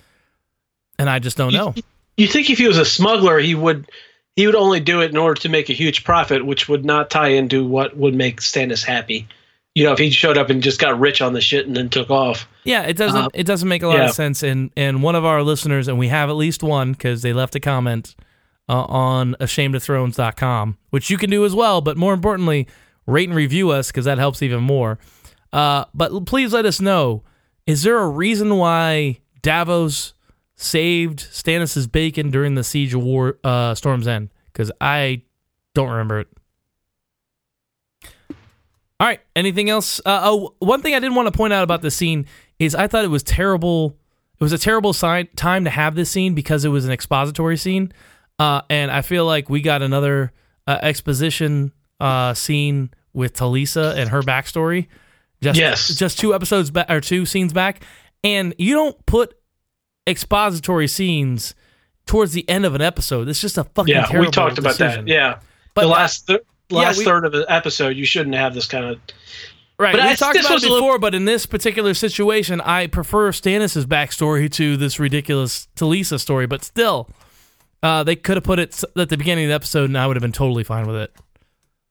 And 0.98 1.10
I 1.10 1.18
just 1.18 1.36
don't 1.36 1.52
know. 1.52 1.74
You, 2.16 2.26
think 2.26 2.48
if 2.48 2.56
he 2.56 2.66
was 2.66 2.78
a 2.78 2.84
smuggler, 2.86 3.38
he 3.38 3.54
would 3.54 3.90
he 4.36 4.46
would 4.46 4.54
only 4.54 4.80
do 4.80 5.02
it 5.02 5.10
in 5.10 5.18
order 5.18 5.38
to 5.42 5.50
make 5.50 5.68
a 5.68 5.74
huge 5.74 6.02
profit, 6.04 6.46
which 6.46 6.68
would 6.68 6.84
not 6.84 7.10
tie 7.10 7.28
into 7.28 7.66
what 7.66 7.96
would 7.96 8.14
make 8.14 8.40
Stannis 8.40 8.84
happy. 8.84 9.28
You 9.74 9.84
know, 9.84 9.92
if 9.92 9.98
he 9.98 10.10
showed 10.10 10.38
up 10.38 10.48
and 10.48 10.62
just 10.62 10.80
got 10.80 10.98
rich 10.98 11.20
on 11.20 11.34
the 11.34 11.42
shit 11.42 11.66
and 11.66 11.76
then 11.76 11.90
took 11.90 12.08
off. 12.08 12.48
Yeah, 12.64 12.84
it 12.84 12.96
doesn't. 12.96 13.20
Uh, 13.20 13.28
it 13.34 13.44
doesn't 13.44 13.68
make 13.68 13.82
a 13.82 13.88
lot 13.88 13.98
yeah. 13.98 14.06
of 14.06 14.12
sense. 14.12 14.42
And 14.42 14.70
and 14.78 15.02
one 15.02 15.14
of 15.14 15.26
our 15.26 15.42
listeners, 15.42 15.88
and 15.88 15.98
we 15.98 16.08
have 16.08 16.30
at 16.30 16.36
least 16.36 16.62
one 16.62 16.92
because 16.92 17.20
they 17.20 17.34
left 17.34 17.54
a 17.54 17.60
comment 17.60 18.16
uh, 18.66 18.84
on 18.84 19.34
ashamedofthrones.com, 19.38 20.78
which 20.88 21.10
you 21.10 21.18
can 21.18 21.28
do 21.28 21.44
as 21.44 21.54
well. 21.54 21.82
But 21.82 21.98
more 21.98 22.14
importantly, 22.14 22.66
rate 23.06 23.28
and 23.28 23.36
review 23.36 23.70
us 23.70 23.88
because 23.88 24.04
that 24.04 24.18
helps 24.18 24.42
even 24.42 24.62
more. 24.62 24.98
Uh, 25.52 25.84
but 25.94 26.26
please 26.26 26.52
let 26.52 26.66
us 26.66 26.80
know: 26.80 27.22
is 27.66 27.82
there 27.82 27.98
a 27.98 28.08
reason 28.08 28.56
why 28.56 29.20
Davos 29.42 30.14
saved 30.54 31.20
Stannis's 31.20 31.86
bacon 31.86 32.30
during 32.30 32.54
the 32.54 32.64
siege 32.64 32.94
of 32.94 33.02
War 33.02 33.38
uh, 33.44 33.74
Storm's 33.74 34.08
End? 34.08 34.30
Because 34.52 34.72
I 34.80 35.22
don't 35.74 35.90
remember 35.90 36.20
it. 36.20 36.28
All 38.98 39.06
right. 39.06 39.20
Anything 39.34 39.68
else? 39.68 40.00
Uh, 40.06 40.20
oh, 40.24 40.54
one 40.58 40.80
thing 40.80 40.94
I 40.94 41.00
didn't 41.00 41.16
want 41.16 41.26
to 41.26 41.36
point 41.36 41.52
out 41.52 41.62
about 41.62 41.82
this 41.82 41.94
scene 41.94 42.26
is 42.58 42.74
I 42.74 42.86
thought 42.86 43.04
it 43.04 43.08
was 43.08 43.22
terrible. 43.22 43.98
It 44.38 44.44
was 44.44 44.52
a 44.52 44.58
terrible 44.58 44.94
time 44.94 45.28
to 45.36 45.70
have 45.70 45.94
this 45.94 46.10
scene 46.10 46.34
because 46.34 46.64
it 46.64 46.68
was 46.68 46.84
an 46.84 46.92
expository 46.92 47.56
scene, 47.56 47.92
uh, 48.38 48.62
and 48.68 48.90
I 48.90 49.02
feel 49.02 49.24
like 49.24 49.48
we 49.48 49.62
got 49.62 49.80
another 49.80 50.32
uh, 50.66 50.78
exposition 50.82 51.72
uh, 52.00 52.34
scene 52.34 52.90
with 53.16 53.34
Talisa 53.34 53.96
and 53.96 54.10
her 54.10 54.22
backstory. 54.22 54.86
Just, 55.42 55.58
yes. 55.58 55.94
just 55.94 56.18
two 56.18 56.34
episodes 56.34 56.70
back 56.70 56.88
or 56.90 57.00
two 57.00 57.26
scenes 57.26 57.52
back, 57.52 57.82
and 58.22 58.54
you 58.58 58.74
don't 58.74 59.04
put 59.06 59.34
expository 60.06 60.88
scenes 60.88 61.54
towards 62.06 62.32
the 62.32 62.48
end 62.48 62.64
of 62.64 62.74
an 62.74 62.80
episode. 62.80 63.28
It's 63.28 63.40
just 63.40 63.58
a 63.58 63.64
fucking 63.64 63.94
yeah. 63.94 64.18
we 64.18 64.30
talked 64.30 64.58
about 64.58 64.78
that. 64.78 65.06
Yeah, 65.08 65.40
but 65.74 65.82
the 65.82 65.88
last 65.88 66.26
th- 66.26 66.40
last 66.70 66.96
yeah, 66.96 66.98
we, 67.00 67.04
third 67.04 67.26
of 67.26 67.32
the 67.32 67.44
episode, 67.48 67.96
you 67.96 68.06
shouldn't 68.06 68.34
have 68.34 68.54
this 68.54 68.66
kind 68.66 68.84
of 68.84 69.00
Right, 69.78 69.92
But 69.92 70.04
we 70.04 70.08
I- 70.10 70.14
talked 70.14 70.38
about 70.38 70.52
it 70.52 70.62
before, 70.62 70.80
little- 70.80 70.98
but 70.98 71.14
in 71.14 71.26
this 71.26 71.44
particular 71.44 71.92
situation, 71.92 72.62
I 72.62 72.86
prefer 72.86 73.30
Stannis' 73.30 73.84
backstory 73.84 74.50
to 74.52 74.76
this 74.76 74.98
ridiculous 74.98 75.68
Talisa 75.76 76.18
story. 76.18 76.46
But 76.46 76.64
still, 76.64 77.10
uh, 77.82 78.02
they 78.02 78.16
could 78.16 78.38
have 78.38 78.44
put 78.44 78.58
it 78.58 78.82
at 78.96 79.10
the 79.10 79.18
beginning 79.18 79.44
of 79.44 79.48
the 79.50 79.54
episode, 79.54 79.84
and 79.84 79.98
I 79.98 80.06
would 80.06 80.16
have 80.16 80.22
been 80.22 80.32
totally 80.32 80.64
fine 80.64 80.86
with 80.86 80.96
it. 80.96 81.12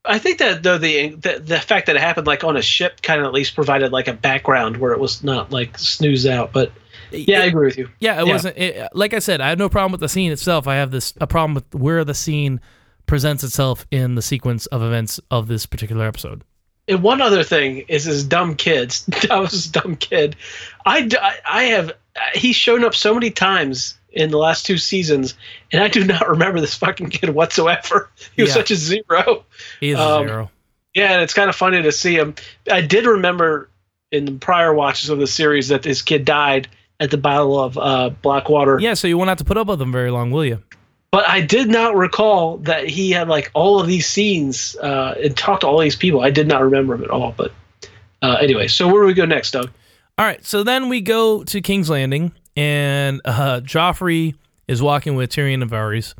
I 0.07 0.19
think 0.19 0.39
that 0.39 0.63
though 0.63 0.77
the, 0.77 1.09
the 1.09 1.39
the 1.43 1.59
fact 1.59 1.87
that 1.87 1.95
it 1.95 2.01
happened 2.01 2.27
like 2.27 2.43
on 2.43 2.57
a 2.57 2.61
ship 2.61 3.01
kind 3.01 3.19
of 3.19 3.25
at 3.27 3.33
least 3.33 3.55
provided 3.55 3.91
like 3.91 4.07
a 4.07 4.13
background 4.13 4.77
where 4.77 4.91
it 4.93 4.99
was 4.99 5.23
not 5.23 5.51
like 5.51 5.77
snoozed 5.77 6.27
out. 6.27 6.51
But 6.53 6.71
yeah, 7.11 7.41
I 7.41 7.45
agree 7.45 7.67
with 7.67 7.77
you. 7.77 7.89
Yeah, 7.99 8.21
it 8.21 8.27
Yeah. 8.27 8.33
wasn't. 8.33 8.57
It, 8.57 8.89
like 8.93 9.13
I 9.13 9.19
said, 9.19 9.41
I 9.41 9.49
have 9.49 9.59
no 9.59 9.69
problem 9.69 9.91
with 9.91 10.01
the 10.01 10.09
scene 10.09 10.31
itself. 10.31 10.67
I 10.67 10.75
have 10.75 10.91
this 10.91 11.13
a 11.19 11.27
problem 11.27 11.55
with 11.55 11.73
where 11.75 12.03
the 12.03 12.13
scene 12.13 12.59
presents 13.05 13.43
itself 13.43 13.85
in 13.91 14.15
the 14.15 14.21
sequence 14.21 14.65
of 14.67 14.81
events 14.81 15.19
of 15.29 15.47
this 15.47 15.65
particular 15.65 16.07
episode. 16.07 16.43
And 16.87 17.01
one 17.01 17.21
other 17.21 17.43
thing 17.43 17.79
is 17.87 18.03
his 18.03 18.23
dumb 18.23 18.55
kids. 18.55 19.05
That 19.27 19.37
was 19.39 19.51
his 19.51 19.67
dumb 19.67 19.95
kid. 19.95 20.35
I 20.85 21.09
I 21.47 21.63
have 21.65 21.89
uh, 21.89 22.19
he's 22.33 22.55
shown 22.55 22.83
up 22.83 22.93
so 22.95 23.13
many 23.13 23.31
times 23.31 23.97
in 24.15 24.31
the 24.31 24.37
last 24.37 24.65
two 24.65 24.77
seasons, 24.77 25.35
and 25.71 25.83
I 25.83 25.87
do 25.89 26.03
not 26.03 26.27
remember 26.29 26.59
this 26.61 26.73
fucking 26.75 27.09
kid 27.09 27.29
whatsoever. 27.29 28.09
He 28.35 28.41
was 28.41 28.49
Yeah. 28.49 28.55
such 28.55 28.71
a 28.71 28.75
zero. 28.75 29.43
He 29.79 29.91
is 29.91 29.99
Um, 29.99 30.23
a 30.23 30.27
zero. 30.27 30.51
Yeah, 30.93 31.11
and 31.13 31.21
it's 31.21 31.33
kind 31.33 31.49
of 31.49 31.55
funny 31.55 31.81
to 31.81 31.91
see 31.91 32.15
him. 32.15 32.35
I 32.71 32.81
did 32.81 33.05
remember 33.05 33.69
in 34.11 34.25
the 34.25 34.31
prior 34.31 34.73
watches 34.73 35.09
of 35.09 35.19
the 35.19 35.27
series 35.27 35.67
that 35.67 35.83
this 35.83 36.01
kid 36.01 36.23
died 36.25 36.69
at 37.01 37.11
the 37.11 37.17
Battle 37.17 37.59
of 37.59 37.77
uh, 37.77 38.09
Blackwater. 38.21 38.79
Yeah, 38.79 38.93
so 38.93 39.07
you 39.07 39.17
won't 39.17 39.27
have 39.27 39.37
to 39.39 39.43
put 39.43 39.57
up 39.57 39.67
with 39.67 39.81
him 39.81 39.91
very 39.91 40.09
long, 40.11 40.31
will 40.31 40.45
you? 40.45 40.63
But 41.11 41.27
I 41.27 41.41
did 41.41 41.67
not 41.69 41.95
recall 41.95 42.57
that 42.59 42.87
he 42.89 43.11
had 43.11 43.27
like 43.27 43.51
all 43.53 43.79
of 43.81 43.87
these 43.87 44.07
scenes 44.07 44.75
uh, 44.77 45.15
and 45.21 45.35
talked 45.35 45.61
to 45.61 45.67
all 45.67 45.79
these 45.79 45.95
people. 45.97 46.21
I 46.21 46.29
did 46.29 46.47
not 46.47 46.61
remember 46.61 46.95
him 46.95 47.03
at 47.03 47.09
all. 47.09 47.33
But 47.35 47.51
uh, 48.21 48.37
anyway, 48.41 48.67
so 48.69 48.87
where 48.87 49.01
do 49.03 49.07
we 49.07 49.13
go 49.13 49.25
next, 49.25 49.51
Doug? 49.51 49.69
All 50.17 50.25
right, 50.25 50.43
so 50.45 50.63
then 50.63 50.87
we 50.87 51.01
go 51.01 51.43
to 51.43 51.59
King's 51.61 51.89
Landing, 51.89 52.31
and 52.55 53.21
uh, 53.25 53.61
Joffrey 53.61 54.35
is 54.67 54.81
walking 54.81 55.15
with 55.15 55.31
Tyrion 55.31 55.61
and 55.61 55.71
Varys, 55.71 56.13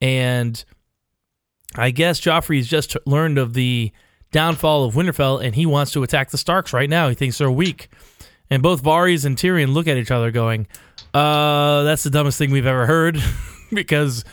and 0.00 0.62
I 1.74 1.90
guess 1.90 2.20
Joffrey's 2.20 2.68
just 2.68 2.96
learned 3.06 3.38
of 3.38 3.54
the 3.54 3.92
downfall 4.32 4.84
of 4.84 4.94
Winterfell, 4.94 5.44
and 5.44 5.54
he 5.54 5.66
wants 5.66 5.92
to 5.92 6.02
attack 6.02 6.30
the 6.30 6.38
Starks 6.38 6.72
right 6.72 6.90
now. 6.90 7.08
He 7.08 7.14
thinks 7.14 7.38
they're 7.38 7.50
weak, 7.50 7.88
and 8.48 8.62
both 8.62 8.82
Varys 8.82 9.24
and 9.24 9.36
Tyrion 9.36 9.72
look 9.72 9.88
at 9.88 9.96
each 9.96 10.10
other, 10.10 10.30
going, 10.30 10.66
"Uh, 11.14 11.82
that's 11.84 12.02
the 12.02 12.10
dumbest 12.10 12.38
thing 12.38 12.50
we've 12.50 12.66
ever 12.66 12.86
heard," 12.86 13.22
because 13.72 14.24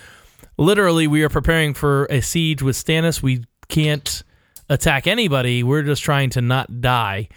literally 0.57 1.07
we 1.07 1.23
are 1.23 1.29
preparing 1.29 1.73
for 1.73 2.05
a 2.05 2.21
siege 2.21 2.61
with 2.61 2.75
Stannis. 2.75 3.21
We 3.21 3.45
can't 3.67 4.23
attack 4.69 5.07
anybody. 5.07 5.63
We're 5.63 5.83
just 5.83 6.03
trying 6.03 6.31
to 6.31 6.41
not 6.41 6.81
die. 6.81 7.29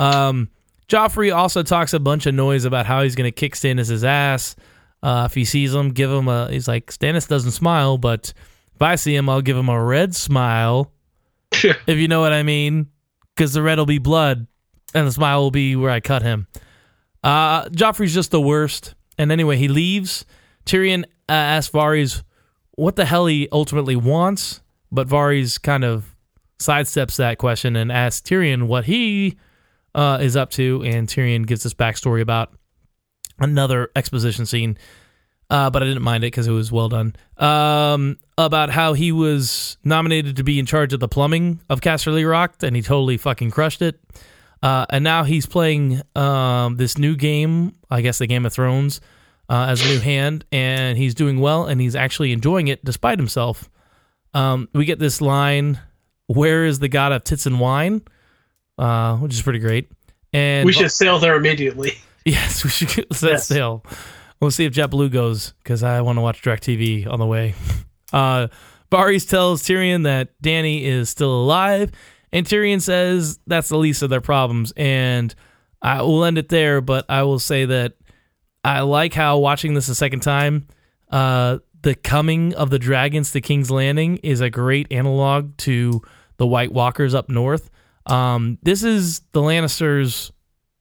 Um, 0.00 0.48
Joffrey 0.88 1.34
also 1.34 1.62
talks 1.62 1.92
a 1.92 2.00
bunch 2.00 2.26
of 2.26 2.34
noise 2.34 2.64
about 2.64 2.86
how 2.86 3.02
he's 3.02 3.14
going 3.14 3.28
to 3.28 3.32
kick 3.32 3.54
Stannis' 3.54 4.04
ass. 4.04 4.56
Uh, 5.02 5.24
if 5.26 5.34
he 5.34 5.44
sees 5.44 5.74
him, 5.74 5.90
give 5.90 6.10
him 6.10 6.28
a. 6.28 6.50
He's 6.50 6.66
like 6.66 6.90
Stannis 6.90 7.28
doesn't 7.28 7.52
smile, 7.52 7.98
but 7.98 8.32
if 8.74 8.82
I 8.82 8.96
see 8.96 9.14
him, 9.14 9.28
I'll 9.28 9.42
give 9.42 9.56
him 9.56 9.68
a 9.68 9.82
red 9.82 10.14
smile. 10.14 10.92
if 11.52 11.98
you 11.98 12.08
know 12.08 12.20
what 12.20 12.32
I 12.32 12.42
mean, 12.42 12.88
because 13.34 13.52
the 13.52 13.62
red 13.62 13.78
will 13.78 13.86
be 13.86 13.98
blood, 13.98 14.46
and 14.94 15.06
the 15.06 15.12
smile 15.12 15.42
will 15.42 15.50
be 15.50 15.76
where 15.76 15.90
I 15.90 16.00
cut 16.00 16.22
him. 16.22 16.48
Uh, 17.22 17.66
Joffrey's 17.66 18.14
just 18.14 18.30
the 18.30 18.40
worst. 18.40 18.94
And 19.18 19.32
anyway, 19.32 19.56
he 19.56 19.68
leaves. 19.68 20.24
Tyrion 20.64 21.04
uh, 21.28 21.32
asks 21.32 21.72
Varys 21.72 22.22
what 22.76 22.96
the 22.96 23.04
hell 23.04 23.26
he 23.26 23.48
ultimately 23.50 23.96
wants, 23.96 24.60
but 24.92 25.08
Varys 25.08 25.60
kind 25.60 25.84
of 25.84 26.14
sidesteps 26.58 27.16
that 27.16 27.38
question 27.38 27.76
and 27.76 27.90
asks 27.90 28.28
Tyrion 28.28 28.68
what 28.68 28.84
he 28.84 29.36
uh, 29.94 30.18
is 30.20 30.36
up 30.36 30.50
to, 30.52 30.82
and 30.84 31.08
Tyrion 31.08 31.46
gives 31.46 31.62
this 31.62 31.74
backstory 31.74 32.20
about 32.20 32.52
another 33.38 33.90
exposition 33.96 34.46
scene. 34.46 34.78
Uh, 35.50 35.70
but 35.70 35.82
I 35.82 35.86
didn't 35.86 36.02
mind 36.02 36.24
it 36.24 36.26
because 36.26 36.46
it 36.46 36.52
was 36.52 36.70
well 36.70 36.90
done. 36.90 37.16
Um, 37.38 38.18
about 38.36 38.68
how 38.68 38.92
he 38.92 39.12
was 39.12 39.78
nominated 39.82 40.36
to 40.36 40.44
be 40.44 40.58
in 40.58 40.66
charge 40.66 40.92
of 40.92 41.00
the 41.00 41.08
plumbing 41.08 41.60
of 41.70 41.80
Casterly 41.80 42.28
Rock, 42.28 42.62
and 42.62 42.76
he 42.76 42.82
totally 42.82 43.16
fucking 43.16 43.50
crushed 43.50 43.80
it. 43.80 43.98
Uh, 44.62 44.84
and 44.90 45.04
now 45.04 45.24
he's 45.24 45.46
playing 45.46 46.02
um, 46.14 46.76
this 46.76 46.98
new 46.98 47.16
game, 47.16 47.72
I 47.90 48.02
guess 48.02 48.18
the 48.18 48.26
Game 48.26 48.44
of 48.44 48.52
Thrones, 48.52 49.00
uh, 49.48 49.66
as 49.70 49.80
a 49.82 49.88
new 49.88 50.00
hand, 50.00 50.44
and 50.52 50.98
he's 50.98 51.14
doing 51.14 51.40
well, 51.40 51.64
and 51.64 51.80
he's 51.80 51.96
actually 51.96 52.32
enjoying 52.32 52.68
it 52.68 52.84
despite 52.84 53.18
himself. 53.18 53.70
Um, 54.34 54.68
we 54.74 54.84
get 54.84 54.98
this 54.98 55.22
line, 55.22 55.80
"Where 56.26 56.66
is 56.66 56.80
the 56.80 56.88
god 56.88 57.12
of 57.12 57.24
tits 57.24 57.46
and 57.46 57.58
wine?" 57.58 58.02
Uh, 58.78 59.16
which 59.16 59.34
is 59.34 59.42
pretty 59.42 59.58
great. 59.58 59.90
And 60.32 60.64
we 60.66 60.72
should 60.72 60.90
sail 60.92 61.18
there 61.18 61.36
immediately. 61.36 61.92
Yes, 62.24 62.62
we 62.62 62.68
should 62.70 62.90
set 63.12 63.30
Yes. 63.30 63.46
sail. 63.46 63.82
We'll 64.40 64.50
see 64.50 64.66
if 64.66 64.74
JetBlue 64.74 65.10
goes 65.10 65.54
because 65.62 65.82
I 65.82 66.02
want 66.02 66.16
to 66.18 66.20
watch 66.20 66.42
DirecTV 66.42 67.10
on 67.10 67.18
the 67.18 67.24
way. 67.26 67.54
Uh, 68.12 68.48
Varys 68.92 69.26
tells 69.28 69.62
Tyrion 69.62 70.04
that 70.04 70.28
Danny 70.42 70.84
is 70.84 71.08
still 71.08 71.32
alive, 71.32 71.90
and 72.32 72.44
Tyrion 72.46 72.82
says 72.82 73.38
that's 73.46 73.70
the 73.70 73.78
least 73.78 74.02
of 74.02 74.10
their 74.10 74.20
problems. 74.20 74.72
And 74.76 75.34
I 75.80 76.02
will 76.02 76.22
end 76.24 76.36
it 76.36 76.50
there, 76.50 76.80
but 76.82 77.06
I 77.08 77.22
will 77.22 77.38
say 77.38 77.64
that 77.64 77.94
I 78.62 78.80
like 78.80 79.14
how 79.14 79.38
watching 79.38 79.72
this 79.72 79.88
a 79.88 79.94
second 79.94 80.20
time, 80.20 80.66
uh, 81.10 81.58
the 81.80 81.94
coming 81.94 82.52
of 82.54 82.68
the 82.70 82.78
dragons 82.78 83.32
to 83.32 83.40
King's 83.40 83.70
Landing 83.70 84.18
is 84.18 84.40
a 84.42 84.50
great 84.50 84.88
analog 84.90 85.56
to 85.58 86.02
the 86.36 86.46
White 86.46 86.72
Walkers 86.72 87.14
up 87.14 87.28
north. 87.30 87.70
Um, 88.10 88.58
this 88.62 88.82
is 88.82 89.20
the 89.32 89.40
Lannisters' 89.40 90.30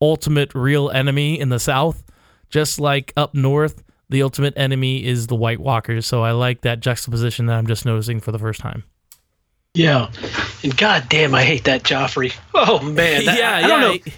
ultimate 0.02 0.54
real 0.56 0.90
enemy 0.90 1.40
in 1.40 1.50
the 1.50 1.60
south. 1.60 2.04
Just 2.50 2.80
like 2.80 3.12
up 3.18 3.34
north, 3.36 3.84
the 4.10 4.24
ultimate 4.24 4.54
enemy 4.58 5.04
is 5.06 5.28
the 5.28 5.36
White 5.36 5.60
Walkers. 5.60 6.06
So 6.06 6.24
I 6.24 6.32
like 6.32 6.62
that 6.62 6.80
juxtaposition 6.80 7.48
that 7.48 7.58
I'm 7.58 7.68
just 7.68 7.86
noticing 7.86 8.20
for 8.22 8.32
the 8.32 8.40
first 8.40 8.60
time. 8.62 8.84
Yeah, 9.74 10.10
and 10.64 10.76
god 10.76 11.06
damn, 11.10 11.36
I 11.36 11.44
hate 11.44 11.66
that 11.66 11.84
Joffrey. 11.84 12.34
Oh 12.56 12.82
man, 12.82 13.26
that, 13.26 13.64
I, 13.64 13.66
I 13.66 13.68
don't 13.68 13.82
know. 13.82 13.92
he- 13.94 14.14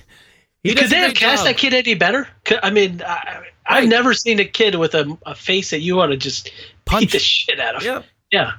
he 0.64 0.76
Could 0.76 0.90
they 0.90 0.98
have 0.98 1.14
cast 1.14 1.44
job. 1.44 1.48
that 1.48 1.58
kid 1.58 1.74
any 1.74 1.94
better? 1.94 2.28
I 2.62 2.70
mean, 2.70 3.02
I, 3.02 3.44
I've 3.66 3.84
Right. 3.84 3.88
never 3.90 4.14
seen 4.14 4.40
a 4.42 4.46
kid 4.46 4.76
with 4.76 4.94
a, 4.94 5.18
a 5.26 5.34
face 5.34 5.70
that 5.70 5.80
you 5.80 5.96
want 5.96 6.12
to 6.12 6.18
just 6.18 6.52
Punch. 6.84 7.14
the 7.14 7.20
shit 7.20 7.60
out 7.62 7.76
of. 7.76 7.84
Yeah. 7.84 8.02
Yeah, 8.30 8.52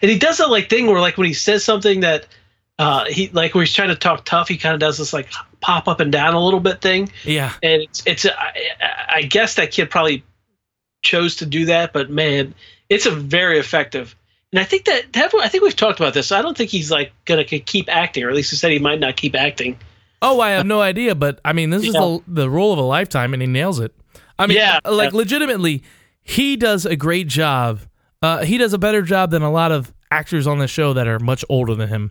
and 0.00 0.10
he 0.10 0.18
does 0.18 0.38
that 0.38 0.50
like 0.50 0.70
thing 0.70 0.86
where 0.86 1.00
like 1.00 1.16
when 1.18 1.26
he 1.26 1.34
says 1.34 1.64
something 1.64 2.00
that 2.00 2.26
uh, 2.78 3.04
he 3.06 3.28
like 3.30 3.54
when 3.54 3.64
he's 3.64 3.74
trying 3.74 3.88
to 3.88 3.94
talk 3.96 4.24
tough, 4.24 4.48
he 4.48 4.56
kind 4.56 4.74
of 4.74 4.80
does 4.80 4.98
this 4.98 5.12
like 5.12 5.28
pop 5.60 5.88
up 5.88 6.00
and 6.00 6.12
down 6.12 6.34
a 6.34 6.42
little 6.44 6.60
bit 6.60 6.80
thing, 6.80 7.10
Yeah. 7.24 7.52
and 7.62 7.82
it's 7.82 8.02
it's 8.06 8.26
I, 8.26 8.52
I 9.10 9.22
guess 9.22 9.54
that 9.56 9.70
kid 9.72 9.90
probably 9.90 10.22
chose 11.02 11.36
to 11.36 11.46
do 11.46 11.64
that, 11.66 11.92
but 11.92 12.10
man, 12.10 12.54
it's 12.88 13.06
a 13.06 13.10
very 13.10 13.58
effective. 13.58 14.14
And 14.52 14.58
I 14.60 14.64
think 14.64 14.86
that 14.86 15.14
have, 15.14 15.34
I 15.34 15.48
think 15.48 15.62
we've 15.62 15.76
talked 15.76 16.00
about 16.00 16.14
this. 16.14 16.32
I 16.32 16.40
don't 16.40 16.56
think 16.56 16.70
he's 16.70 16.90
like 16.90 17.12
gonna 17.24 17.44
keep 17.44 17.88
acting, 17.94 18.24
or 18.24 18.30
at 18.30 18.34
least 18.36 18.50
he 18.50 18.56
said 18.56 18.70
he 18.72 18.78
might 18.78 19.00
not 19.00 19.16
keep 19.16 19.34
acting. 19.34 19.78
Oh, 20.20 20.40
I 20.40 20.50
have 20.50 20.66
no 20.66 20.80
idea, 20.80 21.14
but 21.14 21.40
I 21.44 21.52
mean, 21.52 21.70
this 21.70 21.84
is 21.84 21.92
the, 21.92 22.20
the 22.26 22.50
role 22.50 22.72
of 22.72 22.78
a 22.78 22.82
lifetime, 22.82 23.32
and 23.34 23.42
he 23.42 23.46
nails 23.46 23.78
it. 23.78 23.94
I 24.38 24.46
mean, 24.48 24.56
Yeah. 24.56 24.80
like 24.84 25.12
legitimately, 25.12 25.82
he 26.22 26.56
does 26.56 26.86
a 26.86 26.96
great 26.96 27.28
job. 27.28 27.80
Uh, 28.20 28.44
he 28.44 28.58
does 28.58 28.72
a 28.72 28.78
better 28.78 29.02
job 29.02 29.30
than 29.30 29.42
a 29.42 29.50
lot 29.50 29.70
of 29.70 29.92
actors 30.10 30.46
on 30.48 30.58
the 30.58 30.66
show 30.66 30.92
that 30.92 31.06
are 31.06 31.20
much 31.20 31.44
older 31.48 31.74
than 31.76 31.88
him. 31.88 32.10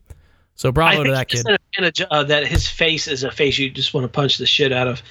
So 0.57 0.71
bravo 0.71 1.03
to 1.03 1.11
that 1.11 1.29
kid. 1.29 1.45
advantage, 1.47 2.01
uh, 2.09 2.23
that 2.23 2.47
his 2.47 2.67
face 2.67 3.07
is 3.07 3.23
a 3.23 3.31
face 3.31 3.57
you 3.59 3.69
just 3.69 3.93
want 3.93 4.05
to 4.05 4.09
punch 4.09 4.37
the 4.37 4.47
shit 4.47 4.73
out 4.73 4.87
of, 4.87 5.03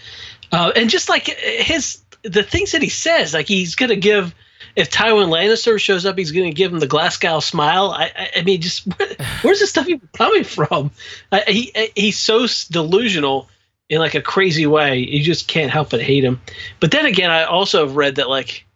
uh, 0.53 0.73
and 0.75 0.91
just 0.91 1.09
like 1.09 1.29
his 1.29 2.03
the 2.23 2.43
things 2.43 2.73
that 2.73 2.83
he 2.83 2.89
says, 2.89 3.33
like 3.33 3.47
he's 3.47 3.75
gonna 3.75 3.97
give. 3.97 4.35
If 4.75 4.91
Tywin 4.91 5.29
Lannister 5.29 5.81
shows 5.81 6.05
up, 6.05 6.19
he's 6.19 6.33
going 6.33 6.51
to 6.51 6.55
give 6.55 6.71
him 6.71 6.81
the 6.81 6.87
Glasgow 6.87 7.41
smile. 7.41 7.93
I, 7.93 8.13
I, 8.15 8.31
I 8.37 8.43
mean, 8.43 8.61
just 8.61 8.87
where, 8.87 9.09
where's 9.43 9.59
this 9.59 9.71
stuff 9.71 9.89
even 9.89 10.07
coming 10.13 10.45
from? 10.45 10.91
Uh, 11.33 11.41
he 11.47 11.73
he's 11.95 12.19
so 12.19 12.47
delusional 12.71 13.49
in 13.89 14.01
like 14.01 14.15
a 14.15 14.21
crazy 14.21 14.67
way. 14.67 14.99
You 14.99 15.23
just 15.23 15.49
can't 15.49 15.71
help 15.71 15.91
but 15.91 16.03
hate 16.03 16.25
him. 16.25 16.43
But 16.81 16.91
then 16.91 17.07
again, 17.07 17.31
I 17.31 17.45
also 17.45 17.87
have 17.87 17.97
read 17.97 18.17
that 18.17 18.29
like 18.29 18.67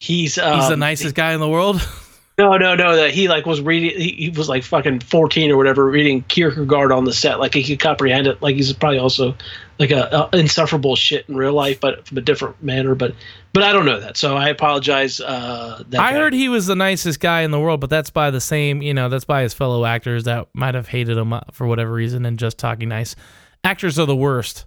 he's 0.00 0.38
um, 0.38 0.58
He's 0.58 0.68
the 0.68 0.76
nicest 0.76 1.14
guy 1.14 1.34
in 1.34 1.40
the 1.40 1.48
world. 1.48 1.86
no, 2.38 2.56
no, 2.56 2.74
no. 2.74 2.96
That 2.96 3.10
he 3.12 3.28
like 3.28 3.46
was 3.46 3.60
reading. 3.60 3.98
He, 4.00 4.12
he 4.12 4.30
was 4.30 4.48
like 4.48 4.64
fucking 4.64 5.00
fourteen 5.00 5.50
or 5.50 5.56
whatever, 5.56 5.88
reading 5.88 6.22
Kierkegaard 6.28 6.92
on 6.92 7.04
the 7.04 7.12
set. 7.12 7.38
Like 7.38 7.54
he 7.54 7.62
could 7.62 7.80
comprehend 7.80 8.26
it. 8.26 8.42
Like 8.42 8.56
he's 8.56 8.72
probably 8.72 8.98
also 8.98 9.34
like 9.78 9.90
a, 9.90 10.28
a 10.32 10.36
insufferable 10.36 10.96
shit 10.96 11.28
in 11.28 11.36
real 11.36 11.52
life, 11.52 11.80
but 11.80 12.06
from 12.06 12.18
a 12.18 12.20
different 12.20 12.62
manner. 12.62 12.94
But 12.94 13.14
but 13.52 13.62
I 13.62 13.72
don't 13.72 13.86
know 13.86 14.00
that, 14.00 14.16
so 14.16 14.36
I 14.36 14.48
apologize. 14.48 15.20
Uh, 15.20 15.82
that 15.88 16.00
I 16.00 16.12
guy. 16.12 16.18
heard 16.18 16.32
he 16.32 16.48
was 16.48 16.66
the 16.66 16.74
nicest 16.74 17.20
guy 17.20 17.42
in 17.42 17.50
the 17.50 17.60
world, 17.60 17.80
but 17.80 17.90
that's 17.90 18.10
by 18.10 18.30
the 18.30 18.40
same, 18.40 18.82
you 18.82 18.94
know, 18.94 19.08
that's 19.08 19.24
by 19.24 19.42
his 19.42 19.54
fellow 19.54 19.84
actors 19.84 20.24
that 20.24 20.48
might 20.54 20.74
have 20.74 20.88
hated 20.88 21.16
him 21.16 21.32
uh, 21.32 21.40
for 21.52 21.66
whatever 21.66 21.92
reason 21.92 22.26
and 22.26 22.38
just 22.38 22.58
talking 22.58 22.88
nice. 22.88 23.14
Actors 23.62 23.98
are 23.98 24.06
the 24.06 24.16
worst. 24.16 24.66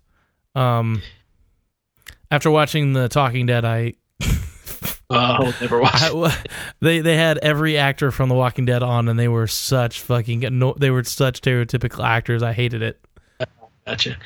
Um, 0.55 1.01
after 2.31 2.49
watching 2.49 2.93
the 2.93 3.07
Talking 3.07 3.45
Dead, 3.45 3.63
I, 3.63 3.93
Oh, 5.09 5.15
I'll 5.15 5.53
never 5.61 5.79
watch. 5.79 5.93
I 5.95 6.43
they 6.81 6.99
they 6.99 7.15
had 7.15 7.37
every 7.37 7.77
actor 7.77 8.11
from 8.11 8.27
The 8.27 8.35
Walking 8.35 8.65
Dead 8.65 8.83
on, 8.83 9.07
and 9.07 9.17
they 9.17 9.29
were 9.29 9.47
such 9.47 10.01
fucking 10.01 10.41
no, 10.57 10.73
they 10.77 10.89
were 10.89 11.03
such 11.03 11.41
stereotypical 11.41 12.03
actors. 12.03 12.43
I 12.43 12.51
hated 12.53 12.81
it. 12.81 12.99
Gotcha. 13.85 14.17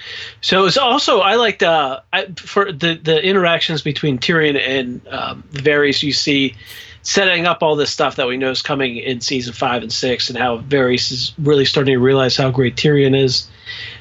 So 0.41 0.65
it's 0.65 0.77
also 0.77 1.19
I 1.19 1.35
liked 1.35 1.61
uh 1.61 1.99
I, 2.11 2.25
for 2.35 2.71
the 2.71 2.95
the 2.95 3.23
interactions 3.23 3.83
between 3.83 4.17
Tyrion 4.17 4.59
and 4.59 5.07
um, 5.07 5.43
Varys. 5.51 6.01
You 6.01 6.13
see 6.13 6.55
setting 7.03 7.45
up 7.45 7.61
all 7.61 7.75
this 7.75 7.91
stuff 7.91 8.15
that 8.15 8.27
we 8.27 8.37
know 8.37 8.49
is 8.49 8.63
coming 8.63 8.97
in 8.97 9.21
season 9.21 9.53
five 9.53 9.83
and 9.83 9.93
six, 9.93 10.29
and 10.29 10.37
how 10.37 10.59
Varys 10.61 11.11
is 11.11 11.33
really 11.37 11.65
starting 11.65 11.93
to 11.93 11.99
realize 11.99 12.35
how 12.35 12.49
great 12.49 12.75
Tyrion 12.75 13.15
is, 13.15 13.47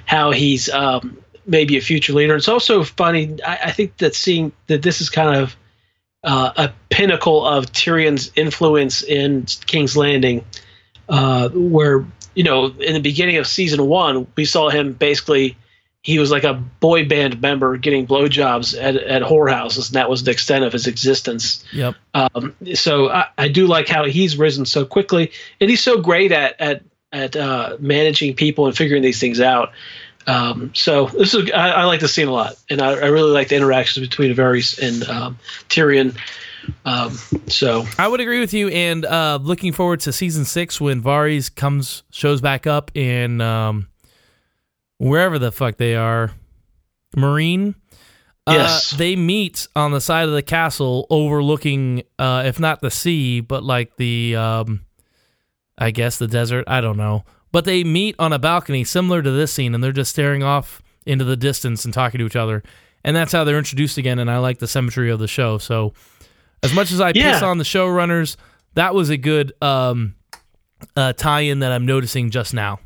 how 0.07 0.31
he's 0.31 0.71
um, 0.71 1.19
maybe 1.45 1.77
a 1.77 1.83
future 1.83 2.15
leader. 2.15 2.37
It's 2.37 2.49
also 2.49 2.83
funny. 2.83 3.37
I, 3.47 3.59
I 3.65 3.73
think 3.73 3.99
that 3.99 4.15
seeing 4.15 4.53
that 4.69 4.81
this 4.81 5.03
is 5.03 5.11
kind 5.11 5.37
of 5.37 5.57
uh, 6.25 6.53
a 6.57 6.73
pinnacle 6.91 7.47
of 7.47 7.73
Tyrion's 7.73 8.31
influence 8.37 9.03
in 9.03 9.47
King's 9.67 9.97
Landing, 9.97 10.45
uh, 11.09 11.49
where 11.51 12.05
you 12.35 12.45
know, 12.45 12.67
in 12.67 12.95
the 12.95 13.01
beginning 13.01 13.37
of 13.37 13.47
season 13.47 13.87
one, 13.87 14.27
we 14.37 14.45
saw 14.45 14.71
him 14.71 14.93
basically. 14.93 15.57
He 16.03 16.19
was 16.19 16.31
like 16.31 16.45
a 16.45 16.55
boy 16.55 17.07
band 17.07 17.43
member 17.43 17.77
getting 17.77 18.07
blowjobs 18.07 18.75
at, 18.81 18.97
at 18.97 19.21
whorehouses, 19.21 19.89
and 19.89 19.97
that 19.97 20.09
was 20.09 20.25
the 20.25 20.31
extent 20.31 20.65
of 20.65 20.73
his 20.73 20.87
existence. 20.87 21.63
Yep. 21.75 21.95
Um, 22.15 22.57
so 22.73 23.11
I, 23.11 23.27
I 23.37 23.49
do 23.49 23.67
like 23.67 23.87
how 23.87 24.07
he's 24.07 24.39
risen 24.39 24.65
so 24.65 24.87
quickly, 24.87 25.31
and 25.61 25.69
he's 25.69 25.83
so 25.83 26.01
great 26.01 26.33
at 26.33 26.59
at 26.59 26.83
at 27.13 27.37
uh, 27.37 27.77
managing 27.81 28.35
people 28.35 28.67
and 28.67 28.75
figuring 28.75 29.03
these 29.03 29.21
things 29.21 29.41
out. 29.41 29.73
Um, 30.31 30.71
so 30.75 31.07
this 31.07 31.35
is 31.35 31.51
I, 31.51 31.71
I, 31.71 31.85
like 31.85 31.99
the 31.99 32.07
scene 32.07 32.29
a 32.29 32.33
lot, 32.33 32.55
and 32.71 32.81
I, 32.81 32.91
I, 32.93 33.07
really 33.07 33.33
like 33.33 33.49
the 33.49 33.57
interactions 33.57 34.07
between 34.07 34.33
Varys 34.33 34.79
and 34.79 35.03
um, 35.09 35.39
Tyrion. 35.69 36.17
Um, 36.85 37.19
so 37.49 37.85
I 37.99 38.07
would 38.07 38.21
agree 38.21 38.39
with 38.39 38.55
you, 38.55 38.69
and 38.69 39.05
uh, 39.05 39.41
looking 39.43 39.73
forward 39.73 39.99
to 40.01 40.13
season 40.13 40.45
six 40.45 40.81
when 40.81 41.03
Varys 41.03 41.53
comes 41.53 42.05
shows 42.11 42.41
back 42.41 42.69
up 42.69 42.97
in 42.97 43.41
um, 43.41 43.89
wherever 44.99 45.37
the 45.37 45.51
fuck 45.51 45.79
they 45.79 45.97
are, 45.97 46.31
Meereen. 47.17 47.75
Uh, 48.47 48.53
yes, 48.53 48.93
they 48.93 49.17
meet 49.17 49.67
on 49.75 49.91
the 49.91 50.01
side 50.01 50.29
of 50.29 50.35
the 50.35 50.43
castle, 50.45 51.09
overlooking, 51.11 52.05
uh, 52.21 52.45
if 52.47 52.61
not 52.61 52.81
the 52.81 52.91
sea, 52.91 53.41
but 53.41 53.65
like 53.65 53.97
the, 53.97 54.37
um, 54.37 54.85
I 55.77 55.91
guess 55.91 56.19
the 56.19 56.29
desert. 56.29 56.67
I 56.69 56.81
don't 56.81 56.97
know, 56.97 57.25
but 57.53 57.65
they 57.65 57.85
meet 57.85 58.17
on 58.19 58.33
a 58.33 58.39
balcony 58.39 58.85
similar 58.85 59.23
to 59.23 59.31
this 59.31 59.53
scene, 59.53 59.75
and 59.75 59.83
they're 59.83 59.93
just 59.93 60.11
staring 60.11 60.43
off 60.43 60.83
into 61.07 61.25
the 61.25 61.37
distance 61.37 61.85
and 61.85 61.95
talking 61.95 62.19
to 62.19 62.27
each 62.27 62.37
other, 62.37 62.63
and 63.05 63.17
that's 63.17 63.33
how 63.33 63.45
they're 63.45 63.59
introduced 63.59 63.99
again. 63.99 64.19
And 64.19 64.31
I 64.31 64.39
like 64.39 64.59
the 64.59 64.69
symmetry 64.69 65.11
of 65.11 65.19
the 65.19 65.29
show, 65.29 65.59
so 65.59 65.93
as 66.63 66.75
much 66.75 66.93
as 66.93 67.01
I 67.01 67.13
yeah. 67.15 67.33
piss 67.33 67.43
on 67.43 67.59
the 67.59 67.65
showrunners, 67.65 68.37
that 68.75 68.95
was 68.95 69.11
a 69.11 69.17
good 69.17 69.53
um, 69.63 70.15
uh, 70.97 71.13
tie-in 71.13 71.61
that 71.61 71.73
I'm 71.73 71.87
noticing 71.87 72.31
just 72.31 72.55
now. 72.55 72.81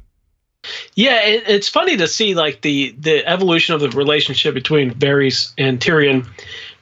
Yeah, 0.95 1.23
it, 1.23 1.45
it's 1.47 1.69
funny 1.69 1.97
to 1.99 2.09
see 2.09 2.35
like 2.35 2.63
the 2.63 2.95
the 2.99 3.27
evolution 3.27 3.75
of 3.75 3.81
the 3.81 3.91
relationship 3.91 4.55
between 4.55 4.93
Varys 4.93 5.53
and 5.59 5.79
Tyrion 5.79 6.27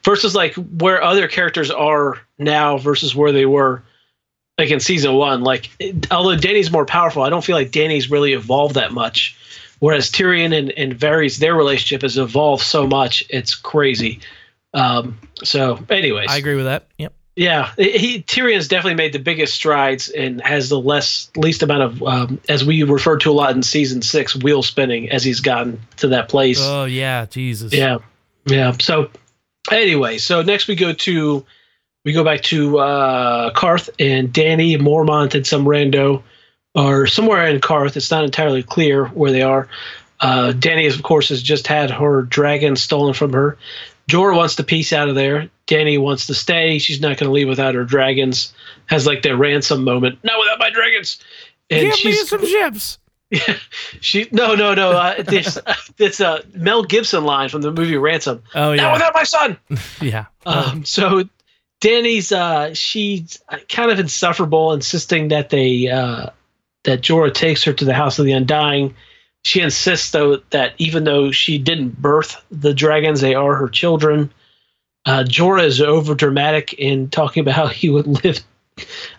versus 0.05 0.35
like 0.35 0.55
where 0.55 1.03
other 1.03 1.27
characters 1.27 1.71
are 1.71 2.21
now 2.39 2.79
versus 2.79 3.15
where 3.15 3.33
they 3.33 3.47
were 3.47 3.83
like 4.59 4.71
in 4.71 4.81
season 4.81 5.15
one. 5.15 5.43
Like, 5.43 5.71
although 6.11 6.37
Danny's 6.37 6.71
more 6.71 6.87
powerful, 6.87 7.23
I 7.23 7.31
don't 7.31 7.45
feel 7.45 7.57
like 7.57 7.71
Danny's 7.71 8.11
really 8.11 8.33
evolved 8.33 8.75
that 8.75 8.93
much. 8.93 9.37
Whereas 9.79 10.11
Tyrion 10.11 10.57
and, 10.57 10.71
and 10.71 10.95
Varys, 10.95 11.39
their 11.39 11.55
relationship 11.55 12.03
has 12.03 12.17
evolved 12.17 12.63
so 12.63 12.87
much, 12.87 13.25
it's 13.29 13.55
crazy. 13.55 14.21
Um, 14.73 15.19
so, 15.43 15.85
anyways, 15.91 16.31
I 16.31 16.37
agree 16.37 16.55
with 16.55 16.67
that. 16.67 16.87
Yep. 16.99 17.13
Yeah, 17.35 17.73
he 17.79 18.23
Tyrion's 18.23 18.69
definitely 18.69 18.97
made 18.97 19.15
the 19.15 19.19
biggest 19.19 19.55
strides 19.55 20.11
and 20.11 20.41
has 20.43 20.69
the 20.69 20.79
less 20.79 21.31
least 21.35 21.63
amount 21.63 21.83
of, 21.83 22.03
um, 22.03 22.41
as 22.47 22.63
we 22.63 22.83
referred 22.83 23.23
to 23.23 23.31
a 23.31 23.33
lot 23.33 23.57
in 23.57 23.63
season 23.63 24.03
six, 24.03 24.37
wheel 24.37 24.63
spinning 24.63 25.11
as 25.11 25.25
he's 25.25 25.41
gotten 25.41 25.81
to 25.97 26.09
that 26.09 26.29
place. 26.29 26.59
Oh 26.61 26.85
yeah, 26.85 27.25
Jesus. 27.25 27.73
Yeah, 27.73 27.99
yeah. 28.47 28.73
So, 28.79 29.11
anyway, 29.71 30.19
so 30.19 30.43
next 30.43 30.69
we 30.69 30.75
go 30.75 30.93
to 30.93 31.47
we 32.05 32.13
go 32.13 32.25
back 32.25 32.43
to 32.43 32.79
uh, 32.79 33.53
Qarth 33.53 33.89
and 33.99 34.33
Danny, 34.33 34.77
Mormont 34.77 35.35
and 35.35 35.47
some 35.47 35.65
rando 35.65 36.23
are 36.75 37.07
somewhere 37.07 37.47
in 37.47 37.61
Qarth. 37.61 37.97
It's 37.97 38.11
not 38.11 38.25
entirely 38.25 38.63
clear 38.63 39.07
where 39.07 39.31
they 39.31 39.43
are. 39.43 39.69
Uh, 40.21 40.53
Dany, 40.55 40.93
of 40.93 41.03
course, 41.03 41.31
has 41.31 41.43
just 41.43 41.67
had 41.67 41.91
her 41.91 42.23
dragon 42.23 42.77
stolen 42.77 43.13
from 43.13 43.33
her. 43.33 43.59
Jorah 44.09 44.37
wants 44.37 44.57
the 44.57 44.65
piece 44.65 44.93
out 44.93 45.09
of 45.09 45.15
there. 45.15 45.51
Danny 45.67 45.99
wants 45.99 46.27
to 46.27 46.35
stay. 46.35 46.79
She's 46.79 47.01
not 47.01 47.19
going 47.19 47.29
to 47.29 47.31
leave 47.31 47.49
without 47.49 47.75
her 47.75 47.85
dragons. 47.85 48.53
Has 48.87 49.07
like 49.07 49.23
that 49.23 49.37
ransom 49.37 49.85
moment. 49.85 50.19
Not 50.23 50.39
without 50.39 50.59
my 50.59 50.71
dragons. 50.71 51.19
And 51.71 51.83
Give 51.83 51.95
she's, 51.95 52.21
me 52.21 52.25
some 52.27 52.47
ships. 52.47 52.99
Yeah, 53.31 53.57
she 54.01 54.29
no 54.31 54.55
no 54.55 54.75
no. 54.75 54.93
Uh, 54.93 55.23
this 55.23 55.59
it's 55.99 56.21
a 56.21 56.43
Mel 56.55 56.83
Gibson 56.83 57.25
line 57.25 57.49
from 57.49 57.63
the 57.63 57.73
movie 57.73 57.97
Ransom. 57.97 58.43
Oh 58.55 58.73
yeah. 58.73 58.83
Not 58.83 58.93
without 58.95 59.15
my 59.15 59.23
son. 59.25 59.57
yeah. 60.03 60.27
Um, 60.45 60.85
so 60.85 61.25
Dany's 61.83 62.33
uh, 62.33 62.73
she's 62.73 63.43
kind 63.69 63.91
of 63.91 63.99
insufferable, 63.99 64.73
insisting 64.73 65.29
that 65.29 65.51
they 65.51 65.89
uh, 65.89 66.31
that 66.85 67.03
Jorah 67.03 67.35
takes 67.35 67.65
her 67.65 67.73
to 67.75 67.85
the 67.85 67.95
House 67.95 68.19
of 68.19 68.25
the 68.25 68.33
Undying 68.33 68.95
she 69.43 69.61
insists 69.61 70.11
though 70.11 70.37
that 70.51 70.75
even 70.79 71.05
though 71.05 71.33
she 71.33 71.59
didn't 71.59 72.01
birth 72.01 72.43
the 72.51 72.73
dragons, 72.73 73.21
they 73.21 73.35
are 73.35 73.55
her 73.57 73.69
children. 73.69 74.33
Uh, 75.05 75.25
Jorah 75.27 75.65
is 75.65 75.81
over 75.81 76.15
dramatic 76.15 76.73
in 76.75 77.11
talking 77.11 77.41
about 77.41 77.55
how 77.57 77.67
he 77.67 77.91
would 77.91 78.25
live. 78.25 78.41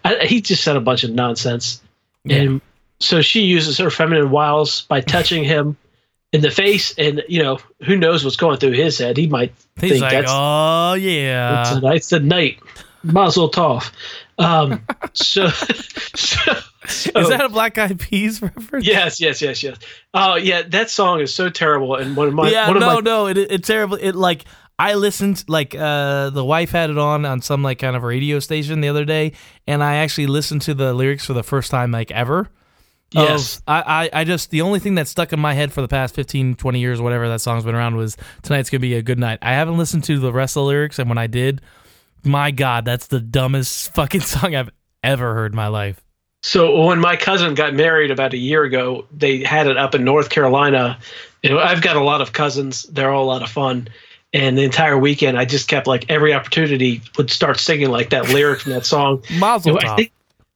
I, 0.04 0.26
he 0.26 0.42
just 0.42 0.64
said 0.64 0.76
a 0.76 0.82
bunch 0.82 1.04
of 1.04 1.12
nonsense, 1.12 1.82
yeah. 2.24 2.38
and 2.38 2.62
so 3.00 3.22
she 3.22 3.42
uses 3.42 3.78
her 3.78 3.92
feminine 3.92 4.32
wiles 4.32 4.82
by 4.82 5.02
touching 5.02 5.44
him 5.44 5.78
in 6.34 6.42
the 6.42 6.52
face, 6.52 6.94
and 6.98 7.24
you 7.30 7.42
know 7.42 7.60
who 7.86 7.96
knows 7.96 8.26
what's 8.26 8.36
going 8.36 8.58
through 8.58 8.72
his 8.74 8.98
head. 8.98 9.16
He 9.16 9.28
might 9.28 9.54
He's 9.80 9.92
think 9.92 10.02
like, 10.02 10.12
that's 10.12 10.32
oh 10.32 10.96
yeah, 10.96 11.80
it's 11.94 12.12
a 12.12 12.20
night, 12.20 12.60
Mazel 13.04 13.50
Tov. 13.50 13.90
Um, 14.38 14.82
so, 15.14 15.48
so 15.48 16.54
so, 16.86 17.12
is 17.16 17.30
that 17.30 17.46
a 17.46 17.50
Black 17.50 17.78
Eyed 17.78 18.00
Peas 18.00 18.42
reference? 18.42 18.86
Yes, 18.86 19.22
yes, 19.22 19.42
yes, 19.42 19.64
yes. 19.64 19.78
Oh, 20.14 20.36
yeah, 20.36 20.64
that 20.64 20.90
song 20.90 21.22
is 21.22 21.34
so 21.34 21.50
terrible. 21.50 21.96
And 21.96 22.18
one 22.18 22.28
of 22.28 22.34
my 22.34 22.50
yeah, 22.50 22.70
no, 22.72 22.80
my, 22.80 23.00
no, 23.00 23.28
it, 23.28 23.38
it's 23.38 23.68
terrible. 23.68 23.98
It 23.98 24.14
like 24.16 24.44
I 24.78 24.96
listened 24.96 25.46
like 25.48 25.76
uh 25.76 26.30
the 26.32 26.44
wife 26.44 26.72
had 26.72 26.90
it 26.90 26.98
on 26.98 27.26
on 27.26 27.42
some 27.42 27.64
like 27.64 27.80
kind 27.80 27.96
of 27.96 28.04
radio 28.04 28.40
station 28.40 28.82
the 28.82 28.90
other 28.90 29.06
day, 29.06 29.34
and 29.66 29.84
I 29.84 29.96
actually 29.96 30.28
listened 30.28 30.62
to 30.64 30.74
the 30.74 30.94
lyrics 30.94 31.26
for 31.26 31.34
the 31.34 31.44
first 31.44 31.72
time 31.72 31.92
like 31.92 32.12
ever. 32.12 32.50
Yes. 33.14 33.58
Of, 33.58 33.64
I, 33.68 33.82
I, 33.82 34.22
I 34.22 34.24
just 34.24 34.50
the 34.50 34.62
only 34.62 34.80
thing 34.80 34.96
that 34.96 35.08
stuck 35.08 35.34
in 35.34 35.40
my 35.40 35.54
head 35.54 35.72
for 35.72 35.82
the 35.82 35.88
past 35.88 36.16
15, 36.16 36.56
20 36.56 36.80
years, 36.80 37.02
whatever 37.02 37.28
that 37.30 37.42
song's 37.42 37.64
been 37.64 37.76
around 37.76 37.96
was 37.96 38.18
tonight's 38.42 38.70
gonna 38.70 38.80
be 38.80 38.96
a 38.96 39.02
good 39.02 39.20
night. 39.20 39.40
I 39.42 39.54
haven't 39.54 39.78
listened 39.78 40.04
to 40.06 40.20
the 40.20 40.34
rest 40.34 40.58
of 40.58 40.62
the 40.62 40.66
lyrics, 40.66 41.00
and 41.00 41.10
when 41.10 41.18
I 41.18 41.28
did, 41.28 41.62
my 42.24 42.52
God, 42.52 42.86
that's 42.86 43.08
the 43.08 43.20
dumbest 43.20 43.94
fucking 43.96 44.22
song 44.22 44.56
I've 44.56 44.70
ever 45.04 45.34
heard 45.34 45.52
in 45.52 45.56
my 45.56 45.68
life. 45.68 46.02
So 46.42 46.86
when 46.86 47.00
my 47.00 47.16
cousin 47.16 47.54
got 47.54 47.74
married 47.74 48.12
about 48.12 48.34
a 48.34 48.38
year 48.38 48.64
ago, 48.64 49.06
they 49.12 49.44
had 49.44 49.68
it 49.68 49.78
up 49.78 49.96
in 49.96 50.04
North 50.04 50.30
Carolina. 50.30 51.00
You 51.42 51.52
know, 51.52 51.60
I've 51.60 51.82
got 51.82 51.96
a 51.96 52.04
lot 52.04 52.22
of 52.22 52.34
cousins; 52.34 52.84
they're 52.84 53.12
all 53.12 53.24
a 53.24 53.26
lot 53.26 53.44
of 53.44 53.50
fun. 53.50 53.88
And 54.34 54.58
the 54.58 54.64
entire 54.64 54.98
weekend, 54.98 55.38
I 55.38 55.46
just 55.46 55.68
kept 55.68 55.86
like 55.86 56.10
every 56.10 56.34
opportunity 56.34 57.02
would 57.18 57.30
start 57.30 57.60
singing 57.60 57.92
like 57.92 58.10
that 58.10 58.30
lyric 58.30 58.62
from 58.62 58.72
that 58.72 58.86
song. 58.86 59.24
Mazel 59.38 59.78
tov. 59.78 60.10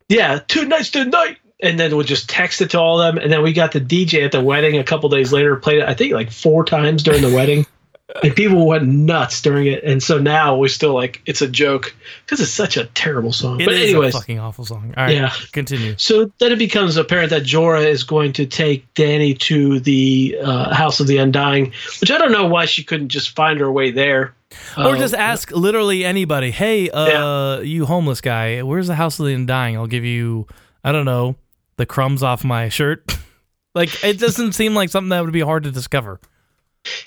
Yeah, 0.09 0.39
two 0.47 0.65
nights 0.65 0.89
tonight, 0.89 1.37
and 1.61 1.79
then 1.79 1.95
would 1.95 2.07
just 2.07 2.29
text 2.29 2.61
it 2.61 2.71
to 2.71 2.79
all 2.79 3.01
of 3.01 3.15
them. 3.15 3.23
And 3.23 3.31
then 3.31 3.41
we 3.41 3.53
got 3.53 3.71
the 3.71 3.81
DJ 3.81 4.23
at 4.23 4.31
the 4.31 4.41
wedding 4.41 4.77
a 4.77 4.83
couple 4.83 5.09
days 5.09 5.33
later, 5.33 5.55
played 5.55 5.79
it 5.79 5.89
I 5.89 5.93
think 5.93 6.13
like 6.13 6.31
four 6.31 6.63
times 6.63 7.03
during 7.03 7.21
the 7.21 7.33
wedding 7.33 7.65
and 8.23 8.35
people 8.35 8.65
went 8.65 8.87
nuts 8.87 9.41
during 9.41 9.67
it. 9.67 9.83
And 9.83 10.01
so 10.01 10.17
now 10.17 10.55
we're 10.55 10.67
still 10.67 10.93
like 10.93 11.21
it's 11.25 11.41
a 11.41 11.47
joke 11.47 11.95
because 12.25 12.39
it's 12.39 12.51
such 12.51 12.77
a 12.77 12.85
terrible 12.87 13.33
song. 13.33 13.59
It 13.59 13.65
but 13.65 13.75
anyways, 13.75 14.13
fucking 14.13 14.39
awful 14.39 14.65
song. 14.65 14.93
All 14.97 15.05
right, 15.05 15.15
yeah, 15.15 15.33
continue. 15.51 15.95
So 15.97 16.31
then 16.39 16.51
it 16.51 16.59
becomes 16.59 16.97
apparent 16.97 17.29
that 17.31 17.43
Jorah 17.43 17.85
is 17.85 18.03
going 18.03 18.33
to 18.33 18.45
take 18.45 18.91
Danny 18.93 19.33
to 19.35 19.79
the 19.79 20.37
uh, 20.41 20.73
House 20.73 20.99
of 20.99 21.07
the 21.07 21.17
Undying, 21.17 21.73
which 21.99 22.11
I 22.11 22.17
don't 22.17 22.31
know 22.31 22.47
why 22.47 22.65
she 22.65 22.83
couldn't 22.83 23.09
just 23.09 23.35
find 23.35 23.59
her 23.59 23.71
way 23.71 23.91
there. 23.91 24.33
Or 24.77 24.95
uh, 24.95 24.97
just 24.97 25.13
ask 25.13 25.51
literally 25.51 26.05
anybody, 26.05 26.51
"Hey, 26.51 26.89
uh, 26.89 27.07
yeah. 27.07 27.59
you 27.59 27.85
homeless 27.85 28.21
guy, 28.21 28.61
where's 28.61 28.87
the 28.87 28.95
House 28.95 29.19
of 29.19 29.25
the 29.25 29.33
Undying? 29.33 29.75
I'll 29.75 29.87
give 29.87 30.05
you, 30.05 30.47
I 30.83 30.93
don't 30.93 31.05
know, 31.05 31.35
the 31.77 31.85
crumbs 31.85 32.23
off 32.23 32.43
my 32.43 32.69
shirt." 32.69 33.17
like 33.75 34.03
it 34.03 34.19
doesn't 34.19 34.53
seem 34.53 34.75
like 34.75 34.89
something 34.89 35.09
that 35.09 35.23
would 35.23 35.33
be 35.33 35.41
hard 35.41 35.63
to 35.63 35.71
discover. 35.71 36.19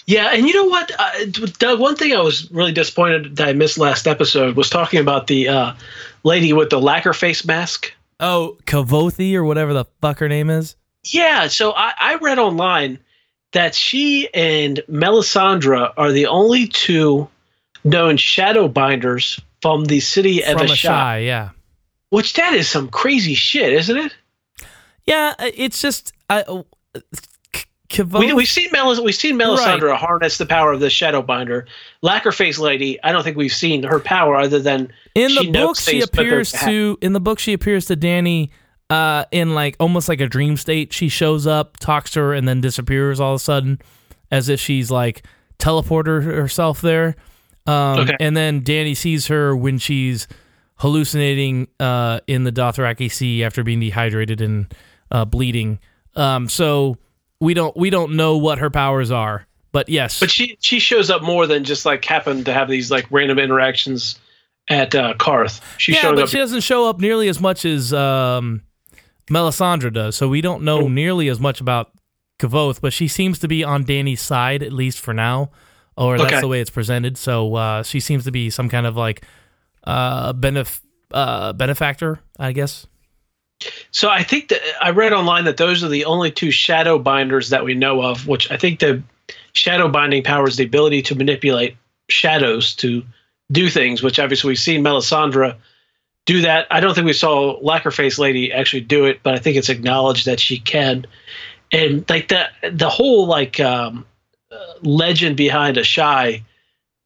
Yeah, 0.06 0.30
and 0.32 0.46
you 0.46 0.54
know 0.54 0.64
what, 0.64 0.90
uh, 0.98 1.24
Doug? 1.58 1.80
One 1.80 1.96
thing 1.96 2.14
I 2.14 2.20
was 2.20 2.50
really 2.50 2.72
disappointed 2.72 3.36
that 3.36 3.48
I 3.48 3.52
missed 3.52 3.78
last 3.78 4.06
episode 4.06 4.56
was 4.56 4.68
talking 4.68 5.00
about 5.00 5.26
the 5.26 5.48
uh, 5.48 5.74
lady 6.22 6.52
with 6.52 6.70
the 6.70 6.80
lacquer 6.80 7.12
face 7.12 7.44
mask. 7.44 7.92
Oh, 8.18 8.58
Kvothe 8.66 9.34
or 9.34 9.44
whatever 9.44 9.72
the 9.72 9.86
fuck 10.00 10.18
her 10.18 10.28
name 10.28 10.50
is. 10.50 10.76
Yeah, 11.04 11.46
so 11.46 11.72
I, 11.72 11.92
I 11.98 12.14
read 12.16 12.38
online 12.38 12.98
that 13.52 13.74
she 13.74 14.28
and 14.34 14.82
Melisandre 14.90 15.92
are 15.96 16.12
the 16.12 16.26
only 16.26 16.66
two 16.66 17.28
known 17.84 18.16
shadow 18.16 18.68
binders 18.68 19.40
from 19.62 19.86
the 19.86 20.00
city 20.00 20.44
of 20.44 20.58
Asshai. 20.58 21.24
Yeah, 21.24 21.50
which 22.10 22.34
that 22.34 22.52
is 22.52 22.68
some 22.68 22.88
crazy 22.88 23.34
shit, 23.34 23.72
isn't 23.72 23.96
it? 23.96 24.14
Yeah, 25.06 25.34
it's 25.38 25.80
just 25.80 26.12
I 26.28 26.44
Kavoth, 27.90 28.20
We, 28.20 28.32
we've 28.32 28.48
seen 28.48 28.70
Melis, 28.72 29.00
we've 29.00 29.14
seen 29.14 29.36
Melisandre 29.36 29.96
harness 29.96 30.38
the 30.38 30.46
power 30.46 30.72
of 30.72 30.80
the 30.80 30.86
Shadowbinder. 30.86 31.66
Lacquerface 32.02 32.58
Lady, 32.58 33.02
I 33.02 33.10
don't 33.10 33.24
think 33.24 33.36
we've 33.36 33.52
seen 33.52 33.82
her 33.82 33.98
power 33.98 34.36
other 34.36 34.60
than 34.60 34.92
in 35.14 35.34
the 35.34 35.50
book 35.50 35.76
she 35.76 36.00
appears 36.00 36.52
to 36.52 36.96
in 37.02 37.12
the 37.12 37.20
book 37.20 37.38
she 37.38 37.52
appears 37.52 37.86
to 37.86 37.96
Danny 37.96 38.52
uh 38.90 39.24
in 39.32 39.54
like 39.54 39.76
almost 39.80 40.08
like 40.08 40.20
a 40.20 40.28
dream 40.28 40.56
state. 40.56 40.92
She 40.92 41.08
shows 41.08 41.46
up, 41.46 41.78
talks 41.78 42.12
to 42.12 42.20
her, 42.20 42.34
and 42.34 42.46
then 42.46 42.60
disappears 42.60 43.18
all 43.18 43.34
of 43.34 43.36
a 43.40 43.44
sudden, 43.44 43.80
as 44.30 44.48
if 44.48 44.60
she's 44.60 44.90
like 44.90 45.26
teleported 45.58 46.22
herself 46.22 46.80
there. 46.80 47.16
Um, 47.66 48.00
Okay. 48.00 48.16
And 48.20 48.36
then 48.36 48.62
Danny 48.62 48.94
sees 48.94 49.26
her 49.26 49.54
when 49.56 49.78
she's 49.78 50.28
hallucinating 50.76 51.68
uh, 51.78 52.20
in 52.26 52.44
the 52.44 52.52
Dothraki 52.52 53.10
Sea 53.12 53.44
after 53.44 53.62
being 53.62 53.80
dehydrated 53.80 54.40
and 54.40 54.72
uh, 55.10 55.24
bleeding. 55.24 55.78
Um, 56.16 56.48
so 56.48 56.96
we 57.40 57.54
don't 57.54 57.76
we 57.76 57.90
don't 57.90 58.16
know 58.16 58.36
what 58.36 58.58
her 58.58 58.70
powers 58.70 59.10
are, 59.10 59.46
but 59.72 59.88
yes, 59.88 60.20
But 60.20 60.30
she 60.30 60.56
she 60.60 60.78
shows 60.78 61.10
up 61.10 61.22
more 61.22 61.46
than 61.46 61.64
just 61.64 61.86
like 61.86 62.04
happen 62.04 62.44
to 62.44 62.52
have 62.52 62.68
these 62.68 62.90
like 62.90 63.06
random 63.10 63.38
interactions 63.38 64.18
at 64.68 64.94
uh, 64.94 65.14
Qarth. 65.14 65.60
She 65.78 65.92
yeah, 65.92 66.00
showed 66.00 66.14
but 66.16 66.24
up. 66.24 66.28
she 66.28 66.38
doesn't 66.38 66.60
show 66.62 66.88
up 66.88 67.00
nearly 67.00 67.28
as 67.28 67.40
much 67.40 67.64
as 67.64 67.92
um, 67.92 68.62
Melisandre 69.28 69.92
does. 69.92 70.16
So 70.16 70.28
we 70.28 70.40
don't 70.40 70.62
know 70.62 70.88
nearly 70.88 71.28
as 71.28 71.40
much 71.40 71.60
about 71.60 71.90
Kavoth, 72.38 72.80
but 72.80 72.92
she 72.92 73.08
seems 73.08 73.38
to 73.40 73.48
be 73.48 73.64
on 73.64 73.84
Danny's 73.84 74.20
side 74.20 74.62
at 74.62 74.72
least 74.72 75.00
for 75.00 75.12
now, 75.14 75.50
or 75.96 76.18
that's 76.18 76.32
Okay. 76.32 76.40
the 76.40 76.48
way 76.48 76.60
it's 76.60 76.70
presented. 76.70 77.16
So 77.18 77.54
uh, 77.54 77.82
she 77.82 78.00
seems 78.00 78.24
to 78.24 78.30
be 78.32 78.50
some 78.50 78.68
kind 78.68 78.86
of 78.86 78.96
like 78.96 79.24
uh, 79.84 80.32
benef- 80.34 80.80
uh, 81.12 81.52
benefactor, 81.52 82.20
I 82.38 82.52
guess. 82.52 82.86
So 83.90 84.08
I 84.08 84.22
think 84.22 84.48
that 84.48 84.60
I 84.80 84.90
read 84.90 85.12
online 85.12 85.44
that 85.44 85.56
those 85.56 85.82
are 85.84 85.88
the 85.88 86.04
only 86.04 86.30
two 86.30 86.50
shadow 86.50 86.98
binders 86.98 87.50
that 87.50 87.64
we 87.64 87.74
know 87.74 88.02
of. 88.02 88.26
Which 88.26 88.50
I 88.50 88.56
think 88.56 88.80
the 88.80 89.02
shadow 89.52 89.88
binding 89.88 90.22
power 90.22 90.48
is 90.48 90.56
the 90.56 90.64
ability 90.64 91.02
to 91.02 91.14
manipulate 91.14 91.76
shadows 92.08 92.74
to 92.76 93.02
do 93.52 93.68
things. 93.68 94.02
Which 94.02 94.18
obviously 94.18 94.48
we've 94.48 94.58
seen 94.58 94.82
Melisandre 94.82 95.56
do 96.26 96.42
that. 96.42 96.66
I 96.70 96.80
don't 96.80 96.94
think 96.94 97.06
we 97.06 97.12
saw 97.12 97.58
Lacquerface 97.60 98.18
Lady 98.18 98.52
actually 98.52 98.82
do 98.82 99.06
it, 99.06 99.20
but 99.22 99.34
I 99.34 99.38
think 99.38 99.56
it's 99.56 99.68
acknowledged 99.68 100.26
that 100.26 100.40
she 100.40 100.58
can. 100.58 101.06
And 101.72 102.08
like 102.08 102.28
that, 102.28 102.52
the 102.72 102.88
whole 102.88 103.26
like 103.26 103.60
um, 103.60 104.06
legend 104.82 105.36
behind 105.36 105.76
Asshai 105.76 106.42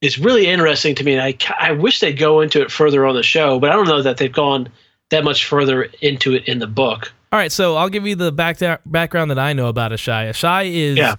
is 0.01 0.19
really 0.19 0.47
interesting 0.47 0.95
to 0.97 1.05
me. 1.05 1.15
And 1.15 1.23
I 1.23 1.37
I 1.59 1.73
wish 1.73 2.01
they'd 2.01 2.19
go 2.19 2.41
into 2.41 2.63
it 2.63 2.71
further 2.71 3.07
on 3.07 3.15
the 3.15 3.23
show, 3.23 3.59
but 3.59 3.71
I 3.71 3.75
don't 3.75 3.89
know 3.89 4.03
that 4.03 4.19
they've 4.19 4.33
gone 4.33 4.69
that 5.11 5.25
much 5.25 5.45
further 5.45 5.85
into 6.01 6.35
it 6.35 6.49
in 6.49 6.59
the 6.59 6.67
book. 6.67 7.13
All 7.33 7.39
right, 7.39 7.53
so 7.53 7.77
I'll 7.77 7.89
give 7.89 8.07
you 8.07 8.15
the 8.15 8.33
back 8.33 8.59
background 8.87 9.31
that 9.31 9.39
I 9.39 9.53
know 9.53 9.67
about 9.67 9.93
Asshai. 9.93 10.29
Asshai 10.31 10.73
is 10.73 10.97
Yeah. 10.97 11.17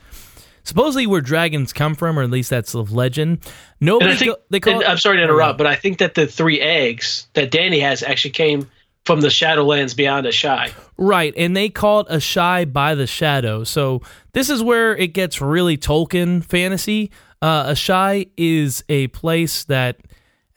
supposedly 0.64 1.06
where 1.07 1.22
dragons 1.22 1.74
come 1.74 1.94
from, 1.95 2.18
or 2.18 2.24
at 2.24 2.30
least 2.32 2.49
that's 2.49 2.72
the 2.72 2.84
legend. 2.84 3.40
Nobody 3.82 4.16
think 4.16 4.32
go- 4.32 4.38
they 4.49 4.60
call 4.60 4.80
it- 4.82 4.88
I'm 4.90 4.98
sorry 4.98 5.18
to 5.18 5.24
interrupt, 5.24 5.57
but 5.57 5.68
I 5.68 5.76
think 5.76 5.98
that 5.99 6.16
the 6.16 6.26
three 6.26 6.60
eggs 6.62 7.28
that 7.34 7.52
Danny 7.52 7.80
has 7.82 8.02
actually 8.02 8.32
came 8.32 8.70
from 9.03 9.22
the 9.22 9.28
Shadowlands 9.28 9.95
beyond 9.95 10.26
Asshai. 10.26 10.72
Right, 10.98 11.34
and 11.38 11.56
they 11.56 11.70
call 11.70 11.99
it 12.02 12.07
Asshai 12.10 12.72
by 12.72 12.95
the 12.95 13.06
shadow. 13.06 13.64
So 13.64 14.02
this 14.34 14.49
is 14.49 14.64
where 14.64 14.95
it 14.95 15.14
gets 15.14 15.41
really 15.41 15.78
Tolkien 15.78 16.44
fantasy. 16.44 17.12
Uh, 17.41 17.72
Asshai 17.72 18.30
is 18.38 18.84
a 18.90 19.07
place 19.07 19.66
that 19.66 19.98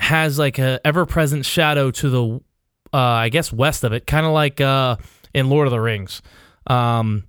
has 0.01 0.39
like 0.39 0.59
a 0.59 0.81
ever-present 0.85 1.45
shadow 1.45 1.91
to 1.91 2.09
the, 2.09 2.41
uh, 2.93 2.97
I 2.97 3.29
guess, 3.29 3.53
west 3.53 3.85
of 3.85 3.93
it, 3.93 4.07
kind 4.07 4.27
of 4.27 4.33
like 4.33 4.61
uh, 4.61 4.97
in 5.35 5.49
Lord 5.49 5.67
of 5.67 5.73
the 5.73 5.81
Rings. 5.81 6.23
Um, 6.67 7.25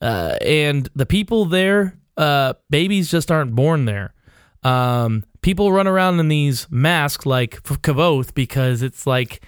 uh, 0.00 0.36
and 0.40 0.88
the 0.94 1.06
people 1.06 1.44
there, 1.44 1.98
uh, 2.16 2.54
babies 2.70 3.10
just 3.10 3.30
aren't 3.30 3.54
born 3.54 3.84
there. 3.84 4.14
Um, 4.62 5.24
people 5.42 5.72
run 5.72 5.86
around 5.86 6.20
in 6.20 6.28
these 6.28 6.66
masks 6.70 7.26
like 7.26 7.62
Kavoth 7.62 8.34
because 8.34 8.82
it's 8.82 9.06
like 9.06 9.44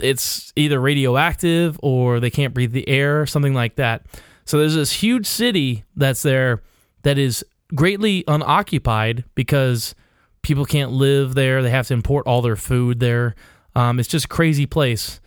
it's 0.00 0.52
either 0.56 0.80
radioactive 0.80 1.78
or 1.82 2.20
they 2.20 2.30
can't 2.30 2.54
breathe 2.54 2.72
the 2.72 2.88
air, 2.88 3.24
something 3.26 3.54
like 3.54 3.76
that. 3.76 4.06
So 4.44 4.58
there's 4.58 4.74
this 4.74 4.92
huge 4.92 5.26
city 5.26 5.84
that's 5.96 6.22
there 6.22 6.62
that 7.02 7.18
is 7.18 7.44
greatly 7.74 8.24
unoccupied 8.26 9.24
because 9.34 9.94
people 10.42 10.64
can't 10.64 10.90
live 10.90 11.34
there. 11.34 11.62
They 11.62 11.70
have 11.70 11.86
to 11.88 11.94
import 11.94 12.26
all 12.26 12.42
their 12.42 12.56
food 12.56 13.00
there. 13.00 13.34
Um, 13.74 13.98
it's 13.98 14.08
just 14.08 14.26
a 14.26 14.28
crazy 14.28 14.66
place. 14.66 15.20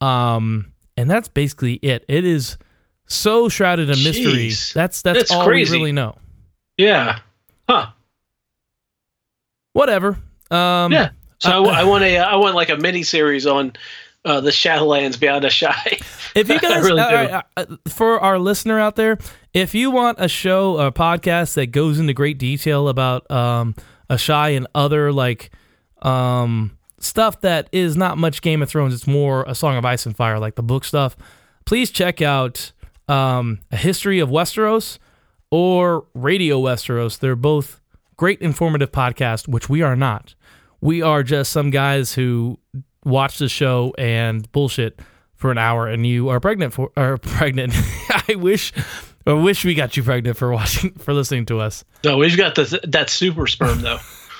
Um, 0.00 0.72
and 0.96 1.10
that's 1.10 1.28
basically 1.28 1.74
it. 1.74 2.04
It 2.08 2.24
is 2.24 2.58
so 3.06 3.48
shrouded 3.48 3.88
in 3.90 4.02
mystery. 4.02 4.48
Jeez. 4.48 4.72
That's 4.72 5.02
that's, 5.02 5.18
That's 5.18 5.30
all 5.30 5.44
crazy. 5.44 5.72
we 5.72 5.78
really 5.78 5.92
know. 5.92 6.16
Yeah. 6.76 7.20
Huh. 7.68 7.88
Whatever. 9.72 10.18
Um, 10.50 10.92
Yeah. 10.92 11.10
So 11.38 11.66
Uh, 11.66 11.68
I, 11.70 11.80
I 11.80 11.84
want 11.84 12.04
a 12.04 12.18
I 12.18 12.36
want 12.36 12.54
like 12.54 12.70
a 12.70 12.76
mini 12.76 13.02
series 13.02 13.46
on 13.46 13.72
uh, 14.24 14.40
the 14.40 14.50
Shadowlands 14.50 15.18
beyond 15.18 15.44
Asshai. 15.44 16.02
If 16.34 16.48
you 16.48 16.58
guys, 16.58 16.82
really 16.82 17.02
uh, 17.02 17.06
uh, 17.38 17.42
uh, 17.58 17.66
for 17.88 18.18
our 18.18 18.38
listener 18.38 18.80
out 18.80 18.96
there, 18.96 19.18
if 19.52 19.74
you 19.74 19.90
want 19.90 20.16
a 20.18 20.28
show, 20.28 20.78
a 20.78 20.90
podcast 20.90 21.54
that 21.54 21.66
goes 21.66 21.98
into 21.98 22.14
great 22.14 22.38
detail 22.38 22.88
about 22.88 23.30
um, 23.30 23.74
Asshai 24.08 24.56
and 24.56 24.66
other 24.74 25.12
like 25.12 25.50
um, 26.00 26.78
stuff 27.02 27.40
that 27.42 27.68
is 27.72 27.96
not 27.96 28.18
much 28.18 28.42
Game 28.42 28.62
of 28.62 28.68
Thrones, 28.68 28.94
it's 28.94 29.06
more 29.06 29.44
a 29.46 29.54
Song 29.54 29.76
of 29.76 29.84
Ice 29.84 30.06
and 30.06 30.16
Fire, 30.16 30.38
like 30.38 30.54
the 30.54 30.62
book 30.62 30.84
stuff. 30.84 31.16
Please 31.64 31.90
check 31.90 32.22
out 32.22 32.72
um, 33.08 33.60
a 33.70 33.76
history 33.76 34.18
of 34.20 34.28
Westeros 34.30 34.98
or 35.50 36.06
Radio 36.14 36.60
Westeros. 36.60 37.18
They're 37.18 37.36
both 37.36 37.80
great 38.16 38.40
informative 38.40 38.92
podcasts, 38.92 39.46
which 39.48 39.68
we 39.68 39.82
are 39.82 39.96
not. 39.96 40.34
We 40.80 41.02
are 41.02 41.22
just 41.22 41.52
some 41.52 41.70
guys 41.70 42.14
who 42.14 42.58
watch 43.04 43.38
the 43.38 43.48
show 43.48 43.94
and 43.98 44.50
bullshit 44.52 45.00
for 45.34 45.50
an 45.50 45.58
hour, 45.58 45.88
and 45.88 46.06
you 46.06 46.28
are 46.28 46.40
pregnant 46.40 46.72
for 46.72 46.90
or 46.96 47.18
pregnant. 47.22 47.74
I 48.28 48.36
wish, 48.36 48.72
I 49.26 49.32
wish 49.32 49.64
we 49.64 49.74
got 49.74 49.96
you 49.96 50.02
pregnant 50.02 50.36
for 50.36 50.52
watching 50.52 50.92
for 50.98 51.12
listening 51.12 51.46
to 51.46 51.60
us. 51.60 51.84
no, 52.04 52.16
we've 52.16 52.36
got 52.36 52.54
the 52.54 52.80
that 52.84 53.10
super 53.10 53.46
sperm 53.46 53.82
though. 53.82 53.98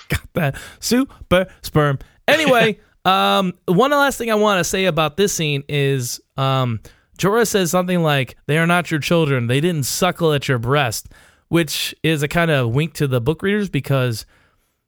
Got 0.09 0.33
that 0.35 0.57
super 0.81 1.47
sperm. 1.63 1.99
Anyway, 2.28 2.78
um, 3.05 3.53
one 3.66 3.90
last 3.90 4.19
thing 4.19 4.31
I 4.31 4.36
want 4.36 4.61
to 4.61 4.65
say 4.65 4.86
about 4.86 5.16
this 5.16 5.32
scene 5.32 5.65
is, 5.69 6.20
um, 6.36 6.81
Jorah 7.19 7.47
says 7.47 7.70
something 7.70 8.03
like, 8.03 8.36
"They 8.47 8.59
are 8.59 8.66
not 8.66 8.90
your 8.90 9.01
children. 9.01 9.47
They 9.47 9.61
didn't 9.61 9.85
suckle 9.85 10.32
at 10.32 10.49
your 10.49 10.59
breast," 10.59 11.09
which 11.49 11.94
is 12.03 12.23
a 12.23 12.28
kind 12.28 12.51
of 12.51 12.74
wink 12.74 12.94
to 12.94 13.07
the 13.07 13.20
book 13.20 13.43
readers 13.43 13.69
because 13.69 14.27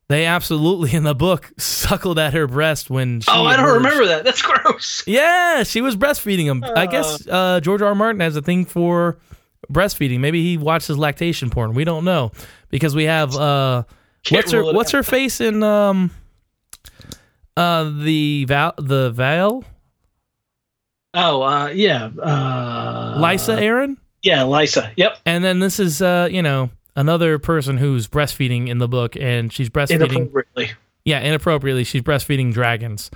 they 0.08 0.26
absolutely 0.26 0.92
in 0.94 1.02
the 1.04 1.14
book 1.14 1.52
suckled 1.58 2.18
at 2.18 2.34
her 2.34 2.46
breast 2.46 2.90
when. 2.90 3.20
She 3.20 3.30
oh, 3.30 3.44
I 3.44 3.56
don't 3.56 3.74
remember 3.74 4.06
that. 4.06 4.24
That's 4.24 4.42
gross. 4.42 5.02
Yeah, 5.06 5.62
she 5.62 5.80
was 5.80 5.96
breastfeeding 5.96 6.44
him. 6.44 6.64
I 6.64 6.86
guess 6.86 7.26
uh, 7.26 7.60
George 7.60 7.82
R. 7.82 7.88
R. 7.88 7.94
Martin 7.94 8.20
has 8.20 8.36
a 8.36 8.42
thing 8.42 8.64
for 8.64 9.18
breastfeeding. 9.72 10.20
Maybe 10.20 10.42
he 10.42 10.58
watches 10.58 10.98
lactation 10.98 11.50
porn. 11.50 11.74
We 11.74 11.84
don't 11.84 12.04
know 12.04 12.32
because 12.70 12.94
we 12.94 13.04
have 13.04 13.34
uh, 13.34 13.84
what's 14.30 14.52
her 14.52 14.64
what's 14.64 14.94
out. 14.94 14.98
her 14.98 15.02
face 15.02 15.40
in 15.40 15.62
um 15.62 16.10
uh 17.56 17.90
the 18.02 18.44
val 18.46 18.74
the 18.78 19.10
Val 19.10 19.64
Oh, 21.16 21.42
uh, 21.42 21.68
yeah. 21.68 22.10
Uh, 22.20 23.16
Lysa 23.20 23.56
Arryn, 23.56 23.96
Yeah, 24.22 24.38
Lysa. 24.40 24.92
Yep. 24.96 25.18
and 25.24 25.44
then 25.44 25.60
this 25.60 25.78
is 25.78 26.02
uh 26.02 26.26
you 26.30 26.42
know 26.42 26.70
another 26.96 27.38
person 27.38 27.76
who's 27.76 28.08
breastfeeding 28.08 28.68
in 28.68 28.78
the 28.78 28.88
book, 28.88 29.16
and 29.16 29.52
she's 29.52 29.70
breastfeeding. 29.70 30.10
Inappropriately. 30.10 30.72
yeah, 31.04 31.20
inappropriately. 31.20 31.84
She's 31.84 32.02
breastfeeding 32.02 32.52
dragons. 32.52 33.10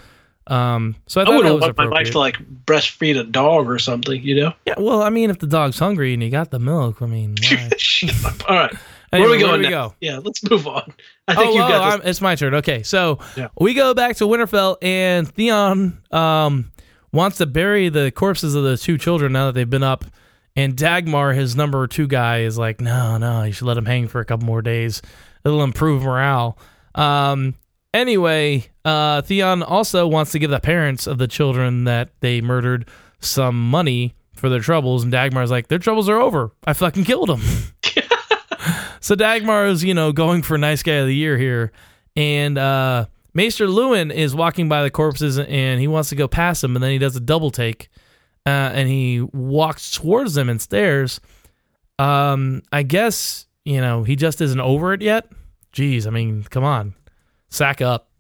Um, 0.47 0.95
so 1.07 1.21
I 1.21 1.25
I 1.25 1.37
would 1.37 1.45
have 1.63 1.77
my 1.77 1.89
wife 1.89 2.13
to 2.13 2.19
like 2.19 2.37
breastfeed 2.65 3.19
a 3.19 3.25
dog 3.25 3.69
or 3.69 3.79
something, 3.79 4.23
you 4.23 4.35
know? 4.41 4.53
yeah, 4.65 4.75
well, 4.79 5.03
I 5.03 5.11
mean, 5.11 5.29
if 5.29 5.41
the 5.41 5.47
dog's 5.47 5.79
hungry 5.79 6.15
and 6.15 6.23
you 6.23 6.31
got 6.31 6.51
the 6.51 6.59
milk, 6.59 7.03
I 7.03 7.07
mean, 7.07 7.35
why? 8.23 8.33
All 8.49 8.57
right. 8.57 8.75
Anyway, 9.13 9.29
where 9.29 9.35
are 9.35 9.39
we 9.39 9.43
where 9.45 9.53
going 9.53 9.63
do 9.63 9.69
we 9.69 9.73
go? 9.73 9.95
Yeah, 10.01 10.19
let's 10.23 10.49
move 10.49 10.67
on. 10.67 10.93
I 11.27 11.35
think 11.35 11.49
oh, 11.49 11.53
you've 11.55 11.65
oh, 11.65 11.69
got 11.69 11.83
I'm- 11.93 12.01
it's 12.05 12.21
my 12.21 12.35
turn. 12.35 12.55
Okay, 12.57 12.83
so 12.83 13.19
Yeah. 13.37 13.49
we 13.59 13.75
go 13.75 13.95
back 13.95 14.17
to 14.17 14.25
Winterfell, 14.25 14.77
and 14.83 15.27
Theon 15.33 15.99
um, 16.11 16.71
wants 17.13 17.39
to 17.39 17.47
bury 17.47 17.89
the 17.89 18.11
corpses 18.11 18.55
of 18.55 18.65
the 18.65 18.77
two 18.77 18.99
children 18.99 19.33
now 19.33 19.47
that 19.47 19.53
they've 19.53 19.69
been 19.69 19.83
up. 19.83 20.05
And 20.57 20.77
Dagmer, 20.77 21.35
his 21.35 21.55
number 21.55 21.87
two 21.87 22.07
guy, 22.09 22.41
is 22.41 22.59
like, 22.59 22.81
no, 22.81 23.17
no, 23.17 23.45
you 23.45 23.53
should 23.53 23.67
let 23.67 23.77
him 23.77 23.87
hang 23.87 24.09
for 24.09 24.21
a 24.21 24.25
couple 24.25 24.45
more 24.47 24.61
days. 24.61 25.01
It'll 25.45 25.63
improve 25.63 26.03
morale. 26.03 26.59
Um, 26.97 27.55
anyway, 27.95 28.67
uh, 28.85 29.23
Theon 29.23 29.63
also 29.63 30.09
wants 30.09 30.33
to 30.33 30.39
give 30.41 30.51
the 30.51 30.59
parents 30.61 31.07
of 31.07 31.19
the 31.19 31.29
children 31.29 31.85
that 31.85 32.11
they 32.21 32.41
murdered 32.41 32.89
some 33.21 33.71
money 33.71 34.15
for 34.35 34.49
their 34.49 34.61
troubles, 34.61 35.05
and 35.05 35.13
Dagmer's 35.13 35.51
like, 35.51 35.69
their 35.69 35.79
troubles 35.79 36.09
are 36.09 36.19
over. 36.19 36.51
I 36.65 36.73
fucking 36.73 37.05
killed 37.05 37.29
them. 37.29 37.41
So 39.01 39.15
Dagmer 39.15 39.71
is, 39.71 39.85
you 39.85 39.95
know, 39.95 40.13
going 40.13 40.43
for 40.43 40.59
nice 40.59 40.83
guy 40.83 40.95
of 40.95 41.07
the 41.07 41.15
year 41.15 41.37
here, 41.39 41.73
and 42.17 42.59
uh, 42.59 43.07
Maester 43.35 43.67
Luwin 43.67 44.13
is 44.13 44.35
walking 44.35 44.69
by 44.69 44.83
the 44.83 44.91
corpses, 44.91 45.39
and 45.39 45.81
he 45.81 45.87
wants 45.87 46.09
to 46.09 46.17
go 46.17 46.29
past 46.29 46.63
them, 46.63 46.75
and 46.77 46.83
then 46.83 46.91
he 46.91 46.99
does 46.99 47.17
a 47.17 47.21
double 47.21 47.51
take, 47.51 47.89
uh, 48.47 48.49
and 48.49 48.89
he 48.89 49.21
walks 49.21 49.93
towards 49.93 50.35
them 50.35 50.49
and 50.49 50.61
stares. 50.61 51.21
Um, 51.99 52.63
I 52.73 52.83
guess 52.83 53.47
you 53.65 53.81
know 53.81 54.05
he 54.05 54.17
just 54.17 54.41
isn't 54.41 54.61
over 54.61 54.93
it 54.93 55.03
yet. 55.03 55.29
Jeez, 55.73 56.07
I 56.07 56.11
mean, 56.11 56.45
come 56.45 56.65
on, 56.65 56.95
sack 57.51 57.81
up. 57.81 58.11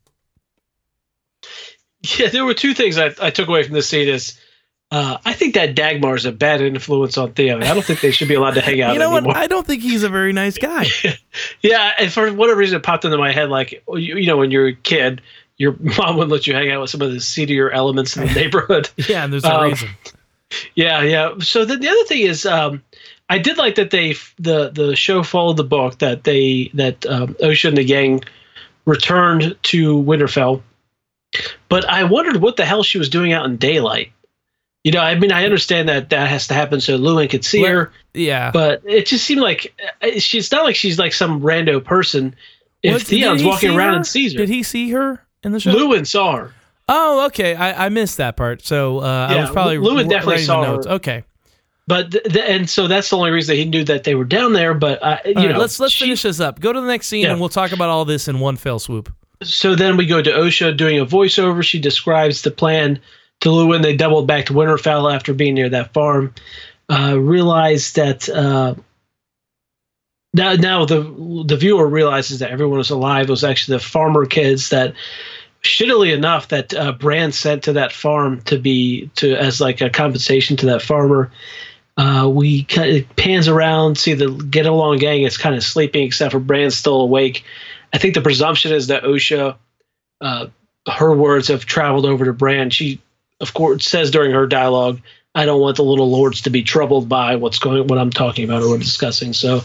Yeah, 2.16 2.28
there 2.28 2.44
were 2.44 2.55
two 2.55 2.74
things 2.74 2.96
I, 2.96 3.12
I 3.20 3.30
took 3.30 3.48
away 3.48 3.64
from 3.64 3.74
this 3.74 3.88
scene. 3.88 4.09
Is 4.09 4.38
uh, 4.90 5.19
I 5.24 5.32
think 5.35 5.55
that 5.55 5.74
Dagmer 5.74 6.16
is 6.16 6.24
a 6.24 6.32
bad 6.32 6.60
influence 6.62 7.19
on 7.19 7.32
Theo. 7.35 7.56
I 7.59 7.74
don't 7.74 7.85
think 7.85 8.01
they 8.01 8.10
should 8.10 8.28
be 8.28 8.35
allowed 8.35 8.55
to 8.55 8.60
hang 8.62 8.81
out. 8.81 8.94
you 8.94 8.98
know 8.98 9.12
anymore. 9.16 9.35
what? 9.35 9.36
I 9.36 9.47
don't 9.47 9.66
think 9.66 9.82
he's 9.82 10.02
a 10.02 10.09
very 10.09 10.32
nice 10.32 10.56
guy. 10.59 10.86
yeah, 11.62 11.93
and 11.98 12.10
for 12.12 12.32
whatever 12.32 12.59
reason, 12.59 12.77
it 12.78 12.82
popped 12.82 13.05
into 13.05 13.19
my 13.19 13.32
head 13.32 13.51
like 13.51 13.73
you, 13.89 14.16
you 14.16 14.27
know 14.27 14.36
when 14.39 14.51
you're 14.51 14.69
a 14.69 14.74
kid, 14.74 15.20
your 15.59 15.77
mom 15.98 16.16
would 16.16 16.28
let 16.31 16.47
you 16.47 16.55
hang 16.55 16.70
out 16.70 16.81
with 16.81 16.90
some 16.90 17.02
of 17.02 17.12
the 17.12 17.20
seedier 17.20 17.70
elements 17.70 18.16
in 18.16 18.27
the 18.27 18.32
neighborhood. 18.40 18.89
yeah, 19.09 19.24
and 19.24 19.32
there's 19.32 19.44
a 19.44 19.55
Um, 19.55 19.69
reason. 19.70 19.89
Yeah, 20.74 21.02
yeah. 21.02 21.35
So 21.40 21.66
then 21.66 21.81
the 21.81 21.89
other 21.89 22.05
thing 22.05 22.23
is, 22.23 22.47
um, 22.47 22.82
I 23.28 23.36
did 23.36 23.59
like 23.59 23.74
that 23.74 23.90
they 23.90 24.15
the 24.39 24.70
the 24.70 24.97
show 24.97 25.23
followed 25.23 25.59
the 25.59 25.65
book 25.65 25.98
that 25.98 26.24
they 26.24 26.70
that 26.73 27.05
um, 27.05 27.35
Osha 27.35 27.69
and 27.69 27.77
the 27.77 27.85
gang 27.85 28.23
returned 28.86 29.55
to 29.65 30.02
Winterfell, 30.02 30.62
but 31.69 31.85
I 31.86 32.05
wondered 32.05 32.36
what 32.40 32.56
the 32.56 32.65
hell 32.65 32.82
she 32.82 32.97
was 32.97 33.10
doing 33.10 33.35
out 33.35 33.44
in 33.44 33.59
daylight. 33.59 34.12
You 34.89 34.93
know, 34.93 35.01
I 35.01 35.15
mean, 35.16 35.32
I 35.32 35.44
understand 35.44 35.86
that 35.90 36.09
that 36.09 36.31
has 36.31 36.47
to 36.47 36.55
happen 36.55 36.81
so 36.81 36.97
Luwin 36.98 37.28
could 37.28 37.44
see 37.44 37.62
her, 37.62 37.93
Yeah. 38.15 38.51
but 38.52 38.81
it 38.86 39.05
just 39.05 39.27
seemed 39.27 39.43
like 39.43 39.74
uh, 40.01 40.19
she's 40.19 40.51
not 40.51 40.65
like 40.65 40.77
she's 40.77 40.98
like 40.98 41.12
some 41.12 41.43
rando 41.43 41.85
person. 41.85 42.35
If 42.82 42.93
What- 42.94 43.02
Theon's 43.02 43.44
walking 43.44 43.77
around 43.77 43.90
her? 43.90 43.97
and 43.97 44.06
sees 44.06 44.32
her, 44.32 44.39
Did 44.39 44.48
he 44.48 44.62
see 44.62 44.89
her 44.93 45.23
in 45.43 45.52
the 45.52 45.60
show? 45.60 45.73
Luwin 45.74 46.06
saw 46.06 46.36
her. 46.36 46.55
Oh, 46.89 47.27
okay. 47.27 47.55
I, 47.55 47.85
I 47.85 47.89
missed 47.90 48.16
that 48.16 48.39
part. 48.39 48.65
So 48.65 49.01
uh, 49.01 49.27
I 49.31 49.40
was 49.43 49.51
probably 49.51 49.77
Luwin 49.77 50.09
definitely 50.09 50.39
saw 50.39 50.62
the 50.78 50.89
her. 50.89 50.94
Okay. 50.94 51.23
But 51.86 52.10
th- 52.12 52.24
th- 52.24 52.44
and 52.48 52.70
so 52.70 52.89
that's 52.89 53.10
the 53.10 53.19
only 53.19 53.31
reason 53.31 53.55
that 53.56 53.59
he 53.62 53.66
knew 53.66 53.85
that 53.85 54.05
they 54.05 54.15
were 54.15 54.24
down 54.24 54.55
there. 54.55 54.73
But 54.73 55.02
uh, 55.02 55.19
you 55.27 55.35
right, 55.35 55.51
know, 55.51 55.59
let's 55.59 55.78
let's 55.78 55.93
she- 55.93 56.05
finish 56.06 56.23
this 56.23 56.40
up. 56.40 56.60
Go 56.60 56.73
to 56.73 56.81
the 56.81 56.86
next 56.86 57.09
scene, 57.09 57.24
Yeah. 57.24 57.32
and 57.32 57.40
we'll 57.40 57.51
talk 57.51 57.73
about 57.73 57.90
all 57.90 58.06
this 58.06 58.27
in 58.27 58.40
one 58.40 58.56
fell 58.56 58.78
swoop. 58.78 59.12
so 59.43 59.74
then 59.74 59.98
we 59.98 60.06
go 60.06 60.23
to 60.23 60.31
Osha 60.31 60.74
doing 60.74 60.98
a 60.98 61.05
voiceover. 61.05 61.62
She 61.62 61.78
describes 61.78 62.40
the 62.40 62.51
plan 62.51 63.01
to 63.40 63.48
Luwin. 63.48 63.82
They 63.82 63.97
doubled 63.97 64.27
back 64.27 64.47
to 64.47 64.52
Winterfell 64.52 65.12
after 65.12 65.35
being 65.35 65.55
near 65.55 65.69
that 65.69 65.93
farm. 65.93 66.35
Uh, 66.90 67.19
realized 67.19 67.97
that 67.97 68.28
uh, 68.28 68.74
now 70.32 70.55
now 70.55 70.85
the 70.85 71.02
the 71.47 71.56
viewer 71.56 71.86
realizes 71.86 72.39
that 72.39 72.51
everyone 72.51 72.78
was 72.78 72.90
alive. 72.90 73.28
It 73.28 73.31
was 73.31 73.44
actually 73.44 73.77
the 73.78 73.85
farmer 73.85 74.27
kids 74.27 74.70
that. 74.70 74.94
Shittily 75.60 76.15
enough, 76.15 76.48
that 76.48 76.73
uh, 76.73 76.93
Bran 76.93 77.32
sent 77.32 77.65
to 77.65 77.73
that 77.73 77.93
farm 77.93 78.40
to 78.43 78.60
be 78.60 79.10
to 79.16 79.35
as 79.35 79.60
like 79.60 79.81
a 79.81 79.90
compensation 79.90 80.56
to 80.59 80.66
that 80.66 80.82
farmer. 80.82 81.32
Uh, 81.97 82.31
we 82.32 82.62
kind 82.62 82.97
of 82.97 83.16
pans 83.16 83.48
around, 83.48 83.98
see 83.98 84.15
the 84.15 84.31
get 84.31 84.66
along 84.66 84.98
gang 84.98 85.23
is 85.23 85.36
kind 85.36 85.56
of 85.56 85.65
sleeping, 85.65 86.05
except 86.05 86.31
for 86.31 86.39
Bran's 86.39 86.77
still 86.77 87.01
awake. 87.01 87.43
I 87.93 87.98
think 87.98 88.15
the 88.15 88.20
presumption 88.20 88.73
is 88.73 88.86
that 88.86 89.02
Osha 89.02 89.56
uh, 90.20 90.47
her 90.89 91.15
words 91.15 91.48
have 91.48 91.66
traveled 91.66 92.06
over 92.06 92.24
to 92.24 92.32
Bran. 92.32 92.70
She, 92.70 93.01
of 93.40 93.55
course, 93.55 93.86
says 93.86 94.10
during 94.10 94.32
her 94.32 94.47
dialogue, 94.47 95.01
"I 95.35 95.47
don't 95.47 95.60
want 95.60 95.77
the 95.77 95.85
little 95.85 96.10
lords 96.10 96.43
to 96.43 96.51
be 96.51 96.62
troubled 96.62 97.09
by 97.09 97.36
what's 97.36 97.59
going, 97.59 97.86
what 97.86 97.98
I'm 97.98 98.10
talking 98.10 98.44
about 98.44 98.62
or 98.62 98.69
what 98.69 98.74
we're 98.74 98.78
discussing." 98.78 99.32
So, 99.32 99.62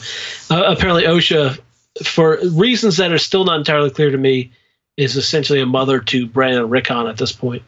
uh, 0.50 0.64
apparently, 0.68 1.04
Osha, 1.04 1.60
for 2.04 2.40
reasons 2.52 2.98
that 2.98 3.12
are 3.12 3.18
still 3.18 3.46
not 3.46 3.58
entirely 3.58 3.90
clear 3.90 4.12
to 4.12 4.18
me, 4.18 4.52
is 4.98 5.16
essentially 5.16 5.60
a 5.60 5.66
mother 5.66 6.00
to 6.00 6.28
Bran 6.28 6.58
and 6.58 6.70
Rickon 6.70 7.08
at 7.08 7.18
this 7.18 7.32
point. 7.32 7.64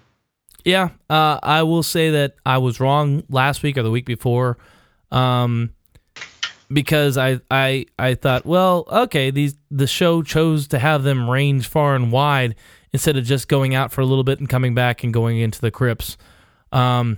Yeah, 0.64 0.90
uh, 1.10 1.40
I 1.44 1.64
will 1.64 1.84
say 1.84 2.10
that 2.12 2.36
I 2.46 2.58
was 2.58 2.80
wrong 2.80 3.24
last 3.30 3.62
week 3.62 3.78
or 3.78 3.84
the 3.84 3.92
week 3.92 4.06
before, 4.06 4.58
um, 5.12 5.72
because 6.72 7.18
I 7.18 7.40
I 7.52 7.86
I 8.00 8.16
thought, 8.16 8.46
well, 8.46 8.86
okay, 8.92 9.30
these 9.30 9.56
the 9.70 9.86
show 9.86 10.24
chose 10.24 10.68
to 10.70 10.80
have 10.80 11.04
them 11.04 11.30
range 11.30 11.68
far 11.68 11.96
and 11.96 12.12
wide 12.12 12.56
instead 12.96 13.18
of 13.18 13.26
just 13.26 13.50
going 13.50 13.76
out 13.76 13.92
for 13.92 14.00
a 14.00 14.06
little 14.06 14.24
bit 14.24 14.40
and 14.40 14.48
coming 14.48 14.74
back 14.74 15.04
and 15.04 15.14
going 15.14 15.38
into 15.38 15.60
the 15.60 15.70
crypts. 15.70 16.16
Um, 16.72 17.18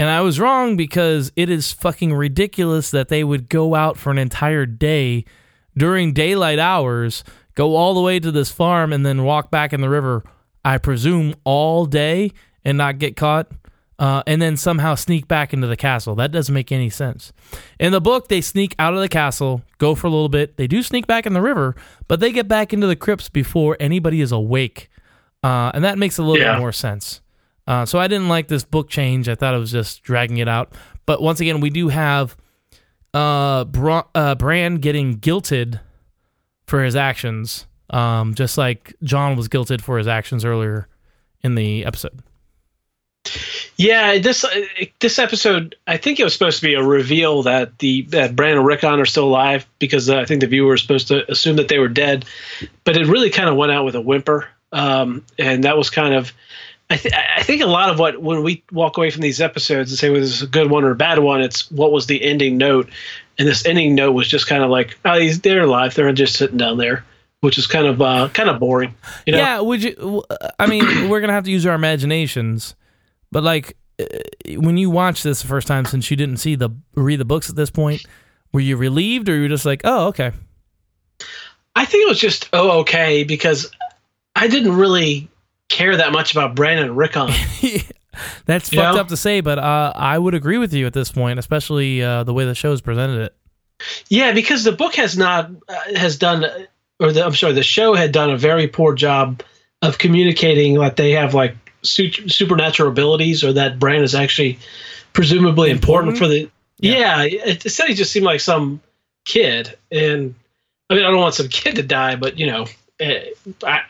and 0.00 0.10
I 0.10 0.20
was 0.20 0.40
wrong 0.40 0.76
because 0.76 1.30
it 1.36 1.48
is 1.48 1.72
fucking 1.72 2.12
ridiculous 2.12 2.90
that 2.90 3.06
they 3.06 3.22
would 3.22 3.48
go 3.48 3.76
out 3.76 3.96
for 3.96 4.10
an 4.10 4.18
entire 4.18 4.66
day 4.66 5.24
during 5.76 6.12
daylight 6.12 6.58
hours, 6.58 7.22
go 7.54 7.76
all 7.76 7.94
the 7.94 8.00
way 8.00 8.18
to 8.18 8.32
this 8.32 8.50
farm, 8.50 8.92
and 8.92 9.06
then 9.06 9.22
walk 9.22 9.48
back 9.48 9.72
in 9.72 9.80
the 9.80 9.88
river. 9.88 10.24
I 10.64 10.78
presume 10.78 11.36
all 11.44 11.86
day 11.86 12.32
and 12.64 12.76
not 12.76 12.98
get 12.98 13.14
caught, 13.14 13.52
uh, 14.00 14.24
and 14.26 14.42
then 14.42 14.56
somehow 14.56 14.96
sneak 14.96 15.28
back 15.28 15.54
into 15.54 15.68
the 15.68 15.76
castle. 15.76 16.16
That 16.16 16.32
doesn't 16.32 16.52
make 16.52 16.72
any 16.72 16.90
sense. 16.90 17.32
In 17.78 17.92
the 17.92 18.00
book, 18.00 18.26
they 18.26 18.40
sneak 18.40 18.74
out 18.80 18.92
of 18.92 18.98
the 18.98 19.08
castle, 19.08 19.62
go 19.78 19.94
for 19.94 20.08
a 20.08 20.10
little 20.10 20.28
bit. 20.28 20.56
They 20.56 20.66
do 20.66 20.82
sneak 20.82 21.06
back 21.06 21.26
in 21.26 21.32
the 21.32 21.40
river, 21.40 21.76
but 22.08 22.18
they 22.18 22.32
get 22.32 22.48
back 22.48 22.72
into 22.72 22.88
the 22.88 22.96
crypts 22.96 23.28
before 23.28 23.76
anybody 23.78 24.20
is 24.20 24.32
awake, 24.32 24.90
uh, 25.46 25.70
and 25.74 25.84
that 25.84 25.98
makes 25.98 26.18
a 26.18 26.22
little 26.22 26.38
Yeah. 26.44 26.54
bit 26.54 26.60
more 26.60 26.72
sense. 26.72 27.20
Uh, 27.66 27.84
so 27.84 27.98
I 27.98 28.06
didn't 28.08 28.28
like 28.28 28.48
this 28.48 28.64
book 28.64 28.88
change. 28.88 29.28
I 29.28 29.34
thought 29.34 29.54
it 29.54 29.58
was 29.58 29.72
just 29.72 30.02
dragging 30.02 30.38
it 30.38 30.48
out. 30.48 30.72
But 31.04 31.20
once 31.20 31.40
again, 31.40 31.60
we 31.60 31.70
do 31.70 31.88
have 31.88 32.36
uh, 33.14 33.64
Bra- 33.64 34.04
uh, 34.14 34.34
Bran 34.34 34.76
getting 34.76 35.18
guilted 35.18 35.80
for 36.66 36.82
his 36.84 36.94
actions, 36.96 37.66
um, 37.90 38.34
just 38.34 38.58
like 38.58 38.94
Jon 39.02 39.36
was 39.36 39.48
guilted 39.48 39.80
for 39.80 39.98
his 39.98 40.06
actions 40.06 40.44
earlier 40.44 40.88
in 41.42 41.54
the 41.54 41.84
episode. 41.84 42.20
Yeah, 43.76 44.18
this 44.18 44.44
uh, 44.44 44.48
this 45.00 45.18
episode, 45.18 45.74
I 45.86 45.96
think 45.96 46.20
it 46.20 46.24
was 46.24 46.32
supposed 46.32 46.60
to 46.60 46.66
be 46.66 46.74
a 46.74 46.82
reveal 46.82 47.42
that 47.42 47.78
the 47.80 48.02
that 48.10 48.36
Bran 48.36 48.56
and 48.56 48.64
Rickon 48.66 49.00
are 49.00 49.04
still 49.04 49.24
alive 49.24 49.66
because 49.80 50.08
uh, 50.08 50.18
I 50.18 50.24
think 50.24 50.40
the 50.40 50.46
viewer 50.46 50.70
was 50.70 50.82
supposed 50.82 51.08
to 51.08 51.30
assume 51.30 51.56
that 51.56 51.68
they 51.68 51.78
were 51.78 51.88
dead, 51.88 52.24
but 52.84 52.96
it 52.96 53.06
really 53.06 53.28
kind 53.30 53.48
of 53.48 53.56
went 53.56 53.72
out 53.72 53.84
with 53.84 53.94
a 53.96 54.00
whimper, 54.00 54.48
um, 54.72 55.24
and 55.38 55.64
that 55.64 55.76
was 55.76 55.90
kind 55.90 56.14
of. 56.14 56.32
I, 56.88 56.96
th- 56.96 57.14
I 57.14 57.42
think 57.42 57.62
a 57.62 57.66
lot 57.66 57.90
of 57.90 57.98
what 57.98 58.22
when 58.22 58.44
we 58.44 58.62
walk 58.70 58.96
away 58.96 59.10
from 59.10 59.22
these 59.22 59.40
episodes 59.40 59.90
and 59.90 59.98
say 59.98 60.08
whether 60.08 60.22
it's 60.22 60.42
a 60.42 60.46
good 60.46 60.70
one 60.70 60.84
or 60.84 60.92
a 60.92 60.96
bad 60.96 61.18
one, 61.18 61.40
it's 61.40 61.68
what 61.72 61.90
was 61.90 62.06
the 62.06 62.22
ending 62.22 62.56
note, 62.58 62.88
and 63.38 63.48
this 63.48 63.66
ending 63.66 63.96
note 63.96 64.12
was 64.12 64.28
just 64.28 64.46
kind 64.46 64.62
of 64.62 64.70
like, 64.70 64.96
oh, 65.04 65.18
these 65.18 65.40
they're 65.40 65.62
alive, 65.62 65.94
they're 65.94 66.12
just 66.12 66.36
sitting 66.36 66.58
down 66.58 66.78
there, 66.78 67.04
which 67.40 67.58
is 67.58 67.66
kind 67.66 67.88
of 67.88 68.00
uh, 68.00 68.28
kind 68.28 68.48
of 68.48 68.60
boring, 68.60 68.94
you 69.26 69.32
know. 69.32 69.38
Yeah, 69.38 69.60
would 69.60 69.82
you? 69.82 70.22
I 70.60 70.66
mean, 70.66 70.84
we're 71.08 71.20
gonna 71.20 71.32
have 71.32 71.44
to 71.44 71.50
use 71.50 71.66
our 71.66 71.74
imaginations, 71.74 72.76
but 73.32 73.42
like 73.42 73.76
uh, 73.98 74.04
when 74.56 74.76
you 74.76 74.88
watch 74.88 75.24
this 75.24 75.42
the 75.42 75.48
first 75.48 75.66
time, 75.66 75.86
since 75.86 76.08
you 76.08 76.16
didn't 76.16 76.36
see 76.36 76.54
the 76.54 76.70
read 76.94 77.18
the 77.18 77.24
books 77.24 77.50
at 77.50 77.56
this 77.56 77.70
point, 77.70 78.06
were 78.52 78.60
you 78.60 78.76
relieved 78.76 79.28
or 79.28 79.34
you 79.34 79.42
were 79.42 79.48
just 79.48 79.66
like, 79.66 79.80
oh, 79.82 80.06
okay? 80.08 80.30
I 81.74 81.84
think 81.84 82.04
it 82.04 82.08
was 82.08 82.20
just 82.20 82.48
oh 82.52 82.80
okay 82.80 83.24
because 83.24 83.70
I 84.36 84.46
didn't 84.48 84.76
really 84.76 85.28
care 85.68 85.96
that 85.96 86.12
much 86.12 86.30
about 86.32 86.54
Brandon 86.54 86.86
and 86.88 86.96
Rickon. 86.96 87.28
That's 88.46 88.72
You 88.72 88.78
fucked 88.80 88.94
know? 88.94 89.00
up 89.00 89.08
to 89.08 89.16
say, 89.16 89.40
but 89.40 89.58
uh, 89.58 89.92
I 89.96 90.18
would 90.18 90.34
agree 90.34 90.58
with 90.58 90.72
you 90.72 90.86
at 90.86 90.92
this 90.92 91.10
point, 91.10 91.38
especially 91.38 92.02
uh, 92.02 92.22
the 92.24 92.32
way 92.32 92.44
the 92.44 92.54
show's 92.54 92.80
presented 92.80 93.20
it. 93.22 93.34
yeah, 94.08 94.32
because 94.32 94.62
the 94.64 94.72
book 94.72 94.94
has 94.94 95.18
not 95.18 95.50
uh, 95.68 95.74
has 95.96 96.16
done 96.16 96.44
or 97.00 97.12
the, 97.12 97.24
I'm 97.24 97.34
sorry, 97.34 97.52
the 97.52 97.62
show 97.62 97.94
had 97.94 98.12
done 98.12 98.30
a 98.30 98.36
very 98.38 98.68
poor 98.68 98.94
job 98.94 99.42
of 99.82 99.98
communicating 99.98 100.78
that 100.78 100.96
they 100.96 101.10
have 101.12 101.34
like 101.34 101.56
su- 101.82 102.10
supernatural 102.28 102.88
abilities 102.90 103.44
or 103.44 103.52
that 103.54 103.78
Bran 103.78 104.02
is 104.02 104.14
actually 104.14 104.58
presumably 105.12 105.70
important, 105.70 106.14
Important? 106.14 106.18
for 106.18 106.26
the 106.28 106.50
yeah. 106.78 107.22
it, 107.24 107.64
instead 107.64 107.88
he 107.88 107.94
just 107.94 108.12
seemed 108.12 108.24
like 108.26 108.40
some 108.40 108.80
kid 109.26 109.76
and 109.90 110.34
I 110.88 110.94
mean 110.94 111.04
I 111.04 111.10
don't 111.10 111.20
want 111.20 111.34
some 111.34 111.48
kid 111.48 111.74
to 111.76 111.82
die, 111.82 112.16
but 112.16 112.38
you 112.38 112.46
know. 112.46 112.66
I, 113.00 113.32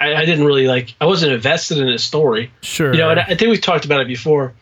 I 0.01 0.25
didn't 0.25 0.45
really 0.45 0.67
like. 0.67 0.95
I 1.01 1.07
wasn't 1.07 1.33
invested 1.33 1.79
in 1.79 1.89
his 1.89 2.03
story. 2.05 2.51
Sure. 2.63 2.93
You 2.93 2.99
know, 3.01 3.11
and 3.11 3.21
I 3.21 3.35
think 3.35 3.43
we've 3.51 3.61
talked 3.61 3.85
about 3.85 4.01
it 4.01 4.09
before, 4.09 4.53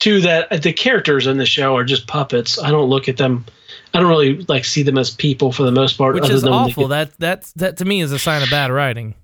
too. 0.00 0.20
That 0.20 0.62
the 0.62 0.72
characters 0.72 1.26
in 1.26 1.38
the 1.38 1.46
show 1.46 1.76
are 1.76 1.84
just 1.84 2.06
puppets. 2.06 2.58
I 2.58 2.70
don't 2.70 2.88
look 2.90 3.08
at 3.08 3.16
them. 3.16 3.44
I 3.94 4.00
don't 4.00 4.08
really 4.08 4.38
like 4.48 4.64
see 4.66 4.82
them 4.82 4.98
as 4.98 5.10
people 5.10 5.52
for 5.52 5.62
the 5.62 5.72
most 5.72 5.96
part. 5.96 6.14
which 6.14 6.28
is 6.28 6.44
awful. 6.44 6.88
get- 6.88 6.88
That 6.90 7.18
that 7.18 7.52
that 7.56 7.76
to 7.78 7.84
me 7.84 8.00
is 8.02 8.12
a 8.12 8.18
sign 8.18 8.42
of 8.42 8.50
bad 8.50 8.70
writing. 8.70 9.14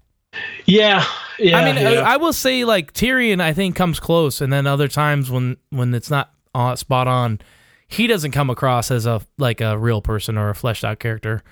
yeah, 0.64 1.04
yeah. 1.38 1.58
I 1.58 1.64
mean, 1.66 1.76
yeah. 1.76 2.00
I, 2.00 2.14
I 2.14 2.16
will 2.16 2.32
say 2.32 2.64
like 2.64 2.94
Tyrion, 2.94 3.40
I 3.40 3.52
think 3.52 3.76
comes 3.76 4.00
close, 4.00 4.40
and 4.40 4.50
then 4.52 4.66
other 4.66 4.88
times 4.88 5.30
when 5.30 5.58
when 5.70 5.92
it's 5.94 6.10
not 6.10 6.32
uh, 6.54 6.74
spot 6.76 7.06
on, 7.06 7.40
he 7.86 8.06
doesn't 8.06 8.30
come 8.32 8.48
across 8.48 8.90
as 8.90 9.04
a 9.04 9.20
like 9.36 9.60
a 9.60 9.76
real 9.76 10.00
person 10.00 10.38
or 10.38 10.48
a 10.48 10.54
fleshed 10.54 10.84
out 10.84 10.98
character. 10.98 11.42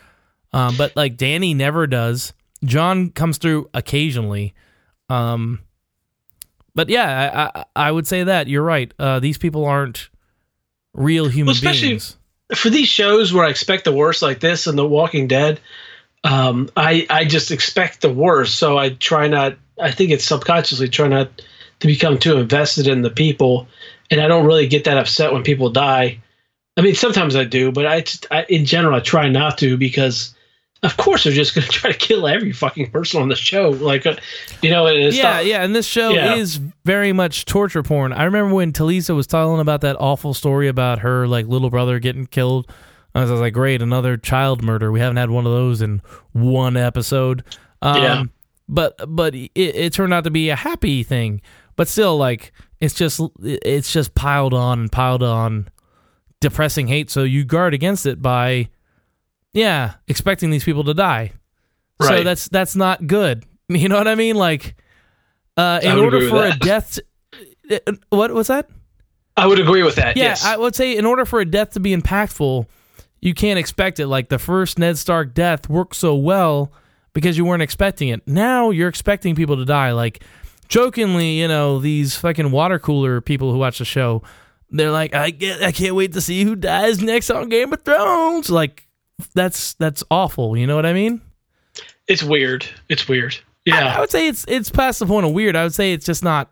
Um, 0.54 0.76
but 0.78 0.96
like 0.96 1.16
Danny 1.18 1.52
never 1.52 1.86
does. 1.86 2.32
Jon 2.64 3.10
comes 3.10 3.38
through 3.38 3.68
occasionally. 3.74 4.54
Um, 5.08 5.60
but 6.74 6.88
yeah, 6.88 7.50
I, 7.54 7.60
I 7.60 7.88
I 7.88 7.92
would 7.92 8.06
say 8.06 8.24
that 8.24 8.46
you're 8.48 8.62
right. 8.62 8.92
Uh, 8.98 9.20
these 9.20 9.38
people 9.38 9.64
aren't 9.64 10.08
real 10.94 11.26
human 11.28 11.46
Well, 11.48 11.54
especially- 11.54 11.88
beings. 11.88 12.16
for 12.54 12.70
these 12.70 12.88
shows 12.88 13.32
where 13.32 13.44
I 13.44 13.50
expect 13.50 13.84
the 13.84 13.92
worst, 13.92 14.22
like 14.22 14.40
this 14.40 14.66
and 14.66 14.76
The 14.78 14.86
Walking 14.86 15.26
Dead, 15.28 15.60
um, 16.24 16.68
I 16.76 17.06
I 17.10 17.24
just 17.24 17.50
expect 17.50 18.02
the 18.02 18.12
worst. 18.12 18.56
So 18.56 18.78
I 18.78 18.90
try 18.90 19.26
not. 19.28 19.56
I 19.80 19.90
think 19.90 20.10
it's 20.10 20.24
subconsciously 20.24 20.88
try 20.88 21.08
not 21.08 21.28
to 21.80 21.86
become 21.86 22.18
too 22.18 22.36
invested 22.36 22.86
in 22.86 23.02
the 23.02 23.10
people, 23.10 23.66
and 24.10 24.20
I 24.20 24.28
don't 24.28 24.44
really 24.46 24.66
get 24.68 24.84
that 24.84 24.98
upset 24.98 25.32
when 25.32 25.42
people 25.42 25.70
die. 25.70 26.20
I 26.76 26.82
mean, 26.82 26.94
sometimes 26.94 27.34
I 27.36 27.44
do, 27.44 27.72
but 27.72 27.86
I, 27.86 28.00
just, 28.02 28.26
I 28.30 28.44
in 28.48 28.64
general 28.64 28.94
I 28.94 29.00
try 29.00 29.28
not 29.28 29.58
to 29.58 29.76
because, 29.76 30.34
of 30.82 30.96
course, 30.96 31.24
they're 31.24 31.32
just 31.32 31.54
going 31.54 31.66
to 31.66 31.70
try 31.72 31.92
to 31.92 31.98
kill 31.98 32.26
every 32.26 32.52
fucking 32.52 32.90
person 32.90 33.20
on 33.20 33.28
the 33.28 33.36
show. 33.36 33.70
Like, 33.70 34.06
uh, 34.06 34.16
you 34.62 34.70
know, 34.70 34.86
yeah, 34.88 35.22
not- 35.22 35.46
yeah. 35.46 35.62
And 35.62 35.74
this 35.76 35.86
show 35.86 36.10
Yeah. 36.10 36.34
is 36.36 36.56
very 36.84 37.12
much 37.12 37.44
torture 37.44 37.82
porn. 37.82 38.12
I 38.12 38.24
remember 38.24 38.54
when 38.54 38.72
Talisa 38.72 39.14
was 39.14 39.26
telling 39.26 39.60
about 39.60 39.82
that 39.82 39.96
awful 40.00 40.32
story 40.34 40.68
about 40.68 41.00
her 41.00 41.26
like 41.28 41.46
little 41.46 41.70
brother 41.70 41.98
getting 41.98 42.26
killed. 42.26 42.70
I 43.14 43.20
was, 43.22 43.30
I 43.30 43.32
was 43.34 43.40
like, 43.40 43.54
great, 43.54 43.82
another 43.82 44.16
child 44.16 44.62
murder. 44.62 44.92
We 44.92 45.00
haven't 45.00 45.16
had 45.16 45.30
one 45.30 45.44
of 45.44 45.52
those 45.52 45.82
in 45.82 46.00
one 46.32 46.76
episode. 46.76 47.42
Um, 47.82 48.02
Yeah. 48.02 48.22
But 48.72 48.94
but 49.08 49.34
it, 49.34 49.50
it 49.56 49.92
turned 49.92 50.14
out 50.14 50.22
to 50.24 50.30
be 50.30 50.48
a 50.48 50.54
happy 50.56 51.02
thing. 51.02 51.40
But 51.74 51.88
still, 51.88 52.16
like 52.16 52.52
it's 52.80 52.94
just 52.94 53.20
it's 53.42 53.92
just 53.92 54.14
piled 54.14 54.54
on 54.54 54.78
and 54.80 54.92
piled 54.92 55.24
on 55.24 55.68
depressing 56.40 56.86
hate. 56.86 57.10
So 57.10 57.24
you 57.24 57.44
guard 57.44 57.74
against 57.74 58.06
it 58.06 58.22
by 58.22 58.68
yeah 59.52 59.94
expecting 60.08 60.50
these 60.50 60.64
people 60.64 60.84
to 60.84 60.94
die. 60.94 61.32
So 62.00 62.24
that's 62.24 62.48
that's 62.48 62.76
not 62.76 63.06
good. 63.06 63.44
You 63.68 63.88
know 63.88 63.98
what 63.98 64.08
I 64.08 64.16
mean? 64.16 64.34
Like, 64.34 64.74
uh, 65.56 65.78
in 65.80 65.96
order 65.96 66.28
for 66.28 66.44
a 66.44 66.58
death, 66.58 66.98
to, 67.68 67.82
uh, 67.86 67.92
what 68.08 68.32
was 68.32 68.48
that? 68.48 68.68
I 69.36 69.46
would 69.46 69.60
agree 69.60 69.84
with 69.84 69.94
that. 69.94 70.16
Yeah, 70.16 70.24
yes. 70.24 70.44
I 70.44 70.56
would 70.56 70.74
say 70.74 70.96
in 70.96 71.06
order 71.06 71.24
for 71.24 71.38
a 71.38 71.44
death 71.44 71.70
to 71.74 71.80
be 71.80 71.96
impactful, 71.96 72.66
you 73.20 73.32
can't 73.32 73.60
expect 73.60 74.00
it. 74.00 74.08
Like 74.08 74.28
the 74.28 74.40
first 74.40 74.76
Ned 74.78 74.98
Stark 74.98 75.34
death 75.34 75.68
worked 75.68 75.94
so 75.94 76.16
well 76.16 76.72
because 77.12 77.38
you 77.38 77.44
weren't 77.44 77.62
expecting 77.62 78.08
it. 78.08 78.26
Now 78.26 78.70
you're 78.70 78.88
expecting 78.88 79.36
people 79.36 79.56
to 79.56 79.64
die. 79.64 79.92
Like 79.92 80.24
jokingly, 80.68 81.38
you 81.38 81.46
know, 81.46 81.78
these 81.78 82.16
fucking 82.16 82.50
water 82.50 82.80
cooler 82.80 83.20
people 83.20 83.52
who 83.52 83.58
watch 83.58 83.78
the 83.78 83.84
show, 83.84 84.22
they're 84.70 84.90
like, 84.90 85.14
I 85.14 85.30
get, 85.30 85.62
I 85.62 85.70
can't 85.70 85.94
wait 85.94 86.12
to 86.14 86.20
see 86.20 86.42
who 86.42 86.56
dies 86.56 87.00
next 87.00 87.30
on 87.30 87.48
Game 87.48 87.72
of 87.72 87.82
Thrones. 87.82 88.50
Like 88.50 88.88
that's 89.34 89.74
that's 89.74 90.02
awful. 90.10 90.56
You 90.56 90.66
know 90.66 90.76
what 90.76 90.86
I 90.86 90.92
mean? 90.92 91.20
it's 92.08 92.22
weird. 92.22 92.66
It's 92.88 93.08
weird. 93.08 93.36
I, 93.70 93.80
I 93.82 94.00
would 94.00 94.10
say 94.10 94.26
it's 94.28 94.44
it's 94.48 94.70
past 94.70 94.98
the 94.98 95.06
point 95.06 95.26
of 95.26 95.32
weird. 95.32 95.54
I 95.54 95.62
would 95.62 95.74
say 95.74 95.92
it's 95.92 96.06
just 96.06 96.24
not 96.24 96.50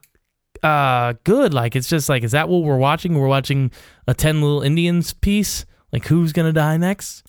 uh 0.63 1.15
good. 1.25 1.55
Like 1.55 1.75
it's 1.77 1.89
just 1.89 2.09
like 2.09 2.23
is 2.23 2.33
that 2.33 2.49
what 2.49 2.63
we're 2.63 2.77
watching? 2.79 3.19
We're 3.19 3.29
watching 3.29 3.71
a 4.07 4.15
Ten 4.15 4.41
Little 4.41 4.63
Indians 4.63 5.13
piece. 5.15 5.65
Like 5.93 6.07
who's 6.07 6.33
gonna 6.33 6.53
die 6.53 6.77
next? 6.77 7.27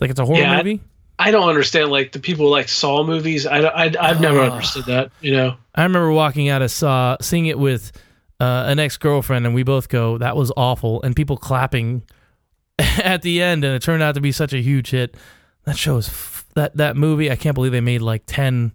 Like 0.00 0.10
it's 0.10 0.20
a 0.20 0.24
horror 0.24 0.38
Yeah, 0.40 0.56
movie. 0.58 0.80
I 1.18 1.30
don't 1.30 1.48
understand 1.48 1.90
like 1.90 2.12
the 2.12 2.18
people 2.18 2.46
who 2.46 2.50
like 2.52 2.68
Saw 2.68 3.04
movies. 3.04 3.46
I, 3.46 3.58
I 3.60 3.92
I've 4.00 4.20
never 4.20 4.40
Ugh. 4.40 4.52
understood 4.52 4.86
that. 4.86 5.10
You 5.20 5.32
know. 5.32 5.56
I 5.74 5.82
remember 5.84 6.10
walking 6.12 6.48
out 6.48 6.62
of 6.62 6.70
Saw, 6.70 7.16
seeing 7.20 7.46
it 7.46 7.58
with 7.58 7.92
uh, 8.40 8.64
an 8.66 8.78
ex 8.80 8.96
girlfriend, 8.96 9.46
and 9.46 9.54
we 9.54 9.62
both 9.62 9.88
go, 9.88 10.18
"That 10.18 10.36
was 10.36 10.50
awful," 10.56 11.00
and 11.02 11.14
people 11.14 11.36
clapping 11.36 12.02
at 13.02 13.22
the 13.22 13.42
end, 13.42 13.64
and 13.64 13.74
it 13.74 13.82
turned 13.82 14.02
out 14.02 14.14
to 14.14 14.20
be 14.20 14.32
such 14.32 14.52
a 14.52 14.58
huge 14.60 14.90
hit. 14.90 15.16
That 15.64 15.76
show 15.76 15.96
is 15.96 16.08
f- 16.08 16.46
that 16.54 16.76
that 16.76 16.96
movie. 16.96 17.30
I 17.30 17.36
can't 17.36 17.54
believe 17.54 17.72
they 17.72 17.80
made 17.80 18.02
like 18.02 18.22
ten 18.26 18.72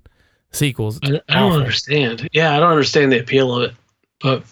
sequels. 0.51 0.99
I, 1.03 1.21
I 1.29 1.39
don't 1.39 1.53
understand. 1.53 2.27
Yeah, 2.31 2.55
I 2.55 2.59
don't 2.59 2.71
understand 2.71 3.11
the 3.11 3.19
appeal 3.19 3.53
of 3.55 3.63
it. 3.63 3.75
But 4.21 4.43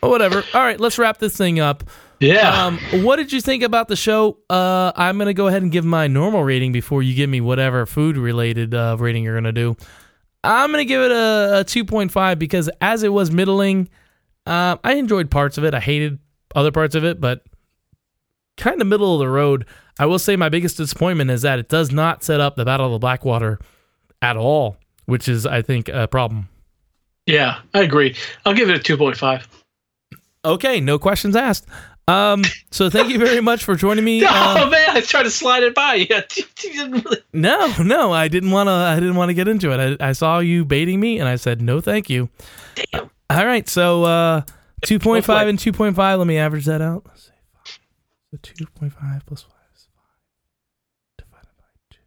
But 0.00 0.10
whatever. 0.10 0.44
All 0.54 0.60
right, 0.60 0.78
let's 0.78 0.98
wrap 0.98 1.18
this 1.18 1.36
thing 1.36 1.58
up. 1.58 1.84
yeah, 2.20 2.66
Um, 2.66 2.78
what 3.02 3.16
did 3.16 3.32
you 3.32 3.40
think 3.40 3.62
about 3.62 3.88
the 3.88 3.96
show? 3.96 4.36
Uh, 4.50 4.92
I'm 4.94 5.16
gonna 5.18 5.32
go 5.34 5.46
ahead 5.48 5.62
and 5.62 5.72
give 5.72 5.84
my 5.84 6.06
normal 6.06 6.44
rating 6.44 6.70
before 6.72 7.02
you 7.02 7.14
give 7.14 7.30
me 7.30 7.40
whatever 7.40 7.86
food 7.86 8.16
related 8.18 8.74
uh, 8.74 8.96
rating 8.98 9.24
you're 9.24 9.34
gonna 9.34 9.52
do. 9.52 9.76
I'm 10.44 10.70
gonna 10.70 10.84
give 10.84 11.00
it 11.02 11.12
a, 11.12 11.60
a 11.60 11.64
2.5 11.64 12.38
because 12.38 12.70
as 12.80 13.02
it 13.02 13.12
was 13.12 13.30
middling, 13.30 13.88
uh, 14.46 14.76
I 14.84 14.94
enjoyed 14.94 15.30
parts 15.30 15.56
of 15.58 15.64
it. 15.64 15.74
I 15.74 15.80
hated 15.80 16.18
other 16.54 16.70
parts 16.72 16.94
of 16.94 17.04
it, 17.04 17.20
but 17.20 17.42
kind 18.60 18.80
of 18.80 18.86
middle 18.86 19.14
of 19.14 19.18
the 19.18 19.28
road. 19.28 19.66
I 19.98 20.06
will 20.06 20.18
say 20.18 20.36
my 20.36 20.48
biggest 20.48 20.76
disappointment 20.76 21.30
is 21.30 21.42
that 21.42 21.58
it 21.58 21.68
does 21.68 21.90
not 21.90 22.22
set 22.22 22.40
up 22.40 22.56
the 22.56 22.64
Battle 22.64 22.86
of 22.86 22.92
the 22.92 22.98
Blackwater 22.98 23.58
at 24.22 24.36
all, 24.36 24.76
which 25.06 25.28
is 25.28 25.46
I 25.46 25.62
think 25.62 25.88
a 25.88 26.06
problem. 26.06 26.48
yeah, 27.26 27.60
I 27.74 27.80
agree. 27.82 28.16
I'll 28.44 28.54
give 28.54 28.70
it 28.70 28.76
a 28.76 28.78
two 28.78 28.96
point 28.96 29.16
five. 29.16 29.48
Okay, 30.44 30.80
no 30.80 30.98
questions 30.98 31.36
asked. 31.36 31.66
Um, 32.08 32.42
so 32.70 32.90
thank 32.90 33.10
you 33.10 33.18
very 33.18 33.40
much 33.40 33.62
for 33.62 33.76
joining 33.76 34.04
me. 34.04 34.24
uh, 34.28 34.30
oh 34.30 34.70
man, 34.70 34.90
I 34.90 35.00
tried 35.00 35.24
to 35.24 35.30
slide 35.30 35.62
it 35.62 35.74
by 35.74 35.94
you. 35.94 36.06
really. 36.88 37.18
No, 37.32 37.72
no, 37.82 38.12
I 38.12 38.28
didn't 38.28 38.50
want 38.50 38.68
to. 38.68 38.72
I 38.72 38.96
didn't 38.96 39.16
want 39.16 39.28
to 39.28 39.34
get 39.34 39.48
into 39.48 39.70
it. 39.72 40.00
I, 40.00 40.08
I 40.08 40.12
saw 40.12 40.38
you 40.40 40.64
baiting 40.64 40.98
me, 40.98 41.18
and 41.18 41.28
I 41.28 41.36
said 41.36 41.60
no, 41.60 41.80
thank 41.80 42.10
you. 42.10 42.28
Damn. 42.74 43.10
All 43.28 43.46
right, 43.46 43.68
so 43.68 44.04
uh, 44.04 44.42
two 44.84 44.98
point 44.98 45.24
five 45.24 45.46
and 45.46 45.58
two 45.58 45.72
point 45.72 45.94
five. 45.94 46.18
Let 46.18 46.26
me 46.26 46.38
average 46.38 46.64
that 46.66 46.82
out. 46.82 47.06
So 48.30 48.38
two 48.42 48.66
point 48.74 48.92
five 48.92 49.24
plus 49.26 49.42
five 49.42 49.52
is 49.74 49.88
five 49.94 51.26
divided 51.26 51.48
by 51.58 51.64
two. 51.90 51.98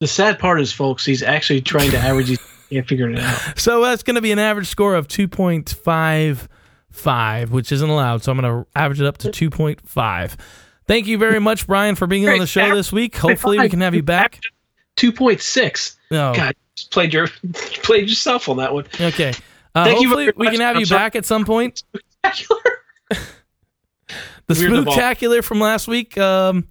The 0.00 0.08
sad 0.08 0.38
part 0.38 0.60
is, 0.60 0.72
folks, 0.72 1.04
he's 1.04 1.22
actually 1.22 1.60
trying 1.60 1.90
to 1.92 1.98
average. 1.98 2.28
He 2.28 2.38
can't 2.70 2.86
figure 2.86 3.08
it 3.10 3.18
out. 3.18 3.58
So 3.58 3.82
that's 3.82 4.02
going 4.02 4.14
to 4.16 4.20
be 4.20 4.32
an 4.32 4.38
average 4.38 4.66
score 4.68 4.94
of 4.94 5.06
two 5.08 5.28
point 5.28 5.70
five 5.70 6.48
five, 6.90 7.52
which 7.52 7.70
isn't 7.72 7.88
allowed. 7.88 8.22
So 8.24 8.32
I'm 8.32 8.40
going 8.40 8.64
to 8.64 8.68
average 8.74 9.00
it 9.00 9.06
up 9.06 9.18
to 9.18 9.30
two 9.30 9.50
point 9.50 9.80
five. 9.88 10.36
Thank 10.88 11.06
you 11.06 11.18
very 11.18 11.38
much, 11.38 11.68
Brian, 11.68 11.94
for 11.94 12.08
being 12.08 12.28
on 12.28 12.38
the 12.40 12.46
show 12.48 12.74
this 12.74 12.90
week. 12.90 13.16
Hopefully, 13.16 13.60
we 13.60 13.68
can 13.68 13.80
have 13.80 13.94
you 13.94 14.02
back. 14.02 14.40
Two 14.96 15.12
point 15.12 15.40
six. 15.40 15.96
No, 16.10 16.34
God, 16.34 16.48
you 16.48 16.70
just 16.74 16.90
played 16.90 17.14
your 17.14 17.28
played 17.52 18.08
yourself 18.08 18.48
on 18.48 18.56
that 18.56 18.74
one. 18.74 18.86
okay. 19.00 19.32
Uh, 19.72 19.84
Thank 19.84 20.00
you 20.00 20.08
hopefully, 20.08 20.24
very 20.24 20.34
we 20.36 20.50
can 20.50 20.60
have 20.60 20.74
I'm 20.74 20.80
you 20.80 20.86
sorry. 20.86 20.98
back 20.98 21.14
at 21.14 21.24
some 21.24 21.44
point. 21.44 21.84
Spectacular. 24.54 24.70
The 24.70 24.74
Weird 24.74 24.78
of 24.78 24.88
all. 24.88 24.96
spooktacular 24.96 25.44
from 25.44 25.60
last 25.60 25.88
week 25.88 26.18
um, 26.18 26.68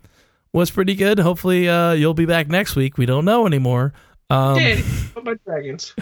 was 0.54 0.72
pretty 0.72 0.96
good. 0.96 1.20
Hopefully, 1.20 1.70
uh, 1.70 1.94
you'll 1.94 2.14
be 2.14 2.26
back 2.26 2.48
next 2.48 2.76
week. 2.76 2.98
We 2.98 3.06
don't 3.06 3.26
know 3.26 3.46
anymore. 3.46 3.94
Um, 4.30 4.58
Daddy, 4.58 4.82
what 5.22 5.44
dragons? 5.46 5.94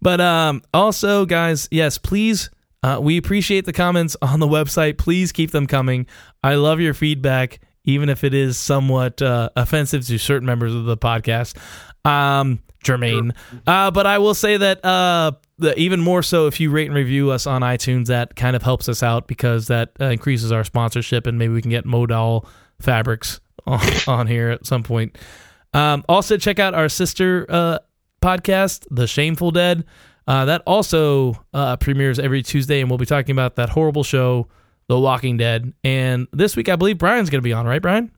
But 0.00 0.20
um, 0.20 0.62
also, 0.74 1.24
guys, 1.26 1.68
yes, 1.70 1.98
please. 1.98 2.50
Uh, 2.82 2.98
we 3.00 3.16
appreciate 3.16 3.64
the 3.64 3.72
comments 3.72 4.16
on 4.20 4.40
the 4.40 4.48
website. 4.48 4.98
Please 4.98 5.30
keep 5.30 5.52
them 5.52 5.66
coming. 5.68 6.06
I 6.42 6.56
love 6.56 6.80
your 6.80 6.94
feedback, 6.94 7.60
even 7.84 8.08
if 8.08 8.24
it 8.24 8.34
is 8.34 8.58
somewhat 8.58 9.22
uh, 9.22 9.50
offensive 9.54 10.04
to 10.08 10.18
certain 10.18 10.46
members 10.46 10.74
of 10.74 10.84
the 10.86 10.96
podcast. 10.96 11.56
Um, 12.04 12.58
Jermaine. 12.84 13.36
Uh, 13.64 13.92
but 13.92 14.06
I 14.08 14.18
will 14.18 14.34
say 14.34 14.56
that 14.56 14.84
uh, 14.84 15.32
the, 15.62 15.78
even 15.78 16.00
more 16.00 16.22
so 16.22 16.46
if 16.46 16.60
you 16.60 16.70
rate 16.70 16.86
and 16.86 16.94
review 16.94 17.30
us 17.30 17.46
on 17.46 17.62
iTunes, 17.62 18.06
that 18.06 18.36
kind 18.36 18.54
of 18.54 18.62
helps 18.62 18.88
us 18.88 19.02
out 19.02 19.26
because 19.26 19.68
that 19.68 19.92
uh, 20.00 20.06
increases 20.06 20.52
our 20.52 20.64
sponsorship 20.64 21.26
and 21.26 21.38
maybe 21.38 21.54
we 21.54 21.62
can 21.62 21.70
get 21.70 21.86
Modal 21.86 22.46
fabrics 22.80 23.40
on, 23.66 23.80
on 24.06 24.26
here 24.26 24.50
at 24.50 24.66
some 24.66 24.82
point. 24.82 25.16
Um, 25.74 26.04
also, 26.08 26.36
check 26.36 26.58
out 26.58 26.74
our 26.74 26.88
sister 26.88 27.46
uh, 27.48 27.78
podcast, 28.20 28.86
The 28.90 29.06
Shameful 29.06 29.50
Dead. 29.52 29.84
Uh, 30.26 30.44
that 30.44 30.62
also 30.66 31.34
uh, 31.52 31.76
premieres 31.76 32.18
every 32.18 32.42
Tuesday, 32.42 32.80
and 32.80 32.90
we'll 32.90 32.98
be 32.98 33.06
talking 33.06 33.32
about 33.32 33.56
that 33.56 33.70
horrible 33.70 34.04
show, 34.04 34.46
The 34.88 34.98
Walking 34.98 35.36
Dead. 35.36 35.72
And 35.82 36.28
this 36.32 36.54
week, 36.54 36.68
I 36.68 36.76
believe 36.76 36.98
Brian's 36.98 37.30
going 37.30 37.40
to 37.40 37.42
be 37.42 37.52
on, 37.52 37.66
right, 37.66 37.82
Brian? 37.82 38.12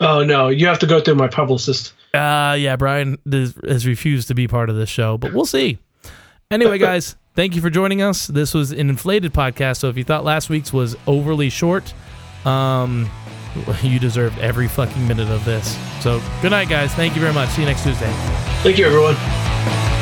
Oh 0.00 0.22
no, 0.22 0.48
you 0.48 0.66
have 0.66 0.78
to 0.80 0.86
go 0.86 1.00
through 1.00 1.14
my 1.14 1.28
publicist. 1.28 1.92
Uh, 2.14 2.56
yeah, 2.58 2.76
Brian 2.76 3.18
has, 3.30 3.54
has 3.66 3.86
refused 3.86 4.28
to 4.28 4.34
be 4.34 4.46
part 4.46 4.70
of 4.70 4.76
this 4.76 4.88
show, 4.88 5.18
but 5.18 5.32
we'll 5.32 5.46
see. 5.46 5.78
Anyway, 6.50 6.78
guys, 6.78 7.14
thank 7.34 7.54
you 7.54 7.60
for 7.60 7.68
joining 7.68 8.00
us. 8.00 8.26
This 8.26 8.54
was 8.54 8.72
an 8.72 8.88
inflated 8.88 9.34
podcast, 9.34 9.80
so 9.80 9.90
if 9.90 9.98
you 9.98 10.04
thought 10.04 10.24
last 10.24 10.48
week's 10.48 10.72
was 10.72 10.96
overly 11.06 11.50
short, 11.50 11.92
um, 12.46 13.06
you 13.82 13.98
deserved 13.98 14.38
every 14.38 14.66
fucking 14.66 15.06
minute 15.06 15.28
of 15.28 15.44
this. 15.44 15.76
So, 16.02 16.22
good 16.40 16.52
night, 16.52 16.70
guys. 16.70 16.94
Thank 16.94 17.14
you 17.14 17.20
very 17.20 17.34
much. 17.34 17.50
See 17.50 17.60
you 17.60 17.68
next 17.68 17.82
Tuesday. 17.82 18.10
Thank 18.62 18.78
you, 18.78 18.86
everyone. 18.86 19.97